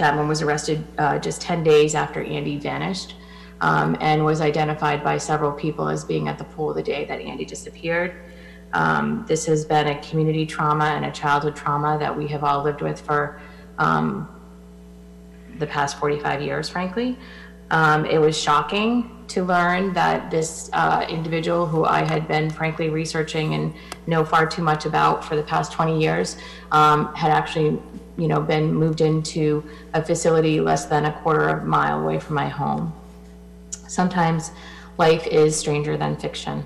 was 0.00 0.42
arrested 0.42 0.86
uh, 0.98 1.18
just 1.18 1.42
10 1.42 1.64
days 1.64 1.96
after 1.96 2.22
Andy 2.22 2.56
vanished 2.56 3.16
um, 3.60 3.96
and 4.00 4.24
was 4.24 4.40
identified 4.40 5.02
by 5.02 5.18
several 5.18 5.50
people 5.50 5.88
as 5.88 6.04
being 6.04 6.28
at 6.28 6.38
the 6.38 6.44
pool 6.44 6.72
the 6.72 6.82
day 6.82 7.04
that 7.06 7.20
Andy 7.20 7.44
disappeared. 7.44 8.14
Um, 8.74 9.24
this 9.26 9.46
has 9.46 9.64
been 9.64 9.88
a 9.88 10.00
community 10.00 10.46
trauma 10.46 10.84
and 10.84 11.04
a 11.04 11.10
childhood 11.10 11.56
trauma 11.56 11.98
that 11.98 12.16
we 12.16 12.28
have 12.28 12.44
all 12.44 12.62
lived 12.62 12.80
with 12.80 13.00
for 13.00 13.40
um, 13.78 14.28
the 15.58 15.66
past 15.66 15.98
45 15.98 16.42
years, 16.42 16.68
frankly. 16.68 17.18
Um, 17.70 18.04
it 18.06 18.18
was 18.18 18.38
shocking 18.38 19.17
to 19.28 19.44
learn 19.44 19.92
that 19.92 20.30
this 20.30 20.70
uh, 20.72 21.06
individual, 21.08 21.66
who 21.66 21.84
I 21.84 22.02
had 22.02 22.26
been 22.26 22.50
frankly 22.50 22.88
researching 22.88 23.54
and 23.54 23.74
know 24.06 24.24
far 24.24 24.46
too 24.46 24.62
much 24.62 24.86
about 24.86 25.24
for 25.24 25.36
the 25.36 25.42
past 25.42 25.72
20 25.72 26.00
years, 26.00 26.36
um, 26.72 27.14
had 27.14 27.30
actually, 27.30 27.80
you 28.16 28.28
know, 28.28 28.40
been 28.40 28.72
moved 28.72 29.00
into 29.00 29.62
a 29.94 30.02
facility 30.02 30.60
less 30.60 30.86
than 30.86 31.04
a 31.04 31.12
quarter 31.20 31.48
of 31.48 31.62
a 31.62 31.66
mile 31.66 32.00
away 32.00 32.18
from 32.18 32.34
my 32.34 32.48
home. 32.48 32.92
Sometimes 33.70 34.50
life 34.96 35.26
is 35.26 35.58
stranger 35.58 35.96
than 35.96 36.16
fiction. 36.16 36.64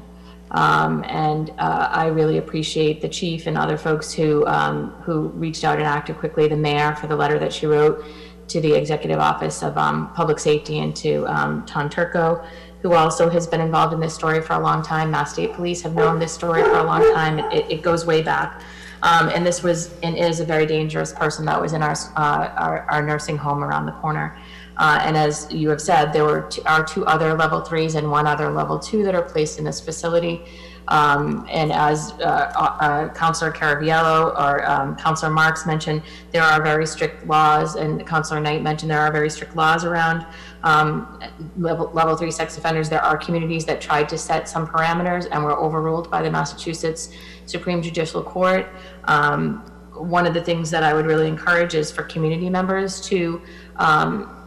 Um, 0.52 1.02
and 1.08 1.50
uh, 1.58 1.88
I 1.90 2.06
really 2.08 2.36
appreciate 2.36 3.00
the 3.00 3.08
chief 3.08 3.46
and 3.46 3.56
other 3.56 3.78
folks 3.78 4.12
who 4.12 4.46
um, 4.46 4.90
who 5.02 5.28
reached 5.28 5.64
out 5.64 5.78
and 5.78 5.86
acted 5.86 6.18
quickly. 6.18 6.46
The 6.46 6.56
mayor 6.56 6.94
for 6.94 7.06
the 7.06 7.16
letter 7.16 7.38
that 7.38 7.52
she 7.52 7.66
wrote 7.66 8.04
to 8.52 8.60
the 8.60 8.74
executive 8.74 9.18
office 9.18 9.62
of 9.62 9.76
um, 9.78 10.12
public 10.14 10.38
safety 10.38 10.78
and 10.78 10.94
to 10.96 11.24
um, 11.26 11.64
Tom 11.66 11.88
Turco, 11.88 12.44
who 12.82 12.92
also 12.92 13.30
has 13.30 13.46
been 13.46 13.60
involved 13.60 13.94
in 13.94 14.00
this 14.00 14.14
story 14.14 14.42
for 14.42 14.52
a 14.54 14.60
long 14.60 14.82
time. 14.82 15.10
Mass 15.10 15.32
State 15.32 15.54
Police 15.54 15.80
have 15.82 15.94
known 15.94 16.18
this 16.18 16.32
story 16.32 16.62
for 16.62 16.78
a 16.78 16.84
long 16.84 17.02
time. 17.14 17.38
It, 17.52 17.70
it 17.70 17.82
goes 17.82 18.04
way 18.04 18.22
back. 18.22 18.62
Um, 19.02 19.30
and 19.30 19.44
this 19.44 19.62
was 19.62 19.98
and 20.02 20.16
is 20.16 20.38
a 20.40 20.44
very 20.44 20.66
dangerous 20.66 21.12
person 21.12 21.44
that 21.46 21.60
was 21.60 21.72
in 21.72 21.82
our, 21.82 21.96
uh, 22.16 22.52
our, 22.56 22.82
our 22.90 23.02
nursing 23.02 23.36
home 23.36 23.64
around 23.64 23.86
the 23.86 23.92
corner. 23.92 24.38
Uh, 24.76 25.00
and 25.02 25.16
as 25.16 25.50
you 25.52 25.68
have 25.70 25.80
said, 25.80 26.12
there 26.12 26.24
were 26.24 26.48
are 26.66 26.84
two 26.84 27.04
other 27.06 27.34
level 27.34 27.60
threes 27.60 27.94
and 27.94 28.10
one 28.10 28.26
other 28.26 28.50
level 28.50 28.78
two 28.78 29.02
that 29.04 29.14
are 29.14 29.22
placed 29.22 29.58
in 29.58 29.64
this 29.64 29.80
facility. 29.80 30.44
Um, 30.88 31.46
and 31.50 31.72
as 31.72 32.12
uh, 32.20 32.52
uh, 32.54 33.14
Councilor 33.14 33.52
Caraviello 33.52 34.38
or 34.38 34.68
um, 34.68 34.96
Councilor 34.96 35.30
Marks 35.30 35.64
mentioned, 35.64 36.02
there 36.32 36.42
are 36.42 36.62
very 36.62 36.86
strict 36.86 37.26
laws, 37.26 37.76
and 37.76 38.06
Councilor 38.06 38.40
Knight 38.40 38.62
mentioned 38.62 38.90
there 38.90 39.00
are 39.00 39.12
very 39.12 39.30
strict 39.30 39.56
laws 39.56 39.84
around 39.84 40.26
um, 40.64 41.20
level, 41.56 41.90
level 41.92 42.16
three 42.16 42.30
sex 42.30 42.58
offenders. 42.58 42.88
There 42.88 43.02
are 43.02 43.16
communities 43.16 43.64
that 43.66 43.80
tried 43.80 44.08
to 44.10 44.18
set 44.18 44.48
some 44.48 44.66
parameters 44.66 45.28
and 45.30 45.44
were 45.44 45.56
overruled 45.58 46.10
by 46.10 46.22
the 46.22 46.30
Massachusetts 46.30 47.10
Supreme 47.46 47.82
Judicial 47.82 48.22
Court. 48.22 48.68
Um, 49.04 49.64
one 49.94 50.26
of 50.26 50.34
the 50.34 50.42
things 50.42 50.70
that 50.70 50.82
I 50.82 50.94
would 50.94 51.06
really 51.06 51.28
encourage 51.28 51.74
is 51.74 51.92
for 51.92 52.02
community 52.02 52.48
members 52.48 53.00
to 53.02 53.42
um, 53.76 54.41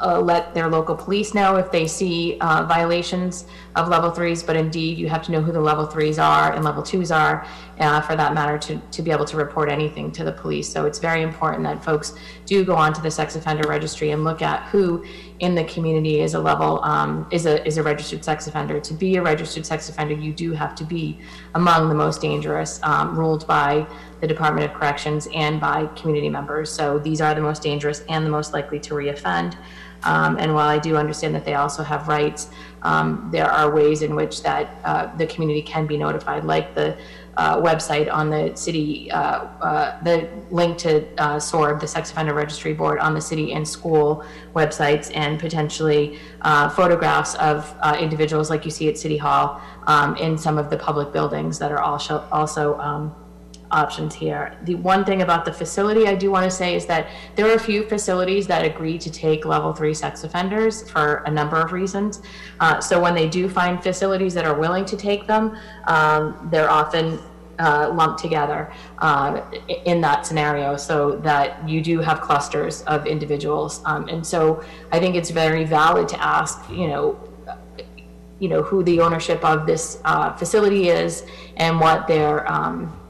uh, 0.00 0.20
let 0.20 0.54
their 0.54 0.68
local 0.68 0.94
police 0.94 1.34
know 1.34 1.56
if 1.56 1.70
they 1.70 1.86
see 1.86 2.36
uh, 2.40 2.64
violations 2.64 3.46
of 3.74 3.88
level 3.88 4.10
threes, 4.10 4.42
but 4.42 4.56
indeed 4.56 4.98
you 4.98 5.08
have 5.08 5.22
to 5.22 5.32
know 5.32 5.40
who 5.40 5.52
the 5.52 5.60
level 5.60 5.86
threes 5.86 6.18
are 6.18 6.52
and 6.52 6.64
level 6.64 6.82
twos 6.82 7.10
are, 7.10 7.46
uh, 7.78 8.00
for 8.00 8.16
that 8.16 8.34
matter, 8.34 8.58
to, 8.58 8.78
to 8.90 9.02
be 9.02 9.10
able 9.10 9.24
to 9.24 9.36
report 9.36 9.70
anything 9.70 10.10
to 10.12 10.24
the 10.24 10.32
police. 10.32 10.68
So 10.68 10.86
it's 10.86 10.98
very 10.98 11.22
important 11.22 11.64
that 11.64 11.84
folks 11.84 12.14
do 12.46 12.64
go 12.64 12.74
onto 12.74 13.02
the 13.02 13.10
sex 13.10 13.36
offender 13.36 13.68
registry 13.68 14.10
and 14.10 14.24
look 14.24 14.42
at 14.42 14.62
who 14.68 15.04
in 15.40 15.54
the 15.54 15.64
community 15.64 16.20
is 16.20 16.34
a 16.34 16.38
level 16.38 16.82
um, 16.82 17.26
is 17.30 17.44
a 17.44 17.66
is 17.66 17.76
a 17.76 17.82
registered 17.82 18.24
sex 18.24 18.46
offender. 18.46 18.80
To 18.80 18.94
be 18.94 19.16
a 19.16 19.22
registered 19.22 19.66
sex 19.66 19.88
offender, 19.88 20.14
you 20.14 20.32
do 20.32 20.52
have 20.52 20.74
to 20.76 20.84
be 20.84 21.18
among 21.54 21.88
the 21.88 21.94
most 21.94 22.22
dangerous, 22.22 22.80
um, 22.82 23.18
ruled 23.18 23.46
by 23.46 23.86
the 24.20 24.26
Department 24.26 24.70
of 24.70 24.76
Corrections 24.78 25.28
and 25.34 25.60
by 25.60 25.86
community 25.88 26.30
members. 26.30 26.70
So 26.70 26.98
these 26.98 27.20
are 27.20 27.34
the 27.34 27.42
most 27.42 27.62
dangerous 27.62 28.02
and 28.08 28.24
the 28.24 28.30
most 28.30 28.52
likely 28.52 28.80
to 28.80 28.94
reoffend. 28.94 29.56
Um, 30.04 30.38
and 30.38 30.54
while 30.54 30.68
I 30.68 30.78
do 30.78 30.96
understand 30.96 31.34
that 31.34 31.44
they 31.44 31.54
also 31.54 31.82
have 31.82 32.08
rights, 32.08 32.48
um, 32.82 33.28
there 33.32 33.50
are 33.50 33.74
ways 33.74 34.02
in 34.02 34.14
which 34.14 34.42
that 34.42 34.76
uh, 34.84 35.14
the 35.16 35.26
community 35.26 35.62
can 35.62 35.86
be 35.86 35.96
notified, 35.96 36.44
like 36.44 36.74
the 36.74 36.96
uh, 37.36 37.60
website 37.60 38.10
on 38.12 38.30
the 38.30 38.54
city, 38.54 39.10
uh, 39.10 39.44
uh, 39.60 40.02
the 40.02 40.28
link 40.50 40.78
to 40.78 41.04
uh, 41.20 41.38
SORB, 41.38 41.80
the 41.80 41.86
Sex 41.86 42.10
Offender 42.10 42.32
Registry 42.32 42.72
Board, 42.72 42.98
on 42.98 43.12
the 43.14 43.20
city 43.20 43.52
and 43.52 43.66
school 43.66 44.24
websites, 44.54 45.10
and 45.14 45.38
potentially 45.38 46.18
uh, 46.42 46.68
photographs 46.70 47.34
of 47.36 47.74
individuals 48.00 48.48
like 48.48 48.64
you 48.64 48.70
see 48.70 48.88
at 48.88 48.96
City 48.96 49.16
Hall 49.16 49.60
um, 49.86 50.16
in 50.16 50.38
some 50.38 50.56
of 50.56 50.70
the 50.70 50.76
public 50.76 51.12
buildings 51.12 51.58
that 51.58 51.70
are 51.70 51.80
also 51.80 52.26
also 52.32 52.78
um, 52.78 53.14
options 53.70 54.14
here. 54.14 54.56
The 54.64 54.74
one 54.76 55.04
thing 55.04 55.22
about 55.22 55.44
the 55.44 55.52
facility 55.52 56.06
I 56.06 56.14
do 56.14 56.30
want 56.30 56.44
to 56.44 56.50
say 56.50 56.74
is 56.74 56.86
that 56.86 57.08
there 57.34 57.48
are 57.50 57.54
a 57.54 57.60
few 57.60 57.82
facilities 57.84 58.46
that 58.46 58.64
agree 58.64 58.98
to 58.98 59.10
take 59.10 59.44
level 59.44 59.72
three 59.72 59.94
sex 59.94 60.24
offenders 60.24 60.88
for 60.90 61.22
a 61.26 61.30
number 61.30 61.56
of 61.56 61.72
reasons. 61.72 62.22
Uh, 62.60 62.80
so 62.80 63.00
when 63.00 63.14
they 63.14 63.28
do 63.28 63.48
find 63.48 63.82
facilities 63.82 64.34
that 64.34 64.44
are 64.44 64.58
willing 64.58 64.84
to 64.84 64.96
take 64.96 65.26
them, 65.26 65.56
um, 65.86 66.48
they're 66.50 66.70
often 66.70 67.18
uh, 67.58 67.90
lumped 67.94 68.20
together 68.20 68.70
uh, 68.98 69.40
in 69.84 70.00
that 70.00 70.26
scenario 70.26 70.76
so 70.76 71.16
that 71.16 71.66
you 71.68 71.80
do 71.80 72.00
have 72.00 72.20
clusters 72.20 72.82
of 72.82 73.06
individuals. 73.06 73.80
Um, 73.84 74.08
and 74.08 74.26
so 74.26 74.62
I 74.92 75.00
think 75.00 75.16
it's 75.16 75.30
very 75.30 75.64
valid 75.64 76.08
to 76.08 76.22
ask, 76.22 76.68
you 76.70 76.88
know, 76.88 77.18
you 78.38 78.48
know, 78.50 78.62
who 78.62 78.82
the 78.82 79.00
ownership 79.00 79.42
of 79.44 79.66
this 79.66 79.98
uh, 80.04 80.34
facility 80.36 80.90
is 80.90 81.24
and 81.56 81.80
what 81.80 82.06
their 82.06 82.50
um, 82.52 83.00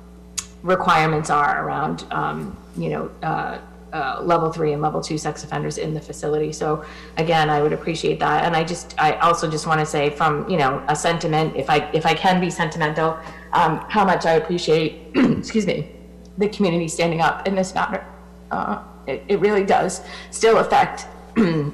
requirements 0.66 1.30
are 1.30 1.64
around, 1.64 2.04
um, 2.10 2.56
you 2.76 2.90
know, 2.90 3.10
uh, 3.22 3.58
uh, 3.92 4.20
level 4.22 4.52
three 4.52 4.72
and 4.72 4.82
level 4.82 5.00
two 5.00 5.16
sex 5.16 5.44
offenders 5.44 5.78
in 5.78 5.94
the 5.94 6.00
facility. 6.00 6.52
So 6.52 6.84
again, 7.16 7.48
I 7.48 7.62
would 7.62 7.72
appreciate 7.72 8.18
that. 8.20 8.44
And 8.44 8.54
I 8.54 8.64
just, 8.64 8.94
I 8.98 9.12
also 9.18 9.48
just 9.48 9.66
want 9.66 9.80
to 9.80 9.86
say 9.86 10.10
from, 10.10 10.48
you 10.50 10.58
know, 10.58 10.84
a 10.88 10.96
sentiment, 10.96 11.56
if 11.56 11.70
I, 11.70 11.88
if 11.92 12.04
I 12.04 12.12
can 12.12 12.40
be 12.40 12.50
sentimental, 12.50 13.16
um, 13.52 13.78
how 13.88 14.04
much 14.04 14.26
I 14.26 14.32
appreciate, 14.32 15.12
excuse 15.14 15.66
me, 15.66 15.92
the 16.36 16.48
community 16.48 16.88
standing 16.88 17.20
up 17.20 17.46
in 17.46 17.54
this 17.54 17.74
matter. 17.74 18.04
Uh, 18.50 18.82
it, 19.06 19.22
it 19.28 19.40
really 19.40 19.64
does 19.64 20.02
still 20.30 20.58
affect 20.58 21.06
the 21.36 21.72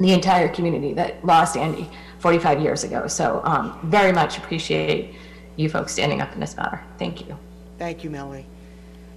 entire 0.00 0.48
community 0.48 0.92
that 0.94 1.24
lost 1.24 1.56
Andy 1.56 1.88
45 2.18 2.60
years 2.60 2.84
ago. 2.84 3.06
So 3.06 3.40
um, 3.44 3.78
very 3.84 4.12
much 4.12 4.36
appreciate 4.36 5.14
you 5.54 5.70
folks 5.70 5.92
standing 5.92 6.20
up 6.20 6.34
in 6.34 6.40
this 6.40 6.56
matter. 6.56 6.82
Thank 6.98 7.26
you. 7.26 7.38
Thank 7.78 8.04
you, 8.04 8.10
Melanie. 8.10 8.46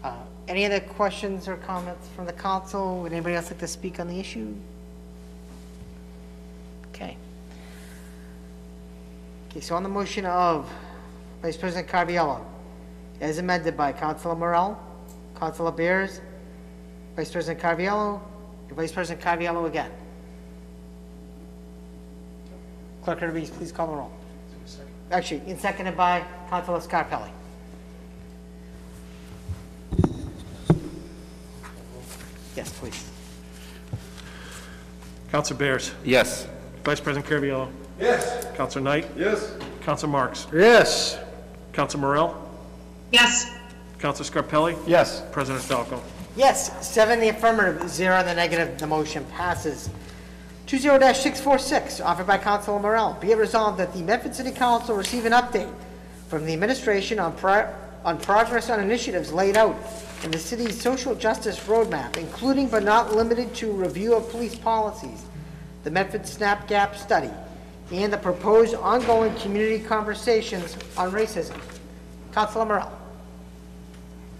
Uh, 0.03 0.15
Any 0.48 0.65
other 0.65 0.80
questions 0.80 1.48
or 1.48 1.56
comments 1.57 2.07
from 2.15 2.26
the 2.26 2.34
council? 2.34 3.02
Would 3.02 3.14
anybody 3.14 3.36
else 3.36 3.49
like 3.49 3.60
to 3.60 3.68
speak 3.68 3.99
on 3.99 4.07
the 4.07 4.19
issue? 4.19 4.53
Okay. 6.90 7.15
Okay, 9.49 9.60
so 9.60 9.76
on 9.76 9.84
the 9.84 9.90
motion 9.90 10.26
of 10.26 10.69
Vice 11.41 11.57
President 11.57 11.88
Caraviello, 11.88 12.44
as 13.22 13.38
amended 13.38 13.77
by 13.77 13.91
Councilor 13.91 14.36
Morell, 14.36 14.77
Councilor 15.40 15.72
Bears, 15.72 16.22
Vice 17.15 17.31
President 17.31 17.61
Caraviello, 17.64 18.19
and 18.68 18.77
Vice 18.77 18.91
President 18.91 19.23
Caraviello 19.23 19.68
again. 19.68 19.91
Clerk 23.03 23.23
Irving, 23.23 23.48
please 23.48 23.72
call 23.72 23.88
the 23.88 23.94
roll. 23.94 24.11
Actually, 25.11 25.41
and 25.48 25.60
seconded 25.60 25.98
by 25.98 26.23
Councilor 26.49 26.80
Scarpelli. 26.80 27.31
Yes, 32.55 32.71
please. 32.77 33.09
Counselor 35.31 35.59
Bears. 35.59 35.91
Yes. 36.03 36.47
Vice 36.84 36.99
President 36.99 37.30
Caraviello. 37.30 37.69
Yes. 37.99 38.47
Counselor 38.55 38.84
Knight. 38.84 39.07
Yes. 39.15 39.53
Counselor 39.81 40.11
Marks. 40.11 40.47
Yes. 40.53 41.19
Counselor 41.73 42.01
Morell. 42.01 42.49
Yes. 43.11 43.51
Counselor 43.99 44.43
Scarpelli. 44.43 44.77
Yes. 44.88 45.23
President 45.31 45.63
Falco. 45.63 46.01
Yes, 46.35 46.88
seven 46.88 47.15
in 47.15 47.21
the 47.21 47.30
affirmative, 47.30 47.89
zero 47.89 48.19
in 48.19 48.26
the 48.26 48.34
negative, 48.34 48.77
the 48.77 48.88
motion 48.88 49.26
passes. 49.26 49.89
Two 50.67 50.77
zero 50.77 50.97
dash 50.97 51.19
six 51.19 51.41
four 51.41 51.57
six, 51.57 51.99
offered 51.99 52.27
by 52.27 52.38
Councilor 52.38 52.80
Morell. 52.80 53.17
Be 53.19 53.31
it 53.31 53.38
resolved 53.38 53.77
that 53.80 53.91
the 53.93 54.01
Medford 54.03 54.35
City 54.35 54.51
Council 54.51 54.95
receive 54.95 55.26
an 55.26 55.34
update 55.34 55.69
from 56.30 56.45
the 56.45 56.53
administration 56.53 57.19
on 57.19 57.34
pro, 57.35 57.67
on 58.05 58.19
progress 58.19 58.69
on 58.69 58.80
initiatives 58.80 59.34
laid 59.34 59.57
out 59.57 59.76
in 60.23 60.31
the 60.31 60.39
city's 60.39 60.79
social 60.79 61.15
justice 61.15 61.59
roadmap, 61.61 62.17
including 62.17 62.67
but 62.67 62.83
not 62.83 63.15
limited 63.15 63.53
to 63.55 63.71
review 63.71 64.15
of 64.15 64.29
police 64.29 64.55
policies, 64.55 65.25
the 65.83 65.91
Medford 65.91 66.27
Snap 66.27 66.67
Gap 66.67 66.95
Study, 66.95 67.31
and 67.91 68.11
the 68.11 68.17
proposed 68.17 68.75
ongoing 68.75 69.33
community 69.35 69.79
conversations 69.83 70.77
on 70.97 71.11
racism. 71.11 71.59
Councilor 72.33 72.65
Morell. 72.65 72.91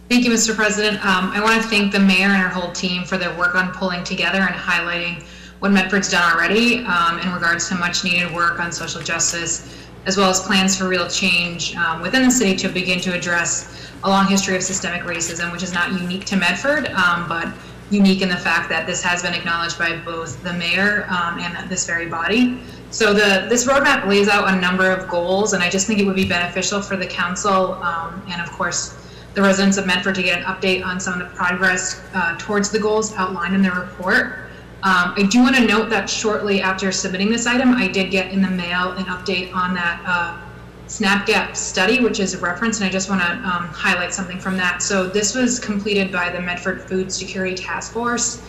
Thank 0.10 0.26
you, 0.26 0.32
Mr. 0.32 0.56
President. 0.56 0.98
Um, 1.06 1.32
I 1.32 1.42
want 1.42 1.62
to 1.62 1.68
thank 1.68 1.92
the 1.92 2.00
mayor 2.00 2.28
and 2.28 2.42
her 2.42 2.50
whole 2.50 2.72
team 2.72 3.04
for 3.04 3.18
their 3.18 3.36
work 3.38 3.56
on 3.56 3.72
pulling 3.74 4.04
together 4.04 4.40
and 4.40 4.56
highlighting 4.56 5.24
what 5.60 5.72
Medford's 5.72 6.10
done 6.10 6.34
already 6.34 6.84
um, 6.86 7.20
in 7.20 7.32
regards 7.32 7.68
to 7.70 7.76
much 7.76 8.04
needed 8.04 8.34
work 8.34 8.60
on 8.60 8.72
social 8.72 9.02
justice, 9.02 9.76
as 10.10 10.18
well 10.18 10.32
as 10.32 10.40
plans 10.40 10.76
for 10.76 10.88
real 10.88 11.08
change 11.08 11.76
um, 11.76 12.02
within 12.02 12.24
the 12.24 12.32
city 12.32 12.56
to 12.56 12.68
begin 12.68 13.00
to 13.00 13.14
address 13.14 13.92
a 14.04 14.10
long 14.10 14.26
history 14.26 14.56
of 14.56 14.64
systemic 14.64 15.04
racism, 15.04 15.52
which 15.52 15.62
is 15.62 15.72
not 15.72 15.92
unique 15.92 16.26
to 16.26 16.36
Medford, 16.36 16.88
um, 16.88 17.30
but 17.30 17.48
unique 17.92 18.24
in 18.24 18.30
the 18.30 18.38
fact 18.38 18.70
that 18.70 18.88
this 18.88 19.04
has 19.04 19.22
been 19.22 19.36
acknowledged 19.36 19.78
by 19.78 19.96
both 19.98 20.42
the 20.42 20.54
mayor 20.54 21.06
um, 21.10 21.38
and 21.40 21.70
this 21.70 21.86
very 21.86 22.08
body. 22.08 22.60
So 22.90 23.14
the 23.14 23.46
this 23.48 23.68
roadmap 23.68 24.08
lays 24.08 24.28
out 24.28 24.52
a 24.52 24.60
number 24.60 24.90
of 24.90 25.08
goals, 25.08 25.54
and 25.54 25.62
I 25.62 25.70
just 25.70 25.86
think 25.86 26.00
it 26.00 26.06
would 26.06 26.16
be 26.16 26.28
beneficial 26.28 26.82
for 26.82 26.98
the 26.98 27.06
council 27.06 27.74
um, 27.74 28.24
and, 28.32 28.42
of 28.42 28.52
course, 28.52 28.98
the 29.36 29.44
residents 29.44 29.78
of 29.78 29.86
Medford 29.86 30.16
to 30.16 30.24
get 30.24 30.40
an 30.40 30.46
update 30.46 30.84
on 30.84 31.00
some 31.00 31.22
of 31.22 31.30
the 31.30 31.36
progress 31.36 32.04
uh, 32.16 32.36
towards 32.40 32.72
the 32.72 32.80
goals 32.80 33.14
outlined 33.14 33.54
in 33.54 33.62
the 33.62 33.72
report. 33.72 34.49
Um, 34.82 35.14
I 35.18 35.28
do 35.30 35.42
want 35.42 35.58
to 35.58 35.66
note 35.66 35.90
that 35.90 36.10
shortly 36.10 36.62
after 36.62 36.92
submitting 36.92 37.30
this 37.30 37.46
item, 37.46 37.74
I 37.74 37.88
did 37.88 38.12
get 38.12 38.32
in 38.32 38.42
the 38.42 38.50
mail 38.50 38.92
an 38.92 39.06
update 39.06 39.54
on 39.54 39.74
that 39.74 40.02
uh, 40.06 40.42
SNAPGAP 40.88 41.56
study, 41.56 42.00
which 42.00 42.20
is 42.20 42.34
a 42.34 42.40
reference, 42.40 42.80
and 42.80 42.88
I 42.88 42.90
just 42.90 43.10
want 43.10 43.22
to 43.22 43.28
um, 43.28 43.68
highlight 43.68 44.14
something 44.14 44.40
from 44.40 44.56
that. 44.58 44.82
So 44.82 45.06
this 45.06 45.36
was 45.36 45.60
completed 45.60 46.12
by 46.12 46.30
the 46.30 46.40
Medford 46.40 46.82
Food 46.82 47.12
Security 47.12 47.56
Task 47.56 47.92
Force. 47.92 48.42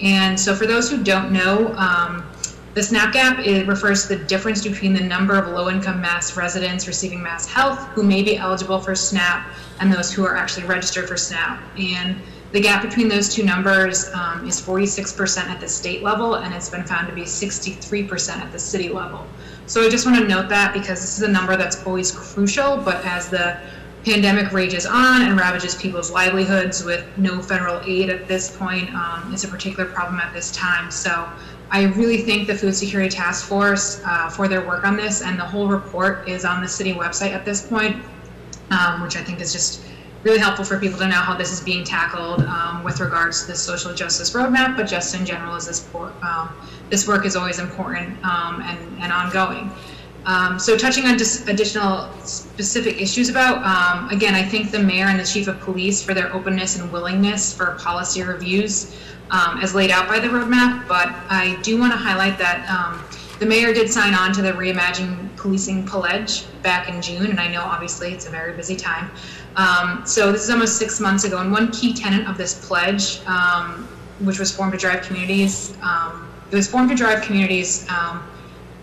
And 0.00 0.38
so 0.38 0.54
for 0.54 0.66
those 0.66 0.90
who 0.90 1.02
don't 1.02 1.32
know, 1.32 1.74
um, 1.76 2.24
the 2.74 2.82
SNAP 2.82 3.12
gap 3.12 3.38
it 3.40 3.66
refers 3.66 4.06
to 4.06 4.16
the 4.16 4.24
difference 4.26 4.62
between 4.62 4.92
the 4.92 5.00
number 5.00 5.36
of 5.36 5.48
low-income 5.48 6.00
Mass 6.00 6.36
residents 6.36 6.86
receiving 6.86 7.20
Mass 7.20 7.46
Health 7.46 7.80
who 7.88 8.04
may 8.04 8.22
be 8.22 8.36
eligible 8.36 8.78
for 8.78 8.94
SNAP 8.94 9.48
and 9.80 9.92
those 9.92 10.12
who 10.12 10.24
are 10.24 10.36
actually 10.36 10.66
registered 10.66 11.08
for 11.08 11.16
SNAP. 11.16 11.60
And 11.78 12.20
the 12.52 12.60
gap 12.60 12.82
between 12.82 13.08
those 13.08 13.32
two 13.34 13.44
numbers 13.44 14.10
um, 14.14 14.46
is 14.46 14.60
46% 14.60 15.38
at 15.44 15.60
the 15.60 15.68
state 15.68 16.02
level, 16.02 16.36
and 16.36 16.54
it's 16.54 16.70
been 16.70 16.84
found 16.84 17.06
to 17.08 17.14
be 17.14 17.22
63% 17.22 18.36
at 18.36 18.52
the 18.52 18.58
city 18.58 18.88
level. 18.88 19.26
So 19.66 19.84
I 19.84 19.90
just 19.90 20.06
want 20.06 20.18
to 20.18 20.26
note 20.26 20.48
that 20.48 20.72
because 20.72 21.00
this 21.00 21.18
is 21.18 21.22
a 21.22 21.28
number 21.30 21.56
that's 21.56 21.84
always 21.84 22.10
crucial, 22.10 22.78
but 22.78 23.04
as 23.04 23.28
the 23.28 23.60
pandemic 24.04 24.52
rages 24.52 24.86
on 24.86 25.22
and 25.22 25.36
ravages 25.36 25.74
people's 25.74 26.10
livelihoods 26.10 26.84
with 26.84 27.06
no 27.18 27.42
federal 27.42 27.80
aid 27.84 28.08
at 28.08 28.26
this 28.26 28.56
point, 28.56 28.92
um, 28.94 29.30
it's 29.32 29.44
a 29.44 29.48
particular 29.48 29.84
problem 29.90 30.18
at 30.20 30.32
this 30.32 30.50
time. 30.52 30.90
So 30.90 31.28
I 31.70 31.84
really 31.84 32.22
thank 32.22 32.46
the 32.46 32.54
Food 32.54 32.74
Security 32.74 33.10
Task 33.14 33.46
Force 33.46 34.00
uh, 34.06 34.30
for 34.30 34.48
their 34.48 34.66
work 34.66 34.84
on 34.84 34.96
this, 34.96 35.20
and 35.20 35.38
the 35.38 35.44
whole 35.44 35.68
report 35.68 36.26
is 36.26 36.46
on 36.46 36.62
the 36.62 36.68
city 36.68 36.94
website 36.94 37.32
at 37.32 37.44
this 37.44 37.66
point, 37.66 38.02
um, 38.70 39.02
which 39.02 39.16
I 39.16 39.22
think 39.22 39.40
is 39.40 39.52
just 39.52 39.82
really 40.24 40.38
helpful 40.38 40.64
for 40.64 40.78
people 40.78 40.98
to 40.98 41.06
know 41.06 41.16
how 41.16 41.36
this 41.36 41.52
is 41.52 41.60
being 41.60 41.84
tackled 41.84 42.42
um, 42.42 42.82
with 42.82 43.00
regards 43.00 43.42
to 43.42 43.46
the 43.48 43.54
social 43.56 43.94
justice 43.94 44.32
roadmap, 44.32 44.76
but 44.76 44.84
just 44.84 45.14
in 45.14 45.24
general, 45.24 45.54
as 45.54 45.66
this 45.66 45.88
um, 46.22 46.50
this 46.90 47.06
work 47.06 47.24
is 47.24 47.36
always 47.36 47.58
important 47.58 48.22
um, 48.24 48.62
and, 48.62 49.02
and 49.02 49.12
ongoing. 49.12 49.70
Um, 50.26 50.58
so 50.58 50.76
touching 50.76 51.06
on 51.06 51.16
just 51.16 51.48
additional 51.48 52.12
specific 52.22 53.00
issues 53.00 53.28
about, 53.28 53.64
um, 53.64 54.10
again, 54.10 54.34
I 54.34 54.42
think 54.42 54.70
the 54.70 54.78
mayor 54.78 55.06
and 55.06 55.18
the 55.18 55.24
chief 55.24 55.48
of 55.48 55.58
police 55.60 56.02
for 56.02 56.12
their 56.12 56.32
openness 56.34 56.78
and 56.78 56.92
willingness 56.92 57.56
for 57.56 57.76
policy 57.80 58.22
reviews 58.22 58.94
um, 59.30 59.60
as 59.62 59.74
laid 59.74 59.90
out 59.90 60.08
by 60.08 60.18
the 60.18 60.28
roadmap. 60.28 60.86
But 60.86 61.08
I 61.30 61.58
do 61.62 61.78
want 61.78 61.92
to 61.92 61.98
highlight 61.98 62.36
that 62.38 62.66
the 63.38 63.46
mayor 63.46 63.72
did 63.72 63.88
sign 63.88 64.14
on 64.14 64.32
to 64.32 64.42
the 64.42 64.50
Reimagine 64.52 65.34
Policing 65.36 65.86
Pledge 65.86 66.44
back 66.62 66.88
in 66.88 67.00
June, 67.00 67.26
and 67.26 67.38
I 67.38 67.46
know 67.46 67.62
obviously 67.62 68.12
it's 68.12 68.26
a 68.26 68.30
very 68.30 68.56
busy 68.56 68.74
time. 68.74 69.12
Um, 69.58 70.06
so 70.06 70.32
this 70.32 70.44
is 70.44 70.50
almost 70.50 70.78
six 70.78 71.00
months 71.00 71.24
ago, 71.24 71.38
and 71.38 71.50
one 71.50 71.70
key 71.72 71.92
tenet 71.92 72.26
of 72.28 72.38
this 72.38 72.66
pledge, 72.66 73.20
um, 73.26 73.88
which 74.20 74.38
was 74.38 74.54
formed 74.54 74.72
to 74.72 74.78
drive 74.78 75.02
communities, 75.02 75.76
um, 75.82 76.32
it 76.50 76.56
was 76.56 76.70
formed 76.70 76.88
to 76.90 76.96
drive 76.96 77.22
communities 77.22 77.86
um, 77.90 78.26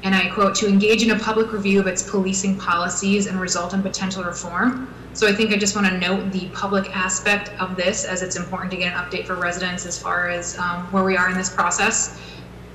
and 0.05 0.13
I 0.13 0.29
quote, 0.29 0.53
to 0.55 0.67
engage 0.67 1.01
in 1.01 1.11
a 1.11 1.19
public 1.19 1.51
review 1.51 1.79
of 1.79 1.87
its 1.87 2.07
policing 2.07 2.59
policies 2.59 3.25
and 3.25 3.41
result 3.41 3.73
in 3.73 3.81
potential 3.81 4.23
reform. 4.23 4.93
So 5.13 5.27
I 5.27 5.33
think 5.33 5.51
I 5.51 5.57
just 5.57 5.75
want 5.75 5.87
to 5.87 5.97
note 5.97 6.31
the 6.31 6.47
public 6.49 6.95
aspect 6.95 7.49
of 7.59 7.75
this 7.75 8.05
as 8.05 8.21
it's 8.21 8.35
important 8.35 8.69
to 8.71 8.77
get 8.77 8.93
an 8.93 8.99
update 8.99 9.25
for 9.25 9.33
residents 9.33 9.85
as 9.87 9.97
far 9.97 10.29
as 10.29 10.59
um, 10.59 10.83
where 10.91 11.03
we 11.03 11.17
are 11.17 11.29
in 11.31 11.35
this 11.35 11.49
process. 11.49 12.21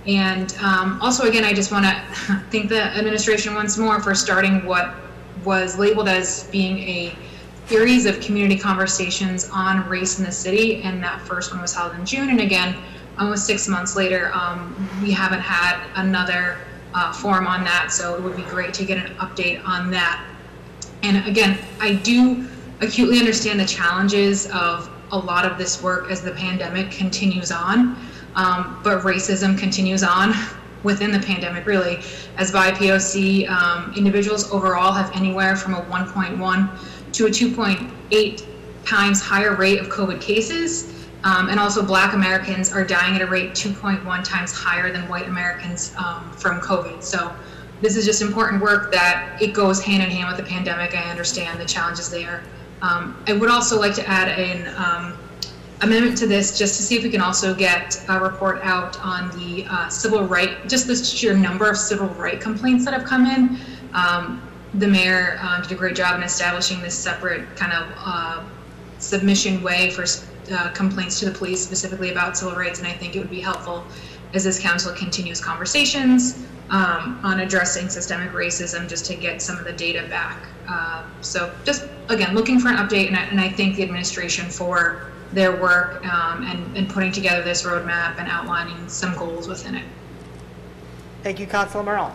And 0.09 0.57
um, 0.61 0.99
also, 1.01 1.29
again, 1.29 1.45
I 1.45 1.53
just 1.53 1.71
want 1.71 1.85
to 1.85 2.45
thank 2.51 2.69
the 2.69 2.83
administration 2.83 3.55
once 3.55 3.79
more 3.79 4.01
for 4.01 4.13
starting 4.15 4.65
what 4.65 4.95
was 5.45 5.79
labeled 5.79 6.09
as 6.09 6.49
being 6.51 6.79
a 6.79 7.15
series 7.71 8.05
of 8.05 8.21
community 8.21 8.59
conversations 8.59 9.49
on 9.53 9.89
race 9.89 10.19
in 10.19 10.25
the 10.25 10.33
city. 10.33 10.83
And 10.83 11.01
that 11.05 11.21
first 11.23 11.53
one 11.53 11.63
was 11.63 11.73
held 11.73 11.95
in 11.95 12.05
June. 12.05 12.31
And 12.31 12.41
again, 12.41 12.77
almost 13.17 13.47
six 13.47 13.69
months 13.69 13.95
later, 13.95 14.33
um, 14.35 14.75
we 15.01 15.13
haven't 15.13 15.39
had 15.39 15.81
another 15.95 16.59
uh, 16.95 17.13
forum 17.13 17.47
on 17.47 17.63
that, 17.63 17.93
so 17.93 18.17
it 18.17 18.23
would 18.25 18.35
be 18.35 18.43
great 18.43 18.75
to 18.75 18.85
get 18.85 18.99
an 18.99 19.15
update 19.19 19.65
on 19.65 19.89
that. 19.93 20.27
And 21.05 21.25
again, 21.29 21.59
I 21.79 21.95
do 21.95 22.49
acutely 22.81 23.21
understand 23.21 23.61
the 23.61 23.67
challenges 23.67 24.51
of 24.51 24.91
a 25.13 25.19
lot 25.19 25.45
of 25.45 25.57
this 25.57 25.81
work 25.81 26.11
as 26.11 26.23
the 26.23 26.33
pandemic 26.33 26.91
continues 26.91 27.53
on, 27.53 27.97
um, 28.35 28.81
but 28.83 29.03
racism 29.03 29.57
continues 29.57 30.03
on 30.03 30.35
within 30.83 31.13
the 31.13 31.21
pandemic, 31.21 31.67
really, 31.67 31.99
as 32.37 32.51
BIPOC 32.51 33.49
um, 33.49 33.95
individuals 33.97 34.51
overall 34.51 34.91
have 34.93 35.15
anywhere 35.15 35.55
from 35.55 35.75
a 35.75 35.83
1.1 35.83 36.90
to 37.12 37.27
a 37.27 37.31
2.8 37.31 38.47
times 38.85 39.20
higher 39.20 39.55
rate 39.55 39.78
of 39.78 39.89
COVID 39.89 40.20
cases. 40.20 40.93
Um, 41.23 41.51
and 41.51 41.61
also, 41.61 41.85
Black 41.85 42.15
Americans 42.15 42.73
are 42.73 42.85
dying 42.85 43.15
at 43.15 43.23
a 43.23 43.27
rate 43.27 43.51
2.1 43.51 44.24
times 44.24 44.53
higher 44.53 44.91
than 44.91 45.07
white 45.09 45.28
Americans 45.28 45.95
um, 45.99 46.32
from 46.32 46.61
COVID. 46.61 47.03
So, 47.03 47.35
this 47.82 47.97
is 47.97 48.05
just 48.05 48.23
important 48.23 48.62
work 48.62 48.93
that 48.93 49.39
it 49.41 49.55
goes 49.55 49.82
hand 49.82 50.03
in 50.03 50.11
hand 50.11 50.28
with 50.28 50.37
the 50.37 50.51
pandemic. 50.51 50.95
I 50.95 51.11
understand 51.11 51.61
the 51.61 51.65
challenges 51.65 52.11
there. 52.11 52.43
Um, 52.82 53.23
I 53.27 53.35
would 53.35 53.51
also 53.51 53.78
like 53.78 53.95
to 53.95 54.07
add 54.09 54.28
an 54.28 54.74
um, 54.77 55.19
amendment 55.82 56.16
to 56.19 56.27
this 56.27 56.59
just 56.59 56.77
to 56.77 56.82
see 56.82 56.97
if 56.97 57.03
we 57.03 57.11
can 57.11 57.20
also 57.20 57.55
get 57.55 58.03
a 58.09 58.20
report 58.20 58.61
out 58.62 59.01
on 59.01 59.31
the 59.39 59.66
uh, 59.69 59.89
civil 59.89 60.27
right, 60.27 60.69
just 60.69 60.87
the 60.87 60.97
sheer 60.97 61.35
number 61.35 61.69
of 61.69 61.77
civil 61.77 62.09
right 62.09 62.41
complaints 62.41 62.85
that 62.85 62.95
have 62.95 63.05
come 63.05 63.27
in. 63.27 63.59
Um, 63.95 64.43
the 64.75 64.87
mayor 64.87 65.39
uh, 65.43 65.61
did 65.63 65.73
a 65.73 65.75
great 65.75 65.97
job 65.97 66.17
in 66.17 66.23
establishing 66.23 66.81
this 66.81 66.97
separate 66.97 67.57
kind 67.57 67.73
of 67.73 67.93
uh, 67.99 68.45
submission 68.99 69.63
way 69.63 69.91
for 69.91 70.05
uh, 70.53 70.71
complaints 70.71 71.19
to 71.21 71.27
the 71.27 71.37
police 71.37 71.63
specifically 71.63 72.11
about 72.11 72.37
civil 72.37 72.55
rights, 72.55 72.79
and 72.79 72.87
I 72.89 72.93
think 72.93 73.17
it 73.17 73.19
would 73.19 73.31
be 73.31 73.41
helpful 73.41 73.85
as 74.33 74.45
this 74.45 74.61
council 74.61 74.95
continues 74.95 75.41
conversations 75.41 76.47
um, 76.71 77.19
on 77.25 77.41
addressing 77.41 77.89
systemic 77.89 78.31
racism 78.31 78.89
just 78.89 79.05
to 79.07 79.17
get 79.17 79.43
some 79.43 79.59
of 79.59 79.65
the 79.65 79.73
data 79.73 80.07
back. 80.09 80.45
Uh, 80.69 81.05
so 81.21 81.53
just 81.65 81.89
again, 82.09 82.35
looking 82.35 82.61
for 82.61 82.69
an 82.69 82.77
update, 82.77 83.09
and 83.09 83.17
I, 83.17 83.23
and 83.25 83.41
I 83.41 83.49
thank 83.49 83.77
the 83.77 83.83
administration 83.83 84.49
for 84.49 85.11
their 85.33 85.61
work 85.61 86.05
um, 86.07 86.45
and, 86.45 86.77
and 86.77 86.89
putting 86.89 87.13
together 87.13 87.43
this 87.43 87.63
roadmap 87.63 88.19
and 88.19 88.29
outlining 88.29 88.89
some 88.89 89.17
goals 89.17 89.49
within 89.49 89.75
it. 89.77 89.85
Thank 91.23 91.39
you, 91.39 91.47
Councilor 91.47 91.83
Morell. 91.83 92.15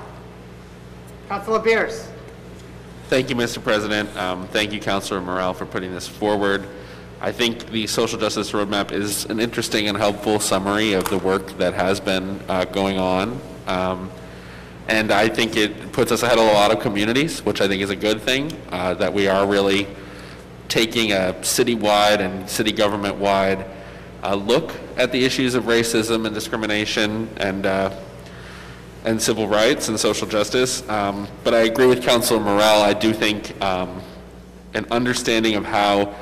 Councilor 1.28 1.60
Bears. 1.60 2.08
Thank 3.16 3.30
you, 3.30 3.38
Mr. 3.38 3.64
President. 3.64 4.14
Um, 4.18 4.46
Thank 4.50 4.74
you, 4.74 4.82
Councilor 4.82 5.22
Morell, 5.22 5.54
for 5.54 5.66
putting 5.66 5.94
this 5.94 6.06
forward. 6.06 6.68
I 7.22 7.32
think 7.32 7.70
the 7.70 7.88
social 7.88 8.20
justice 8.20 8.52
roadmap 8.52 8.92
is 8.92 9.24
an 9.28 9.40
interesting 9.40 9.88
and 9.88 9.98
helpful 9.98 10.38
summary 10.42 10.92
of 10.92 11.10
the 11.10 11.18
work 11.20 11.58
that 11.58 11.74
has 11.76 12.02
been 12.02 12.42
uh, 12.50 12.66
going 12.66 13.00
on. 13.00 13.40
Um, 13.68 14.12
And 14.90 15.14
I 15.14 15.30
think 15.30 15.56
it 15.56 15.94
puts 15.94 16.12
us 16.12 16.24
ahead 16.24 16.38
of 16.38 16.44
a 16.44 16.52
lot 16.52 16.74
of 16.74 16.82
communities, 16.82 17.40
which 17.46 17.62
I 17.62 17.70
think 17.70 17.82
is 17.82 17.90
a 17.90 17.96
good 17.96 18.22
thing, 18.22 18.52
uh, 18.70 18.96
that 18.96 19.14
we 19.14 19.30
are 19.30 19.48
really 19.48 19.88
taking 20.68 21.14
a 21.14 21.34
citywide 21.40 22.20
and 22.20 22.50
city 22.50 22.74
government-wide 22.74 23.64
uh, 24.24 24.36
look 24.36 24.74
at 24.98 25.14
the 25.14 25.24
issues 25.24 25.56
of 25.56 25.64
racism 25.64 26.26
and 26.26 26.36
discrimination 26.36 27.30
and 27.38 27.66
uh, 27.66 27.92
and 29.06 29.22
civil 29.22 29.48
rights 29.48 29.88
and 29.88 30.00
social 30.00 30.28
justice. 30.28 30.88
Um, 30.90 31.28
But 31.44 31.54
I 31.54 31.62
agree 31.62 31.86
with 31.86 32.04
Councilor 32.04 32.40
Morell. 32.40 32.82
I 32.82 32.94
do 32.94 33.14
think 33.14 33.60
um, 33.64 34.02
an 34.74 34.86
understanding 34.92 35.56
of 35.56 35.64
how 35.64 36.14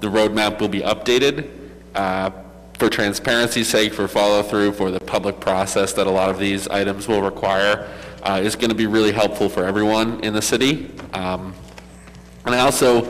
the 0.00 0.08
roadmap 0.08 0.60
will 0.60 0.68
be 0.68 0.80
updated 0.80 1.48
uh, 1.94 2.30
for 2.78 2.88
transparency's 2.88 3.68
sake, 3.68 3.94
for 3.94 4.08
follow-through, 4.08 4.72
for 4.72 4.90
the 4.90 5.00
public 5.00 5.38
process 5.38 5.92
that 5.92 6.06
a 6.06 6.10
lot 6.10 6.28
of 6.30 6.38
these 6.38 6.66
items 6.68 7.06
will 7.06 7.22
require, 7.22 7.88
uh, 8.24 8.40
is 8.42 8.56
going 8.56 8.70
to 8.70 8.74
be 8.74 8.86
really 8.86 9.12
helpful 9.12 9.48
for 9.48 9.64
everyone 9.64 10.20
in 10.24 10.34
the 10.34 10.42
city. 10.42 10.90
Um, 11.14 11.54
And 12.44 12.56
I 12.56 12.58
also, 12.58 13.06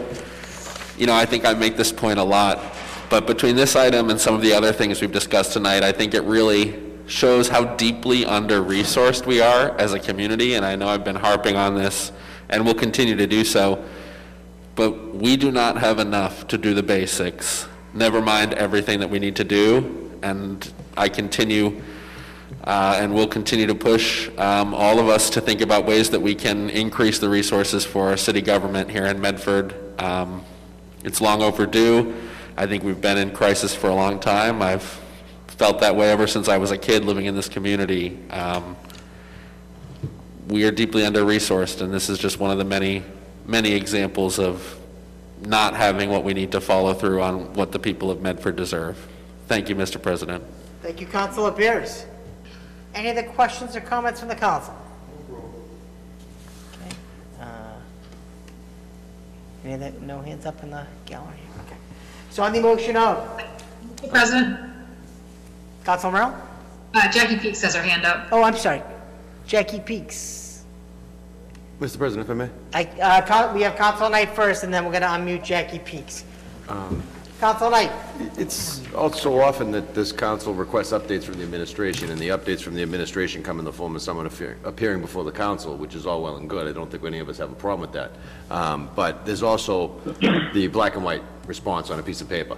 you 0.99 1.07
know, 1.07 1.15
I 1.15 1.25
think 1.25 1.47
I 1.47 1.55
make 1.55 1.79
this 1.79 1.91
point 1.91 2.19
a 2.19 2.23
lot, 2.23 2.61
but 3.09 3.27
between 3.27 3.57
this 3.57 3.77
item 3.77 4.11
and 4.11 4.21
some 4.21 4.35
of 4.35 4.43
the 4.43 4.53
other 4.53 4.73
things 4.73 5.01
we've 5.01 5.11
discussed 5.11 5.55
tonight, 5.55 5.83
I 5.83 5.93
think 5.93 6.13
it 6.13 6.23
really 6.25 6.75
shows 7.07 7.49
how 7.49 7.65
deeply 7.77 8.25
under-resourced 8.25 9.27
we 9.27 9.41
are 9.41 9.77
as 9.79 9.93
a 9.93 9.99
community, 9.99 10.55
and 10.55 10.65
I 10.65 10.77
know 10.77 10.89
I've 10.89 11.05
been 11.05 11.17
harping 11.17 11.57
on 11.57 11.75
this 11.75 12.13
and 12.49 12.65
will 12.65 12.75
continue 12.75 13.17
to 13.17 13.27
do 13.27 13.45
so, 13.45 13.85
but 14.75 15.15
we 15.15 15.37
do 15.37 15.51
not 15.51 15.77
have 15.79 15.99
enough 15.99 16.47
to 16.49 16.59
do 16.59 16.75
the 16.75 16.83
basics, 16.83 17.67
never 17.93 18.21
mind 18.21 18.55
everything 18.55 19.01
that 19.01 19.11
we 19.11 19.19
need 19.19 19.37
to 19.37 19.45
do, 19.45 20.11
and 20.23 20.73
I 20.97 21.09
continue 21.09 21.83
uh, 22.65 22.99
and 23.01 23.13
will 23.13 23.27
continue 23.27 23.67
to 23.67 23.75
push 23.75 24.29
um, 24.39 24.75
all 24.75 24.99
of 24.99 25.09
us 25.09 25.31
to 25.31 25.41
think 25.41 25.61
about 25.61 25.87
ways 25.87 26.11
that 26.11 26.21
we 26.21 26.35
can 26.35 26.71
increase 26.71 27.19
the 27.19 27.29
resources 27.29 27.85
for 27.85 28.09
our 28.09 28.17
city 28.17 28.41
government 28.41 28.91
here 28.91 29.07
in 29.07 29.21
Medford. 29.21 29.75
Um, 30.01 30.45
It's 31.05 31.21
long 31.21 31.43
overdue. 31.43 32.15
I 32.57 32.67
think 32.67 32.85
we've 32.85 33.01
been 33.01 33.19
in 33.19 33.33
crisis 33.33 33.75
for 33.75 33.89
a 33.89 33.95
long 33.95 34.21
time. 34.21 34.63
I've 34.63 35.01
felt 35.63 35.79
that 35.79 35.95
way 35.95 36.11
ever 36.11 36.27
since 36.27 36.49
I 36.49 36.59
was 36.59 36.73
a 36.73 36.77
kid 36.77 37.05
living 37.05 37.27
in 37.27 37.37
this 37.37 37.49
community. 37.49 38.19
Um, 38.31 38.75
We 40.49 40.65
are 40.65 40.73
deeply 40.73 41.07
under-resourced, 41.07 41.81
and 41.83 41.95
this 41.95 42.11
is 42.11 42.19
just 42.19 42.41
one 42.41 42.51
of 42.51 42.59
the 42.59 42.65
many, 42.65 43.05
many 43.47 43.71
examples 43.71 44.41
of 44.41 44.77
not 45.41 45.75
having 45.77 46.11
what 46.11 46.25
we 46.25 46.35
need 46.35 46.51
to 46.51 46.61
follow 46.61 46.93
through 46.95 47.23
on 47.23 47.55
what 47.55 47.71
the 47.71 47.79
people 47.79 48.11
of 48.11 48.21
Medford 48.21 48.57
deserve. 48.57 48.99
Thank 49.47 49.69
you, 49.69 49.77
Mr. 49.77 50.03
President. 50.03 50.43
Thank 50.83 51.01
you, 51.01 51.07
Councilor 51.07 51.53
Bears. 51.53 52.07
Any 52.93 53.11
other 53.11 53.23
questions 53.23 53.77
or 53.77 53.83
comments 53.83 54.19
from 54.19 54.31
the 54.31 54.35
council? 54.35 54.75
Okay. 56.75 56.97
uh, 57.41 57.45
Any 59.65 59.75
other, 59.75 59.93
no 60.01 60.21
hands 60.23 60.45
up 60.45 60.61
in 60.65 60.71
the 60.71 60.85
gallery? 61.07 61.39
Okay. 61.67 61.77
So 62.31 62.43
on 62.43 62.53
the 62.53 62.61
motion 62.61 62.97
of, 62.97 63.17
Mr. 63.95 64.11
President, 64.11 64.72
Councilor 65.85 66.13
Morell? 66.13 66.35
uh, 66.95 67.11
Jackie 67.11 67.37
Peaks 67.39 67.61
has 67.63 67.75
her 67.75 67.83
hand 67.83 68.05
up. 68.05 68.29
Oh, 68.33 68.43
I'm 68.43 68.57
sorry. 68.57 68.83
Jackie 69.47 69.81
Peaks. 69.81 70.65
Mr. 71.81 71.99
President, 71.99 72.29
if 72.29 72.31
I 72.31 72.35
may? 72.35 72.51
I, 72.75 73.01
uh, 73.01 73.27
Coun- 73.27 73.55
we 73.55 73.63
have 73.63 73.75
Councilor 73.77 74.09
Knight 74.11 74.35
first, 74.37 74.63
and 74.63 74.73
then 74.73 74.85
we're 74.85 74.93
gonna 74.93 75.07
unmute 75.07 75.43
Jackie 75.43 75.81
Peaks. 75.81 76.25
Councilor 77.41 77.71
Knight? 77.71 77.91
It's 78.39 78.81
also 78.95 79.41
often 79.41 79.73
that 79.73 79.97
this 79.97 80.13
council 80.13 80.55
requests 80.55 80.93
updates 80.93 81.25
from 81.25 81.39
the 81.39 81.43
administration, 81.43 82.11
and 82.13 82.21
the 82.21 82.29
updates 82.29 82.61
from 82.63 82.75
the 82.77 82.83
administration 82.83 83.43
come 83.43 83.59
in 83.59 83.65
the 83.65 83.73
form 83.73 83.97
of 83.97 84.03
someone 84.03 84.27
appear- 84.27 84.59
appearing 84.65 85.01
before 85.01 85.25
the 85.25 85.33
council, 85.33 85.77
which 85.77 85.97
is 85.97 86.07
all 86.07 86.23
well 86.23 86.37
and 86.37 86.49
good. 86.49 86.69
I 86.69 86.73
don't 86.73 86.89
think 86.89 87.03
any 87.05 87.19
of 87.19 87.29
us 87.29 87.39
have 87.39 87.51
a 87.51 87.55
problem 87.57 87.81
with 87.81 87.93
that. 87.93 88.13
Um, 88.49 88.89
But 88.95 89.27
there's 89.27 89.43
also 89.43 89.91
the 90.55 90.69
black 90.69 90.95
and 90.95 91.05
white 91.05 91.23
response 91.49 91.91
on 91.91 91.99
a 91.99 92.03
piece 92.05 92.21
of 92.21 92.29
paper. 92.29 92.57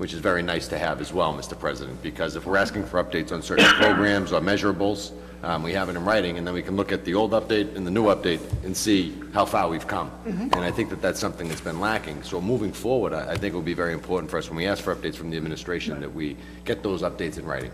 Which 0.00 0.14
is 0.14 0.18
very 0.18 0.42
nice 0.42 0.66
to 0.66 0.78
have 0.78 0.98
as 1.02 1.12
well, 1.12 1.34
Mr. 1.34 1.56
President, 1.58 2.02
because 2.02 2.34
if 2.34 2.46
we're 2.46 2.56
asking 2.56 2.86
for 2.86 3.04
updates 3.04 3.32
on 3.32 3.42
certain 3.42 3.66
programs 3.74 4.32
or 4.32 4.40
measurables, 4.40 5.12
um, 5.42 5.62
we 5.62 5.74
have 5.74 5.90
it 5.90 5.96
in 5.96 6.02
writing, 6.06 6.38
and 6.38 6.46
then 6.46 6.54
we 6.54 6.62
can 6.62 6.74
look 6.74 6.90
at 6.90 7.04
the 7.04 7.12
old 7.12 7.32
update 7.32 7.76
and 7.76 7.86
the 7.86 7.90
new 7.90 8.04
update 8.04 8.40
and 8.64 8.74
see 8.74 9.14
how 9.34 9.44
far 9.44 9.68
we've 9.68 9.86
come. 9.86 10.10
And 10.24 10.64
I 10.64 10.70
think 10.70 10.88
that 10.88 11.02
that's 11.02 11.20
something 11.20 11.48
that's 11.48 11.60
been 11.60 11.80
lacking. 11.80 12.22
So 12.22 12.40
moving 12.40 12.72
forward, 12.72 13.12
I 13.12 13.32
I 13.32 13.36
think 13.36 13.52
it 13.52 13.56
will 13.56 13.72
be 13.74 13.74
very 13.74 13.92
important 13.92 14.30
for 14.30 14.38
us, 14.38 14.48
when 14.48 14.56
we 14.56 14.66
ask 14.66 14.82
for 14.82 14.96
updates 14.96 15.16
from 15.16 15.28
the 15.28 15.36
administration, 15.36 16.00
that 16.00 16.14
we 16.14 16.34
get 16.64 16.82
those 16.82 17.02
updates 17.02 17.38
in 17.38 17.44
writing. 17.44 17.72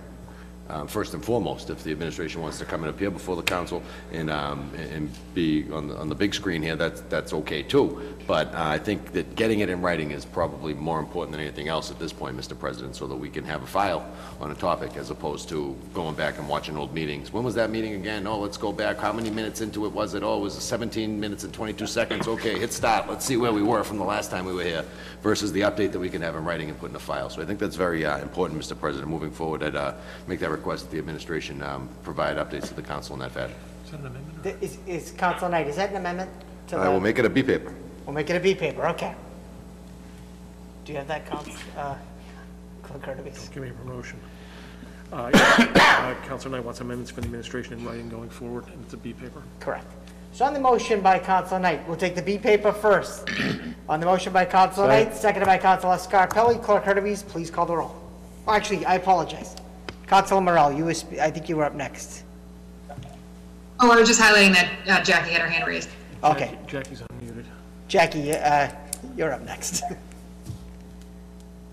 Uh, 0.68 0.84
First 0.86 1.14
and 1.14 1.24
foremost, 1.24 1.70
if 1.70 1.84
the 1.84 1.92
administration 1.92 2.40
wants 2.40 2.58
to 2.58 2.64
come 2.64 2.82
and 2.82 2.90
appear 2.90 3.10
before 3.10 3.36
the 3.36 3.42
council 3.42 3.82
and, 4.12 4.30
um, 4.30 4.70
and 4.92 5.10
be 5.34 5.70
on 5.72 5.88
the, 5.88 5.96
on 5.96 6.08
the 6.08 6.14
big 6.14 6.34
screen 6.34 6.62
here, 6.62 6.74
that's, 6.74 7.02
that's 7.02 7.32
okay 7.32 7.62
too. 7.62 8.16
But 8.26 8.48
uh, 8.48 8.64
I 8.64 8.78
think 8.78 9.12
that 9.12 9.36
getting 9.36 9.60
it 9.60 9.68
in 9.68 9.80
writing 9.80 10.10
is 10.10 10.24
probably 10.24 10.74
more 10.74 10.98
important 10.98 11.32
than 11.32 11.40
anything 11.40 11.68
else 11.68 11.90
at 11.90 11.98
this 11.98 12.12
point, 12.12 12.36
Mr. 12.36 12.58
President, 12.58 12.96
so 12.96 13.06
that 13.06 13.14
we 13.14 13.30
can 13.30 13.44
have 13.44 13.62
a 13.62 13.66
file 13.66 14.10
on 14.40 14.50
a 14.50 14.54
topic 14.54 14.96
as 14.96 15.10
opposed 15.10 15.48
to 15.50 15.76
going 15.94 16.16
back 16.16 16.38
and 16.38 16.48
watching 16.48 16.76
old 16.76 16.92
meetings. 16.92 17.32
When 17.32 17.44
was 17.44 17.54
that 17.54 17.70
meeting 17.70 17.94
again? 17.94 18.26
Oh, 18.26 18.38
let's 18.40 18.56
go 18.56 18.72
back. 18.72 18.98
How 18.98 19.12
many 19.12 19.30
minutes 19.30 19.60
into 19.60 19.86
it 19.86 19.92
was 19.92 20.14
it? 20.14 20.24
Oh, 20.24 20.38
it 20.38 20.40
was 20.40 20.54
17 20.54 21.20
minutes 21.20 21.44
and 21.44 21.52
22 21.52 21.86
seconds. 21.86 22.26
Okay, 22.26 22.58
hit 22.58 22.72
start. 22.72 23.08
Let's 23.08 23.24
see 23.24 23.36
where 23.36 23.52
we 23.52 23.62
were 23.62 23.84
from 23.84 23.98
the 23.98 24.04
last 24.04 24.30
time 24.30 24.44
we 24.44 24.54
were 24.54 24.64
here 24.64 24.84
versus 25.22 25.52
the 25.52 25.60
update 25.60 25.92
that 25.92 26.00
we 26.00 26.08
can 26.08 26.22
have 26.22 26.34
in 26.34 26.44
writing 26.44 26.68
and 26.68 26.78
put 26.78 26.90
in 26.90 26.96
a 26.96 27.00
file. 27.00 27.30
So 27.30 27.40
I 27.42 27.44
think 27.44 27.60
that's 27.60 27.76
very 27.76 28.04
uh, 28.04 28.18
important, 28.18 28.60
Mr. 28.60 28.78
President, 28.78 29.08
moving 29.08 29.30
forward. 29.30 29.62
I'd 29.62 29.76
uh, 29.76 29.94
make 30.26 30.40
that 30.40 30.50
request 30.56 30.84
that 30.84 30.90
the 30.92 30.98
administration 30.98 31.62
um, 31.62 31.88
provide 32.02 32.36
updates 32.36 32.68
to 32.68 32.74
the 32.74 32.82
council 32.82 33.14
in 33.14 33.20
that 33.20 33.32
fashion. 33.32 33.56
Th- 34.42 34.56
Is, 34.60 34.78
is 34.86 35.12
Council 35.12 35.48
Knight, 35.48 35.68
is 35.68 35.76
that 35.76 35.90
an 35.90 35.96
amendment? 35.96 36.30
to 36.68 36.76
I 36.76 36.88
will 36.88 37.00
make 37.00 37.18
it 37.18 37.24
a 37.24 37.30
B 37.30 37.42
paper. 37.42 37.72
We'll 38.04 38.14
make 38.14 38.28
it 38.30 38.36
a 38.36 38.40
B 38.40 38.54
paper, 38.54 38.86
okay. 38.88 39.14
Do 40.84 40.92
you 40.92 40.98
have 40.98 41.08
that, 41.08 41.26
Council, 41.26 41.52
uh, 41.76 41.94
Clerk 42.82 43.02
Curtis? 43.02 43.48
Give 43.52 43.62
me 43.62 43.70
a 43.70 43.72
promotion. 43.72 44.18
Uh, 45.12 45.30
yeah, 45.34 46.16
uh, 46.20 46.26
Counselor 46.26 46.56
Knight 46.56 46.64
wants 46.64 46.80
amendments 46.80 47.10
for 47.12 47.20
the 47.20 47.26
administration 47.26 47.74
in 47.78 47.84
writing 47.84 48.08
going 48.08 48.28
forward, 48.28 48.64
and 48.66 48.84
it's 48.84 48.94
a 48.94 48.96
B 48.96 49.12
paper. 49.12 49.42
Correct. 49.60 49.86
So 50.32 50.44
on 50.44 50.52
the 50.52 50.60
motion 50.60 51.00
by 51.00 51.18
Council 51.18 51.58
Knight, 51.58 51.86
we'll 51.88 51.96
take 51.96 52.14
the 52.14 52.22
B 52.22 52.38
paper 52.38 52.72
first. 52.72 53.28
On 53.88 54.00
the 54.00 54.06
motion 54.06 54.32
by 54.32 54.44
Council 54.44 54.84
Knight, 54.86 55.14
seconded 55.14 55.46
by 55.46 55.58
Council 55.58 55.90
Scarpelli, 55.90 56.60
Clerk 56.60 56.82
Curtis, 56.82 57.22
please 57.22 57.52
call 57.52 57.66
the 57.66 57.76
roll. 57.76 57.94
Oh, 58.48 58.52
Actually, 58.52 58.84
I 58.84 58.96
apologize. 58.96 59.54
Council 60.06 60.40
Morell, 60.40 60.72
you 60.72 60.84
was, 60.84 61.04
I 61.20 61.30
think 61.30 61.48
you 61.48 61.56
were 61.56 61.64
up 61.64 61.74
next. 61.74 62.24
Oh, 63.80 63.90
I 63.90 63.96
was 63.96 64.08
just 64.08 64.20
highlighting 64.20 64.52
that 64.54 64.70
uh, 64.88 65.04
Jackie 65.04 65.32
had 65.32 65.42
her 65.42 65.48
hand 65.48 65.66
raised. 65.66 65.90
Okay, 66.24 66.56
Jackie's 66.66 67.02
unmuted. 67.02 67.44
Jackie, 67.88 68.32
uh, 68.32 68.70
you're 69.16 69.32
up 69.32 69.42
next. 69.42 69.82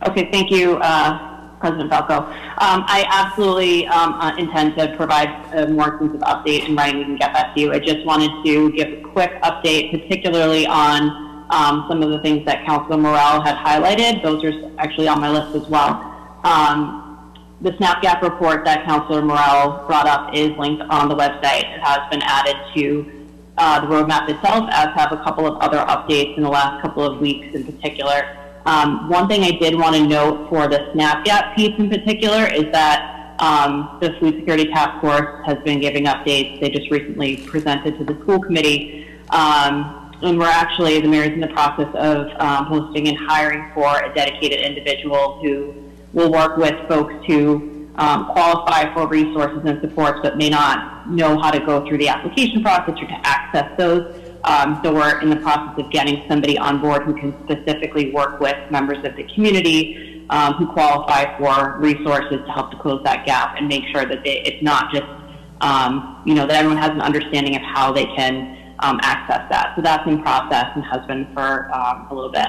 Okay, 0.05 0.29
thank 0.31 0.51
you, 0.51 0.75
uh, 0.81 1.57
President 1.61 1.89
Falco. 1.89 2.23
Um, 2.23 2.83
I 2.87 3.05
absolutely 3.09 3.87
um, 3.87 4.15
uh, 4.15 4.35
intend 4.35 4.77
to 4.77 4.93
provide 4.97 5.29
a 5.53 5.65
more 5.69 5.93
extensive 5.93 6.19
update 6.23 6.67
in 6.67 6.75
writing. 6.75 6.97
We 6.97 7.05
can 7.05 7.15
get 7.15 7.33
that 7.33 7.55
to 7.55 7.61
you. 7.61 7.71
I 7.71 7.79
just 7.79 8.05
wanted 8.05 8.29
to 8.43 8.71
give 8.73 8.91
a 8.91 9.01
quick 9.01 9.31
update, 9.43 9.91
particularly 9.91 10.67
on 10.67 11.45
um, 11.51 11.85
some 11.87 12.03
of 12.03 12.09
the 12.09 12.19
things 12.19 12.45
that 12.45 12.65
Councilor 12.65 12.97
Morell 12.97 13.41
had 13.41 13.55
highlighted. 13.55 14.21
Those 14.21 14.43
are 14.43 14.71
actually 14.77 15.07
on 15.07 15.21
my 15.21 15.29
list 15.29 15.55
as 15.55 15.69
well. 15.69 15.93
The 17.63 17.73
SNAP 17.77 18.01
GAP 18.01 18.21
report 18.21 18.65
that 18.65 18.83
Councilor 18.83 19.21
Morell 19.21 19.87
brought 19.87 20.05
up 20.05 20.35
is 20.35 20.51
linked 20.57 20.83
on 20.89 21.07
the 21.07 21.15
website. 21.15 21.63
It 21.73 21.79
has 21.79 21.99
been 22.11 22.21
added 22.21 22.57
to 22.75 23.29
uh, 23.57 23.79
the 23.79 23.87
roadmap 23.87 24.27
itself, 24.27 24.67
as 24.73 24.89
have 24.97 25.13
a 25.13 25.23
couple 25.23 25.47
of 25.47 25.55
other 25.61 25.77
updates 25.77 26.35
in 26.35 26.43
the 26.43 26.49
last 26.49 26.81
couple 26.81 27.05
of 27.05 27.21
weeks 27.21 27.55
in 27.55 27.63
particular. 27.63 28.37
Um, 28.65 29.07
one 29.07 29.29
thing 29.29 29.43
I 29.43 29.51
did 29.51 29.75
want 29.75 29.95
to 29.95 30.05
note 30.05 30.49
for 30.49 30.67
the 30.67 30.91
SNAP 30.91 31.23
Gap 31.23 31.55
piece 31.55 31.73
in 31.79 31.89
particular 31.89 32.47
is 32.47 32.69
that 32.73 33.37
um, 33.39 33.97
the 34.01 34.11
Food 34.19 34.35
Security 34.39 34.65
Task 34.65 34.99
Force 34.99 35.45
has 35.45 35.57
been 35.63 35.79
giving 35.79 36.03
updates. 36.03 36.59
They 36.59 36.69
just 36.69 36.91
recently 36.91 37.37
presented 37.47 37.97
to 37.97 38.03
the 38.03 38.21
school 38.23 38.41
committee. 38.41 39.07
Um, 39.29 40.11
and 40.21 40.37
we're 40.37 40.47
actually, 40.47 40.99
the 40.99 41.07
mayor 41.07 41.23
is 41.23 41.29
in 41.29 41.39
the 41.39 41.47
process 41.47 41.87
of 41.95 42.27
um, 42.41 42.65
hosting 42.65 43.07
and 43.07 43.17
hiring 43.17 43.71
for 43.73 44.03
a 44.03 44.13
dedicated 44.13 44.59
individual 44.59 45.39
who 45.41 45.82
will 46.13 46.31
work 46.31 46.57
with 46.57 46.75
folks 46.87 47.13
who 47.27 47.87
um, 47.95 48.25
qualify 48.27 48.91
for 48.93 49.07
resources 49.07 49.61
and 49.65 49.79
supports 49.81 50.19
but 50.23 50.37
may 50.37 50.49
not 50.49 51.09
know 51.09 51.39
how 51.39 51.51
to 51.51 51.59
go 51.59 51.87
through 51.87 51.97
the 51.97 52.07
application 52.07 52.63
process 52.63 52.95
or 52.99 53.07
to 53.07 53.19
access 53.23 53.77
those. 53.77 54.19
Um, 54.45 54.79
so 54.83 54.93
we're 54.93 55.21
in 55.21 55.29
the 55.29 55.37
process 55.37 55.83
of 55.83 55.91
getting 55.91 56.23
somebody 56.27 56.57
on 56.57 56.81
board 56.81 57.03
who 57.03 57.13
can 57.13 57.33
specifically 57.43 58.11
work 58.11 58.39
with 58.39 58.55
members 58.71 58.97
of 59.05 59.15
the 59.15 59.23
community 59.35 60.25
um, 60.29 60.53
who 60.53 60.67
qualify 60.67 61.37
for 61.37 61.77
resources 61.79 62.39
to 62.45 62.51
help 62.51 62.71
to 62.71 62.77
close 62.77 63.01
that 63.03 63.25
gap 63.25 63.55
and 63.57 63.67
make 63.67 63.83
sure 63.91 64.05
that 64.05 64.23
they, 64.23 64.41
it's 64.41 64.61
not 64.63 64.91
just, 64.91 65.05
um, 65.61 66.21
you 66.25 66.33
know, 66.33 66.45
that 66.47 66.55
everyone 66.55 66.77
has 66.77 66.91
an 66.91 67.01
understanding 67.01 67.55
of 67.55 67.61
how 67.61 67.91
they 67.91 68.05
can 68.05 68.75
um, 68.79 68.99
access 69.01 69.47
that. 69.49 69.73
So 69.75 69.81
that's 69.81 70.05
in 70.07 70.21
process 70.21 70.65
and 70.75 70.83
has 70.85 71.05
been 71.07 71.31
for 71.33 71.73
um, 71.73 72.07
a 72.09 72.13
little 72.13 72.31
bit. 72.31 72.47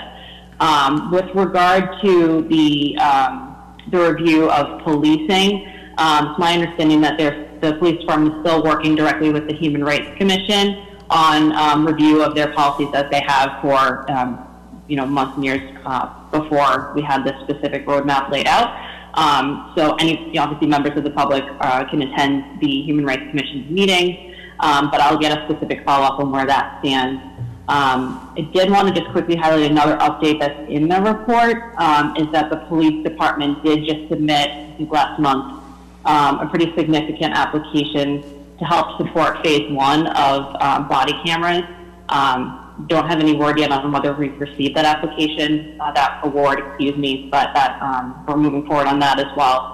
Um, 0.60 1.10
with 1.10 1.26
regard 1.34 2.00
to 2.02 2.42
the 2.48 2.96
um, 2.98 3.53
the 3.88 4.12
review 4.12 4.50
of 4.50 4.82
policing, 4.82 5.66
um, 5.98 6.30
it's 6.30 6.38
my 6.38 6.54
understanding 6.54 7.00
that 7.02 7.18
the 7.18 7.74
police 7.78 8.00
department 8.00 8.34
is 8.34 8.40
still 8.40 8.62
working 8.62 8.94
directly 8.94 9.30
with 9.30 9.46
the 9.46 9.54
Human 9.54 9.84
Rights 9.84 10.16
Commission 10.18 10.84
on 11.10 11.52
um, 11.52 11.86
review 11.86 12.22
of 12.22 12.34
their 12.34 12.52
policies 12.52 12.88
as 12.94 13.10
they 13.10 13.20
have 13.20 13.60
for 13.62 14.10
um, 14.10 14.46
you 14.88 14.96
know 14.96 15.06
months 15.06 15.36
and 15.36 15.44
years 15.44 15.60
uh, 15.84 16.30
before 16.30 16.92
we 16.94 17.02
had 17.02 17.24
this 17.24 17.34
specific 17.42 17.86
roadmap 17.86 18.30
laid 18.30 18.46
out. 18.46 18.92
Um, 19.14 19.72
so 19.76 19.94
any 19.96 20.36
obviously 20.38 20.66
members 20.66 20.96
of 20.96 21.04
the 21.04 21.10
public 21.10 21.44
uh, 21.60 21.88
can 21.88 22.02
attend 22.02 22.60
the 22.60 22.82
Human 22.82 23.04
Rights 23.04 23.22
Commission's 23.30 23.70
meeting, 23.70 24.34
um, 24.60 24.90
but 24.90 25.00
I'll 25.00 25.18
get 25.18 25.38
a 25.38 25.44
specific 25.48 25.84
follow 25.84 26.04
up 26.04 26.18
on 26.18 26.32
where 26.32 26.46
that 26.46 26.80
stands. 26.80 27.22
Um, 27.66 28.34
I 28.36 28.42
did 28.52 28.70
want 28.70 28.88
to 28.88 29.00
just 29.00 29.10
quickly 29.12 29.36
highlight 29.36 29.70
another 29.70 29.96
update 29.96 30.38
that's 30.38 30.68
in 30.70 30.86
the 30.86 31.00
report, 31.00 31.74
um, 31.78 32.14
is 32.16 32.30
that 32.32 32.50
the 32.50 32.56
police 32.68 33.02
department 33.02 33.64
did 33.64 33.86
just 33.86 34.08
submit, 34.10 34.50
I 34.50 34.74
think 34.76 34.90
last 34.90 35.18
month, 35.18 35.62
um, 36.04 36.40
a 36.40 36.46
pretty 36.46 36.74
significant 36.76 37.34
application 37.34 38.22
to 38.58 38.64
help 38.66 38.98
support 38.98 39.42
phase 39.42 39.72
one 39.72 40.06
of 40.08 40.54
um, 40.60 40.88
body 40.88 41.14
cameras. 41.24 41.64
Um, 42.10 42.84
don't 42.88 43.08
have 43.08 43.20
any 43.20 43.34
word 43.34 43.58
yet 43.58 43.70
on 43.70 43.90
whether 43.90 44.12
we've 44.12 44.38
received 44.38 44.76
that 44.76 44.84
application, 44.84 45.80
uh, 45.80 45.90
that 45.92 46.20
award, 46.22 46.58
excuse 46.58 46.96
me, 46.98 47.28
but 47.30 47.54
that 47.54 47.80
um, 47.80 48.24
we're 48.28 48.36
moving 48.36 48.66
forward 48.66 48.88
on 48.88 48.98
that 48.98 49.18
as 49.18 49.34
well. 49.36 49.70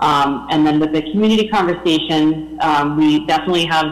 And 0.00 0.66
then 0.66 0.80
with 0.80 0.92
the 0.92 1.02
community 1.02 1.48
conversations, 1.48 2.58
um, 2.62 2.96
we 2.96 3.26
definitely 3.26 3.66
have 3.66 3.86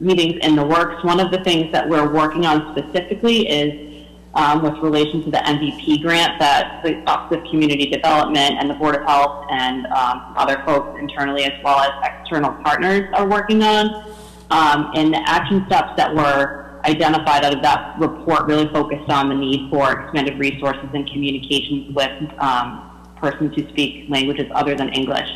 meetings 0.00 0.38
in 0.42 0.56
the 0.56 0.64
works. 0.64 1.02
One 1.04 1.20
of 1.20 1.30
the 1.30 1.42
things 1.44 1.72
that 1.72 1.88
we're 1.88 2.10
working 2.12 2.46
on 2.46 2.76
specifically 2.76 3.48
is 3.48 4.06
um, 4.34 4.62
with 4.62 4.74
relation 4.82 5.22
to 5.24 5.30
the 5.30 5.38
MVP 5.38 6.02
grant 6.02 6.38
that 6.40 6.82
the 6.82 6.96
Office 7.08 7.38
of 7.38 7.44
Community 7.44 7.86
Development 7.86 8.56
and 8.58 8.68
the 8.68 8.74
Board 8.74 8.96
of 8.96 9.02
Health 9.06 9.46
and 9.50 9.86
um, 9.86 10.34
other 10.36 10.62
folks 10.66 10.98
internally 10.98 11.44
as 11.44 11.52
well 11.62 11.78
as 11.78 11.90
external 12.02 12.52
partners 12.64 13.08
are 13.14 13.28
working 13.28 13.62
on. 13.62 14.12
Um, 14.50 14.90
and 14.94 15.12
the 15.14 15.22
action 15.26 15.64
steps 15.66 15.92
that 15.96 16.14
were 16.14 16.80
identified 16.84 17.44
out 17.44 17.54
of 17.54 17.62
that 17.62 17.98
report 17.98 18.46
really 18.46 18.68
focused 18.68 19.10
on 19.10 19.28
the 19.28 19.34
need 19.34 19.70
for 19.70 19.92
expanded 19.92 20.38
resources 20.38 20.88
and 20.92 21.08
communications 21.10 21.94
with 21.94 22.30
um, 22.40 22.90
persons 23.16 23.54
who 23.54 23.66
speak 23.70 24.08
languages 24.10 24.50
other 24.54 24.74
than 24.74 24.90
English. 24.90 25.28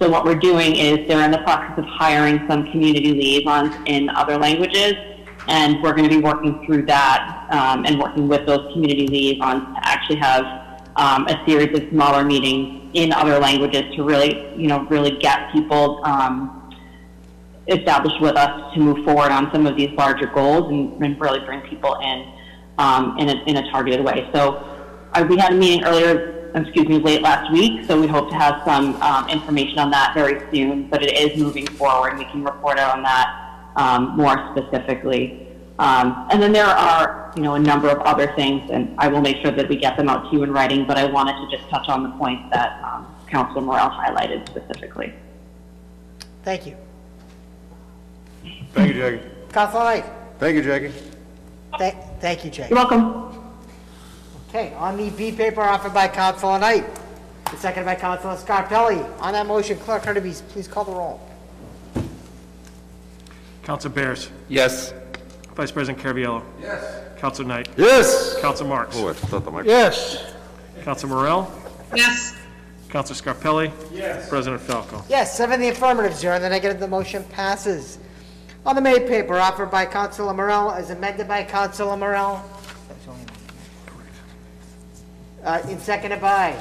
So 0.00 0.08
what 0.08 0.24
we're 0.24 0.36
doing 0.36 0.76
is 0.76 1.08
they're 1.08 1.24
in 1.24 1.32
the 1.32 1.38
process 1.38 1.76
of 1.78 1.84
hiring 1.84 2.46
some 2.48 2.70
community 2.70 3.12
liaisons 3.12 3.74
in 3.86 4.08
other 4.10 4.38
languages, 4.38 4.94
and 5.48 5.82
we're 5.82 5.92
going 5.92 6.08
to 6.08 6.14
be 6.14 6.22
working 6.22 6.64
through 6.64 6.86
that 6.86 7.48
um, 7.50 7.84
and 7.84 7.98
working 7.98 8.28
with 8.28 8.46
those 8.46 8.72
community 8.72 9.08
liaisons 9.08 9.64
to 9.74 9.80
actually 9.82 10.16
have 10.16 10.44
um, 10.94 11.26
a 11.26 11.42
series 11.46 11.76
of 11.76 11.88
smaller 11.90 12.24
meetings 12.24 12.90
in 12.94 13.12
other 13.12 13.40
languages 13.40 13.82
to 13.96 14.04
really, 14.04 14.54
you 14.56 14.68
know, 14.68 14.86
really 14.86 15.18
get 15.18 15.52
people 15.52 16.00
um, 16.04 16.72
established 17.66 18.20
with 18.20 18.36
us 18.36 18.72
to 18.74 18.80
move 18.80 19.04
forward 19.04 19.32
on 19.32 19.50
some 19.52 19.66
of 19.66 19.76
these 19.76 19.90
larger 19.98 20.26
goals 20.26 20.70
and, 20.70 21.02
and 21.02 21.20
really 21.20 21.40
bring 21.40 21.60
people 21.62 21.94
in 21.96 22.32
um, 22.78 23.18
in, 23.18 23.28
a, 23.28 23.42
in 23.46 23.56
a 23.56 23.70
targeted 23.70 24.04
way. 24.04 24.30
So 24.32 24.64
uh, 25.12 25.26
we 25.28 25.36
had 25.36 25.52
a 25.52 25.56
meeting 25.56 25.84
earlier, 25.84 26.37
excuse 26.54 26.88
me, 26.88 26.98
late 26.98 27.22
last 27.22 27.52
week, 27.52 27.84
so 27.86 28.00
we 28.00 28.06
hope 28.06 28.28
to 28.30 28.34
have 28.34 28.62
some 28.64 29.00
um, 29.02 29.28
information 29.28 29.78
on 29.78 29.90
that 29.90 30.14
very 30.14 30.40
soon, 30.50 30.88
but 30.88 31.02
it 31.02 31.12
is 31.16 31.38
moving 31.38 31.66
forward. 31.66 32.18
We 32.18 32.24
can 32.24 32.44
report 32.44 32.78
out 32.78 32.96
on 32.96 33.02
that 33.02 33.70
um, 33.76 34.16
more 34.16 34.54
specifically. 34.56 35.46
Um, 35.78 36.26
and 36.30 36.42
then 36.42 36.52
there 36.52 36.66
are, 36.66 37.32
you 37.36 37.42
know, 37.42 37.54
a 37.54 37.58
number 37.58 37.88
of 37.88 37.98
other 38.00 38.32
things, 38.34 38.68
and 38.70 38.94
I 38.98 39.08
will 39.08 39.20
make 39.20 39.36
sure 39.42 39.52
that 39.52 39.68
we 39.68 39.76
get 39.76 39.96
them 39.96 40.08
out 40.08 40.30
to 40.30 40.36
you 40.36 40.42
in 40.42 40.52
writing, 40.52 40.86
but 40.86 40.98
I 40.98 41.04
wanted 41.04 41.34
to 41.34 41.56
just 41.56 41.68
touch 41.70 41.88
on 41.88 42.02
the 42.02 42.10
points 42.10 42.50
that 42.52 42.82
um, 42.82 43.06
Councilor 43.28 43.60
Morell 43.60 43.90
highlighted 43.90 44.48
specifically. 44.48 45.14
Thank 46.42 46.66
you. 46.66 46.76
Thank 48.72 48.94
you, 48.94 49.00
Jackie. 49.00 49.30
Council 49.52 49.80
Knight? 49.80 50.04
Thank 50.38 50.56
you, 50.56 50.62
Jackie. 50.62 50.92
Thank, 51.78 51.96
thank 52.20 52.44
you, 52.44 52.50
Jackie. 52.50 52.74
You're 52.74 52.78
welcome. 52.78 53.37
Okay, 54.48 54.72
on 54.74 54.96
the 54.96 55.10
B 55.10 55.30
paper 55.30 55.60
offered 55.60 55.92
by 55.92 56.08
Councilor 56.08 56.58
Knight, 56.58 56.84
and 57.50 57.58
seconded 57.58 57.84
by 57.84 57.94
Councilor 57.94 58.34
Scarpelli. 58.36 59.06
On 59.20 59.34
that 59.34 59.46
motion, 59.46 59.78
Clerk 59.78 60.04
Hurtubise, 60.04 60.40
please 60.48 60.66
call 60.66 60.84
the 60.84 60.92
roll. 60.92 61.20
Counselor 63.62 63.94
Bears. 63.94 64.30
Yes. 64.48 64.94
Vice 65.54 65.70
President 65.70 66.02
Caraviello. 66.02 66.42
Yes. 66.62 67.02
Counselor 67.18 67.48
Knight. 67.48 67.68
Yes. 67.76 68.40
Counselor 68.40 68.70
Marks. 68.70 68.96
Oh, 68.96 69.08
I 69.08 69.12
thought 69.12 69.44
the 69.44 69.50
mic. 69.50 69.66
Yes. 69.66 70.32
Counselor 70.82 71.14
Morell. 71.14 71.52
Yes. 71.94 72.34
Counselor 72.88 73.34
Scarpelli. 73.34 73.70
Yes. 73.92 74.30
President 74.30 74.62
Falco. 74.62 75.04
Yes, 75.10 75.36
seven 75.36 75.56
in 75.56 75.60
the 75.60 75.68
affirmative, 75.68 76.16
zero 76.16 76.36
in 76.36 76.42
the 76.42 76.48
negative, 76.48 76.80
the 76.80 76.88
motion 76.88 77.22
passes. 77.24 77.98
On 78.64 78.74
the 78.74 78.80
May 78.80 79.06
paper 79.06 79.38
offered 79.38 79.70
by 79.70 79.84
Councilor 79.84 80.32
Morell, 80.32 80.70
as 80.70 80.88
amended 80.88 81.28
by 81.28 81.44
Councilor 81.44 81.98
Morell. 81.98 82.42
Uh, 85.44 85.62
and 85.64 85.80
seconded 85.80 86.20
by. 86.20 86.60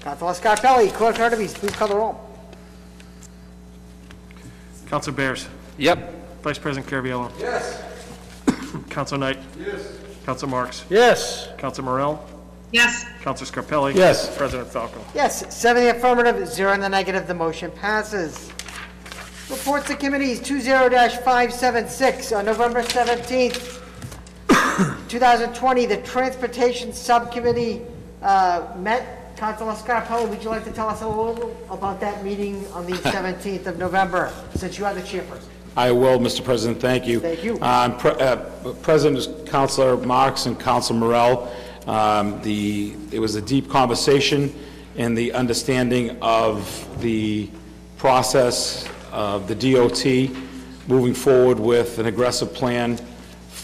Councilor 0.00 0.32
Scarpelli, 0.32 0.92
Clerk 0.92 1.16
Hurtubise, 1.16 1.54
please 1.54 1.72
call 1.72 1.88
the 1.88 1.96
roll. 1.96 2.20
Counselor 4.86 5.16
Bears. 5.16 5.46
Yep. 5.76 6.14
Vice 6.42 6.58
President 6.58 6.90
Caraviello. 6.90 7.30
Yes. 7.38 7.82
Counselor 8.90 9.18
Knight. 9.18 9.38
Yes. 9.58 9.98
Counselor 10.24 10.50
Marks. 10.50 10.84
Yes. 10.88 11.48
Counselor 11.58 11.84
Morell. 11.86 12.24
Yes. 12.72 13.04
Counselor 13.22 13.50
Scarpelli. 13.50 13.94
Yes. 13.94 14.34
President 14.36 14.68
Falco. 14.68 15.04
Yes, 15.14 15.54
seven 15.54 15.82
in 15.82 15.88
the 15.88 15.96
affirmative, 15.96 16.46
zero 16.48 16.72
in 16.72 16.80
the 16.80 16.88
negative, 16.88 17.26
the 17.26 17.34
motion 17.34 17.70
passes. 17.70 18.50
Reports 19.50 19.88
of 19.88 19.98
committees, 19.98 20.40
20-576, 20.40 22.36
on 22.36 22.44
November 22.44 22.82
17th, 22.82 23.77
2020, 25.08 25.86
the 25.86 25.96
Transportation 25.98 26.92
Subcommittee 26.92 27.82
uh, 28.22 28.74
met. 28.78 29.14
Councilor 29.36 29.72
Scarpelli, 29.72 30.28
would 30.28 30.42
you 30.42 30.50
like 30.50 30.64
to 30.64 30.72
tell 30.72 30.88
us 30.88 31.00
a 31.02 31.06
little 31.06 31.56
about 31.70 32.00
that 32.00 32.24
meeting 32.24 32.66
on 32.72 32.84
the 32.86 32.92
17th 33.14 33.66
of 33.66 33.78
November, 33.78 34.32
since 34.56 34.76
you 34.78 34.84
are 34.84 34.92
the 34.92 35.00
chairperson? 35.00 35.44
I 35.76 35.92
will, 35.92 36.18
Mr. 36.18 36.42
President, 36.42 36.80
thank 36.80 37.06
you. 37.06 37.20
Thank 37.20 37.44
you. 37.44 37.56
Um, 37.62 37.96
Pre- 37.96 38.10
uh, 38.10 38.36
President 38.82 39.46
Councilor 39.48 39.96
Marks 39.96 40.46
and 40.46 40.58
Counselor 40.58 40.98
Morell. 40.98 41.48
Um, 41.86 42.42
The, 42.42 42.96
it 43.12 43.20
was 43.20 43.36
a 43.36 43.40
deep 43.40 43.70
conversation 43.70 44.52
and 44.96 45.16
the 45.16 45.32
understanding 45.32 46.18
of 46.20 46.88
the 47.00 47.48
process 47.96 48.88
of 49.12 49.46
the 49.46 49.54
DOT 49.54 50.04
moving 50.88 51.14
forward 51.14 51.60
with 51.60 52.00
an 52.00 52.06
aggressive 52.06 52.52
plan 52.52 52.98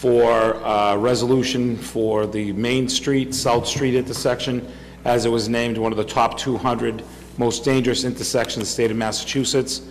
for 0.05 0.63
uh, 0.63 0.95
resolution 0.97 1.75
for 1.75 2.27
the 2.27 2.53
Main 2.53 2.87
Street, 2.87 3.33
South 3.33 3.65
Street 3.65 3.95
intersection, 3.95 4.71
as 5.03 5.25
it 5.25 5.29
was 5.29 5.49
named 5.49 5.79
one 5.79 5.91
of 5.91 5.97
the 5.97 6.03
top 6.03 6.37
200 6.37 7.01
most 7.39 7.63
dangerous 7.63 8.03
intersections 8.03 8.57
in 8.57 8.59
the 8.59 8.67
state 8.67 8.91
of 8.91 8.97
Massachusetts. 8.97 9.81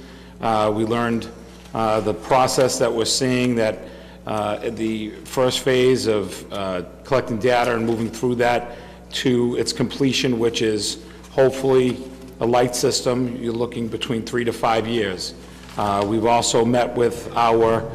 Uh, 0.40 0.72
We 0.72 0.84
learned 0.84 1.28
uh, 1.74 1.98
the 1.98 2.14
process 2.14 2.78
that 2.78 2.92
we're 2.92 3.06
seeing, 3.06 3.56
that 3.56 3.80
uh, 4.24 4.70
the 4.70 5.10
first 5.24 5.64
phase 5.64 6.06
of 6.06 6.52
uh, 6.52 6.82
collecting 7.02 7.38
data 7.38 7.74
and 7.74 7.84
moving 7.84 8.08
through 8.08 8.36
that 8.36 8.76
to 9.14 9.56
its 9.56 9.72
completion, 9.72 10.38
which 10.38 10.62
is 10.62 10.98
hopefully 11.32 11.98
a 12.38 12.46
light 12.46 12.76
system, 12.76 13.34
you're 13.42 13.52
looking 13.52 13.88
between 13.88 14.22
three 14.22 14.44
to 14.44 14.52
five 14.52 14.86
years. 14.86 15.34
Uh, 15.76 16.06
We've 16.06 16.26
also 16.26 16.64
met 16.64 16.94
with 16.94 17.34
our 17.34 17.90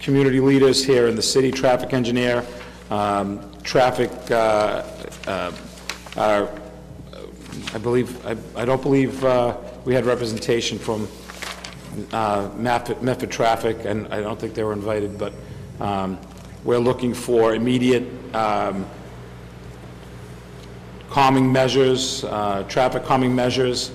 community 0.00 0.40
leaders 0.40 0.84
here 0.84 1.08
in 1.08 1.16
the 1.16 1.22
city, 1.22 1.50
traffic 1.50 1.92
engineer, 1.92 2.44
um, 2.90 3.50
traffic, 3.62 4.10
uh, 4.30 4.84
uh, 5.26 5.52
uh, 6.16 6.46
I 7.74 7.78
believe, 7.78 8.24
I 8.26 8.36
I 8.54 8.64
don't 8.64 8.82
believe 8.82 9.24
uh, 9.24 9.56
we 9.84 9.94
had 9.94 10.06
representation 10.06 10.78
from 10.78 11.08
uh, 12.12 12.48
Medford 12.56 13.30
Traffic, 13.30 13.84
and 13.84 14.06
I 14.12 14.20
don't 14.20 14.38
think 14.38 14.54
they 14.54 14.64
were 14.64 14.72
invited, 14.72 15.18
but 15.18 15.32
um, 15.80 16.18
we're 16.64 16.78
looking 16.78 17.14
for 17.14 17.54
immediate 17.54 18.04
um, 18.34 18.86
calming 21.10 21.50
measures, 21.50 22.24
uh, 22.24 22.64
traffic 22.68 23.04
calming 23.04 23.34
measures, 23.34 23.90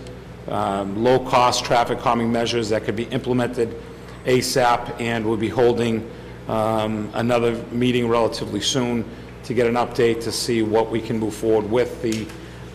um, 0.47 1.03
low-cost 1.03 1.63
traffic 1.63 1.99
calming 1.99 2.31
measures 2.31 2.69
that 2.69 2.83
could 2.83 2.95
be 2.95 3.05
implemented 3.05 3.79
ASAP, 4.25 4.99
and 4.99 5.25
we'll 5.25 5.37
be 5.37 5.49
holding 5.49 6.09
um, 6.47 7.09
another 7.13 7.55
meeting 7.71 8.07
relatively 8.07 8.61
soon 8.61 9.05
to 9.43 9.53
get 9.53 9.67
an 9.67 9.75
update 9.75 10.21
to 10.23 10.31
see 10.31 10.61
what 10.61 10.89
we 10.89 11.01
can 11.01 11.17
move 11.19 11.33
forward 11.33 11.69
with 11.69 12.01
the 12.01 12.25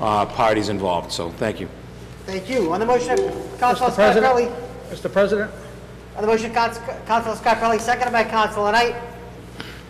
uh, 0.00 0.26
parties 0.26 0.68
involved. 0.68 1.10
So, 1.12 1.30
thank 1.30 1.60
you. 1.60 1.68
Thank 2.26 2.48
you. 2.50 2.72
On 2.72 2.80
the 2.80 2.86
motion, 2.86 3.16
Councilor 3.58 3.88
Mr. 3.90 3.94
President? 3.94 4.26
Scarpelli. 4.26 4.90
Mr. 4.90 5.12
President? 5.12 5.50
On 6.16 6.22
the 6.22 6.26
motion, 6.28 6.52
Council- 6.52 6.82
Councilor 7.06 7.34
Scarpelli, 7.36 7.80
seconded 7.80 8.12
by 8.12 8.24
Councilor 8.24 8.72
Knight. 8.72 8.94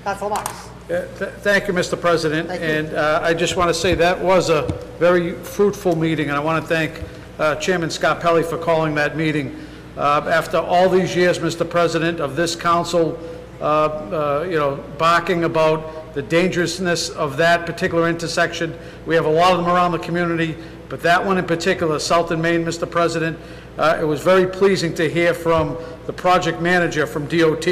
Councilor 0.04 0.30
Marks. 0.30 0.68
Yeah, 0.88 1.04
th- 1.18 1.30
Thank 1.40 1.66
you, 1.68 1.74
Mr. 1.74 2.00
President. 2.00 2.48
Thank. 2.48 2.62
And 2.62 2.94
uh, 2.94 3.20
I 3.22 3.34
just 3.34 3.56
want 3.56 3.68
to 3.68 3.74
say 3.74 3.94
that 3.94 4.18
was 4.20 4.48
a 4.50 4.62
very 4.98 5.32
fruitful 5.32 5.96
meeting, 5.96 6.28
and 6.28 6.36
I 6.36 6.40
want 6.40 6.62
to 6.62 6.68
thank 6.68 7.02
uh, 7.38 7.56
Chairman 7.56 7.88
Scarpelli 7.88 8.44
for 8.48 8.56
calling 8.56 8.94
that 8.94 9.16
meeting. 9.16 9.64
Uh, 9.98 10.30
After 10.32 10.58
all 10.58 10.88
these 10.88 11.16
years, 11.16 11.40
Mr. 11.40 11.68
President, 11.68 12.20
of 12.20 12.36
this 12.36 12.54
council, 12.54 13.18
uh, 13.60 13.64
uh, 13.64 14.46
you 14.48 14.56
know, 14.56 14.76
barking 14.96 15.42
about 15.42 16.14
the 16.14 16.22
dangerousness 16.22 17.10
of 17.10 17.36
that 17.38 17.66
particular 17.66 18.08
intersection, 18.08 18.78
we 19.06 19.16
have 19.16 19.26
a 19.26 19.28
lot 19.28 19.50
of 19.50 19.58
them 19.58 19.66
around 19.66 19.90
the 19.90 19.98
community, 19.98 20.54
but 20.88 21.02
that 21.02 21.26
one 21.26 21.36
in 21.36 21.44
particular, 21.44 21.98
South 21.98 22.30
and 22.30 22.40
Main, 22.40 22.64
Mr. 22.64 22.88
President, 22.88 23.36
uh, 23.76 23.98
it 24.00 24.04
was 24.04 24.20
very 24.20 24.46
pleasing 24.46 24.94
to 24.94 25.10
hear 25.10 25.34
from 25.34 25.76
the 26.06 26.12
project 26.12 26.60
manager 26.60 27.04
from 27.04 27.26
DOT, 27.26 27.66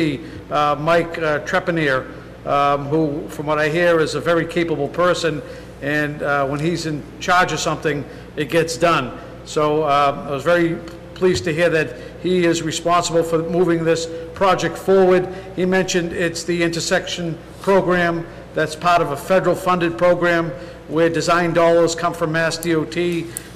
uh, 0.50 0.74
Mike 0.80 1.18
uh, 1.18 1.38
Trepanier, 1.46 2.10
um, 2.44 2.86
who, 2.86 3.28
from 3.28 3.46
what 3.46 3.58
I 3.58 3.68
hear, 3.68 4.00
is 4.00 4.16
a 4.16 4.20
very 4.20 4.46
capable 4.46 4.88
person, 4.88 5.40
and 5.80 6.20
uh, 6.24 6.44
when 6.44 6.58
he's 6.58 6.86
in 6.86 7.04
charge 7.20 7.52
of 7.52 7.60
something, 7.60 8.04
it 8.34 8.48
gets 8.48 8.76
done. 8.76 9.16
So 9.44 9.84
I 9.84 10.28
was 10.28 10.42
very 10.42 10.76
pleased 11.16 11.44
to 11.44 11.52
hear 11.52 11.70
that 11.70 11.96
he 12.22 12.44
is 12.44 12.62
responsible 12.62 13.22
for 13.22 13.38
moving 13.38 13.82
this 13.82 14.06
project 14.34 14.76
forward. 14.76 15.26
He 15.56 15.64
mentioned 15.64 16.12
it's 16.12 16.44
the 16.44 16.62
intersection 16.62 17.36
program 17.62 18.26
that's 18.54 18.76
part 18.76 19.02
of 19.02 19.10
a 19.12 19.16
federal-funded 19.16 19.98
program 19.98 20.50
where 20.88 21.08
design 21.08 21.52
dollars 21.52 21.94
come 21.94 22.14
from 22.14 22.32
Mass 22.32 22.58
DOT 22.58 22.96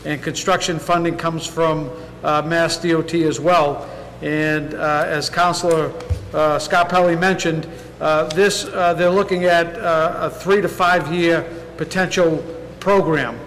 and 0.05 0.23
construction 0.23 0.79
funding 0.79 1.17
comes 1.17 1.47
from 1.47 1.91
uh, 2.25 2.43
Mass 2.43 2.79
DOT 2.79 3.15
as 3.15 3.39
well. 3.39 3.89
And 4.23 4.75
uh, 4.75 5.05
as 5.07 5.31
Councilor 5.31 5.91
uh, 6.33 6.59
Scarpelli 6.59 7.19
mentioned, 7.19 7.69
uh, 8.01 8.25
this, 8.25 8.65
uh, 8.65 8.95
they're 8.95 9.11
looking 9.11 9.45
at 9.45 9.77
uh, 9.77 10.29
a 10.29 10.31
three 10.31 10.63
to 10.63 10.69
five-year 10.69 11.43
potential 11.77 12.45
program. 12.81 13.39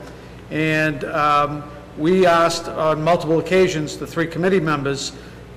And 0.51 1.03
um, 1.05 1.63
we 1.97 2.25
asked 2.25 2.67
on 2.67 3.03
multiple 3.03 3.39
occasions, 3.39 3.97
the 3.97 4.07
three 4.07 4.27
committee 4.27 4.59
members, 4.59 5.13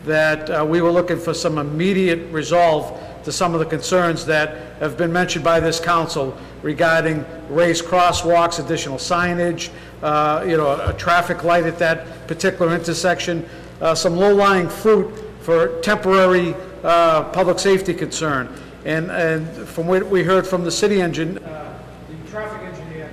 that 0.06 0.48
uh, 0.48 0.64
we 0.64 0.80
were 0.80 0.90
looking 0.90 1.18
for 1.18 1.34
some 1.34 1.58
immediate 1.58 2.30
resolve 2.32 2.98
to 3.24 3.32
some 3.32 3.54
of 3.54 3.60
the 3.60 3.66
concerns 3.66 4.24
that 4.24 4.78
have 4.78 4.96
been 4.96 5.12
mentioned 5.12 5.44
by 5.44 5.58
this 5.58 5.80
council 5.80 6.36
regarding 6.62 7.24
raised 7.48 7.84
crosswalks, 7.84 8.64
additional 8.64 8.98
signage, 8.98 9.70
uh, 10.02 10.44
you 10.46 10.56
know, 10.56 10.80
a 10.80 10.92
traffic 10.94 11.42
light 11.42 11.64
at 11.64 11.76
that 11.78 12.28
particular 12.28 12.72
intersection, 12.72 13.44
uh, 13.80 13.96
some 13.96 14.16
low-lying 14.16 14.68
fruit 14.68 15.12
for 15.40 15.80
temporary 15.80 16.54
uh, 16.84 17.24
public 17.24 17.58
safety 17.58 17.92
concern. 17.92 18.48
And, 18.84 19.10
and 19.10 19.68
from 19.68 19.88
what 19.88 20.06
we 20.06 20.22
heard 20.22 20.46
from 20.46 20.62
the 20.62 20.70
city 20.70 21.00
engine, 21.00 21.38
uh, 21.38 21.78
the 22.08 22.30
traffic 22.30 22.62
engineer, 22.62 23.10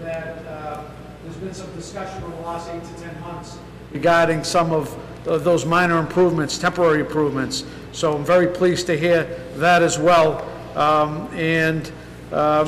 that 0.00 0.44
uh, 0.46 0.82
there's 1.22 1.36
been 1.36 1.54
some 1.54 1.72
discussion 1.76 2.20
over 2.24 2.34
the 2.34 2.42
last 2.42 2.68
eight 2.70 2.82
to 2.82 3.02
10 3.02 3.20
months 3.20 3.58
regarding 3.92 4.44
some 4.44 4.72
of 4.72 4.96
those 5.24 5.64
minor 5.64 5.98
improvements, 5.98 6.58
temporary 6.58 7.00
improvements. 7.00 7.64
So 7.92 8.16
I'm 8.16 8.24
very 8.24 8.48
pleased 8.48 8.86
to 8.86 8.98
hear 8.98 9.24
that 9.56 9.82
as 9.82 9.98
well. 9.98 10.48
Um, 10.74 11.28
And 11.34 11.92
um, 12.32 12.66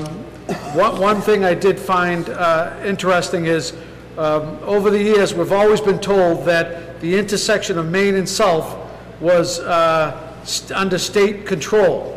one 0.74 1.00
one 1.00 1.20
thing 1.22 1.44
I 1.44 1.54
did 1.54 1.78
find 1.78 2.28
uh, 2.28 2.76
interesting 2.84 3.46
is, 3.46 3.72
um, 4.18 4.58
over 4.62 4.90
the 4.90 5.02
years, 5.02 5.34
we've 5.34 5.52
always 5.52 5.80
been 5.80 5.98
told 5.98 6.44
that 6.44 7.00
the 7.00 7.18
intersection 7.18 7.78
of 7.78 7.86
Main 7.90 8.14
and 8.16 8.28
South 8.28 8.76
was 9.20 9.60
uh, 9.60 10.12
st- 10.44 10.72
under 10.72 10.98
state 10.98 11.46
control. 11.46 12.12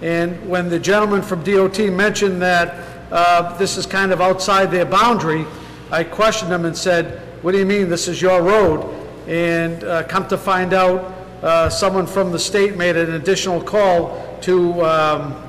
And 0.00 0.48
when 0.48 0.68
the 0.68 0.78
gentleman 0.80 1.22
from 1.22 1.44
DOT 1.44 1.78
mentioned 1.78 2.40
that 2.42 2.74
uh, 3.12 3.56
this 3.58 3.76
is 3.76 3.86
kind 3.86 4.12
of 4.12 4.20
outside 4.20 4.70
their 4.70 4.86
boundary, 4.86 5.44
I 5.90 6.04
questioned 6.04 6.50
him 6.50 6.64
and 6.64 6.76
said, 6.76 7.20
what 7.42 7.50
do 7.50 7.58
you 7.58 7.66
mean, 7.66 7.88
this 7.88 8.06
is 8.06 8.22
your 8.22 8.40
road? 8.40 8.88
And 9.26 9.82
uh, 9.82 10.04
come 10.04 10.28
to 10.28 10.38
find 10.38 10.72
out, 10.72 11.12
uh, 11.42 11.68
someone 11.68 12.06
from 12.06 12.30
the 12.30 12.38
state 12.38 12.76
made 12.76 12.96
an 12.96 13.14
additional 13.14 13.60
call 13.60 14.38
to 14.42 14.80
um, 14.84 15.48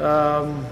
um, 0.00 0.66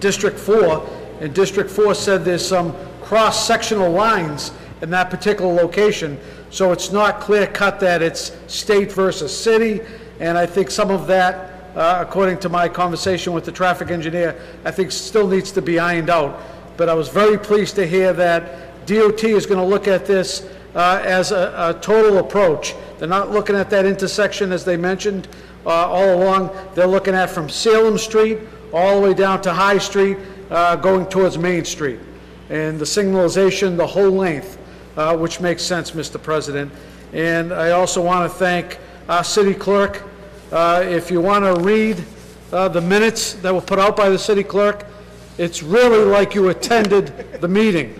District 0.00 0.36
4, 0.36 0.88
and 1.20 1.32
District 1.32 1.70
4 1.70 1.94
said 1.94 2.24
there's 2.24 2.46
some 2.46 2.74
cross-sectional 3.02 3.92
lines 3.92 4.50
in 4.82 4.90
that 4.90 5.08
particular 5.08 5.52
location, 5.52 6.18
so 6.50 6.72
it's 6.72 6.90
not 6.90 7.20
clear-cut 7.20 7.78
that 7.78 8.02
it's 8.02 8.36
state 8.48 8.90
versus 8.90 9.36
city, 9.36 9.80
and 10.18 10.36
I 10.36 10.46
think 10.46 10.68
some 10.68 10.90
of 10.90 11.06
that, 11.06 11.52
uh, 11.76 12.04
according 12.04 12.38
to 12.40 12.48
my 12.48 12.68
conversation 12.68 13.32
with 13.32 13.44
the 13.44 13.52
traffic 13.52 13.92
engineer, 13.92 14.40
I 14.64 14.72
think 14.72 14.90
still 14.90 15.28
needs 15.28 15.52
to 15.52 15.62
be 15.62 15.78
ironed 15.78 16.10
out. 16.10 16.40
But 16.76 16.88
I 16.88 16.94
was 16.94 17.08
very 17.08 17.38
pleased 17.38 17.76
to 17.76 17.86
hear 17.86 18.12
that 18.14 18.69
DOT 18.90 19.22
is 19.22 19.46
going 19.46 19.60
to 19.60 19.64
look 19.66 19.86
at 19.86 20.04
this 20.04 20.48
uh, 20.74 21.00
as 21.04 21.30
a 21.30 21.54
a 21.56 21.80
total 21.80 22.18
approach. 22.18 22.74
They're 22.98 23.08
not 23.08 23.30
looking 23.30 23.54
at 23.54 23.70
that 23.70 23.86
intersection, 23.86 24.50
as 24.50 24.64
they 24.64 24.76
mentioned, 24.76 25.28
uh, 25.64 25.70
all 25.70 26.14
along. 26.14 26.50
They're 26.74 26.88
looking 26.88 27.14
at 27.14 27.30
from 27.30 27.48
Salem 27.48 27.98
Street 27.98 28.38
all 28.72 29.00
the 29.00 29.08
way 29.08 29.14
down 29.14 29.42
to 29.42 29.52
High 29.52 29.78
Street, 29.78 30.18
uh, 30.50 30.74
going 30.76 31.06
towards 31.06 31.38
Main 31.38 31.64
Street. 31.64 32.00
And 32.48 32.78
the 32.80 32.84
signalization, 32.84 33.76
the 33.76 33.86
whole 33.86 34.10
length, 34.10 34.58
uh, 34.96 35.16
which 35.16 35.40
makes 35.40 35.62
sense, 35.62 35.92
Mr. 35.92 36.20
President. 36.20 36.72
And 37.12 37.52
I 37.52 37.70
also 37.70 38.02
want 38.02 38.30
to 38.30 38.38
thank 38.38 38.78
our 39.08 39.22
city 39.24 39.54
clerk. 39.54 40.02
Uh, 40.50 40.82
If 40.84 41.10
you 41.12 41.20
want 41.20 41.44
to 41.44 41.62
read 41.62 42.04
uh, 42.52 42.68
the 42.68 42.80
minutes 42.80 43.34
that 43.34 43.54
were 43.54 43.60
put 43.60 43.78
out 43.78 43.96
by 43.96 44.08
the 44.08 44.18
city 44.18 44.42
clerk, 44.42 44.84
it's 45.38 45.62
really 45.62 46.04
like 46.04 46.34
you 46.34 46.48
attended 46.48 47.06
the 47.40 47.48
meeting. 47.48 47.94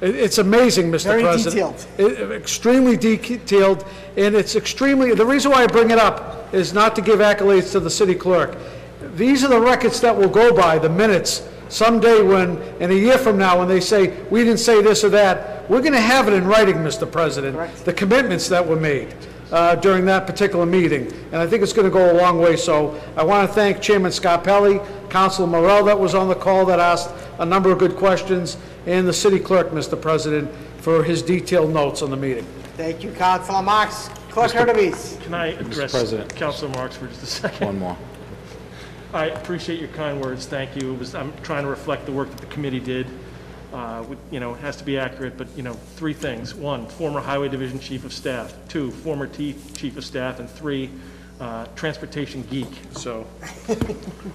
It- 0.00 0.14
It's 0.16 0.38
amazing, 0.38 0.90
Mr. 0.92 1.04
Very 1.06 1.22
President. 1.22 1.54
It- 1.98 2.32
Extremely 2.32 2.96
detailed, 2.96 3.84
and 4.16 4.34
it's 4.34 4.54
extremely, 4.56 5.14
the 5.14 5.24
reason 5.26 5.50
why 5.50 5.62
I 5.62 5.66
bring 5.66 5.90
it 5.90 5.98
up 5.98 6.48
is 6.52 6.72
not 6.74 6.94
to 6.96 7.00
give 7.02 7.20
accolades 7.20 7.72
to 7.72 7.80
the 7.80 7.90
city 7.90 8.14
clerk. 8.14 8.56
These 9.16 9.44
are 9.44 9.48
the 9.48 9.60
records 9.60 10.00
that 10.00 10.16
will 10.16 10.28
go 10.28 10.52
by, 10.52 10.78
the 10.78 10.88
minutes, 10.90 11.42
someday 11.68 12.22
when, 12.22 12.58
in 12.80 12.90
a 12.90 12.94
year 12.94 13.18
from 13.18 13.38
now, 13.38 13.58
when 13.58 13.68
they 13.68 13.80
say, 13.80 14.12
we 14.30 14.44
didn't 14.44 14.60
say 14.60 14.82
this 14.82 15.02
or 15.02 15.08
that, 15.10 15.64
we're 15.68 15.80
going 15.80 15.92
to 15.94 15.98
have 16.00 16.28
it 16.28 16.34
in 16.34 16.46
writing, 16.46 16.76
Mr. 16.76 17.10
President, 17.10 17.56
the 17.84 17.92
commitments 17.92 18.48
that 18.48 18.66
were 18.66 18.76
made 18.76 19.08
uh, 19.50 19.74
during 19.76 20.04
that 20.04 20.26
particular 20.26 20.66
meeting. 20.66 21.10
And 21.32 21.40
I 21.40 21.46
think 21.46 21.62
it's 21.62 21.72
going 21.72 21.86
to 21.86 21.90
go 21.92 22.10
a 22.10 22.16
long 22.20 22.38
way. 22.40 22.56
So 22.56 22.94
I 23.16 23.22
want 23.24 23.48
to 23.48 23.54
thank 23.54 23.80
Chairman 23.80 24.10
Scarpelli, 24.12 24.80
Councilor 25.08 25.46
Morell 25.46 25.84
that 25.84 25.98
was 25.98 26.14
on 26.14 26.28
the 26.28 26.34
call 26.34 26.66
that 26.66 26.78
asked 26.80 27.10
a 27.38 27.46
number 27.46 27.70
of 27.72 27.78
good 27.78 27.96
questions, 27.96 28.56
and 28.86 29.06
the 29.06 29.12
city 29.12 29.38
clerk, 29.38 29.70
Mr. 29.70 30.00
President, 30.00 30.50
for 30.78 31.02
his 31.02 31.22
detailed 31.22 31.72
notes 31.72 32.02
on 32.02 32.10
the 32.10 32.16
meeting. 32.16 32.46
Thank 32.76 33.02
you, 33.02 33.10
Councilor 33.12 33.62
Marks. 33.62 34.08
Clerk 34.30 34.52
Hurtubise. 34.52 35.20
Can 35.22 35.34
I 35.34 35.48
address 35.48 35.92
President. 35.92 36.34
Councilor 36.36 36.68
Marks 36.70 36.96
for 36.96 37.06
just 37.08 37.22
a 37.22 37.26
second? 37.26 37.66
One 37.66 37.78
more. 37.78 37.96
I 39.12 39.26
appreciate 39.26 39.78
your 39.80 39.88
kind 39.90 40.20
words, 40.20 40.46
thank 40.46 40.80
you. 40.80 40.92
It 40.92 40.98
was, 40.98 41.14
I'm 41.14 41.32
trying 41.42 41.64
to 41.64 41.70
reflect 41.70 42.06
the 42.06 42.12
work 42.12 42.30
that 42.30 42.38
the 42.40 42.46
committee 42.46 42.80
did. 42.80 43.06
Uh, 43.72 44.04
with- 44.08 44.18
You 44.30 44.40
know, 44.40 44.54
it 44.54 44.60
has 44.60 44.76
to 44.76 44.84
be 44.84 44.98
accurate, 44.98 45.36
but, 45.38 45.48
you 45.56 45.62
know, 45.62 45.74
three 45.96 46.12
things. 46.12 46.54
One, 46.54 46.86
former 46.86 47.20
Highway 47.20 47.48
Division 47.48 47.80
Chief 47.80 48.04
of 48.04 48.12
Staff. 48.12 48.54
Two, 48.68 48.90
former 48.90 49.26
T 49.26 49.54
Chief 49.74 49.96
of 49.96 50.04
Staff. 50.04 50.38
And 50.38 50.48
three, 50.50 50.90
uh, 51.40 51.66
transportation 51.76 52.42
geek, 52.50 52.68
so. 52.92 53.26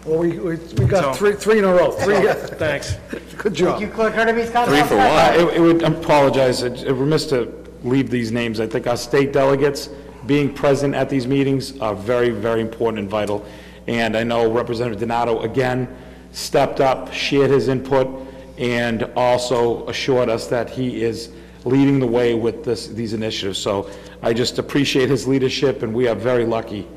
Well, 0.05 0.19
we, 0.19 0.39
we 0.39 0.55
we 0.55 0.85
got 0.85 1.03
So- 1.03 1.13
three, 1.13 1.33
three 1.33 1.59
in 1.59 1.63
a 1.65 1.73
row, 1.73 1.91
three, 1.91 2.15
Thanks. 2.57 2.95
good 3.37 3.53
job. 3.53 3.77
Thank 3.79 3.81
you, 3.81 3.87
Clerk 3.95 4.13
Hurtubise. 4.15 4.51
Councilor 4.51 4.77
Uh, 4.77 4.87
Scarpelli. 4.87 5.35
It 5.51 5.55
it 5.57 5.59
would, 5.59 5.83
I 5.83 5.87
apologize, 5.89 6.63
It- 6.63 6.83
it 6.83 6.93
remiss 6.93 7.25
to 7.27 7.51
leave 7.83 8.09
these 8.09 8.31
names. 8.31 8.59
I 8.59 8.67
think 8.67 8.87
our 8.87 8.97
state 8.97 9.31
delegates 9.33 9.89
being 10.25 10.53
present 10.53 10.95
at 10.95 11.09
these 11.09 11.27
meetings 11.27 11.79
are 11.79 11.93
very, 11.95 12.29
very 12.29 12.61
important 12.61 12.99
and 12.99 13.09
vital. 13.09 13.43
And 13.87 14.15
I 14.15 14.23
know 14.23 14.49
Representative 14.51 14.99
Donato, 14.99 15.41
again, 15.41 15.87
stepped 16.31 16.79
up, 16.79 17.11
shared 17.13 17.49
his 17.51 17.67
input, 17.67 18.07
and 18.57 19.03
also 19.15 19.87
assured 19.87 20.29
us 20.29 20.47
that 20.47 20.69
he 20.69 21.03
is 21.03 21.29
leading 21.65 21.99
the 21.99 22.07
way 22.07 22.33
with 22.35 22.63
this, 22.63 22.87
these 22.87 23.13
initiatives. 23.13 23.57
So 23.59 23.89
I 24.23 24.33
just 24.33 24.59
appreciate 24.59 25.09
his 25.09 25.27
leadership, 25.27 25.83
and 25.83 25.93
we 25.93 26.07
are 26.07 26.15
very 26.15 26.45
lucky 26.45 26.87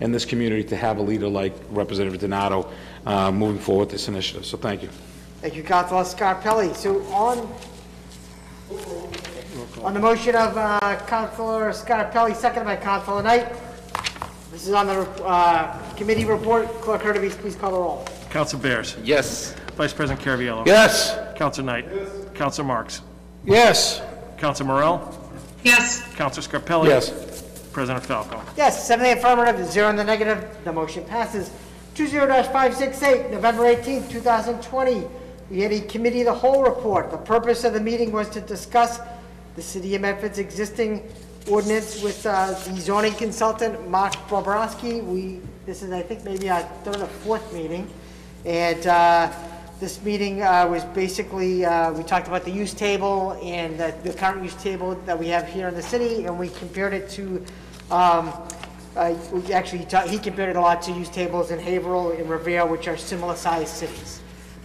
in 0.00 0.10
this 0.10 0.24
community 0.24 0.64
to 0.64 0.76
have 0.76 0.98
a 0.98 1.02
leader 1.02 1.28
like 1.28 1.54
Representative 1.70 2.20
Donato 2.20 2.68
uh, 3.06 3.30
moving 3.30 3.60
forward 3.60 3.84
with 3.84 3.90
this 3.90 4.08
initiative. 4.08 4.44
So 4.44 4.56
thank 4.56 4.82
you. 4.82 4.88
Thank 5.40 5.54
you, 5.54 5.62
Councilor 5.62 6.02
Scarpelli. 6.02 6.74
So 6.74 7.02
on, 7.12 7.38
on 9.84 9.94
the 9.94 10.00
motion 10.00 10.34
of 10.34 10.56
uh, 10.56 10.98
Councilor 11.06 11.70
Scarpelli, 11.70 12.34
seconded 12.34 12.64
by 12.64 12.76
Councilor 12.76 13.22
Knight, 13.22 13.52
this 14.50 14.66
is 14.66 14.74
on 14.74 14.86
the 14.86 15.00
uh, 15.24 15.94
committee 15.94 16.24
report. 16.24 16.66
Clerk 16.80 17.02
Hurtubise, 17.02 17.38
please 17.38 17.56
call 17.56 17.70
the 17.70 17.78
roll. 17.78 18.06
Council 18.30 18.58
Bears. 18.58 18.96
Yes. 19.02 19.54
Vice 19.76 19.92
President 19.92 20.24
Caraviello. 20.24 20.66
Yes. 20.66 21.16
Council 21.36 21.64
Knight. 21.64 21.86
Yes. 21.92 22.10
Council 22.34 22.64
Marks. 22.64 23.02
Yes, 23.44 24.02
Council 24.36 24.66
Morell. 24.66 25.21
Yes. 25.62 26.02
Council 26.14 26.42
Scarpelli. 26.42 26.88
Yes. 26.88 27.42
President 27.72 28.04
Falco. 28.04 28.40
Yes, 28.56 28.86
seven 28.86 29.06
in 29.06 29.14
the 29.14 29.18
affirmative, 29.18 29.66
zero 29.66 29.88
in 29.88 29.96
the 29.96 30.04
negative. 30.04 30.58
The 30.64 30.72
motion 30.72 31.04
passes. 31.04 31.50
Two 31.94 32.06
zero 32.06 32.26
dash 32.26 32.46
five 32.48 32.74
six 32.74 33.02
eight, 33.02 33.30
November 33.30 33.64
eighteenth, 33.66 34.10
two 34.10 34.20
thousand 34.20 34.62
twenty. 34.62 35.06
We 35.50 35.60
had 35.60 35.72
a 35.72 35.80
committee 35.80 36.20
of 36.20 36.26
the 36.26 36.34
whole 36.34 36.62
report. 36.62 37.10
The 37.10 37.16
purpose 37.16 37.64
of 37.64 37.72
the 37.72 37.80
meeting 37.80 38.12
was 38.12 38.28
to 38.30 38.40
discuss 38.40 39.00
the 39.56 39.62
city 39.62 39.94
of 39.94 40.02
Medford's 40.02 40.38
existing 40.38 41.08
ordinance 41.50 42.02
with 42.02 42.24
uh, 42.24 42.52
the 42.52 42.80
zoning 42.80 43.14
consultant, 43.14 43.88
Mark 43.88 44.14
Bobrowski. 44.28 45.04
We, 45.04 45.40
this 45.66 45.82
is, 45.82 45.92
I 45.92 46.02
think, 46.02 46.24
maybe 46.24 46.48
our 46.48 46.62
third 46.84 46.96
or 46.96 47.06
fourth 47.06 47.52
meeting. 47.52 47.88
And 48.44 48.86
uh, 48.86 49.32
this 49.82 50.00
meeting 50.04 50.40
uh, 50.42 50.64
was 50.64 50.84
basically, 50.94 51.64
uh, 51.64 51.92
we 51.92 52.04
talked 52.04 52.28
about 52.28 52.44
the 52.44 52.52
use 52.52 52.72
table 52.72 53.36
and 53.42 53.76
the 53.80 53.92
the 54.04 54.12
current 54.12 54.40
use 54.44 54.54
table 54.62 54.94
that 55.06 55.18
we 55.18 55.26
have 55.26 55.48
here 55.48 55.66
in 55.66 55.74
the 55.74 55.82
city, 55.82 56.24
and 56.24 56.38
we 56.38 56.48
compared 56.50 56.94
it 56.94 57.10
to 57.10 57.44
um, 57.90 58.32
uh, 58.94 59.12
we 59.32 59.52
Actually, 59.52 59.80
he 59.80 59.84
ta- 59.86 60.06
he 60.06 60.18
compared 60.18 60.50
it 60.50 60.56
a 60.56 60.60
lot 60.60 60.82
to 60.82 60.92
use 60.92 61.08
tables 61.08 61.50
in 61.50 61.58
Haverhill 61.58 62.12
and 62.12 62.30
Revere, 62.30 62.64
which 62.64 62.86
are 62.86 62.96
similar-sized 62.96 63.74
cities. 63.74 64.20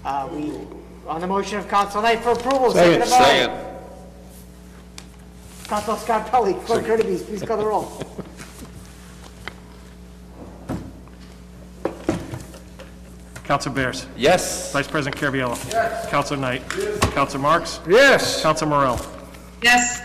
Uh, 0.05 0.29
We, 0.31 0.53
on 1.07 1.19
the 1.19 1.27
motion 1.27 1.57
of 1.57 1.67
Council 1.67 2.01
Knight 2.01 2.19
for 2.19 2.33
approval, 2.33 2.69
seconded 2.71 3.09
by... 3.09 3.17
Second. 3.17 3.53
Council 5.67 5.95
Scarpelli, 5.95 6.53
Clerk 6.65 6.85
Hurtubise, 6.85 7.25
please 7.25 7.41
call 7.41 7.57
the 7.57 7.65
roll. 7.65 7.85
Council 13.47 13.71
Bears. 13.71 14.05
Yes. 14.17 14.73
Vice 14.73 14.87
President 14.87 15.15
Caraviello. 15.21 15.55
Yes. 15.71 16.09
Council 16.09 16.35
Knight. 16.37 16.61
Yes. 16.77 16.99
Council 17.13 17.39
Marks. 17.39 17.79
yes. 17.87 18.41
Council 18.41 18.67
Morell. 18.67 18.99
Yes. 19.61 20.01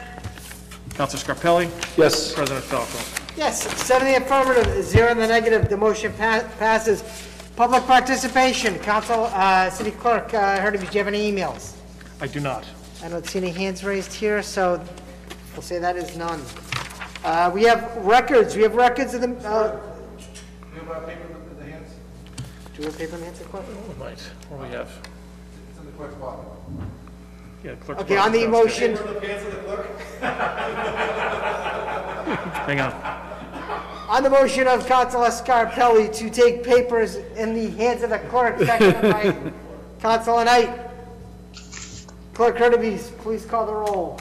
Council 0.94 1.18
Scarpelli. 1.18 1.68
Yes. 1.98 2.32
President 2.32 2.64
Falco. 2.64 2.98
Yes, 3.36 3.62
seven 3.82 4.06
in 4.08 4.14
the 4.20 4.26
affirmative, 4.26 4.84
zero 4.84 5.10
in 5.10 5.16
the 5.18 5.26
negative, 5.26 5.68
the 5.70 5.76
motion 5.76 6.12
pa- 6.12 6.44
passes. 6.58 7.02
Public 7.56 7.82
participation, 7.84 8.78
Council, 8.80 9.24
uh, 9.32 9.70
City 9.70 9.90
Clerk 9.90 10.32
uh, 10.34 10.58
Hurtubise, 10.58 10.90
do 10.90 10.98
you 10.98 11.04
have 11.04 11.08
any 11.08 11.32
emails? 11.32 11.76
I 12.20 12.26
do 12.26 12.40
not. 12.40 12.64
I 13.02 13.08
don't 13.08 13.26
see 13.26 13.38
any 13.38 13.50
hands 13.50 13.84
raised 13.84 14.12
here, 14.12 14.42
so 14.42 14.82
we'll 15.54 15.62
say 15.62 15.78
that 15.78 15.96
is 15.96 16.14
none. 16.16 16.42
Uh, 17.24 17.50
We 17.54 17.62
have 17.64 17.96
records, 18.04 18.54
we 18.54 18.62
have 18.64 18.74
records 18.74 19.14
of 19.14 19.22
the, 19.22 19.28
uh, 19.48 19.80
You 20.74 20.80
have 20.80 21.02
a 21.02 21.06
paper 21.06 21.22
in 21.50 21.58
the 21.58 21.70
hands? 21.72 21.88
Do 22.82 22.88
oh, 22.88 22.90
we 22.90 22.98
have 22.98 23.10
paper 23.10 23.14
in 23.14 23.20
the 23.20 23.26
hands 23.26 23.40
of 23.40 23.48
clerk? 23.48 23.64
Right, 24.00 24.18
what 24.48 24.58
do 24.60 24.64
we 24.66 24.72
have? 24.74 24.90
It's 25.70 25.78
in 25.78 25.86
the 25.86 25.92
clerk's 25.92 26.16
pocket. 26.16 26.48
Yeah, 27.62 27.74
clerk. 27.76 28.00
Okay, 28.00 28.16
on 28.16 28.32
the 28.32 28.48
motion, 28.48 28.94
the 28.94 29.20
pants 29.20 29.44
of 29.44 29.52
the 29.52 29.58
clerk? 29.58 30.00
Hang 32.66 32.80
on. 32.80 32.92
on 34.08 34.24
the 34.24 34.30
motion 34.30 34.66
of 34.66 34.84
Councilor 34.88 35.28
Scarpelli 35.28 36.12
to 36.12 36.28
take 36.28 36.64
papers 36.64 37.14
in 37.36 37.54
the 37.54 37.70
hands 37.76 38.02
of 38.02 38.10
the 38.10 38.18
clerk, 38.18 38.58
seconded 38.58 39.12
by 39.12 39.52
Councilor 40.00 40.44
Knight. 40.44 40.76
Clerk 42.34 42.56
Hurtubise, 42.56 43.16
please 43.18 43.44
call 43.44 43.64
the 43.64 43.74
roll. 43.74 44.20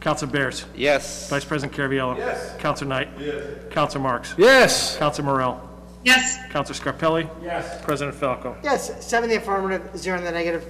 Council 0.00 0.26
Bears. 0.26 0.64
Yes. 0.74 1.30
Vice 1.30 1.44
President 1.44 1.78
Caraviello. 1.78 2.16
Yes. 2.16 2.56
Council 2.58 2.88
Knight. 2.88 3.10
Yes. 3.16 3.44
Council 3.70 4.00
Marks. 4.00 4.34
Yes, 4.36 4.96
Council 4.96 5.24
Morell. 5.24 5.75
Yes. 6.06 6.38
Council 6.52 6.72
Scarpelli. 6.72 7.28
Yes. 7.42 7.84
President 7.84 8.16
Falco. 8.16 8.56
Yes, 8.62 9.04
seven 9.04 9.28
in 9.28 9.36
the 9.36 9.42
affirmative, 9.42 9.90
zero 9.98 10.16
in 10.16 10.24
the 10.24 10.30
negative. 10.30 10.64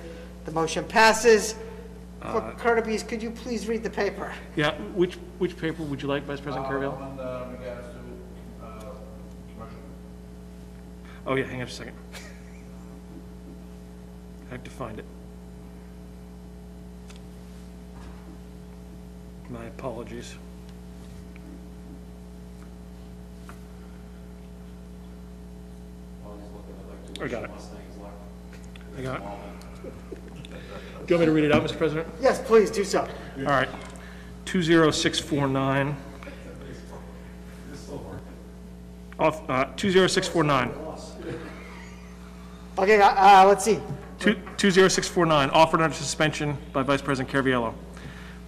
The 0.47 0.51
motion 0.53 0.83
passes. 0.85 1.55
Clerk 2.21 2.59
Hurtubise, 2.59 3.07
could 3.07 3.23
you 3.23 3.31
please 3.31 3.69
read 3.69 3.83
the 3.83 3.91
paper? 3.91 4.33
Yeah, 4.57 4.75
which, 4.95 5.15
which 5.39 5.57
paper 5.57 5.83
would 5.83 6.01
you 6.01 6.09
like, 6.09 6.25
Vice 6.25 6.41
President 6.41 6.67
Caraviello? 6.67 6.99
On 6.99 7.21
uh, 7.21 7.49
regards 7.53 7.87
to, 7.89 8.65
uh, 8.65 8.81
commercial. 9.53 9.79
Oh, 11.27 11.35
yeah, 11.35 11.45
hang 11.45 11.61
on 11.61 11.67
just 11.67 11.81
a 11.81 11.85
second. 11.85 11.99
I 14.49 14.53
have 14.53 14.65
to 14.65 14.71
find 14.71 14.99
it. 14.99 15.05
My 19.51 19.67
apologies. 19.67 20.35
I 27.21 27.29
got 27.29 27.45
it. 27.45 27.51
I 28.99 29.03
got 29.03 29.17
it. 29.17 29.23
Do 31.07 31.15
you 31.15 31.19
want 31.19 31.21
me 31.21 31.27
to 31.27 31.33
read 31.33 31.45
it 31.45 31.53
out, 31.53 31.63
Mr. 31.63 31.77
President? 31.79 32.07
Yes, 32.21 32.41
please, 32.45 32.71
do 32.71 32.85
so. 32.85 33.01
All 33.39 33.45
right. 33.45 33.69
20649. 34.45 35.97
Off, 39.19 39.49
uh, 39.49 39.65
20649. 39.77 40.71
Okay, 42.79 43.01
uh, 43.01 43.09
uh, 43.09 43.45
let's 43.47 43.65
see. 43.65 43.81
Two- 44.19 44.35
20649, 44.59 45.49
offered 45.51 45.81
under 45.81 45.95
suspension 45.97 46.57
by 46.73 46.83
Vice 46.83 47.01
President 47.01 47.35
Caraviello. 47.35 47.73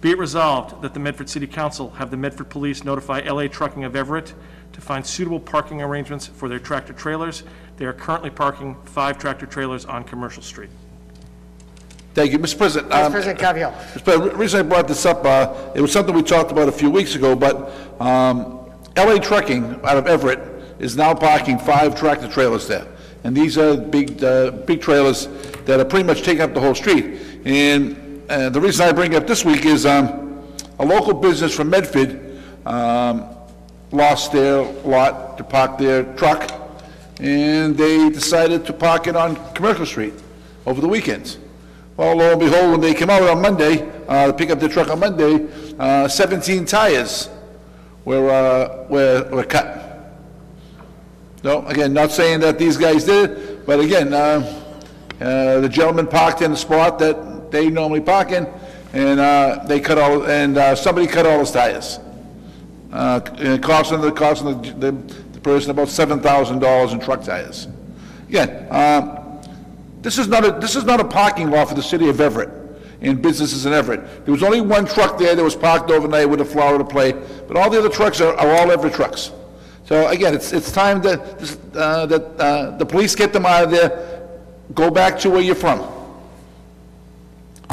Be 0.01 0.11
it 0.11 0.17
resolved 0.17 0.81
that 0.81 0.93
the 0.93 0.99
Medford 0.99 1.29
City 1.29 1.45
Council 1.45 1.89
have 1.91 2.09
the 2.09 2.15
Medford 2.15 2.49
Police 2.49 2.85
notify 2.85 3.19
LA 3.19 3.47
Trucking 3.47 3.83
of 3.83 3.97
Everett 3.97 4.33
to 4.71 4.79
find 4.81 5.05
suitable 5.05 5.41
parking 5.41 5.81
arrangements 5.81 6.25
for 6.25 6.47
their 6.47 6.59
tractor 6.59 6.93
trailers. 6.93 7.43
They 7.75 7.85
are 7.85 7.91
currently 7.91 8.29
parking 8.29 8.77
five 8.85 9.17
tractor 9.17 9.45
trailers 9.45 9.83
on 9.85 10.05
Commercial 10.05 10.41
Street. 10.41 10.69
Thank 12.13 12.31
you, 12.31 12.39
Mr. 12.39 12.57
President. 12.57 12.89
Vice 12.89 13.05
um, 13.05 13.11
President 13.11 13.39
Caviola. 13.39 13.73
Mr. 13.73 14.03
President, 14.03 14.31
the 14.31 14.37
reason 14.37 14.59
I 14.61 14.63
brought 14.63 14.87
this 14.87 15.05
up, 15.05 15.25
uh, 15.25 15.71
it 15.75 15.81
was 15.81 15.91
something 15.91 16.15
we 16.15 16.23
talked 16.23 16.51
about 16.51 16.69
a 16.69 16.71
few 16.71 16.89
weeks 16.89 17.15
ago, 17.15 17.35
but 17.35 17.69
um, 18.01 18.71
LA 18.95 19.17
Trucking 19.17 19.81
out 19.83 19.97
of 19.97 20.07
Everett 20.07 20.39
is 20.79 20.95
now 20.95 21.13
parking 21.13 21.59
five 21.59 21.97
tractor 21.97 22.29
trailers 22.29 22.67
there. 22.67 22.87
And 23.25 23.35
these 23.35 23.57
are 23.57 23.75
big, 23.75 24.23
uh, 24.23 24.51
big 24.51 24.79
trailers 24.81 25.27
that 25.65 25.79
are 25.79 25.85
pretty 25.85 26.05
much 26.05 26.23
taking 26.23 26.41
up 26.41 26.53
the 26.53 26.61
whole 26.61 26.73
street. 26.73 27.19
And 27.43 28.08
uh, 28.29 28.49
the 28.49 28.61
reason 28.61 28.87
I 28.87 28.91
bring 28.91 29.15
up 29.15 29.25
this 29.25 29.43
week 29.43 29.65
is 29.65 29.87
um, 29.87 30.43
a 30.77 30.85
local 30.85 31.15
business 31.15 31.55
from 31.55 31.69
Medford 31.71 32.39
um, 32.65 33.25
lost 33.91 34.31
their 34.31 34.61
lot 34.83 35.37
to 35.39 35.43
park 35.43 35.79
their 35.79 36.03
truck, 36.13 36.51
and 37.19 37.75
they 37.75 38.09
decided 38.09 38.65
to 38.67 38.73
park 38.73 39.07
it 39.07 39.15
on 39.15 39.35
Commercial 39.55 39.85
Street 39.85 40.13
over 40.67 40.79
the 40.79 40.87
weekends. 40.87 41.39
Well, 41.97 42.17
lo 42.17 42.31
and 42.31 42.39
behold, 42.39 42.71
when 42.71 42.81
they 42.81 42.93
came 42.93 43.09
out 43.09 43.23
on 43.23 43.41
Monday, 43.41 43.89
uh, 44.07 44.27
to 44.27 44.33
pick 44.33 44.51
up 44.51 44.59
their 44.59 44.69
truck 44.69 44.89
on 44.89 44.99
Monday, 44.99 45.47
uh, 45.79 46.07
17 46.07 46.65
tires 46.65 47.29
were, 48.05 48.29
uh, 48.29 48.87
were, 48.89 49.27
were 49.31 49.43
cut. 49.43 50.13
No, 51.43 51.65
again, 51.65 51.93
not 51.93 52.11
saying 52.11 52.41
that 52.41 52.59
these 52.59 52.77
guys 52.77 53.05
did 53.05 53.31
it, 53.31 53.65
but 53.65 53.79
again, 53.79 54.13
uh, 54.13 54.65
uh, 55.19 55.59
the 55.61 55.69
gentleman 55.69 56.05
parked 56.05 56.41
in 56.41 56.51
the 56.51 56.57
spot 56.57 56.99
that 56.99 57.28
they 57.51 57.69
normally 57.69 58.01
park 58.01 58.31
in, 58.31 58.47
and, 58.93 59.19
uh, 59.19 59.63
they 59.67 59.79
cut 59.79 59.97
all, 59.97 60.25
and, 60.25 60.57
uh, 60.57 60.75
somebody 60.75 61.07
cut 61.07 61.25
all 61.25 61.39
his 61.39 61.51
tires. 61.51 61.99
Uh, 62.91 63.19
and 63.37 63.61
costing 63.61 64.01
the, 64.01 64.11
costing 64.11 64.61
the, 64.61 64.91
the 64.91 64.91
the 65.39 65.43
person 65.43 65.71
about 65.71 65.87
seven 65.87 66.19
thousand 66.19 66.59
dollars 66.59 66.91
in 66.91 66.99
truck 66.99 67.23
tires. 67.23 67.67
Again, 68.27 68.67
um, 68.71 69.39
this 70.01 70.17
is 70.17 70.27
not 70.27 70.45
a, 70.45 70.51
this 70.59 70.75
is 70.75 70.83
not 70.83 70.99
a 70.99 71.05
parking 71.05 71.49
lot 71.49 71.69
for 71.69 71.75
the 71.75 71.83
city 71.83 72.09
of 72.09 72.19
Everett 72.19 72.49
and 73.01 73.21
businesses 73.21 73.65
in 73.65 73.71
Everett. 73.71 74.25
There 74.25 74.33
was 74.33 74.43
only 74.43 74.59
one 74.59 74.85
truck 74.85 75.17
there 75.17 75.35
that 75.35 75.43
was 75.43 75.55
parked 75.55 75.91
overnight 75.91 76.29
with 76.29 76.41
a 76.41 76.45
Florida 76.45 76.83
plate, 76.83 77.15
but 77.47 77.55
all 77.55 77.69
the 77.69 77.79
other 77.79 77.89
trucks 77.89 78.19
are, 78.19 78.33
are 78.35 78.51
all 78.57 78.69
Everett 78.69 78.93
trucks. 78.93 79.31
So 79.85 80.07
again, 80.09 80.33
it's, 80.33 80.51
it's 80.51 80.71
time 80.71 81.01
that, 81.03 81.19
uh, 81.75 82.05
that, 82.07 82.21
uh, 82.37 82.77
the 82.77 82.85
police 82.85 83.15
get 83.15 83.31
them 83.31 83.45
out 83.45 83.63
of 83.63 83.71
there, 83.71 84.27
go 84.73 84.91
back 84.91 85.17
to 85.19 85.29
where 85.29 85.41
you're 85.41 85.55
from. 85.55 85.79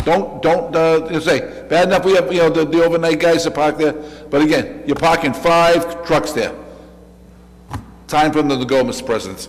Don't, 0.04 0.42
don't, 0.42 0.74
uh, 0.76 1.08
you 1.10 1.20
say, 1.20 1.66
bad 1.68 1.88
enough 1.88 2.04
we 2.04 2.14
have, 2.14 2.32
you 2.32 2.38
know, 2.38 2.50
the, 2.50 2.64
the 2.64 2.84
overnight 2.84 3.18
guys 3.18 3.44
that 3.44 3.54
park 3.54 3.76
there, 3.78 3.92
but 4.30 4.42
again, 4.42 4.84
you're 4.86 4.96
parking 4.96 5.32
five 5.32 6.04
trucks 6.06 6.32
there. 6.32 6.54
Time 8.06 8.32
for 8.32 8.42
them 8.42 8.58
to 8.58 8.64
go, 8.64 8.84
Mr. 8.84 9.04
President. 9.04 9.48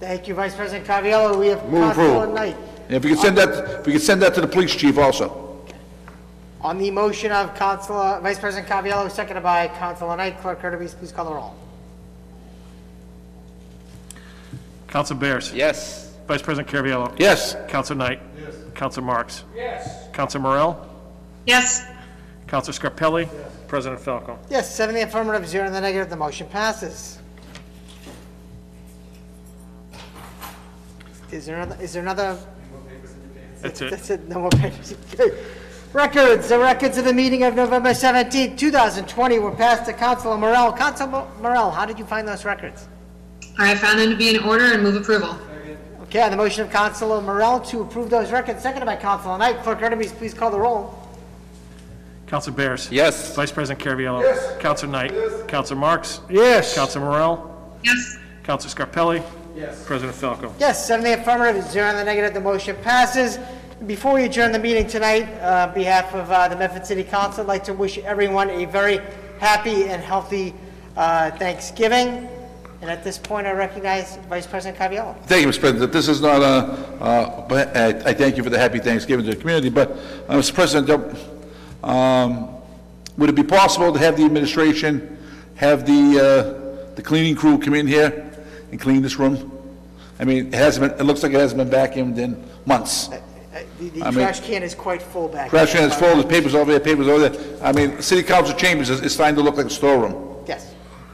Thank 0.00 0.28
you, 0.28 0.34
Vice 0.34 0.54
President 0.54 0.86
Caviola. 0.86 1.38
We 1.38 1.46
have 1.46 1.62
Move 1.64 1.94
Councilor 1.94 2.04
approval. 2.04 2.34
Knight. 2.34 2.56
And 2.88 2.96
if 2.96 3.04
you 3.04 3.10
could 3.10 3.20
send 3.20 3.38
that, 3.38 3.80
if 3.80 3.86
you 3.86 3.94
could 3.94 4.02
send 4.02 4.20
that 4.20 4.34
to 4.34 4.42
the 4.42 4.46
police 4.46 4.74
chief 4.74 4.98
also. 4.98 5.40
On 6.60 6.76
the 6.76 6.90
motion 6.90 7.32
of 7.32 7.54
Councilor, 7.54 8.20
Vice 8.20 8.38
President 8.38 8.68
Caviola, 8.68 9.10
seconded 9.10 9.42
by 9.42 9.68
Councilor 9.68 10.16
Knight, 10.16 10.40
Clerk 10.40 10.60
Kirby, 10.60 10.86
please 10.88 11.12
call 11.12 11.24
the 11.24 11.34
roll. 11.34 11.54
Counsel 14.88 15.16
Bears. 15.16 15.52
Yes. 15.52 16.14
Vice 16.26 16.42
President 16.42 16.68
Caraviello. 16.68 17.14
Yes. 17.18 17.56
Counsel 17.68 17.96
Knight. 17.96 18.20
Yes. 18.74 18.80
Counsel 18.80 19.02
Marks. 19.04 19.44
Yes. 19.54 20.08
Counsel 20.12 20.40
Morell. 20.40 20.86
Yes. 21.46 21.86
Counsel 22.48 22.74
Scarpelli. 22.74 23.28
President 23.68 24.00
Falco. 24.00 24.38
Yes, 24.50 24.72
seven 24.72 24.94
in 24.94 25.02
the 25.02 25.06
affirmative, 25.06 25.48
zero 25.48 25.66
in 25.66 25.72
the 25.72 25.80
negative, 25.80 26.10
the 26.10 26.16
motion 26.16 26.46
passes. 26.48 27.18
Is 31.32 31.46
there 31.46 31.56
another, 31.56 31.82
is 31.82 31.92
there 31.92 32.02
another? 32.02 32.38
That's 33.60 33.80
it. 33.80 33.90
That's 33.90 34.10
it, 34.10 34.28
no 34.28 34.40
more 34.40 34.50
papers. 34.50 34.94
Okay. 35.14 35.36
Records, 35.92 36.48
the 36.48 36.58
records 36.58 36.98
of 36.98 37.04
the 37.04 37.14
meeting 37.14 37.44
of 37.44 37.54
November 37.54 37.94
17, 37.94 38.56
2020 38.56 39.38
were 39.38 39.50
passed 39.52 39.86
to 39.86 39.92
Councilor 39.92 40.36
Morell. 40.36 40.72
Councilor 40.72 41.26
Morell, 41.40 41.70
how 41.70 41.86
did 41.86 41.98
you 41.98 42.04
find 42.04 42.28
those 42.28 42.44
records? 42.44 42.88
I 43.58 43.74
found 43.76 43.98
them 43.98 44.10
to 44.10 44.16
be 44.16 44.28
in 44.28 44.44
order 44.44 44.72
and 44.74 44.82
move 44.82 44.96
approval. 44.96 45.38
Okay, 46.14 46.22
on 46.22 46.30
the 46.30 46.36
motion 46.36 46.62
of 46.62 46.70
Councilor 46.70 47.20
Morell 47.20 47.58
to 47.70 47.80
approve 47.80 48.08
those 48.08 48.30
records, 48.30 48.62
seconded 48.62 48.86
by 48.86 48.94
Councilor 48.94 49.36
Knight, 49.36 49.64
Clerk 49.64 49.80
Kirby, 49.80 50.06
please 50.06 50.32
call 50.32 50.48
the 50.48 50.60
roll. 50.60 50.96
Counsel 52.28 52.52
Bears. 52.52 52.88
Yes. 52.92 53.34
Vice 53.34 53.50
President 53.50 53.84
Caraviello. 53.84 54.22
Yes. 54.22 54.62
Counsel 54.62 54.88
Knight. 54.88 55.12
Yes. 55.12 55.42
Counsel 55.48 55.76
Marks. 55.76 56.20
Yes. 56.30 56.72
Counsel 56.72 57.02
Morell. 57.02 57.76
Yes. 57.82 58.18
Counsel 58.44 58.70
Scarpelli. 58.70 59.24
Yes. 59.56 59.84
President 59.84 60.16
Falco. 60.16 60.54
Yes, 60.60 60.86
seven 60.86 61.04
in 61.04 61.14
the 61.14 61.20
affirmative, 61.20 61.64
zero 61.64 61.90
in 61.90 61.96
the 61.96 62.04
negative, 62.04 62.32
the 62.32 62.40
motion 62.40 62.76
passes. 62.76 63.40
Before 63.84 64.14
we 64.14 64.22
adjourn 64.22 64.52
the 64.52 64.60
meeting 64.60 64.86
tonight, 64.86 65.26
uh, 65.40 65.66
on 65.66 65.74
behalf 65.74 66.14
of 66.14 66.30
uh, 66.30 66.46
the 66.46 66.54
Memphis 66.54 66.86
City 66.86 67.02
Council, 67.02 67.40
I'd 67.40 67.48
like 67.48 67.64
to 67.64 67.74
wish 67.74 67.98
everyone 67.98 68.50
a 68.50 68.66
very 68.66 69.00
happy 69.40 69.86
and 69.86 70.00
healthy 70.00 70.54
uh, 70.96 71.32
Thanksgiving. 71.32 72.28
And 72.80 72.90
at 72.90 73.02
this 73.02 73.16
point, 73.18 73.46
I 73.46 73.52
recognize 73.52 74.16
Vice 74.28 74.46
President 74.46 74.78
Caviola. 74.78 75.16
Thank 75.22 75.46
you, 75.46 75.50
Mr. 75.50 75.60
President. 75.60 75.92
This 75.92 76.08
is 76.08 76.20
not 76.20 76.42
a, 76.42 76.44
uh, 77.02 77.46
but 77.48 77.74
I 77.76 78.10
I 78.10 78.12
thank 78.12 78.36
you 78.36 78.42
for 78.42 78.50
the 78.50 78.58
happy 78.58 78.78
Thanksgiving 78.78 79.24
to 79.24 79.30
the 79.30 79.36
community, 79.40 79.70
but, 79.70 79.90
uh, 80.28 80.34
Mr. 80.36 80.52
President, 80.54 81.18
um, 81.82 82.48
would 83.16 83.30
it 83.30 83.34
be 83.36 83.42
possible 83.42 83.92
to 83.92 83.98
have 83.98 84.16
the 84.16 84.24
administration, 84.24 85.16
have 85.54 85.86
the, 85.86 86.20
uh, 86.90 86.94
the 86.96 87.02
cleaning 87.02 87.34
crew 87.36 87.58
come 87.58 87.74
in 87.74 87.86
here 87.86 88.30
and 88.70 88.78
clean 88.80 89.00
this 89.02 89.18
room? 89.18 89.50
I 90.20 90.24
mean, 90.24 90.48
it 90.48 90.54
hasn't 90.54 90.90
been, 90.92 91.00
it 91.00 91.04
looks 91.04 91.22
like 91.22 91.32
it 91.32 91.40
hasn't 91.40 91.58
been 91.58 91.70
vacuumed 91.70 92.18
in 92.18 92.42
months. 92.66 93.08
Uh, 93.08 93.20
The 93.78 93.88
the 93.90 94.02
I 94.02 94.10
mean- 94.10 94.14
trash 94.24 94.40
can 94.40 94.62
is 94.62 94.74
quite 94.74 95.00
full 95.02 95.28
back. 95.28 95.48
Trash 95.50 95.72
can 95.72 95.84
is 95.88 95.94
full, 95.94 96.08
there's 96.14 96.24
papers 96.26 96.54
over 96.54 96.70
there, 96.70 96.80
papers 96.80 97.08
over 97.08 97.28
there. 97.28 97.58
I 97.62 97.72
mean, 97.72 98.00
city 98.02 98.22
council 98.22 98.54
chambers 98.56 98.90
is, 98.90 99.00
is 99.00 99.12
starting 99.14 99.36
to 99.36 99.42
look 99.42 99.56
like 99.56 99.66
a 99.66 99.70
storeroom. 99.70 100.33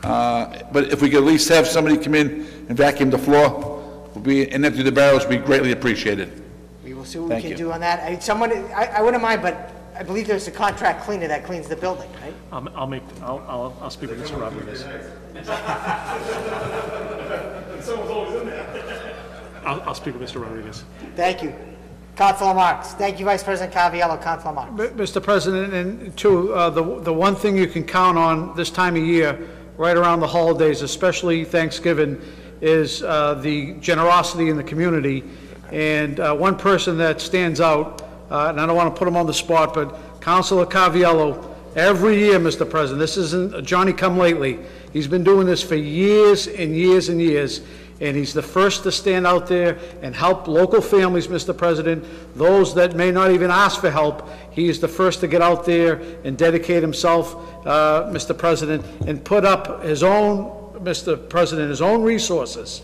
Yes. 0.03 0.11
Uh, 0.11 0.63
But 0.73 0.93
if 0.93 1.03
we 1.03 1.11
could 1.11 1.19
at 1.19 1.25
least 1.25 1.49
have 1.49 1.67
somebody 1.67 1.97
come 1.97 2.15
in 2.15 2.47
and 2.69 2.77
vacuum 2.77 3.11
the 3.11 3.19
floor, 3.19 3.83
we'd 4.15 4.25
be, 4.25 4.51
and 4.53 4.65
empty 4.65 4.83
the 4.83 4.93
barrels, 4.93 5.27
would 5.27 5.31
be 5.31 5.37
greatly 5.45 5.73
appreciated. 5.73 6.43
We 6.85 6.95
will 6.95 7.05
see 7.05 7.19
what 7.19 7.29
we 7.29 7.35
Thank 7.35 7.43
can 7.43 7.51
you. 7.53 7.57
do 7.57 7.73
on 7.73 7.81
that. 7.81 8.01
I- 8.01 8.19
Someone, 8.19 8.53
I 8.75 8.87
I 8.97 9.03
wouldn't 9.03 9.23
mind, 9.23 9.43
but 9.43 9.73
I 9.99 10.03
believe 10.03 10.27
there's 10.27 10.49
a 10.49 10.53
contract 10.53 11.03
cleaner 11.05 11.29
that 11.29 11.45
cleans 11.45 11.69
the 11.69 11.77
building, 11.77 12.09
right? 12.23 12.35
I'll, 12.53 12.69
I'll 12.75 12.87
make, 12.87 13.03
I'll, 13.23 13.43
I'll, 13.49 13.77
I'll 13.83 13.91
speak 13.91 14.11
with 14.11 14.21
Mr. 14.23 14.41
Rodriguez. 14.41 14.81
Someone's 17.85 18.11
always 18.11 18.41
in 18.41 18.47
there. 18.47 19.15
I'll, 19.65 19.81
I'll 19.83 19.95
speak 19.95 20.19
with 20.19 20.29
Mr. 20.29 20.41
Rodriguez. 20.41 20.85
Thank 21.17 21.43
you. 21.43 21.55
Councilor 22.17 22.55
Marks. 22.55 22.89
Thank 22.95 23.19
you, 23.19 23.25
Vice 23.25 23.43
President 23.43 23.75
Caviola. 23.75 24.23
Councilor 24.23 24.53
Marks. 24.53 24.71
M- 24.81 24.97
Mr. 24.99 25.23
President, 25.23 25.73
and 25.73 26.17
two, 26.17 26.53
uh, 26.55 26.69
the 26.71 27.01
the 27.01 27.13
one 27.13 27.35
thing 27.37 27.57
you 27.57 27.67
can 27.67 27.85
count 27.85 28.19
on 28.19 28.55
this 28.57 28.71
time 28.71 28.97
of 28.97 29.03
year, 29.03 29.39
right 29.81 29.97
around 29.97 30.21
the 30.21 30.27
holidays, 30.27 30.83
especially 30.83 31.43
Thanksgiving, 31.43 32.21
is 32.61 33.03
uh, 33.03 33.33
the 33.33 33.73
generosity 33.81 34.51
in 34.51 34.59
the 34.59 34.63
community. 34.63 35.25
And 35.73 36.21
uh, 36.21 36.37
one 36.37 36.59
person 36.59 36.99
that 36.99 37.19
stands 37.19 37.63
out, 37.63 38.03
uh, 38.31 38.49
and 38.51 38.61
I 38.61 38.67
don't 38.67 38.77
want 38.77 38.95
to 38.95 38.99
put 38.99 39.09
him 39.09 39.17
on 39.17 39.27
the 39.27 39.33
spot, 39.33 39.73
but 39.73 40.21
Councilor 40.21 40.67
Caviello, 40.67 41.57
every 41.77 42.19
year, 42.19 42.39
Mr. 42.39 42.69
President, 42.69 43.01
this 43.01 43.17
isn't 43.17 43.65
Johnny-come-lately. 43.65 44.59
He's 44.93 45.09
been 45.09 45.25
doing 45.25 45.47
this 45.47 45.63
for 45.63 45.77
years 45.77 46.47
and 46.47 46.77
years 46.77 47.09
and 47.09 47.19
years, 47.19 47.63
and 48.01 48.17
he's 48.17 48.33
the 48.33 48.43
first 48.43 48.83
to 48.85 48.93
stand 48.93 49.27
out 49.27 49.47
there 49.47 49.79
and 50.03 50.15
help 50.15 50.49
local 50.49 50.81
families, 50.81 51.29
Mr. 51.29 51.57
President, 51.57 52.05
those 52.35 52.75
that 52.75 52.97
may 52.97 53.11
not 53.11 53.31
even 53.31 53.51
ask 53.51 53.81
for 53.81 53.91
help. 53.91 54.29
He 54.51 54.69
is 54.69 54.81
the 54.81 54.89
first 54.89 55.21
to 55.21 55.29
get 55.29 55.43
out 55.43 55.67
there 55.67 56.01
and 56.25 56.37
dedicate 56.37 56.83
himself, 56.83 57.35
uh, 57.67 58.05
Mr. 58.11 58.37
President, 58.37 58.85
and 59.07 59.23
put 59.23 59.45
up 59.45 59.85
his 59.85 60.03
own, 60.03 60.51
Mr. 60.83 61.29
President, 61.29 61.69
his 61.69 61.83
own 61.83 62.03
resources 62.03 62.83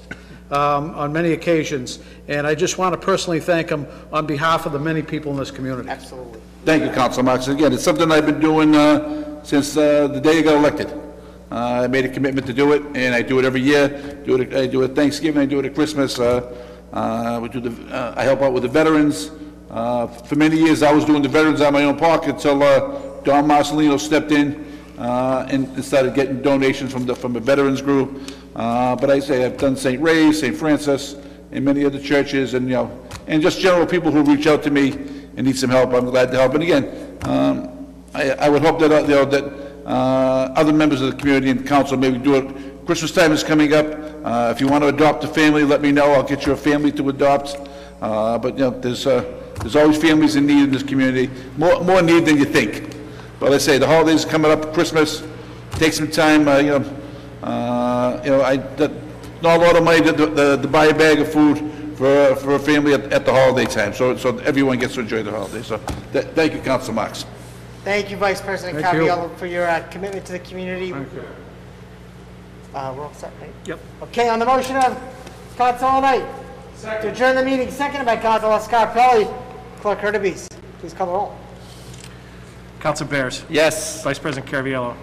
um, 0.51 0.91
on 0.95 1.13
many 1.13 1.33
occasions. 1.33 1.99
And 2.29 2.47
I 2.47 2.55
just 2.55 2.77
want 2.77 2.93
to 2.93 3.01
personally 3.01 3.41
thank 3.41 3.71
him 3.71 3.87
on 4.13 4.27
behalf 4.27 4.67
of 4.67 4.73
the 4.73 4.79
many 4.79 5.03
people 5.03 5.33
in 5.33 5.39
this 5.39 5.51
community. 5.51 5.89
Absolutely. 5.89 6.41
Thank 6.67 6.85
you, 6.85 6.91
Council 6.91 7.23
Marks. 7.23 7.49
Again, 7.49 7.73
it's 7.73 7.85
something 7.85 8.11
I've 8.11 8.27
been 8.27 8.41
doing 8.41 8.75
uh, 8.75 9.43
since 9.45 9.77
uh, 9.77 10.09
the 10.09 10.21
day 10.21 10.41
I 10.41 10.43
got 10.43 10.57
elected. 10.57 11.06
Uh, 11.51 11.83
I 11.85 11.87
made 11.87 12.05
a 12.05 12.09
commitment 12.09 12.47
to 12.49 12.53
do 12.53 12.73
it, 12.73 12.83
and 12.95 13.15
I 13.15 13.23
do 13.23 13.39
it 13.39 13.45
every 13.45 13.61
year. 13.61 13.89
Do 14.25 14.41
it, 14.41 14.53
I 14.55 14.67
do 14.67 14.83
it 14.83 14.91
at 14.91 14.97
Thanksgiving, 14.97 15.43
I 15.43 15.47
do 15.47 15.61
it 15.61 15.65
at 15.65 15.75
Christmas. 15.75 16.19
Uh, 16.19 16.57
uh, 16.93 17.39
we 17.41 17.49
do 17.49 17.61
the, 17.61 17.95
uh, 17.95 18.15
I 18.17 18.25
help 18.25 18.43
out 18.43 18.53
with 18.53 18.65
the 18.65 18.69
veterans. 18.69 19.31
Uh, 19.71 20.07
for 20.07 20.37
many 20.37 20.57
years, 20.57 20.83
I 20.83 20.93
was 20.93 21.05
doing 21.05 21.23
the 21.23 21.29
veterans 21.29 21.61
out 21.61 21.69
of 21.69 21.75
my 21.75 21.85
own 21.85 21.97
pocket 21.97 22.31
until, 22.31 22.63
uh, 22.63 23.21
Don 23.23 23.47
Marcelino 23.47 23.99
stepped 23.99 24.33
in, 24.33 24.65
uh, 24.99 25.47
and 25.49 25.85
started 25.85 26.15
getting 26.15 26.43
donations 26.43 26.93
from 26.93 27.07
the, 27.07 27.15
from 27.15 27.33
the 27.33 27.41
veterans 27.41 27.83
group. 27.83 28.33
Uh, 28.57 28.97
but 28.97 29.11
I 29.11 29.21
say, 29.21 29.45
I've 29.45 29.59
done 29.59 29.77
St. 29.77 30.01
Ray's, 30.01 30.41
St. 30.41 30.57
Francis, 30.57 31.17
and 31.53 31.65
many 31.65 31.85
other 31.85 32.01
churches, 32.01 32.55
and, 32.55 32.67
you 32.69 32.75
know, 32.75 33.07
and 33.27 33.43
just 33.43 33.61
general 33.61 33.87
people 33.87 34.11
who 34.11 34.23
reach 34.23 34.47
out 34.47 34.63
to 34.65 34.71
me 34.71 34.93
and 35.37 35.47
need 35.47 35.57
some 35.57 35.71
help, 35.71 35.93
I'm 35.93 36.07
glad 36.07 36.31
to 36.33 36.39
help. 36.39 36.55
And 36.55 36.63
again, 36.63 37.19
um, 37.23 37.93
I, 38.15 38.31
I 38.31 38.49
would 38.49 38.63
hope 38.63 38.79
that, 38.81 38.91
uh, 38.91 39.01
you 39.03 39.09
know, 39.09 39.25
that, 39.27 39.66
uh, 39.87 40.53
other 40.57 40.73
members 40.73 41.01
of 41.01 41.11
the 41.11 41.17
community 41.17 41.51
and 41.51 41.67
council 41.67 41.97
maybe 41.97 42.19
do 42.19 42.35
it. 42.35 42.87
Christmas 42.87 43.13
time 43.13 43.33
is 43.33 43.43
coming 43.43 43.73
up. 43.73 43.87
Uh, 44.25 44.53
if 44.55 44.61
you 44.61 44.67
want 44.67 44.83
to 44.83 44.89
adopt 44.89 45.23
a 45.25 45.29
family, 45.29 45.63
let 45.65 45.81
me 45.81 45.93
know. 45.93 46.13
I'll 46.13 46.23
get 46.23 46.45
you 46.45 46.53
a 46.53 46.57
family 46.57 46.91
to 46.93 47.09
adopt. 47.09 47.57
Uh, 48.03 48.37
but, 48.39 48.55
you 48.59 48.65
know, 48.65 48.71
there's, 48.71 49.07
uh, 49.07 49.23
there's 49.61 49.77
always 49.77 49.97
families 49.97 50.37
in 50.37 50.47
need 50.47 50.65
in 50.65 50.71
this 50.71 50.83
community, 50.83 51.31
more, 51.57 51.83
more 51.83 52.03
need 52.03 52.27
than 52.27 52.37
you 52.37 52.45
think. 52.45 52.95
But 53.39 53.53
I 53.53 53.59
say, 53.59 53.79
the 53.79 53.87
holidays 53.87 54.25
are 54.25 54.29
coming 54.29 54.51
up, 54.51 54.75
Christmas, 54.75 55.23
take 55.73 55.93
some 55.93 56.11
time, 56.11 56.49
uh, 56.49 56.59
you 56.59 56.79
know, 56.79 56.97
uh, 57.43 58.21
you 58.25 58.31
know, 58.31 58.43
I, 58.43 58.57
that, 58.57 58.91
not 59.43 59.61
a 59.61 59.63
lot 59.63 59.77
of 59.77 59.85
money 59.85 60.01
to, 60.03 60.13
to, 60.13 60.57
to 60.63 60.69
buy 60.69 60.87
a 60.87 60.95
bag 60.95 61.21
of 61.21 61.33
food 61.33 61.59
for, 61.97 62.35
for 62.37 62.55
a 62.55 62.59
family 62.59 62.95
at, 62.95 63.13
at 63.13 63.25
the 63.25 63.33
holiday 63.33 63.65
time, 63.65 63.95
so, 63.95 64.17
so 64.17 64.39
everyone 64.39 64.79
gets 64.79 64.95
to 64.95 65.01
enjoy 65.01 65.23
the 65.23 65.31
holiday, 65.31 65.63
So, 65.63 65.81
th- 66.13 66.27
thank 66.35 66.55
you, 66.55 66.61
Council 66.61 66.93
Marks. 66.93 67.25
Thank 67.87 68.11
you, 68.11 68.17
Vice 68.17 68.41
President 68.41 68.83
Thank 68.83 68.97
you. 68.97 69.03
Caraviello, 69.03 69.37
for 69.37 69.47
your 69.47 69.65
uh, 69.65 69.81
commitment 69.93 70.27
to 70.27 70.33
the 70.33 70.41
community. 70.41 70.93
Uh, 70.93 71.05
we're 72.97 73.05
all 73.05 73.15
set, 73.15 73.33
right? 73.41 73.53
Yep. 73.65 73.79
Okay, 74.03 74.29
on 74.29 74.41
the 74.41 74.45
motion 74.45 74.75
of 74.75 75.01
Council 75.57 76.01
Knight 76.01 76.27
to 76.83 77.13
adjourn 77.13 77.37
the 77.37 77.45
meeting, 77.45 77.71
seconded 77.71 78.05
by 78.05 78.17
Council 78.17 78.51
Scarpelli. 78.51 79.33
Clerk 79.79 80.01
Hurtubise, 80.01 80.49
please 80.81 80.93
call 80.93 81.07
the 81.07 81.13
roll. 81.13 81.39
Council 82.81 83.07
Bears. 83.07 83.45
Yes. 83.49 84.03
Vice 84.03 84.19
President 84.19 84.51
Caraviello. 84.51 84.97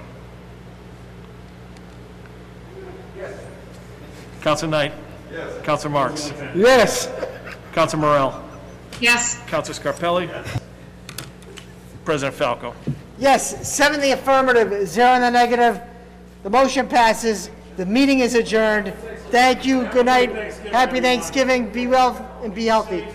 Council 4.42 4.68
Knight. 4.68 4.92
Yes. 5.32 5.66
Council 5.66 5.90
Marks. 5.90 6.34
Yes. 6.54 7.10
Council 7.72 8.00
Morell. 8.00 8.44
Yes. 9.00 9.40
Council 9.48 9.74
Scarpelli. 9.74 10.30
President 12.06 12.36
Falco. 12.36 12.76
Yes, 13.18 13.68
seven 13.68 13.96
in 13.96 14.02
the 14.02 14.12
affirmative, 14.12 14.88
zero 14.88 15.14
in 15.16 15.22
the 15.22 15.30
negative. 15.30 15.82
The 16.44 16.50
motion 16.50 16.88
passes. 16.88 17.50
The 17.78 17.86
meeting 17.86 18.20
is 18.20 18.36
adjourned. 18.36 18.94
Thank 19.30 19.66
you, 19.66 19.88
good 19.88 20.06
night, 20.06 20.32
happy 20.72 21.02
Thanksgiving, 21.02 21.72
be 21.72 21.88
well 21.88 22.40
and 22.44 22.54
be 22.54 22.66
healthy. 22.66 23.08